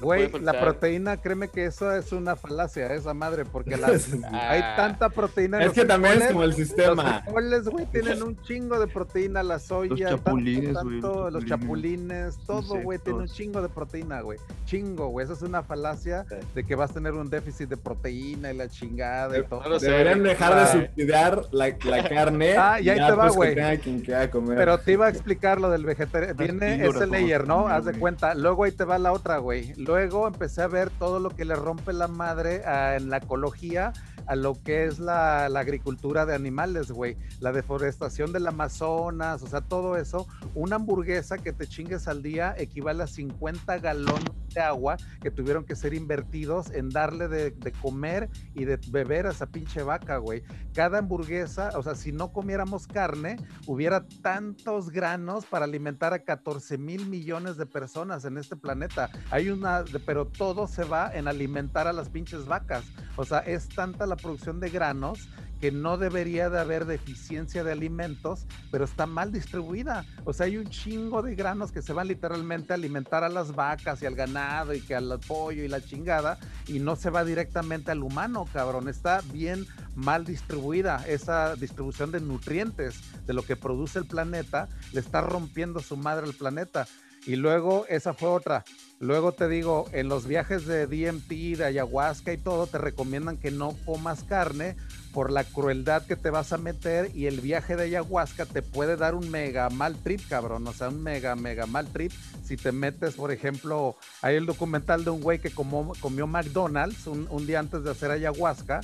Güey, 0.00 0.30
la 0.40 0.58
proteína, 0.60 1.16
créeme 1.18 1.48
que 1.48 1.66
eso 1.66 1.92
es 1.94 2.12
una 2.12 2.36
falacia, 2.36 2.92
esa 2.94 3.12
madre, 3.14 3.44
porque 3.44 3.76
la- 3.76 3.88
hay 4.32 4.60
Ah. 4.62 4.74
tanta 4.76 5.08
proteína. 5.10 5.58
en 5.58 5.62
Es 5.62 5.66
los 5.68 5.74
que 5.74 5.84
también 5.84 6.20
es 6.22 6.28
como 6.28 6.42
el 6.42 6.50
Los 6.50 6.56
sistema. 6.56 7.22
frijoles, 7.22 7.64
güey, 7.68 7.86
tienen 7.86 8.22
un 8.22 8.40
chingo 8.42 8.78
de 8.78 8.86
proteína, 8.86 9.42
la 9.42 9.58
soya, 9.58 10.08
tanto, 10.08 10.24
chapulines, 10.24 10.72
güey, 10.74 10.94
los 10.96 11.02
tanto, 11.02 11.30
los 11.30 11.44
chapulines. 11.46 12.38
todo, 12.46 12.80
güey, 12.82 12.98
tiene 12.98 13.18
un 13.20 13.28
chingo 13.28 13.60
de 13.62 13.68
proteína, 13.68 14.20
güey. 14.22 14.38
Chingo, 14.66 15.08
güey. 15.08 15.24
Esa 15.24 15.34
es 15.34 15.42
una 15.42 15.62
falacia 15.62 16.24
de 16.54 16.64
que 16.64 16.74
vas 16.74 16.90
a 16.90 16.94
tener 16.94 17.12
un 17.14 17.28
déficit 17.30 17.68
de 17.68 17.76
proteína 17.76 18.52
y 18.52 18.56
la 18.56 18.68
chingada 18.68 19.36
y 19.38 19.42
todo. 19.44 19.78
Deberían 19.78 20.22
dejar 20.22 20.54
de 20.54 20.66
subsidiar 20.86 21.42
la, 21.52 21.68
la 21.84 22.08
carne. 22.08 22.56
Ah, 22.56 22.80
y 22.80 22.88
ahí 22.88 22.96
te 22.96 23.12
va, 23.12 23.28
pues, 23.28 23.32
que 23.32 23.36
güey. 23.36 24.56
Pero 24.56 24.78
te 24.78 24.92
iba 24.92 25.06
a 25.06 25.10
explicar 25.10 25.60
lo 25.60 25.70
del 25.70 25.84
vegetariano. 25.90 26.34
Viene 26.36 26.84
ese 26.86 27.06
layer, 27.06 27.46
¿no? 27.46 27.68
Haz 27.68 27.84
de 27.84 27.92
cuenta. 27.94 28.34
Luego 28.34 28.64
ahí 28.64 28.72
te 28.72 28.84
va 28.84 28.98
la 28.98 29.12
otra, 29.12 29.38
güey. 29.38 29.72
Luego 29.90 30.28
empecé 30.28 30.62
a 30.62 30.68
ver 30.68 30.88
todo 30.88 31.18
lo 31.18 31.30
que 31.30 31.44
le 31.44 31.56
rompe 31.56 31.92
la 31.92 32.06
madre 32.06 32.64
a- 32.64 32.94
en 32.94 33.10
la 33.10 33.16
ecología 33.16 33.92
a 34.26 34.36
lo 34.36 34.54
que 34.62 34.84
es 34.84 35.00
la, 35.00 35.46
agricultura 35.46 36.24
de 36.24 36.36
animales, 36.36 36.92
güey. 36.92 37.16
La 37.40 37.50
deforestación 37.50 38.32
del 38.32 38.46
Amazonas, 38.46 39.42
o 39.42 39.48
sea, 39.48 39.60
todo 39.62 39.96
eso. 39.96 40.28
Una 40.54 40.76
hamburguesa 40.76 41.38
que 41.38 41.52
te 41.52 41.66
chingues 41.66 42.06
al 42.06 42.22
día 42.22 42.54
equivale 42.56 43.02
a 43.02 43.08
50 43.08 43.78
galones 43.78 44.30
de 44.54 44.60
agua 44.60 44.96
que 45.20 45.32
tuvieron 45.32 45.64
que 45.64 45.74
ser 45.74 45.94
invertidos 45.94 46.70
en 46.70 46.90
darle 46.90 47.26
de, 47.26 47.50
de 47.50 47.72
comer 47.72 48.28
y 48.54 48.66
de 48.66 48.78
beber 48.90 49.26
a 49.26 49.30
esa 49.30 49.46
pinche 49.46 49.82
vaca, 49.82 50.18
güey. 50.18 50.44
Cada 50.74 50.98
hamburguesa, 50.98 51.70
o 51.76 51.82
sea, 51.82 51.96
si 51.96 52.12
no 52.12 52.32
comiéramos 52.32 52.86
carne, 52.86 53.36
hubiera 53.66 54.06
tantos 54.22 54.90
granos 54.90 55.44
para 55.46 55.64
alimentar 55.64 56.12
a 56.14 56.20
14 56.20 56.78
mil 56.78 57.06
millones 57.06 57.56
de 57.56 57.66
personas 57.66 58.24
en 58.24 58.38
este 58.38 58.54
planeta. 58.54 59.10
Hay 59.32 59.50
una, 59.50 59.79
pero 60.04 60.26
todo 60.26 60.66
se 60.66 60.84
va 60.84 61.10
en 61.12 61.28
alimentar 61.28 61.86
a 61.86 61.92
las 61.92 62.08
pinches 62.08 62.46
vacas. 62.46 62.84
O 63.16 63.24
sea, 63.24 63.40
es 63.40 63.68
tanta 63.68 64.06
la 64.06 64.16
producción 64.16 64.60
de 64.60 64.70
granos 64.70 65.28
que 65.60 65.70
no 65.70 65.98
debería 65.98 66.48
de 66.48 66.58
haber 66.58 66.86
deficiencia 66.86 67.62
de 67.62 67.72
alimentos, 67.72 68.46
pero 68.70 68.84
está 68.84 69.06
mal 69.06 69.30
distribuida. 69.30 70.06
O 70.24 70.32
sea, 70.32 70.46
hay 70.46 70.56
un 70.56 70.68
chingo 70.70 71.20
de 71.20 71.34
granos 71.34 71.70
que 71.70 71.82
se 71.82 71.92
van 71.92 72.08
literalmente 72.08 72.72
a 72.72 72.76
alimentar 72.76 73.24
a 73.24 73.28
las 73.28 73.54
vacas 73.54 74.00
y 74.00 74.06
al 74.06 74.14
ganado 74.14 74.72
y 74.72 74.80
que 74.80 74.94
al 74.94 75.20
pollo 75.20 75.62
y 75.62 75.68
la 75.68 75.82
chingada, 75.82 76.38
y 76.66 76.78
no 76.78 76.96
se 76.96 77.10
va 77.10 77.24
directamente 77.24 77.90
al 77.90 78.02
humano, 78.02 78.48
cabrón. 78.50 78.88
Está 78.88 79.20
bien 79.32 79.66
mal 79.94 80.24
distribuida 80.24 81.04
esa 81.06 81.54
distribución 81.56 82.10
de 82.10 82.20
nutrientes 82.20 82.98
de 83.26 83.34
lo 83.34 83.42
que 83.42 83.56
produce 83.56 83.98
el 83.98 84.06
planeta, 84.06 84.68
le 84.92 85.00
está 85.00 85.20
rompiendo 85.20 85.80
su 85.80 85.96
madre 85.96 86.26
al 86.26 86.34
planeta. 86.34 86.86
Y 87.26 87.36
luego, 87.36 87.84
esa 87.88 88.14
fue 88.14 88.28
otra. 88.28 88.64
Luego 88.98 89.32
te 89.32 89.48
digo, 89.48 89.88
en 89.92 90.08
los 90.08 90.26
viajes 90.26 90.66
de 90.66 90.86
DMT, 90.86 91.58
de 91.58 91.64
ayahuasca 91.64 92.32
y 92.32 92.38
todo, 92.38 92.66
te 92.66 92.78
recomiendan 92.78 93.36
que 93.36 93.50
no 93.50 93.74
comas 93.84 94.24
carne 94.24 94.76
por 95.12 95.30
la 95.30 95.44
crueldad 95.44 96.06
que 96.06 96.16
te 96.16 96.30
vas 96.30 96.52
a 96.52 96.58
meter 96.58 97.10
y 97.14 97.26
el 97.26 97.40
viaje 97.40 97.76
de 97.76 97.84
ayahuasca 97.84 98.46
te 98.46 98.62
puede 98.62 98.96
dar 98.96 99.14
un 99.14 99.30
mega 99.30 99.68
mal 99.70 99.96
trip, 99.96 100.20
cabrón. 100.28 100.66
O 100.66 100.72
sea, 100.72 100.88
un 100.88 101.02
mega, 101.02 101.36
mega 101.36 101.66
mal 101.66 101.88
trip. 101.88 102.12
Si 102.44 102.56
te 102.56 102.72
metes, 102.72 103.14
por 103.14 103.32
ejemplo, 103.32 103.96
hay 104.22 104.36
el 104.36 104.46
documental 104.46 105.04
de 105.04 105.10
un 105.10 105.20
güey 105.20 105.40
que 105.40 105.50
comió, 105.50 106.26
McDonald's 106.26 107.06
un, 107.06 107.26
un 107.30 107.46
día 107.46 107.58
antes 107.58 107.84
de 107.84 107.90
hacer 107.90 108.10
ayahuasca 108.10 108.80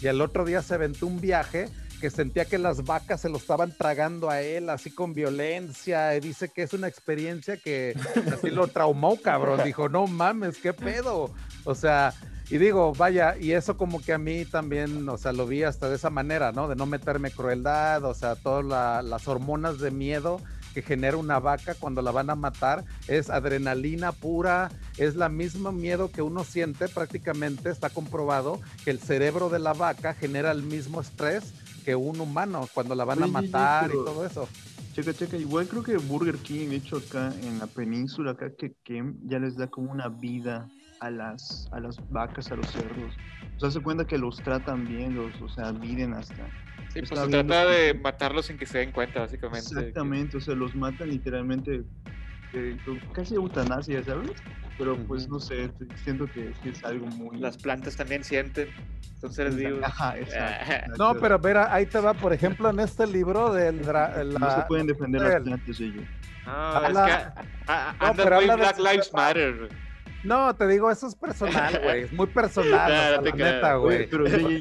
y 0.00 0.06
al 0.06 0.20
otro 0.20 0.44
día 0.44 0.62
se 0.62 0.74
aventó 0.74 1.06
un 1.06 1.20
viaje 1.20 1.68
que 2.00 2.10
sentía 2.10 2.44
que 2.44 2.58
las 2.58 2.84
vacas 2.84 3.20
se 3.20 3.28
lo 3.28 3.38
estaban 3.38 3.74
tragando 3.76 4.30
a 4.30 4.40
él, 4.40 4.70
así 4.70 4.90
con 4.90 5.14
violencia, 5.14 6.14
y 6.16 6.20
dice 6.20 6.48
que 6.48 6.62
es 6.62 6.72
una 6.72 6.86
experiencia 6.88 7.56
que 7.56 7.94
así 8.32 8.50
lo 8.50 8.68
traumó, 8.68 9.20
cabrón, 9.20 9.60
dijo, 9.64 9.88
no 9.88 10.06
mames, 10.06 10.58
qué 10.58 10.72
pedo, 10.72 11.32
o 11.64 11.74
sea, 11.74 12.14
y 12.50 12.56
digo, 12.58 12.92
vaya, 12.94 13.36
y 13.38 13.52
eso 13.52 13.76
como 13.76 14.00
que 14.00 14.12
a 14.12 14.18
mí 14.18 14.44
también, 14.44 15.08
o 15.08 15.18
sea, 15.18 15.32
lo 15.32 15.46
vi 15.46 15.64
hasta 15.64 15.88
de 15.90 15.96
esa 15.96 16.08
manera, 16.10 16.52
¿no? 16.52 16.68
De 16.68 16.76
no 16.76 16.86
meterme 16.86 17.30
crueldad, 17.30 18.04
o 18.04 18.14
sea, 18.14 18.36
todas 18.36 18.64
la- 18.64 19.02
las 19.02 19.28
hormonas 19.28 19.78
de 19.80 19.90
miedo 19.90 20.40
que 20.72 20.82
genera 20.82 21.16
una 21.16 21.40
vaca 21.40 21.74
cuando 21.74 22.00
la 22.02 22.10
van 22.10 22.30
a 22.30 22.36
matar, 22.36 22.84
es 23.08 23.28
adrenalina 23.30 24.12
pura, 24.12 24.70
es 24.96 25.16
la 25.16 25.28
misma 25.28 25.72
miedo 25.72 26.10
que 26.10 26.22
uno 26.22 26.44
siente 26.44 26.88
prácticamente, 26.88 27.70
está 27.70 27.90
comprobado 27.90 28.60
que 28.84 28.90
el 28.92 29.00
cerebro 29.00 29.48
de 29.48 29.58
la 29.58 29.72
vaca 29.72 30.14
genera 30.14 30.50
el 30.52 30.62
mismo 30.62 31.00
estrés 31.00 31.52
que 31.88 31.96
un 31.96 32.20
humano 32.20 32.68
cuando 32.74 32.94
la 32.94 33.04
van 33.04 33.22
a 33.22 33.26
Oye, 33.26 33.32
matar 33.32 33.92
y 33.92 33.98
todo 33.98 34.24
eso. 34.26 34.52
Checa, 34.92 35.14
checa, 35.14 35.36
igual 35.36 35.68
creo 35.68 35.82
que 35.82 35.96
Burger 35.98 36.40
King, 36.42 36.70
de 36.70 36.76
hecho 36.76 36.96
acá 36.98 37.28
en 37.38 37.58
la 37.58 37.68
península, 37.72 38.32
acá 38.32 38.54
que, 38.56 38.74
que 38.84 39.02
ya 39.24 39.38
les 39.38 39.56
da 39.56 39.68
como 39.68 39.92
una 39.92 40.08
vida 40.08 40.70
a 40.98 41.10
las, 41.10 41.68
a 41.70 41.80
las 41.80 42.02
vacas, 42.08 42.50
a 42.52 42.56
los 42.56 42.72
cerdos. 42.72 43.20
O 43.56 43.60
sea, 43.60 43.70
se 43.70 43.80
cuenta 43.80 44.06
que 44.06 44.18
los 44.18 44.42
tratan 44.42 44.86
bien, 44.86 45.14
los, 45.14 45.40
o 45.42 45.48
sea, 45.48 45.72
viven 45.72 46.14
hasta. 46.14 46.50
Sí, 46.88 47.02
pues 47.02 47.20
se 47.20 47.28
trata 47.28 47.64
los- 47.64 47.66
de 47.66 47.94
matarlos 47.94 48.46
sin 48.46 48.56
que 48.58 48.66
se 48.66 48.78
den 48.78 48.92
cuenta, 48.92 49.20
básicamente. 49.20 49.96
Exactamente, 49.96 50.36
o 50.36 50.40
sea, 50.40 50.54
los 50.54 50.74
matan 50.74 51.08
literalmente 51.10 51.84
eh, 52.52 52.76
casi 53.12 53.34
eutanasia, 53.34 54.02
¿sabes? 54.04 54.32
Pero 54.76 54.96
pues 55.06 55.28
no 55.28 55.40
sé, 55.40 55.70
siento 56.04 56.26
que 56.26 56.52
es 56.64 56.84
algo 56.84 57.06
muy... 57.06 57.38
Las 57.38 57.56
plantas 57.56 57.96
también 57.96 58.22
sienten, 58.22 58.68
son 59.20 59.32
seres 59.32 59.56
vivos. 59.56 59.82
Ajá, 59.82 60.16
exacto. 60.16 60.92
No, 60.96 61.14
pero 61.18 61.38
mira, 61.38 61.72
ahí 61.74 61.86
te 61.86 61.98
va, 61.98 62.14
por 62.14 62.32
ejemplo, 62.32 62.70
en 62.70 62.78
este 62.80 63.06
libro 63.06 63.52
del... 63.52 63.84
La, 63.84 64.22
no 64.24 64.54
se 64.54 64.62
pueden 64.68 64.86
defender 64.86 65.20
las 65.20 65.42
plantas 65.42 65.80
ellos. 65.80 66.04
No, 66.46 66.86
es 66.86 66.98
que 66.98 67.16
anda 67.66 68.36
muy 68.36 68.46
Black 68.46 68.78
Lives 68.78 69.12
Matter. 69.12 69.68
No, 70.24 70.54
te 70.56 70.66
digo, 70.66 70.90
eso 70.90 71.06
es 71.06 71.14
personal, 71.14 71.80
güey. 71.84 72.02
Es 72.02 72.12
muy 72.12 72.26
personal, 72.26 73.22
la 73.22 73.30
neta, 73.30 73.74
güey. 73.76 74.08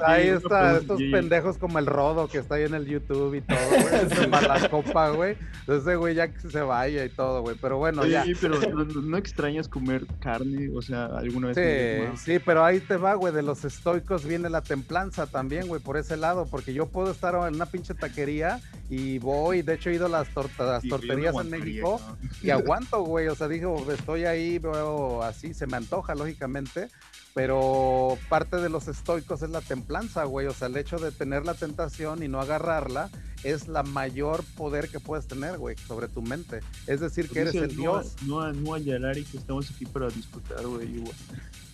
ahí 0.05 0.27
está, 0.27 0.77
estos 0.77 1.01
pendejos 1.11 1.57
como 1.57 1.79
el 1.79 1.85
Rodo 1.85 2.27
que 2.27 2.37
está 2.37 2.55
ahí 2.55 2.63
en 2.63 2.75
el 2.75 2.85
YouTube 2.85 3.35
y 3.35 3.41
todo, 3.41 3.57
güey. 3.69 4.29
la 4.47 4.69
copa, 4.69 5.09
güey. 5.09 5.35
Entonces, 5.61 5.97
güey, 5.97 6.15
ya 6.15 6.27
que 6.27 6.49
se 6.49 6.61
vaya 6.61 7.03
y 7.05 7.09
todo, 7.09 7.41
güey. 7.41 7.55
Pero 7.59 7.77
bueno, 7.77 8.05
ya. 8.05 8.23
Sí, 8.23 8.33
pero 8.39 8.59
¿no 8.85 9.17
extrañas 9.17 9.67
comer 9.67 10.05
carne? 10.19 10.69
O 10.75 10.81
sea, 10.81 11.05
alguna 11.05 11.47
vez. 11.47 12.13
Sí, 12.15 12.23
sí, 12.33 12.39
pero 12.43 12.63
ahí 12.63 12.79
te 12.79 12.97
va, 12.97 13.15
güey. 13.15 13.33
De 13.33 13.41
los 13.41 13.65
estoicos 13.65 14.25
viene 14.25 14.49
la 14.49 14.61
templanza 14.61 15.25
también, 15.25 15.67
güey, 15.67 15.81
por 15.81 15.97
ese 15.97 16.17
lado. 16.17 16.45
Porque 16.45 16.73
yo 16.73 16.87
puedo 16.87 17.11
estar 17.11 17.33
en 17.47 17.55
una 17.55 17.65
pinche 17.65 17.95
taquería 17.95 18.59
y 18.89 19.17
voy. 19.19 19.63
De 19.63 19.73
hecho, 19.73 19.89
he 19.89 19.95
ido 19.95 20.05
a 20.05 20.09
las, 20.09 20.27
las 20.59 20.83
torterías 20.87 21.35
en 21.35 21.49
México 21.49 21.99
y 22.43 22.51
aguanto, 22.51 23.01
güey. 23.01 23.27
O 23.27 23.35
sea, 23.35 23.47
digo, 23.47 23.85
estoy 23.91 24.25
ahí, 24.25 24.59
veo 24.59 25.23
así 25.23 25.46
se 25.53 25.67
me 25.67 25.77
antoja, 25.77 26.15
lógicamente, 26.15 26.89
pero 27.33 28.17
parte 28.29 28.57
de 28.57 28.69
los 28.69 28.87
estoicos 28.87 29.41
es 29.41 29.49
la 29.49 29.61
templanza, 29.61 30.23
güey, 30.23 30.47
o 30.47 30.53
sea, 30.53 30.67
el 30.67 30.77
hecho 30.77 30.97
de 30.97 31.11
tener 31.11 31.45
la 31.45 31.53
tentación 31.53 32.23
y 32.23 32.27
no 32.27 32.41
agarrarla 32.41 33.09
es 33.43 33.67
la 33.67 33.83
mayor 33.83 34.43
poder 34.55 34.89
que 34.89 34.99
puedes 34.99 35.27
tener, 35.27 35.57
güey, 35.57 35.77
sobre 35.77 36.07
tu 36.07 36.21
mente. 36.21 36.61
Es 36.87 36.99
decir, 36.99 37.29
que 37.29 37.41
eres 37.41 37.55
el 37.55 37.75
dios. 37.75 38.15
No, 38.25 38.51
no 38.51 38.73
a 38.73 38.79
Yalari 38.79 39.23
que 39.23 39.37
estamos 39.37 39.69
aquí 39.71 39.85
para 39.85 40.09
disfrutar, 40.09 40.65
güey, 40.65 41.03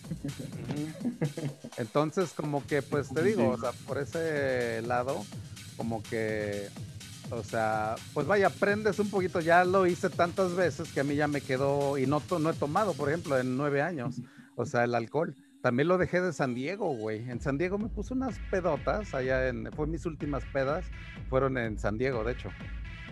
Entonces, 1.78 2.32
como 2.36 2.66
que, 2.66 2.82
pues 2.82 3.08
te 3.08 3.22
digo, 3.22 3.48
o 3.50 3.58
sea, 3.58 3.72
por 3.86 3.98
ese 3.98 4.82
lado, 4.82 5.24
como 5.76 6.02
que 6.02 6.68
o 7.30 7.42
sea, 7.42 7.96
pues 8.12 8.26
vaya, 8.26 8.48
aprendes 8.48 8.98
un 8.98 9.10
poquito. 9.10 9.40
Ya 9.40 9.64
lo 9.64 9.86
hice 9.86 10.10
tantas 10.10 10.54
veces 10.54 10.92
que 10.92 11.00
a 11.00 11.04
mí 11.04 11.14
ya 11.14 11.28
me 11.28 11.40
quedó 11.40 11.98
y 11.98 12.06
no, 12.06 12.22
no 12.40 12.50
he 12.50 12.54
tomado, 12.54 12.94
por 12.94 13.08
ejemplo, 13.08 13.38
en 13.38 13.56
nueve 13.56 13.82
años. 13.82 14.16
O 14.56 14.64
sea, 14.66 14.84
el 14.84 14.94
alcohol. 14.94 15.34
También 15.62 15.88
lo 15.88 15.96
dejé 15.96 16.20
de 16.20 16.32
San 16.32 16.54
Diego, 16.54 16.94
güey. 16.94 17.28
En 17.30 17.40
San 17.40 17.56
Diego 17.56 17.78
me 17.78 17.88
puse 17.88 18.12
unas 18.12 18.38
pedotas, 18.50 19.14
allá 19.14 19.48
en, 19.48 19.70
fue 19.72 19.86
mis 19.86 20.04
últimas 20.04 20.44
pedas, 20.52 20.84
fueron 21.30 21.56
en 21.56 21.78
San 21.78 21.96
Diego, 21.96 22.22
de 22.22 22.32
hecho. 22.32 22.50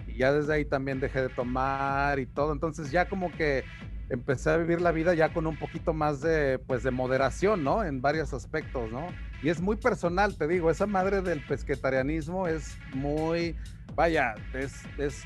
Y 0.07 0.19
ya 0.19 0.33
desde 0.33 0.53
ahí 0.53 0.65
también 0.67 1.01
dejé 1.01 1.23
de 1.23 1.29
tomar 1.31 2.19
y 2.19 2.27
todo. 2.27 2.53
Entonces 2.53 2.91
ya 2.91 3.09
como 3.09 3.33
que 3.33 3.65
empecé 4.11 4.51
a 4.51 4.59
vivir 4.59 4.83
la 4.83 4.93
vida 4.93 5.15
ya 5.15 5.33
con 5.33 5.47
un 5.47 5.57
poquito 5.57 5.95
más 5.95 6.21
de, 6.21 6.59
pues, 6.59 6.83
de 6.83 6.91
moderación, 6.91 7.65
¿no? 7.65 7.83
En 7.83 8.03
varios 8.03 8.35
aspectos, 8.35 8.93
¿no? 8.93 9.09
Y 9.43 9.49
es 9.49 9.63
muy 9.63 9.77
personal, 9.77 10.37
te 10.37 10.47
digo, 10.47 10.71
esa 10.71 10.87
madre 10.87 11.23
del 11.23 11.45
pesquetarianismo 11.47 12.47
es 12.47 12.77
muy, 12.95 13.57
vaya, 13.95 14.35
es, 14.55 14.83
es, 14.99 15.23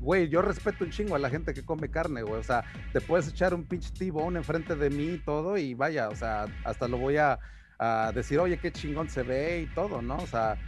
güey, 0.00 0.28
yo 0.28 0.42
respeto 0.42 0.84
un 0.84 0.90
chingo 0.90 1.16
a 1.16 1.18
la 1.18 1.30
gente 1.30 1.54
que 1.54 1.64
come 1.64 1.90
carne, 1.90 2.22
güey, 2.22 2.40
o 2.40 2.42
sea, 2.42 2.64
te 2.92 3.00
puedes 3.00 3.28
echar 3.28 3.54
un 3.54 3.64
pinche 3.64 3.90
T-bone 3.90 4.38
enfrente 4.38 4.74
de 4.74 4.90
mí 4.90 5.14
y 5.14 5.18
todo, 5.18 5.56
y 5.56 5.74
vaya, 5.74 6.08
o 6.08 6.16
sea, 6.16 6.46
hasta 6.64 6.88
lo 6.88 6.98
voy 6.98 7.16
a, 7.16 7.38
a 7.78 8.10
decir, 8.12 8.40
oye, 8.40 8.58
qué 8.58 8.72
chingón 8.72 9.08
se 9.08 9.22
ve 9.22 9.60
y 9.60 9.66
todo, 9.66 10.02
¿no? 10.02 10.16
O 10.16 10.26
sea, 10.26 10.58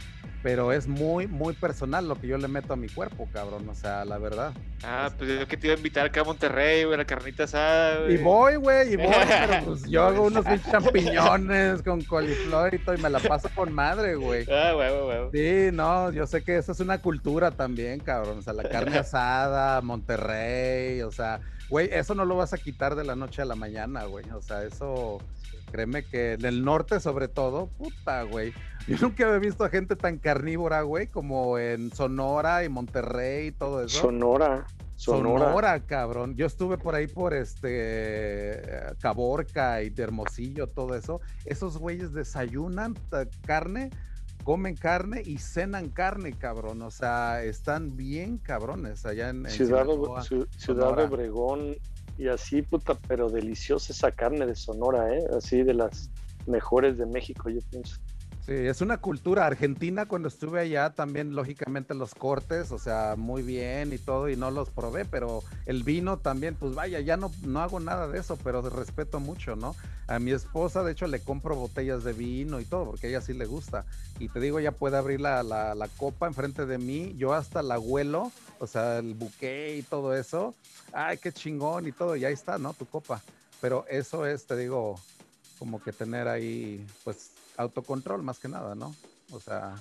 pero 0.41 0.71
es 0.71 0.87
muy, 0.87 1.27
muy 1.27 1.53
personal 1.53 2.07
lo 2.07 2.15
que 2.15 2.27
yo 2.27 2.37
le 2.37 2.47
meto 2.47 2.73
a 2.73 2.75
mi 2.77 2.87
cuerpo, 2.87 3.29
cabrón, 3.31 3.67
o 3.67 3.75
sea, 3.75 4.05
la 4.05 4.17
verdad. 4.17 4.53
Ah, 4.83 5.11
pues 5.15 5.39
yo 5.39 5.47
que 5.47 5.57
te 5.57 5.67
iba 5.67 5.75
a 5.75 5.77
invitar 5.77 6.05
acá 6.07 6.21
a 6.21 6.23
Monterrey, 6.23 6.85
güey, 6.85 6.97
la 6.97 7.05
carnita 7.05 7.43
asada, 7.43 7.99
güey. 7.99 8.15
Y 8.15 8.17
voy, 8.17 8.55
güey, 8.55 8.93
y 8.93 8.95
voy, 8.95 9.13
pero 9.27 9.53
pues 9.65 9.83
yo 9.89 10.03
hago 10.03 10.25
unos 10.27 10.45
champiñones 10.71 11.83
con 11.83 12.01
coliflor 12.01 12.73
y 12.73 12.79
todo, 12.79 12.95
y 12.95 13.01
me 13.01 13.09
la 13.09 13.19
paso 13.19 13.49
con 13.53 13.73
madre, 13.73 14.15
güey. 14.15 14.47
Ah, 14.49 14.71
güey, 14.73 15.01
güey. 15.01 15.29
Sí, 15.33 15.75
no, 15.75 16.11
yo 16.11 16.25
sé 16.25 16.43
que 16.43 16.57
eso 16.57 16.71
es 16.71 16.79
una 16.79 16.99
cultura 17.01 17.51
también, 17.51 17.99
cabrón, 17.99 18.39
o 18.39 18.41
sea, 18.41 18.53
la 18.53 18.63
carne 18.63 18.97
asada, 18.99 19.81
Monterrey, 19.81 21.01
o 21.01 21.11
sea, 21.11 21.41
güey, 21.69 21.89
eso 21.91 22.15
no 22.15 22.23
lo 22.23 22.37
vas 22.37 22.53
a 22.53 22.57
quitar 22.57 22.95
de 22.95 23.03
la 23.03 23.15
noche 23.15 23.41
a 23.41 23.45
la 23.45 23.55
mañana, 23.55 24.05
güey, 24.05 24.27
o 24.31 24.41
sea, 24.41 24.63
eso 24.63 25.19
Créeme 25.71 26.03
que 26.03 26.33
en 26.33 26.45
el 26.45 26.63
norte, 26.63 26.99
sobre 26.99 27.27
todo, 27.27 27.67
puta, 27.67 28.23
güey. 28.23 28.53
Yo 28.87 28.97
nunca 29.01 29.25
había 29.25 29.39
visto 29.39 29.63
a 29.63 29.69
gente 29.69 29.95
tan 29.95 30.17
carnívora, 30.17 30.81
güey, 30.81 31.07
como 31.07 31.57
en 31.57 31.93
Sonora 31.93 32.63
y 32.63 32.69
Monterrey 32.69 33.47
y 33.47 33.51
todo 33.51 33.83
eso. 33.83 34.01
Sonora. 34.01 34.65
Sonora. 34.95 35.45
Sonora, 35.45 35.79
cabrón. 35.79 36.35
Yo 36.35 36.45
estuve 36.45 36.77
por 36.77 36.93
ahí 36.93 37.07
por 37.07 37.33
este 37.33 38.61
Caborca 38.99 39.81
y 39.81 39.91
Hermosillo, 39.97 40.67
todo 40.67 40.95
eso. 40.95 41.21
Esos 41.45 41.77
güeyes 41.77 42.13
desayunan 42.13 42.95
carne, 43.45 43.89
comen 44.43 44.75
carne 44.75 45.23
y 45.25 45.39
cenan 45.39 45.89
carne, 45.89 46.33
cabrón. 46.33 46.83
O 46.83 46.91
sea, 46.91 47.43
están 47.43 47.97
bien 47.97 48.37
cabrones 48.37 49.05
allá 49.05 49.29
en, 49.29 49.47
Ciudad, 49.49 49.87
Ciudad 50.57 50.95
de 50.95 51.03
Obregón 51.03 51.77
y 52.21 52.27
así, 52.27 52.61
puta, 52.61 52.93
pero 53.07 53.29
deliciosa 53.29 53.93
esa 53.93 54.11
carne 54.11 54.45
de 54.45 54.55
Sonora, 54.55 55.11
¿eh? 55.11 55.23
Así 55.35 55.63
de 55.63 55.73
las 55.73 56.11
mejores 56.45 56.95
de 56.99 57.07
México, 57.07 57.49
yo 57.49 57.61
pienso. 57.71 57.97
Sí, 58.45 58.53
es 58.53 58.81
una 58.81 58.97
cultura 58.97 59.45
argentina. 59.45 60.07
Cuando 60.07 60.27
estuve 60.27 60.61
allá, 60.61 60.89
también 60.89 61.35
lógicamente 61.35 61.93
los 61.93 62.15
cortes, 62.15 62.71
o 62.71 62.79
sea, 62.79 63.15
muy 63.15 63.43
bien 63.43 63.93
y 63.93 63.99
todo, 63.99 64.29
y 64.29 64.35
no 64.35 64.49
los 64.49 64.71
probé, 64.71 65.05
pero 65.05 65.43
el 65.67 65.83
vino 65.83 66.17
también, 66.17 66.55
pues 66.55 66.73
vaya, 66.73 66.99
ya 67.01 67.17
no, 67.17 67.31
no 67.43 67.59
hago 67.61 67.79
nada 67.79 68.07
de 68.07 68.19
eso, 68.19 68.37
pero 68.43 68.67
respeto 68.67 69.19
mucho, 69.19 69.55
¿no? 69.55 69.75
A 70.07 70.17
mi 70.17 70.31
esposa, 70.31 70.83
de 70.83 70.91
hecho, 70.93 71.05
le 71.05 71.19
compro 71.19 71.55
botellas 71.55 72.03
de 72.03 72.13
vino 72.13 72.59
y 72.59 72.65
todo, 72.65 72.85
porque 72.85 73.07
a 73.07 73.09
ella 73.11 73.21
sí 73.21 73.33
le 73.33 73.45
gusta. 73.45 73.85
Y 74.17 74.27
te 74.29 74.39
digo, 74.39 74.57
ella 74.57 74.71
puede 74.71 74.97
abrir 74.97 75.21
la, 75.21 75.43
la, 75.43 75.75
la 75.75 75.87
copa 75.87 76.25
enfrente 76.25 76.65
de 76.65 76.79
mí, 76.79 77.13
yo 77.17 77.33
hasta 77.33 77.61
la 77.61 77.77
huelo, 77.77 78.31
o 78.59 78.65
sea, 78.65 78.97
el 78.97 79.13
buque 79.13 79.77
y 79.77 79.83
todo 79.83 80.15
eso. 80.15 80.55
Ay, 80.93 81.19
qué 81.19 81.31
chingón 81.31 81.87
y 81.87 81.91
todo, 81.91 82.15
y 82.15 82.25
ahí 82.25 82.33
está, 82.33 82.57
¿no? 82.57 82.73
Tu 82.73 82.87
copa. 82.87 83.21
Pero 83.61 83.85
eso 83.87 84.25
es, 84.25 84.47
te 84.47 84.57
digo, 84.57 84.99
como 85.59 85.79
que 85.79 85.91
tener 85.93 86.27
ahí, 86.27 86.83
pues 87.03 87.29
autocontrol 87.61 88.23
más 88.23 88.39
que 88.39 88.47
nada, 88.47 88.75
¿no? 88.75 88.93
O 89.31 89.39
sea, 89.39 89.75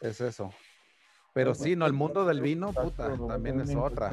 es 0.00 0.20
eso. 0.20 0.52
Pero 1.34 1.54
sí, 1.54 1.76
no, 1.76 1.86
el 1.86 1.94
mundo 1.94 2.26
del 2.26 2.40
vino, 2.40 2.72
puta, 2.72 3.16
también 3.16 3.60
es 3.60 3.74
otra. 3.74 4.12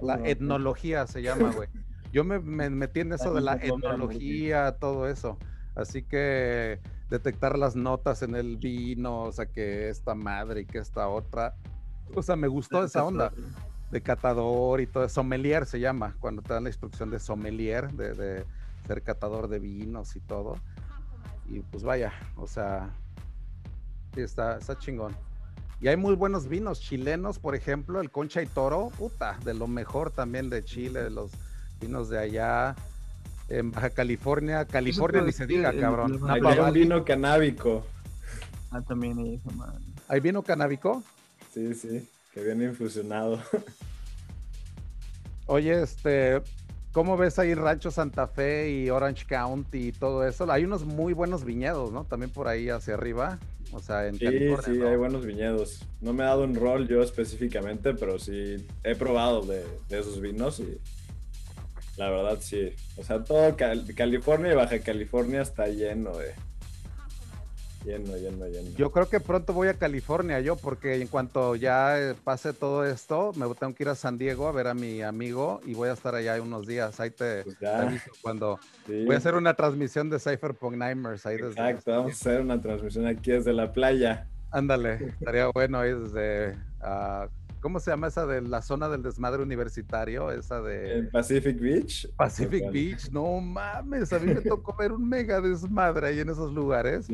La 0.00 0.20
etnología 0.24 1.06
se 1.06 1.22
llama, 1.22 1.50
güey. 1.52 1.68
Yo 2.12 2.24
me, 2.24 2.38
metí 2.38 3.00
en 3.00 3.12
eso 3.12 3.34
de 3.34 3.40
la 3.40 3.54
etnología, 3.54 4.76
todo 4.78 5.08
eso. 5.08 5.36
Así 5.74 6.02
que 6.02 6.80
detectar 7.10 7.58
las 7.58 7.76
notas 7.76 8.22
en 8.22 8.34
el 8.34 8.56
vino, 8.56 9.24
o 9.24 9.32
sea, 9.32 9.46
que 9.46 9.88
esta 9.88 10.14
madre 10.14 10.62
y 10.62 10.66
que 10.66 10.78
esta 10.78 11.08
otra. 11.08 11.54
O 12.14 12.22
sea, 12.22 12.36
me 12.36 12.48
gustó 12.48 12.84
esa 12.84 13.04
onda 13.04 13.32
de 13.90 14.00
catador 14.00 14.80
y 14.80 14.86
todo. 14.86 15.08
Sommelier 15.08 15.66
se 15.66 15.80
llama, 15.80 16.16
cuando 16.20 16.42
te 16.42 16.54
dan 16.54 16.64
la 16.64 16.70
instrucción 16.70 17.10
de 17.10 17.18
sommelier, 17.18 17.92
de, 17.92 18.14
de 18.14 18.44
ser 18.86 19.02
catador 19.02 19.48
de 19.48 19.58
vinos 19.58 20.16
y 20.16 20.20
todo. 20.20 20.56
Y 21.50 21.60
pues 21.60 21.82
vaya, 21.82 22.12
o 22.36 22.46
sea, 22.46 22.90
sí, 24.14 24.20
está, 24.20 24.58
está 24.58 24.78
chingón. 24.78 25.16
Y 25.80 25.88
hay 25.88 25.96
muy 25.96 26.14
buenos 26.14 26.48
vinos 26.48 26.80
chilenos, 26.80 27.38
por 27.38 27.54
ejemplo, 27.54 28.00
el 28.00 28.10
Concha 28.10 28.42
y 28.42 28.46
Toro, 28.46 28.90
puta, 28.98 29.38
de 29.44 29.54
lo 29.54 29.68
mejor 29.68 30.10
también 30.10 30.50
de 30.50 30.64
Chile, 30.64 31.04
de 31.04 31.10
los 31.10 31.30
vinos 31.80 32.08
de 32.08 32.18
allá. 32.18 32.74
En 33.48 33.70
Baja 33.70 33.88
California, 33.90 34.66
California 34.66 35.22
ni 35.22 35.32
se 35.32 35.46
diga, 35.46 35.72
cabrón. 35.72 36.20
Hay 36.28 36.42
un 36.42 36.72
vino 36.72 37.04
canábico. 37.04 37.86
Ah, 38.70 38.82
también 38.82 39.18
eso, 39.20 39.50
man. 39.56 39.72
¿Hay 40.08 40.20
vino 40.20 40.42
canábico? 40.42 41.02
Sí, 41.54 41.72
sí, 41.74 42.06
que 42.34 42.42
viene 42.42 42.64
infusionado. 42.64 43.40
Oye, 45.46 45.82
este, 45.82 46.42
¿Cómo 46.98 47.16
ves 47.16 47.38
ahí 47.38 47.54
Rancho 47.54 47.92
Santa 47.92 48.26
Fe 48.26 48.72
y 48.72 48.90
Orange 48.90 49.24
County 49.24 49.86
y 49.86 49.92
todo 49.92 50.26
eso? 50.26 50.50
Hay 50.50 50.64
unos 50.64 50.84
muy 50.84 51.12
buenos 51.12 51.44
viñedos, 51.44 51.92
¿no? 51.92 52.04
También 52.04 52.32
por 52.32 52.48
ahí 52.48 52.70
hacia 52.70 52.94
arriba. 52.94 53.38
O 53.70 53.78
sea, 53.78 54.08
en 54.08 54.18
sí, 54.18 54.26
Sí, 54.64 54.82
hay 54.82 54.96
buenos 54.96 55.24
viñedos. 55.24 55.86
No 56.00 56.12
me 56.12 56.24
he 56.24 56.26
dado 56.26 56.42
un 56.42 56.56
rol 56.56 56.88
yo 56.88 57.00
específicamente, 57.00 57.94
pero 57.94 58.18
sí 58.18 58.66
he 58.82 58.96
probado 58.96 59.42
de, 59.42 59.64
esos 59.90 60.20
vinos 60.20 60.58
y 60.58 60.76
la 61.96 62.10
verdad 62.10 62.38
sí. 62.40 62.72
O 62.96 63.04
sea, 63.04 63.22
todo 63.22 63.54
California 63.56 64.50
y 64.50 64.56
Baja 64.56 64.80
California 64.80 65.42
está 65.42 65.68
lleno 65.68 66.16
de, 66.16 66.34
Lleno, 67.88 68.18
lleno, 68.18 68.46
lleno. 68.48 68.68
Yo 68.76 68.92
creo 68.92 69.08
que 69.08 69.18
pronto 69.18 69.54
voy 69.54 69.68
a 69.68 69.74
California 69.74 70.40
yo, 70.40 70.56
porque 70.56 71.00
en 71.00 71.08
cuanto 71.08 71.56
ya 71.56 71.98
eh, 71.98 72.14
pase 72.22 72.52
todo 72.52 72.84
esto, 72.84 73.32
me 73.34 73.46
tengo 73.54 73.74
que 73.74 73.82
ir 73.84 73.88
a 73.88 73.94
San 73.94 74.18
Diego 74.18 74.46
a 74.46 74.52
ver 74.52 74.66
a 74.66 74.74
mi 74.74 75.00
amigo 75.00 75.62
y 75.64 75.72
voy 75.72 75.88
a 75.88 75.94
estar 75.94 76.14
allá 76.14 76.40
unos 76.42 76.66
días. 76.66 77.00
Ahí 77.00 77.10
te, 77.10 77.44
pues 77.44 77.62
aviso 77.62 78.10
cuando 78.20 78.60
voy 78.86 79.14
a 79.14 79.16
hacer 79.16 79.36
una 79.36 79.54
transmisión 79.54 80.10
de 80.10 80.18
Cypherpunk 80.18 80.76
Nightmares. 80.76 81.24
Ahí 81.24 81.36
Exacto, 81.36 81.90
vamos 81.90 82.12
a 82.12 82.14
hacer 82.14 82.42
una 82.42 82.60
transmisión 82.60 83.06
aquí 83.06 83.30
desde 83.30 83.54
la 83.54 83.72
playa. 83.72 84.26
Ándale, 84.50 85.14
estaría 85.18 85.46
bueno 85.46 85.78
ahí 85.78 85.94
desde 85.94 86.58
uh, 86.82 87.26
¿cómo 87.60 87.80
se 87.80 87.90
llama 87.90 88.08
esa 88.08 88.26
de 88.26 88.42
la 88.42 88.62
zona 88.62 88.88
del 88.88 89.02
desmadre 89.02 89.42
universitario? 89.42 90.30
Esa 90.30 90.60
de... 90.60 90.98
¿En 90.98 91.10
Pacific 91.10 91.58
Beach? 91.60 92.08
Pacific 92.16 92.70
Beach, 92.70 93.10
no 93.10 93.40
mames, 93.40 94.12
a 94.12 94.18
mí 94.18 94.32
me 94.32 94.40
tocó 94.42 94.76
ver 94.76 94.92
un 94.92 95.08
mega 95.08 95.40
desmadre 95.40 96.08
ahí 96.08 96.20
en 96.20 96.30
esos 96.30 96.52
lugares. 96.52 97.06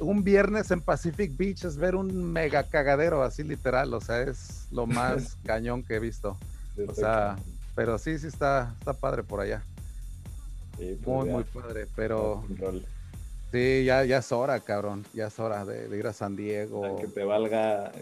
un 0.00 0.24
viernes 0.24 0.70
en 0.70 0.80
Pacific 0.80 1.36
Beach 1.36 1.64
es 1.64 1.76
ver 1.76 1.94
un 1.94 2.32
mega 2.32 2.62
cagadero, 2.68 3.22
así 3.22 3.42
literal, 3.42 3.92
o 3.94 4.00
sea, 4.00 4.22
es 4.22 4.66
lo 4.70 4.86
más 4.86 5.36
cañón 5.44 5.82
que 5.82 5.96
he 5.96 6.00
visto. 6.00 6.36
O 6.88 6.94
sea, 6.94 7.36
pero 7.74 7.98
sí, 7.98 8.18
sí 8.18 8.26
está, 8.26 8.74
está 8.78 8.92
padre 8.92 9.22
por 9.22 9.40
allá. 9.40 9.62
Pues 10.76 11.00
muy, 11.06 11.28
muy 11.28 11.44
padre, 11.44 11.86
pero... 11.94 12.44
Sí, 13.54 13.84
ya, 13.84 14.04
ya 14.04 14.18
es 14.18 14.32
hora, 14.32 14.58
cabrón. 14.58 15.06
Ya 15.14 15.28
es 15.28 15.38
hora 15.38 15.64
de, 15.64 15.96
ir 15.96 16.08
a 16.08 16.12
San 16.12 16.34
Diego. 16.34 16.96
que 16.96 17.06
te 17.06 17.22
valga. 17.22 17.92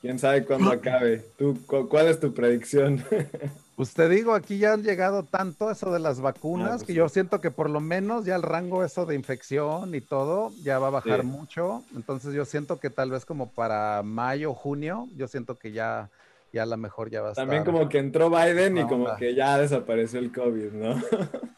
Quién 0.00 0.18
sabe 0.18 0.44
cuándo 0.44 0.70
acabe. 0.70 1.24
¿Tú, 1.36 1.58
¿Cuál 1.66 2.08
es 2.08 2.20
tu 2.20 2.32
predicción? 2.32 3.02
Pues 3.76 3.92
te 3.92 4.08
digo, 4.08 4.32
aquí 4.32 4.56
ya 4.56 4.72
han 4.72 4.82
llegado 4.82 5.22
tanto 5.22 5.70
eso 5.70 5.92
de 5.92 5.98
las 5.98 6.22
vacunas 6.22 6.66
ah, 6.66 6.72
pues 6.76 6.84
que 6.84 6.94
yo 6.94 7.10
siento 7.10 7.42
que 7.42 7.50
por 7.50 7.68
lo 7.68 7.80
menos 7.80 8.24
ya 8.24 8.34
el 8.34 8.42
rango 8.42 8.82
eso 8.82 9.04
de 9.04 9.14
infección 9.14 9.94
y 9.94 10.00
todo 10.00 10.50
ya 10.62 10.78
va 10.78 10.86
a 10.86 10.90
bajar 10.90 11.24
mucho. 11.24 11.84
Entonces 11.94 12.32
yo 12.32 12.46
siento 12.46 12.80
que 12.80 12.88
tal 12.88 13.10
vez 13.10 13.26
como 13.26 13.50
para 13.50 14.02
mayo, 14.02 14.54
junio, 14.54 15.08
yo 15.14 15.28
siento 15.28 15.58
que 15.58 15.72
ya, 15.72 16.08
ya 16.54 16.62
a 16.62 16.66
lo 16.66 16.78
mejor 16.78 17.10
ya 17.10 17.20
va 17.20 17.28
a 17.28 17.30
estar. 17.32 17.44
También 17.44 17.64
como 17.64 17.86
que 17.90 17.98
entró 17.98 18.30
Biden 18.30 18.78
y 18.78 18.86
como 18.86 19.14
que 19.16 19.34
ya 19.34 19.58
desapareció 19.58 20.20
el 20.20 20.32
COVID, 20.32 20.72
¿no? 20.72 20.94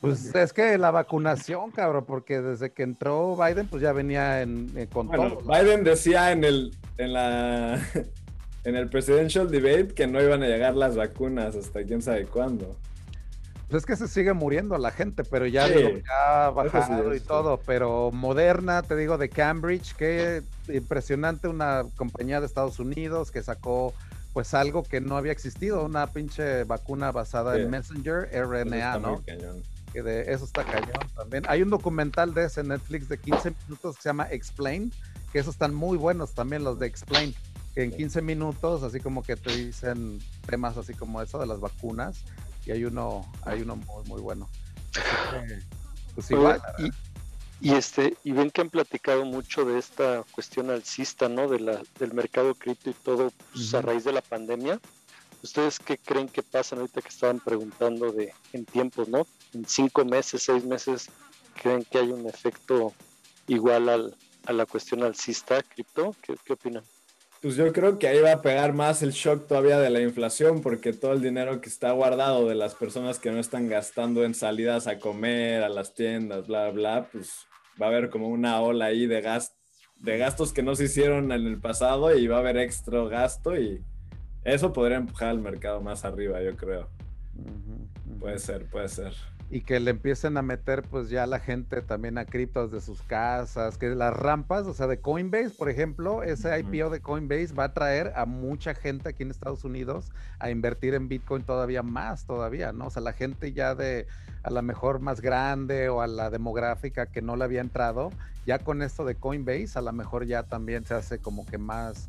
Pues 0.00 0.34
es 0.34 0.52
que 0.54 0.78
la 0.78 0.90
vacunación, 0.90 1.70
cabrón, 1.72 2.04
porque 2.06 2.40
desde 2.40 2.72
que 2.72 2.82
entró 2.82 3.36
Biden, 3.36 3.68
pues 3.68 3.82
ya 3.82 3.92
venía 3.92 4.40
en, 4.40 4.88
con 4.90 5.10
todo. 5.10 5.40
Biden 5.42 5.84
decía 5.84 6.32
en 6.32 6.42
el, 6.44 6.74
en 6.96 7.12
la, 7.12 7.78
en 8.64 8.76
el 8.76 8.88
presidential 8.88 9.50
debate 9.50 9.88
que 9.88 10.06
no 10.06 10.22
iban 10.22 10.42
a 10.42 10.46
llegar 10.46 10.74
las 10.74 10.96
vacunas 10.96 11.54
hasta 11.54 11.84
quién 11.84 12.00
sabe 12.00 12.24
cuándo. 12.24 12.76
Pues 13.68 13.82
es 13.82 13.86
que 13.86 13.94
se 13.94 14.08
sigue 14.08 14.32
muriendo 14.32 14.76
la 14.78 14.90
gente, 14.90 15.22
pero 15.22 15.46
ya, 15.46 15.68
ha 16.08 16.50
bajado 16.50 17.14
y 17.14 17.20
todo. 17.20 17.60
Pero 17.64 18.10
Moderna, 18.10 18.82
te 18.82 18.96
digo, 18.96 19.16
de 19.16 19.28
Cambridge, 19.28 19.94
qué 19.94 20.42
impresionante, 20.66 21.46
una 21.46 21.84
compañía 21.96 22.40
de 22.40 22.46
Estados 22.46 22.80
Unidos 22.80 23.30
que 23.30 23.42
sacó 23.42 23.94
pues 24.32 24.54
algo 24.54 24.82
que 24.82 25.00
no 25.00 25.16
había 25.16 25.32
existido, 25.32 25.84
una 25.84 26.06
pinche 26.08 26.64
vacuna 26.64 27.12
basada 27.12 27.56
en 27.56 27.70
Messenger 27.70 28.28
RNA, 28.32 28.98
¿no? 28.98 29.22
Que 29.92 30.02
de 30.02 30.32
eso 30.32 30.44
está 30.44 30.64
cañón 30.64 31.08
también. 31.14 31.44
Hay 31.48 31.62
un 31.62 31.70
documental 31.70 32.34
de 32.34 32.44
ese 32.44 32.62
Netflix 32.62 33.08
de 33.08 33.18
15 33.18 33.54
minutos 33.66 33.96
que 33.96 34.02
se 34.02 34.08
llama 34.08 34.28
Explain, 34.30 34.92
que 35.32 35.38
esos 35.38 35.54
están 35.54 35.74
muy 35.74 35.96
buenos 35.96 36.32
también 36.32 36.64
los 36.64 36.78
de 36.78 36.86
Explain, 36.86 37.34
que 37.74 37.84
en 37.84 37.92
15 37.92 38.22
minutos 38.22 38.82
así 38.82 39.00
como 39.00 39.22
que 39.22 39.36
te 39.36 39.54
dicen 39.54 40.20
temas 40.46 40.76
así 40.76 40.94
como 40.94 41.20
eso 41.22 41.38
de 41.38 41.46
las 41.46 41.60
vacunas 41.60 42.24
y 42.66 42.72
hay 42.72 42.84
uno 42.84 43.30
hay 43.44 43.62
uno 43.62 43.76
muy 43.76 44.04
muy 44.04 44.20
bueno. 44.20 44.48
pues 46.14 46.30
igual, 46.30 46.60
y, 47.60 47.74
este 47.74 48.16
y 48.24 48.32
ven 48.32 48.50
que 48.50 48.62
han 48.62 48.70
platicado 48.70 49.24
mucho 49.24 49.64
de 49.64 49.78
esta 49.78 50.24
cuestión 50.32 50.70
alcista, 50.70 51.28
¿no? 51.28 51.48
De 51.48 51.60
la 51.60 51.82
del 51.98 52.14
mercado 52.14 52.54
cripto 52.54 52.90
y 52.90 52.94
todo 52.94 53.32
pues, 53.52 53.74
a 53.74 53.82
raíz 53.82 54.04
de 54.04 54.12
la 54.12 54.22
pandemia. 54.22 54.80
¿Ustedes 55.42 55.78
qué 55.78 55.96
creen 55.98 56.28
que 56.28 56.42
pasa 56.42 56.76
ahorita 56.76 57.00
que 57.00 57.08
estaban 57.08 57.40
preguntando 57.40 58.12
de 58.12 58.32
en 58.52 58.64
tiempos, 58.64 59.08
¿no? 59.08 59.26
En 59.54 59.64
cinco 59.66 60.04
meses, 60.04 60.42
seis 60.42 60.64
meses, 60.64 61.08
¿creen 61.62 61.84
que 61.84 61.98
hay 61.98 62.08
un 62.08 62.26
efecto 62.26 62.92
igual 63.46 63.88
al, 63.88 64.16
a 64.46 64.52
la 64.52 64.66
cuestión 64.66 65.02
alcista 65.02 65.62
cripto? 65.62 66.14
¿Qué, 66.22 66.34
¿Qué 66.44 66.52
opinan? 66.52 66.84
Pues 67.40 67.56
yo 67.56 67.72
creo 67.72 67.98
que 67.98 68.06
ahí 68.06 68.20
va 68.20 68.32
a 68.32 68.42
pegar 68.42 68.74
más 68.74 69.02
el 69.02 69.12
shock 69.12 69.46
todavía 69.46 69.78
de 69.78 69.88
la 69.88 70.02
inflación, 70.02 70.60
porque 70.60 70.92
todo 70.92 71.14
el 71.14 71.22
dinero 71.22 71.62
que 71.62 71.70
está 71.70 71.90
guardado 71.92 72.46
de 72.46 72.54
las 72.54 72.74
personas 72.74 73.18
que 73.18 73.30
no 73.30 73.38
están 73.38 73.66
gastando 73.66 74.24
en 74.24 74.34
salidas 74.34 74.86
a 74.86 74.98
comer, 74.98 75.62
a 75.62 75.70
las 75.70 75.94
tiendas, 75.94 76.46
bla, 76.46 76.70
bla, 76.70 77.08
pues 77.10 77.46
va 77.80 77.86
a 77.86 77.88
haber 77.88 78.10
como 78.10 78.28
una 78.28 78.60
ola 78.60 78.86
ahí 78.86 79.06
de, 79.06 79.22
gas, 79.22 79.56
de 79.96 80.18
gastos 80.18 80.52
que 80.52 80.62
no 80.62 80.74
se 80.74 80.84
hicieron 80.84 81.32
en 81.32 81.46
el 81.46 81.58
pasado 81.58 82.14
y 82.14 82.26
va 82.26 82.36
a 82.36 82.40
haber 82.40 82.58
extra 82.58 83.02
gasto 83.04 83.56
y 83.56 83.82
eso 84.44 84.72
podría 84.72 84.96
empujar 84.96 85.28
al 85.28 85.40
mercado 85.40 85.80
más 85.80 86.04
arriba, 86.04 86.42
yo 86.42 86.56
creo. 86.56 86.88
Puede 88.18 88.38
ser, 88.38 88.66
puede 88.66 88.88
ser. 88.88 89.14
Y 89.52 89.62
que 89.62 89.80
le 89.80 89.90
empiecen 89.90 90.36
a 90.36 90.42
meter 90.42 90.82
pues 90.82 91.10
ya 91.10 91.26
la 91.26 91.40
gente 91.40 91.82
también 91.82 92.18
a 92.18 92.24
criptos 92.24 92.70
de 92.70 92.80
sus 92.80 93.02
casas, 93.02 93.78
que 93.78 93.88
las 93.88 94.14
rampas, 94.14 94.66
o 94.66 94.74
sea, 94.74 94.86
de 94.86 95.00
Coinbase, 95.00 95.50
por 95.50 95.68
ejemplo, 95.68 96.22
ese 96.22 96.56
IPO 96.60 96.90
de 96.90 97.00
Coinbase 97.00 97.52
va 97.52 97.64
a 97.64 97.74
traer 97.74 98.12
a 98.14 98.26
mucha 98.26 98.74
gente 98.74 99.08
aquí 99.08 99.24
en 99.24 99.30
Estados 99.30 99.64
Unidos 99.64 100.12
a 100.38 100.50
invertir 100.50 100.94
en 100.94 101.08
Bitcoin 101.08 101.42
todavía 101.42 101.82
más, 101.82 102.26
todavía, 102.26 102.72
¿no? 102.72 102.86
O 102.86 102.90
sea, 102.90 103.02
la 103.02 103.12
gente 103.12 103.52
ya 103.52 103.74
de 103.74 104.06
a 104.44 104.50
la 104.50 104.62
mejor 104.62 105.00
más 105.00 105.20
grande 105.20 105.88
o 105.88 106.00
a 106.00 106.06
la 106.06 106.30
demográfica 106.30 107.06
que 107.06 107.20
no 107.20 107.34
le 107.34 107.44
había 107.44 107.60
entrado, 107.60 108.10
ya 108.46 108.60
con 108.60 108.82
esto 108.82 109.04
de 109.04 109.16
Coinbase, 109.16 109.72
a 109.74 109.82
lo 109.82 109.92
mejor 109.92 110.26
ya 110.26 110.44
también 110.44 110.84
se 110.84 110.94
hace 110.94 111.18
como 111.18 111.44
que 111.44 111.58
más 111.58 112.08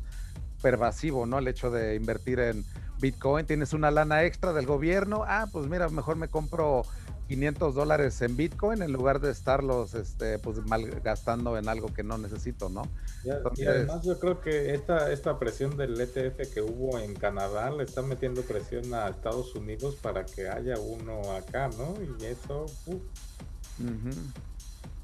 pervasivo, 0.62 1.26
¿no? 1.26 1.38
El 1.38 1.48
hecho 1.48 1.70
de 1.70 1.96
invertir 1.96 2.40
en 2.40 2.64
Bitcoin, 3.00 3.44
tienes 3.44 3.72
una 3.72 3.90
lana 3.90 4.24
extra 4.24 4.52
del 4.52 4.64
gobierno, 4.64 5.24
ah, 5.26 5.48
pues 5.52 5.66
mira, 5.66 5.88
mejor 5.88 6.16
me 6.16 6.28
compro 6.28 6.82
500 7.28 7.74
dólares 7.74 8.20
en 8.22 8.36
Bitcoin 8.36 8.82
en 8.82 8.92
lugar 8.92 9.20
de 9.20 9.30
estarlos 9.30 9.94
este, 9.94 10.38
pues 10.38 10.58
malgastando 10.66 11.56
en 11.56 11.68
algo 11.68 11.92
que 11.92 12.02
no 12.02 12.18
necesito, 12.18 12.68
¿no? 12.68 12.82
y 13.56 13.64
además 13.64 14.02
yo 14.04 14.18
creo 14.18 14.40
que 14.40 14.74
esta, 14.74 15.10
esta 15.10 15.38
presión 15.38 15.76
del 15.76 16.00
ETF 16.00 16.52
que 16.52 16.60
hubo 16.60 16.98
en 16.98 17.14
Canadá 17.14 17.70
le 17.70 17.84
está 17.84 18.02
metiendo 18.02 18.42
presión 18.42 18.92
a 18.94 19.08
Estados 19.08 19.54
Unidos 19.54 19.96
para 19.96 20.24
que 20.24 20.48
haya 20.48 20.78
uno 20.78 21.32
acá, 21.32 21.68
¿no? 21.78 21.94
Y 22.02 22.24
eso... 22.24 22.66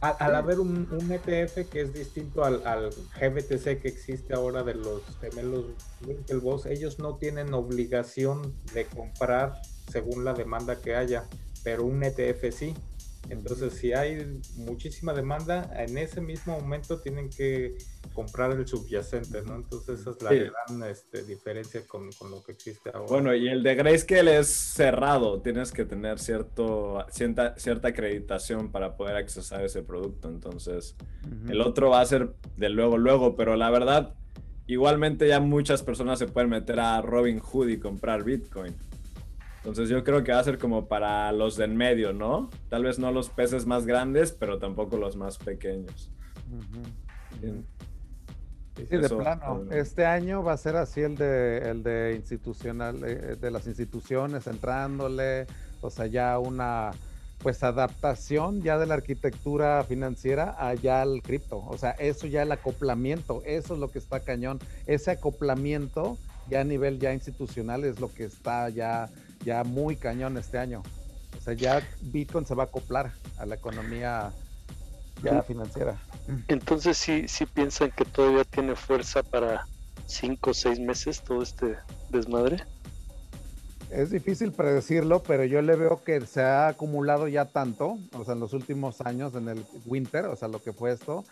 Al, 0.01 0.37
haber 0.37 0.61
un, 0.61 0.87
ETF 1.11 1.69
que 1.69 1.81
es 1.81 1.93
distinto 1.93 2.45
al, 2.45 2.65
al, 2.65 2.91
GBTC 2.91 3.81
que 3.81 3.89
existe 3.89 4.33
ahora 4.33 4.63
de 4.63 4.75
los 4.75 5.03
gemelos 5.21 5.65
Winklevoss, 6.07 6.67
ellos 6.67 7.01
no 7.01 7.17
tienen 7.17 7.53
obligación 7.53 8.55
de 8.75 8.85
comprar 8.85 9.61
según 9.91 10.25
la 10.25 10.35
demanda 10.35 10.81
que 10.81 10.95
haya, 10.95 11.25
pero 11.65 11.85
un 11.85 12.05
ETF 12.05 12.55
sí. 12.57 12.75
Entonces, 13.31 13.75
si 13.75 13.93
hay 13.93 14.41
muchísima 14.57 15.13
demanda, 15.13 15.71
en 15.77 15.99
ese 15.99 16.21
mismo 16.21 16.59
momento 16.59 16.99
tienen 16.99 17.29
que 17.29 17.77
comprar 18.15 18.53
el 18.53 18.67
subyacente, 18.67 19.43
¿no? 19.43 19.57
Entonces, 19.57 20.01
esa 20.01 20.11
es 20.11 20.23
la 20.23 20.33
gran 20.33 20.91
este, 20.91 21.23
diferencia 21.25 21.87
con, 21.87 22.09
lo 22.31 22.43
que 22.43 22.53
existe 22.53 22.91
ahora. 22.93 23.07
Bueno, 23.09 23.35
y 23.35 23.49
el 23.49 23.63
de 23.63 23.75
Grayscale 23.75 24.39
es 24.39 24.49
cerrado, 24.49 25.43
tienes 25.43 25.73
que 25.73 25.85
tener 25.85 26.19
cierto, 26.19 27.05
cierta, 27.11 27.55
cierta 27.59 27.89
acreditación 27.89 28.73
para 28.73 28.97
poder 28.97 29.17
accesar 29.17 29.63
ese 29.63 29.83
producto. 29.83 30.29
Entonces, 30.29 30.97
el 31.49 31.61
otro 31.61 31.91
va 31.91 32.01
a 32.01 32.07
ser 32.07 32.35
de 32.57 32.71
luego, 32.71 32.97
luego, 32.97 33.37
pero 33.37 33.57
la 33.57 33.71
verdad, 33.71 34.15
igualmente 34.67 35.29
ya 35.29 35.41
muchas 35.41 35.83
personas 35.83 36.19
se 36.19 36.27
pueden 36.27 36.51
meter 36.51 36.81
a 36.81 37.03
Robin 37.03 37.41
Hood 37.41 37.69
y 37.69 37.79
comprar 37.79 38.25
Bitcoin. 38.25 38.75
Entonces 39.59 39.89
yo 39.89 40.05
creo 40.05 40.25
que 40.25 40.33
va 40.33 40.39
a 40.39 40.45
ser 40.45 40.59
como 40.59 40.87
para 40.87 41.31
los 41.33 41.57
de 41.57 41.65
en 41.65 41.77
medio, 41.77 42.13
¿no? 42.13 42.49
Tal 42.69 42.85
vez 42.85 42.99
no 42.99 43.11
los 43.13 43.29
peces 43.29 43.67
más 43.67 43.87
grandes, 43.87 44.33
pero 44.33 44.59
tampoco 44.59 44.97
los 44.97 45.17
más 45.17 45.37
pequeños. 45.37 46.11
Sí, 48.77 48.97
de 48.97 49.09
plano. 49.09 49.65
Este 49.73 50.07
año 50.07 50.43
va 50.43 50.53
a 50.53 50.57
ser 50.57 50.77
así 50.77 51.01
el 51.01 51.17
de, 51.17 51.59
el 51.71 51.83
de 51.83 52.15
institucional, 52.15 53.03
eh, 53.05 53.37
de 53.41 53.51
las 53.51 53.67
instituciones 53.67 54.47
entrándole, 54.47 55.47
o 55.81 55.91
sea, 55.91 56.07
ya 56.07 56.39
una 56.39 56.93
pues 57.43 57.63
adaptación 57.63 58.63
ya 58.63 58.79
de 58.79 58.87
la 58.87 58.95
arquitectura 58.95 59.85
financiera 59.85 60.57
allá 60.59 61.03
al 61.03 61.23
cripto. 61.23 61.65
O 61.67 61.79
sea, 61.79 61.91
eso 61.93 62.27
ya 62.27 62.43
el 62.43 62.53
acoplamiento, 62.53 63.43
eso 63.45 63.75
es 63.75 63.81
lo 63.81 63.91
que 63.91 63.99
está 63.99 64.21
cañón. 64.21 64.59
Ese 64.87 65.13
acoplamiento 65.13 66.19
ya 66.49 66.61
a 66.61 66.65
nivel 66.65 66.99
ya 66.99 67.13
institucional 67.13 67.85
es 67.85 68.01
lo 68.01 68.13
que 68.13 68.25
está 68.25 68.69
ya 68.71 69.09
ya 69.49 69.65
muy 69.65 69.97
cañón 69.97 70.37
este 70.37 70.59
año. 70.59 70.83
O 71.37 71.41
sea, 71.41 71.55
ya 71.55 71.83
Bitcoin 72.03 72.45
se 72.45 72.55
va 72.55 72.65
a 72.65 72.67
acoplar 72.67 73.13
a 73.39 73.47
la 73.47 73.55
economía 73.55 74.31
ya 75.23 75.43
financiera. 75.43 75.99
Entonces 76.49 76.99
sí, 76.99 77.27
sí 77.29 77.47
piensan 77.47 77.91
que 77.93 78.05
todavía 78.05 78.45
tiene 78.45 78.77
fuerza 78.77 79.23
para 79.23 79.67
cinco 80.07 80.51
o 80.51 80.55
seis 80.55 80.79
meses 80.79 81.23
todo 81.23 81.43
este 81.43 81.77
desmadre. 82.11 82.63
Es 83.91 84.11
difícil 84.11 84.53
predecirlo, 84.53 85.23
pero 85.23 85.45
yo 85.45 85.63
le 85.63 85.75
veo 85.75 86.05
que 86.05 86.21
se 86.27 86.43
ha 86.43 86.69
acumulado 86.69 87.27
ya 87.27 87.47
tanto, 87.47 87.97
o 88.13 88.25
sea, 88.27 88.35
en 88.35 88.41
los 88.41 88.53
últimos 88.53 89.01
años, 89.01 89.35
en 89.35 89.49
el 89.49 89.65
winter, 89.87 90.27
o 90.27 90.37
sea, 90.37 90.49
lo 90.49 90.61
que 90.61 90.75
fue 90.75 90.93
esto, 90.93 91.25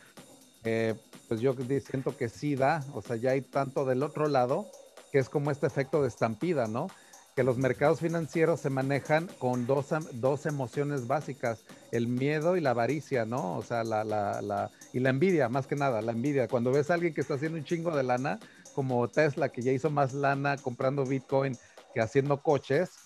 eh, 0.64 0.94
pues 1.28 1.40
yo 1.42 1.54
siento 1.86 2.16
que 2.16 2.30
sí 2.30 2.56
da, 2.56 2.82
o 2.94 3.02
sea, 3.02 3.16
ya 3.16 3.32
hay 3.32 3.42
tanto 3.42 3.84
del 3.84 4.02
otro 4.02 4.26
lado, 4.26 4.66
que 5.12 5.18
es 5.18 5.28
como 5.28 5.50
este 5.50 5.66
efecto 5.66 6.00
de 6.00 6.08
estampida, 6.08 6.66
¿no? 6.66 6.88
Que 7.36 7.44
los 7.44 7.58
mercados 7.58 8.00
financieros 8.00 8.60
se 8.60 8.70
manejan 8.70 9.28
con 9.38 9.66
dos, 9.66 9.88
dos 10.14 10.46
emociones 10.46 11.06
básicas, 11.06 11.66
el 11.92 12.08
miedo 12.08 12.56
y 12.56 12.62
la 12.62 12.70
avaricia, 12.70 13.26
¿no? 13.26 13.58
O 13.58 13.62
sea, 13.62 13.84
la, 13.84 14.04
la, 14.04 14.40
la, 14.40 14.70
y 14.94 15.00
la 15.00 15.10
envidia, 15.10 15.50
más 15.50 15.66
que 15.66 15.76
nada, 15.76 16.00
la 16.00 16.12
envidia. 16.12 16.48
Cuando 16.48 16.72
ves 16.72 16.90
a 16.90 16.94
alguien 16.94 17.12
que 17.12 17.20
está 17.20 17.34
haciendo 17.34 17.58
un 17.58 17.64
chingo 17.64 17.94
de 17.94 18.04
lana, 18.04 18.40
como 18.74 19.06
Tesla, 19.08 19.50
que 19.50 19.60
ya 19.60 19.70
hizo 19.70 19.90
más 19.90 20.14
lana 20.14 20.56
comprando 20.56 21.04
Bitcoin 21.04 21.58
que 21.92 22.00
haciendo 22.00 22.42
coches. 22.42 23.05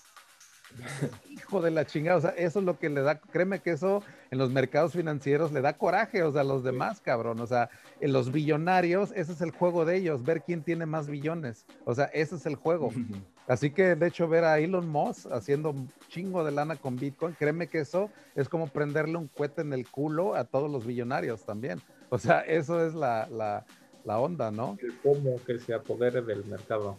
Hijo 1.29 1.61
de 1.61 1.71
la 1.71 1.85
chingada, 1.85 2.17
o 2.17 2.21
sea, 2.21 2.29
eso 2.31 2.59
es 2.59 2.65
lo 2.65 2.79
que 2.79 2.89
le 2.89 3.01
da, 3.01 3.19
créeme 3.19 3.59
que 3.59 3.71
eso 3.71 4.03
en 4.29 4.37
los 4.37 4.51
mercados 4.51 4.93
financieros 4.93 5.51
le 5.51 5.61
da 5.61 5.77
coraje, 5.77 6.23
o 6.23 6.31
sea, 6.31 6.41
a 6.41 6.45
los 6.45 6.63
demás, 6.63 7.01
cabrón, 7.01 7.39
o 7.39 7.47
sea, 7.47 7.69
en 7.99 8.13
los 8.13 8.31
billonarios, 8.31 9.11
ese 9.15 9.33
es 9.33 9.41
el 9.41 9.51
juego 9.51 9.85
de 9.85 9.97
ellos, 9.97 10.23
ver 10.23 10.41
quién 10.41 10.63
tiene 10.63 10.85
más 10.85 11.07
billones, 11.07 11.65
o 11.85 11.93
sea, 11.93 12.05
ese 12.05 12.35
es 12.35 12.45
el 12.45 12.55
juego. 12.55 12.91
Así 13.47 13.71
que, 13.71 13.95
de 13.95 14.07
hecho, 14.07 14.29
ver 14.29 14.45
a 14.45 14.59
Elon 14.59 14.87
Musk 14.87 15.29
haciendo 15.31 15.71
un 15.71 15.89
chingo 16.07 16.43
de 16.43 16.51
lana 16.51 16.77
con 16.77 16.95
Bitcoin, 16.95 17.35
créeme 17.37 17.67
que 17.67 17.79
eso 17.79 18.09
es 18.35 18.47
como 18.47 18.67
prenderle 18.67 19.17
un 19.17 19.27
cohete 19.27 19.61
en 19.61 19.73
el 19.73 19.89
culo 19.89 20.35
a 20.35 20.45
todos 20.45 20.71
los 20.71 20.85
billonarios 20.85 21.43
también. 21.43 21.81
O 22.09 22.17
sea, 22.17 22.41
eso 22.41 22.85
es 22.85 22.93
la, 22.93 23.27
la, 23.29 23.65
la 24.05 24.19
onda, 24.19 24.51
¿no? 24.51 24.77
El 24.81 24.97
cómo 24.99 25.35
que 25.45 25.59
se 25.59 25.73
apodere 25.73 26.21
del 26.21 26.45
mercado. 26.45 26.97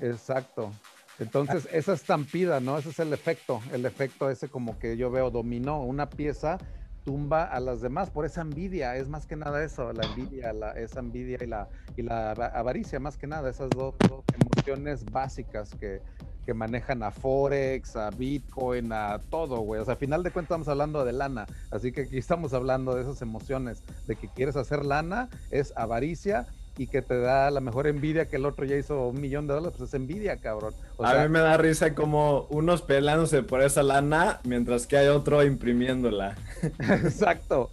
Exacto. 0.00 0.72
Entonces, 1.18 1.68
esa 1.72 1.94
estampida, 1.94 2.60
¿no? 2.60 2.76
Ese 2.78 2.90
es 2.90 2.98
el 2.98 3.12
efecto, 3.12 3.60
el 3.72 3.86
efecto 3.86 4.28
ese 4.28 4.48
como 4.48 4.78
que 4.78 4.96
yo 4.96 5.10
veo 5.10 5.30
dominó, 5.30 5.82
una 5.82 6.10
pieza 6.10 6.58
tumba 7.06 7.44
a 7.44 7.60
las 7.60 7.80
demás 7.80 8.10
por 8.10 8.26
esa 8.26 8.40
envidia, 8.40 8.96
es 8.96 9.08
más 9.08 9.26
que 9.26 9.36
nada 9.36 9.62
eso, 9.62 9.92
la 9.92 10.04
envidia, 10.06 10.52
la, 10.52 10.72
esa 10.72 10.98
envidia 10.98 11.38
y 11.40 11.46
la, 11.46 11.68
y 11.96 12.02
la 12.02 12.32
avaricia, 12.32 12.98
más 12.98 13.16
que 13.16 13.28
nada, 13.28 13.48
esas 13.48 13.70
dos, 13.70 13.94
emociones 14.34 15.04
básicas 15.04 15.70
que, 15.78 16.02
que, 16.44 16.52
manejan 16.52 17.04
a 17.04 17.12
Forex, 17.12 17.94
a 17.94 18.10
Bitcoin, 18.10 18.92
a 18.92 19.20
todo, 19.30 19.60
güey. 19.60 19.80
O 19.80 19.84
sea, 19.84 19.94
a 19.94 19.96
final 19.96 20.24
de 20.24 20.32
cuentas 20.32 20.56
estamos 20.56 20.68
hablando 20.68 21.04
de 21.04 21.12
lana, 21.12 21.46
así 21.70 21.92
que 21.92 22.02
aquí 22.02 22.18
estamos 22.18 22.52
hablando 22.52 22.96
de 22.96 23.02
esas 23.02 23.22
emociones, 23.22 23.84
de 24.08 24.16
que 24.16 24.28
quieres 24.28 24.56
hacer 24.56 24.84
lana, 24.84 25.28
es 25.52 25.72
avaricia 25.76 26.48
y 26.76 26.86
que 26.86 27.02
te 27.02 27.18
da 27.18 27.50
la 27.50 27.60
mejor 27.60 27.86
envidia 27.86 28.26
que 28.26 28.36
el 28.36 28.44
otro 28.44 28.64
ya 28.64 28.76
hizo 28.76 29.08
un 29.08 29.20
millón 29.20 29.46
de 29.46 29.54
dólares, 29.54 29.76
pues 29.78 29.88
es 29.88 29.94
envidia, 29.94 30.36
cabrón. 30.38 30.74
a 30.98 31.22
mí 31.22 31.28
me 31.28 31.40
da 31.40 31.56
risa 31.56 31.94
como 31.94 32.46
unos 32.50 32.82
peleándose 32.82 33.42
por 33.42 33.62
esa 33.62 33.82
lana, 33.82 34.40
mientras 34.44 34.86
que 34.86 34.96
hay 34.96 35.08
otro 35.08 35.44
imprimiéndola. 35.44 36.36
Exacto. 36.78 37.70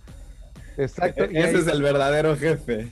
Exacto. 0.77 1.25
E-, 1.25 1.39
ese 1.39 1.59
es 1.59 1.67
el 1.67 1.81
verdadero 1.81 2.35
jefe. 2.35 2.91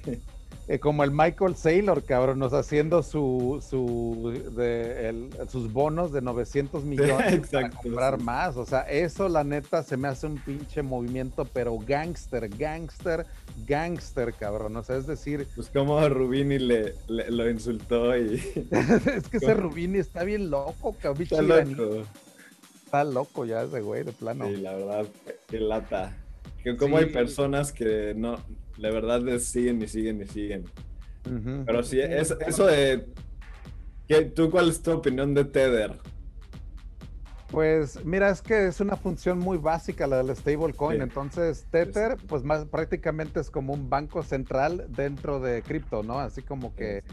Eh, 0.71 0.79
como 0.79 1.03
el 1.03 1.11
Michael 1.11 1.57
Saylor, 1.57 2.01
cabrón, 2.01 2.39
nos 2.39 2.53
haciendo 2.53 3.03
su, 3.03 3.61
su 3.69 4.31
de, 4.55 5.29
sus 5.49 5.69
bonos 5.73 6.13
de 6.13 6.21
900 6.21 6.83
millones 6.85 7.49
para 7.51 7.69
comprar 7.69 8.21
más. 8.21 8.55
O 8.55 8.65
sea, 8.65 8.83
eso 8.83 9.27
la 9.27 9.43
neta 9.43 9.83
se 9.83 9.97
me 9.97 10.07
hace 10.07 10.27
un 10.27 10.37
pinche 10.37 10.81
movimiento, 10.81 11.43
pero 11.43 11.77
gangster, 11.77 12.47
gangster, 12.57 13.25
gangster, 13.67 14.33
cabrón. 14.33 14.77
O 14.77 14.83
sea, 14.83 14.95
es 14.95 15.07
decir... 15.07 15.45
Pues 15.55 15.67
como 15.67 16.07
Rubini 16.07 16.57
le, 16.57 16.95
lo 17.09 17.49
insultó 17.49 18.15
y... 18.15 18.35
es 18.71 19.27
que 19.27 19.37
ese 19.37 19.53
Rubini 19.55 19.99
está 19.99 20.23
bien 20.23 20.49
loco, 20.49 20.95
cabrón. 21.01 21.23
Está 21.23 21.41
loco. 21.41 22.07
Está 22.85 23.03
loco 23.03 23.43
ya 23.43 23.63
ese 23.63 23.81
güey, 23.81 24.05
de 24.05 24.13
plano. 24.13 24.47
Sí, 24.47 24.55
la 24.55 24.73
verdad, 24.73 25.05
qué 25.49 25.59
lata. 25.59 26.15
Que 26.63 26.77
como 26.77 26.95
hay 26.95 27.07
personas 27.07 27.73
que 27.73 28.13
no, 28.15 28.37
la 28.77 28.89
verdad 28.91 29.27
es 29.29 29.45
siguen 29.45 29.81
y 29.81 29.87
siguen 29.87 30.21
y 30.21 30.27
siguen. 30.27 30.65
Pero 31.65 31.83
sí, 31.83 31.99
es, 31.99 32.35
eso 32.45 32.65
de... 32.65 33.05
¿qué, 34.07 34.23
¿Tú 34.23 34.49
cuál 34.49 34.69
es 34.69 34.81
tu 34.81 34.91
opinión 34.91 35.33
de 35.33 35.45
Tether? 35.45 35.97
Pues 37.51 38.03
mira, 38.05 38.29
es 38.29 38.41
que 38.41 38.67
es 38.67 38.79
una 38.79 38.95
función 38.95 39.37
muy 39.37 39.57
básica 39.57 40.07
la 40.07 40.23
del 40.23 40.35
stablecoin. 40.35 41.01
Entonces, 41.01 41.65
Tether, 41.69 42.17
pues 42.27 42.43
más 42.43 42.65
prácticamente 42.65 43.41
es 43.41 43.49
como 43.49 43.73
un 43.73 43.89
banco 43.89 44.23
central 44.23 44.85
dentro 44.89 45.41
de 45.41 45.61
cripto, 45.61 46.01
¿no? 46.01 46.19
Así 46.19 46.41
como 46.41 46.73
que 46.75 47.03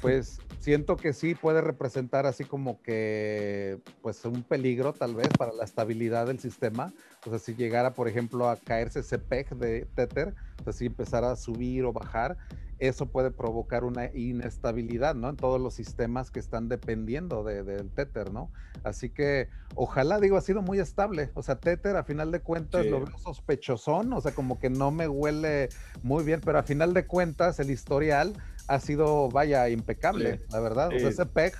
pues 0.00 0.38
siento 0.60 0.96
que 0.96 1.12
sí 1.12 1.34
puede 1.34 1.60
representar 1.60 2.26
así 2.26 2.44
como 2.44 2.82
que, 2.82 3.78
pues 4.02 4.24
un 4.24 4.42
peligro 4.42 4.92
tal 4.92 5.14
vez 5.14 5.28
para 5.38 5.52
la 5.52 5.64
estabilidad 5.64 6.26
del 6.26 6.40
sistema. 6.40 6.92
O 7.24 7.30
sea, 7.30 7.38
si 7.38 7.54
llegara, 7.54 7.94
por 7.94 8.08
ejemplo, 8.08 8.48
a 8.48 8.56
caerse 8.56 9.00
ese 9.00 9.18
peg 9.18 9.48
de 9.56 9.86
Tether, 9.94 10.34
o 10.60 10.64
sea, 10.64 10.72
si 10.72 10.86
empezara 10.86 11.30
a 11.30 11.36
subir 11.36 11.84
o 11.84 11.92
bajar, 11.92 12.36
eso 12.78 13.06
puede 13.06 13.30
provocar 13.30 13.84
una 13.84 14.10
inestabilidad, 14.14 15.14
¿no? 15.14 15.30
En 15.30 15.36
todos 15.36 15.60
los 15.60 15.74
sistemas 15.74 16.30
que 16.30 16.40
están 16.40 16.68
dependiendo 16.68 17.42
del 17.42 17.90
Tether, 17.90 18.32
¿no? 18.32 18.50
Así 18.84 19.08
que 19.08 19.48
ojalá, 19.74 20.20
digo, 20.20 20.36
ha 20.36 20.42
sido 20.42 20.60
muy 20.60 20.78
estable. 20.78 21.30
O 21.34 21.42
sea, 21.42 21.56
Tether 21.56 21.96
a 21.96 22.04
final 22.04 22.30
de 22.30 22.40
cuentas 22.40 22.84
lo 22.86 23.04
veo 23.04 23.18
sospechosón, 23.18 24.12
o 24.12 24.20
sea, 24.20 24.32
como 24.32 24.58
que 24.58 24.68
no 24.68 24.90
me 24.90 25.08
huele 25.08 25.70
muy 26.02 26.22
bien, 26.22 26.40
pero 26.44 26.58
a 26.58 26.62
final 26.62 26.92
de 26.92 27.06
cuentas 27.06 27.58
el 27.60 27.70
historial 27.70 28.34
ha 28.68 28.80
sido, 28.80 29.28
vaya, 29.28 29.68
impecable, 29.68 30.40
la 30.50 30.60
verdad. 30.60 30.88
O 30.94 30.98
sea, 30.98 31.08
ese 31.08 31.26
PEG, 31.26 31.54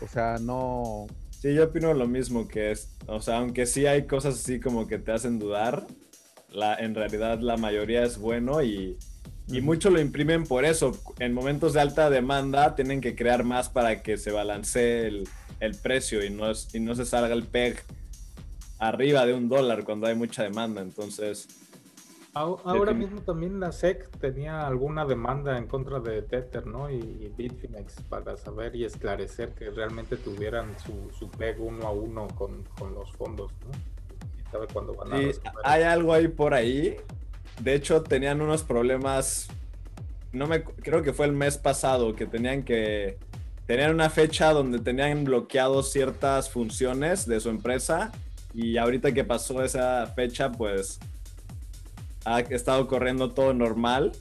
o 0.00 0.08
sea, 0.08 0.36
no... 0.40 1.06
Sí, 1.30 1.54
yo 1.54 1.64
opino 1.64 1.94
lo 1.94 2.06
mismo 2.06 2.46
que 2.46 2.70
es, 2.70 2.90
o 3.06 3.20
sea, 3.20 3.38
aunque 3.38 3.64
sí 3.64 3.86
hay 3.86 4.06
cosas 4.06 4.34
así 4.34 4.60
como 4.60 4.86
que 4.86 4.98
te 4.98 5.12
hacen 5.12 5.38
dudar, 5.38 5.86
la, 6.50 6.74
en 6.74 6.94
realidad 6.94 7.40
la 7.40 7.56
mayoría 7.56 8.02
es 8.02 8.18
bueno 8.18 8.62
y, 8.62 8.98
y 9.48 9.60
mucho 9.60 9.90
lo 9.90 10.00
imprimen 10.00 10.44
por 10.44 10.64
eso. 10.64 10.92
En 11.18 11.32
momentos 11.32 11.72
de 11.72 11.80
alta 11.80 12.10
demanda 12.10 12.74
tienen 12.74 13.00
que 13.00 13.14
crear 13.14 13.44
más 13.44 13.68
para 13.68 14.02
que 14.02 14.18
se 14.18 14.32
balancee 14.32 15.06
el, 15.06 15.28
el 15.60 15.74
precio 15.76 16.24
y 16.24 16.30
no, 16.30 16.50
es, 16.50 16.74
y 16.74 16.80
no 16.80 16.94
se 16.94 17.04
salga 17.04 17.32
el 17.32 17.44
PEG 17.44 17.82
arriba 18.78 19.26
de 19.26 19.34
un 19.34 19.48
dólar 19.48 19.84
cuando 19.84 20.06
hay 20.06 20.14
mucha 20.14 20.42
demanda. 20.42 20.82
Entonces, 20.82 21.48
Ahora 22.32 22.92
mismo 22.92 23.20
también 23.22 23.58
la 23.58 23.72
SEC 23.72 24.08
tenía 24.18 24.66
alguna 24.66 25.04
demanda 25.04 25.58
en 25.58 25.66
contra 25.66 25.98
de 25.98 26.22
Tether, 26.22 26.66
¿no? 26.66 26.88
Y, 26.88 27.32
Bitfinex 27.36 28.02
para 28.08 28.36
saber 28.36 28.76
y 28.76 28.84
esclarecer 28.84 29.50
que 29.50 29.70
realmente 29.70 30.16
tuvieran 30.16 30.78
su, 30.78 31.10
su 31.12 31.28
PEG 31.30 31.60
uno 31.60 31.86
a 31.86 31.90
uno 31.90 32.28
con, 32.36 32.64
los 32.94 33.10
fondos, 33.12 33.52
¿no? 33.64 33.70
Y 34.38 34.50
sabe 34.50 34.66
cuándo 34.72 34.94
van 34.94 35.12
a 35.12 35.16
Hay 35.64 35.82
algo 35.82 36.12
ahí 36.12 36.28
por 36.28 36.54
ahí. 36.54 36.96
De 37.60 37.74
hecho, 37.74 38.02
tenían 38.02 38.40
unos 38.40 38.62
problemas. 38.62 39.48
No 40.32 40.46
me 40.46 40.62
creo 40.62 41.02
que 41.02 41.12
fue 41.12 41.26
el 41.26 41.32
mes 41.32 41.58
pasado 41.58 42.14
que 42.14 42.26
tenían 42.26 42.62
que 42.62 43.18
tenían 43.66 43.92
una 43.92 44.10
fecha 44.10 44.52
donde 44.52 44.78
tenían 44.78 45.24
bloqueados 45.24 45.90
ciertas 45.90 46.50
funciones 46.50 47.26
de 47.26 47.40
su 47.40 47.50
empresa 47.50 48.12
y 48.54 48.76
ahorita 48.76 49.12
que 49.12 49.24
pasó 49.24 49.62
esa 49.62 50.06
fecha, 50.14 50.50
pues 50.50 51.00
ha 52.24 52.40
estado 52.40 52.86
corriendo 52.86 53.30
todo 53.30 53.54
normal 53.54 54.12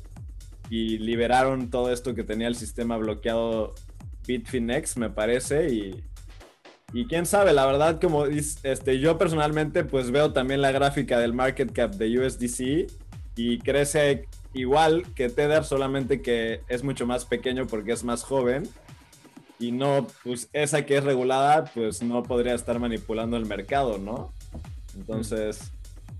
y 0.69 0.97
liberaron 0.99 1.69
todo 1.69 1.91
esto 1.91 2.15
que 2.15 2.23
tenía 2.23 2.47
el 2.47 2.55
sistema 2.55 2.97
bloqueado 2.97 3.73
Bitfinex, 4.27 4.97
me 4.97 5.09
parece, 5.09 5.73
y, 5.73 6.03
y 6.93 7.05
quién 7.05 7.25
sabe, 7.25 7.53
la 7.53 7.65
verdad, 7.65 7.99
como 7.99 8.25
este, 8.25 8.99
yo 8.99 9.17
personalmente 9.17 9.83
pues 9.83 10.11
veo 10.11 10.33
también 10.33 10.61
la 10.61 10.71
gráfica 10.71 11.19
del 11.19 11.33
market 11.33 11.71
cap 11.71 11.95
de 11.95 12.19
USDC 12.19 12.91
y 13.35 13.59
crece 13.59 14.27
igual 14.53 15.03
que 15.15 15.29
Tether, 15.29 15.63
solamente 15.63 16.21
que 16.21 16.61
es 16.67 16.83
mucho 16.83 17.07
más 17.07 17.25
pequeño 17.25 17.67
porque 17.67 17.91
es 17.91 18.03
más 18.03 18.23
joven 18.23 18.63
y 19.59 19.71
no, 19.71 20.07
pues 20.23 20.49
esa 20.53 20.85
que 20.85 20.97
es 20.97 21.03
regulada, 21.03 21.65
pues 21.65 22.01
no 22.01 22.23
podría 22.23 22.53
estar 22.53 22.79
manipulando 22.79 23.35
el 23.35 23.45
mercado, 23.45 23.97
¿no? 23.97 24.31
Entonces... 24.95 25.73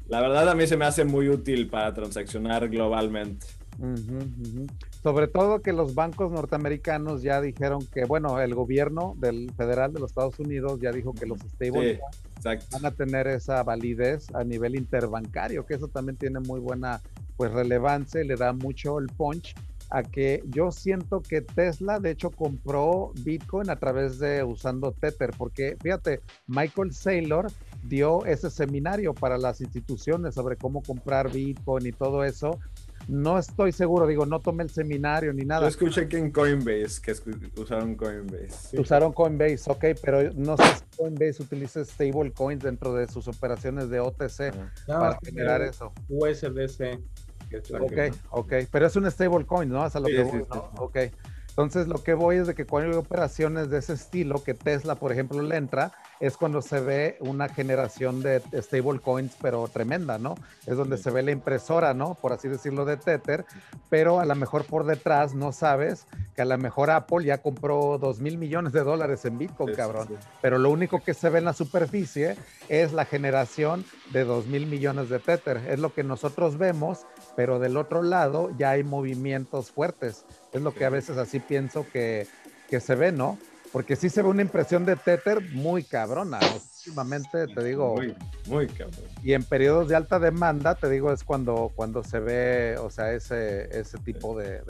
La 0.10 0.22
verdad 0.22 0.50
a 0.50 0.56
mí 0.56 0.66
se 0.66 0.76
me 0.76 0.86
hace 0.86 1.06
muy 1.06 1.30
útil 1.30 1.70
para 1.70 1.94
transaccionar 1.94 2.68
globalmente. 2.68 3.46
Sobre 5.04 5.28
todo 5.28 5.62
que 5.62 5.72
los 5.72 5.96
bancos 5.96 6.32
norteamericanos 6.32 7.22
ya 7.22 7.40
dijeron 7.40 7.86
que, 7.94 8.06
bueno, 8.06 8.42
el 8.42 8.54
gobierno 8.56 9.16
del 9.20 9.52
federal 9.56 9.94
de 9.94 10.00
los 10.00 10.10
Estados 10.12 10.40
Unidos 10.40 10.80
ya 10.82 10.92
dijo 10.92 11.14
que 11.14 11.26
los 11.28 11.40
stable 11.40 12.02
van 12.44 12.86
a 12.86 12.92
tener 12.92 13.28
esa 13.28 13.62
validez 13.64 14.28
a 14.34 14.44
nivel 14.44 14.76
interbancario, 14.76 15.66
que 15.66 15.76
eso 15.76 15.88
también 15.88 16.18
tiene 16.18 16.40
muy 16.40 16.60
buena 16.60 17.02
pues 17.38 17.52
relevancia 17.52 18.22
y 18.22 18.28
le 18.28 18.36
da 18.36 18.52
mucho 18.52 19.00
el 19.00 19.08
punch 19.08 19.56
a 19.90 20.04
que 20.04 20.44
yo 20.48 20.72
siento 20.72 21.22
que 21.22 21.42
Tesla 21.42 22.00
de 22.00 22.12
hecho 22.12 22.30
compró 22.30 23.12
Bitcoin 23.24 23.70
a 23.70 23.78
través 23.78 24.20
de 24.20 24.44
usando 24.44 24.92
Tether, 24.92 25.32
porque 25.38 25.78
fíjate, 25.82 26.22
Michael 26.48 26.94
Saylor 26.94 27.48
dio 27.84 28.26
ese 28.26 28.50
seminario 28.50 29.14
para 29.14 29.38
las 29.38 29.62
instituciones 29.62 30.36
sobre 30.36 30.58
cómo 30.58 30.84
comprar 30.84 31.32
Bitcoin 31.32 31.88
y 31.88 31.92
todo 31.92 32.24
eso. 32.24 32.60
No 33.08 33.40
estoy 33.40 33.72
seguro, 33.72 34.06
digo, 34.06 34.28
no 34.28 34.40
tomé 34.40 34.64
el 34.64 34.70
seminario 34.70 35.34
ni 35.34 35.44
nada. 35.44 35.62
Yo 35.62 35.68
escuché 35.68 36.08
que 36.08 36.18
en 36.18 36.32
Coinbase, 36.32 37.02
que 37.02 37.16
usaron 37.60 37.96
Coinbase. 37.96 38.80
Usaron 38.80 39.14
Coinbase, 39.14 39.64
ok, 39.66 39.86
pero 40.04 40.32
no 40.36 40.56
sé 40.58 40.64
si 40.76 40.98
Coinbase 40.98 41.42
utiliza 41.42 41.84
stablecoins 41.84 42.62
dentro 42.62 42.94
de 42.94 43.08
sus 43.08 43.28
operaciones 43.28 43.90
de 43.90 44.00
OTC 44.00 44.54
para 44.86 45.18
generar 45.24 45.64
eso. 45.64 45.92
USDC. 46.08 47.00
Ok, 47.80 48.16
ok, 48.30 48.54
pero 48.72 48.88
es 48.88 48.96
un 48.96 49.10
stablecoin, 49.10 49.70
¿no? 49.70 49.84
lo 49.84 50.06
que 50.06 50.24
voy, 50.24 50.46
Ok. 50.78 50.98
Entonces, 51.50 51.88
lo 51.88 52.02
que 52.04 52.14
voy 52.14 52.38
es 52.38 52.48
de 52.48 52.56
que 52.56 52.66
cuando 52.66 52.92
hay 52.92 52.96
operaciones 52.96 53.70
de 53.70 53.80
ese 53.80 53.94
estilo, 53.94 54.44
que 54.44 54.54
Tesla, 54.54 54.96
por 54.96 55.12
ejemplo, 55.12 55.42
le 55.42 55.58
entra, 55.58 55.92
es 56.20 56.38
cuando 56.38 56.62
se 56.62 56.80
ve 56.80 57.18
una 57.20 57.50
generación 57.50 58.22
de 58.22 58.42
stablecoins, 58.54 59.36
pero 59.42 59.68
tremenda, 59.68 60.18
¿no? 60.18 60.36
Es 60.66 60.76
donde 60.76 60.98
se 60.98 61.12
ve 61.12 61.24
la 61.24 61.32
impresora, 61.32 61.94
¿no? 61.94 62.16
Por 62.16 62.34
así 62.34 62.48
decirlo, 62.48 62.86
de 62.86 62.98
Tether, 62.98 63.46
pero 63.90 64.20
a 64.20 64.26
lo 64.26 64.36
mejor 64.36 64.66
por 64.66 64.86
detrás 64.86 65.34
no 65.34 65.52
sabes 65.52 66.06
que 66.36 66.42
a 66.42 66.46
lo 66.46 66.58
mejor 66.58 66.92
Apple 66.92 67.26
ya 67.26 67.40
compró 67.40 67.98
2 67.98 68.20
mil 68.20 68.38
millones 68.38 68.74
de 68.74 68.84
dólares 68.84 69.24
en 69.26 69.38
Bitcoin, 69.38 69.76
cabrón. 69.76 70.08
Pero 70.42 70.58
lo 70.58 70.70
único 70.70 71.02
que 71.02 71.14
se 71.14 71.30
ve 71.30 71.40
en 71.40 71.46
la 71.46 71.54
superficie 71.54 72.36
es 72.68 72.92
la 72.92 73.06
generación 73.06 73.86
de 74.12 74.26
2 74.26 74.48
mil 74.48 74.66
millones 74.68 75.10
de 75.10 75.20
Tether. 75.20 75.58
Es 75.70 75.80
lo 75.80 75.94
que 75.94 76.04
nosotros 76.04 76.58
vemos, 76.58 77.06
pero 77.36 77.60
del 77.60 77.78
otro 77.78 78.02
lado 78.02 78.52
ya 78.58 78.72
hay 78.72 78.84
movimientos 78.84 79.72
fuertes. 79.72 80.26
Es 80.52 80.62
lo 80.62 80.74
que 80.74 80.86
a 80.86 80.90
veces 80.90 81.18
así 81.18 81.40
pienso 81.40 81.86
que, 81.92 82.28
que 82.70 82.80
se 82.80 82.96
ve, 82.96 83.12
¿no? 83.12 83.38
Porque 83.72 83.96
sí 83.96 84.10
se 84.10 84.22
ve 84.22 84.30
una 84.30 84.42
impresión 84.42 84.86
de 84.86 84.96
Tether 84.96 85.42
muy 85.52 85.84
cabrona. 85.84 86.40
Últimamente, 86.54 87.48
te 87.48 87.64
digo. 87.64 87.96
Muy, 87.96 88.16
muy 88.48 88.68
cabrón. 88.68 89.06
Y 89.24 89.34
en 89.34 89.44
periodos 89.44 89.90
de 89.90 89.96
alta 89.96 90.20
demanda, 90.20 90.76
te 90.76 90.90
digo, 90.90 91.12
es 91.12 91.24
cuando, 91.24 91.72
cuando 91.76 92.04
se 92.04 92.20
ve, 92.20 92.78
o 92.80 92.90
sea, 92.90 93.14
ese, 93.14 93.70
ese 93.78 93.98
tipo 94.00 94.38
de, 94.38 94.62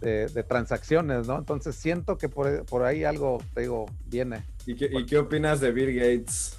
de, 0.00 0.42
transacciones, 0.44 1.26
¿no? 1.26 1.38
Entonces 1.38 1.74
siento 1.76 2.16
que 2.16 2.28
por, 2.28 2.64
por, 2.66 2.84
ahí 2.84 3.04
algo, 3.04 3.38
te 3.54 3.62
digo, 3.62 3.86
viene. 4.06 4.44
¿Y 4.66 4.76
qué, 4.76 4.88
¿Y 4.90 5.04
qué 5.06 5.18
opinas 5.18 5.60
de 5.60 5.72
Bill 5.72 5.94
Gates? 5.94 6.58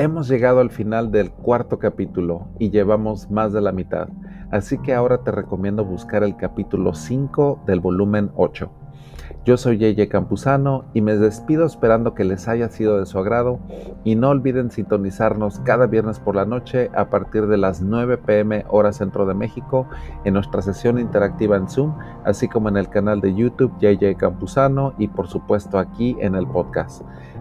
Hemos 0.00 0.28
llegado 0.28 0.60
al 0.60 0.70
final 0.70 1.10
del 1.10 1.32
cuarto 1.32 1.80
capítulo 1.80 2.46
y 2.60 2.70
llevamos 2.70 3.32
más 3.32 3.52
de 3.52 3.60
la 3.60 3.72
mitad, 3.72 4.06
así 4.52 4.78
que 4.78 4.94
ahora 4.94 5.24
te 5.24 5.32
recomiendo 5.32 5.84
buscar 5.84 6.22
el 6.22 6.36
capítulo 6.36 6.94
5 6.94 7.64
del 7.66 7.80
volumen 7.80 8.30
8. 8.36 8.70
Yo 9.44 9.56
soy 9.56 9.76
JJ 9.78 10.08
Campuzano 10.08 10.84
y 10.94 11.00
me 11.00 11.16
despido 11.16 11.66
esperando 11.66 12.14
que 12.14 12.22
les 12.22 12.46
haya 12.46 12.68
sido 12.68 12.98
de 12.98 13.06
su 13.06 13.18
agrado 13.18 13.58
y 14.04 14.14
no 14.14 14.28
olviden 14.28 14.70
sintonizarnos 14.70 15.58
cada 15.60 15.86
viernes 15.86 16.20
por 16.20 16.36
la 16.36 16.44
noche 16.44 16.90
a 16.94 17.10
partir 17.10 17.48
de 17.48 17.56
las 17.56 17.80
9 17.80 18.18
pm 18.18 18.66
hora 18.68 18.92
centro 18.92 19.26
de 19.26 19.34
México 19.34 19.88
en 20.24 20.34
nuestra 20.34 20.62
sesión 20.62 21.00
interactiva 21.00 21.56
en 21.56 21.68
Zoom, 21.68 21.96
así 22.24 22.46
como 22.46 22.68
en 22.68 22.76
el 22.76 22.88
canal 22.88 23.20
de 23.20 23.34
YouTube 23.34 23.72
JJ 23.80 24.16
Campuzano 24.16 24.94
y 24.96 25.08
por 25.08 25.26
supuesto 25.26 25.78
aquí 25.78 26.16
en 26.20 26.36
el 26.36 26.46
podcast. 26.46 27.02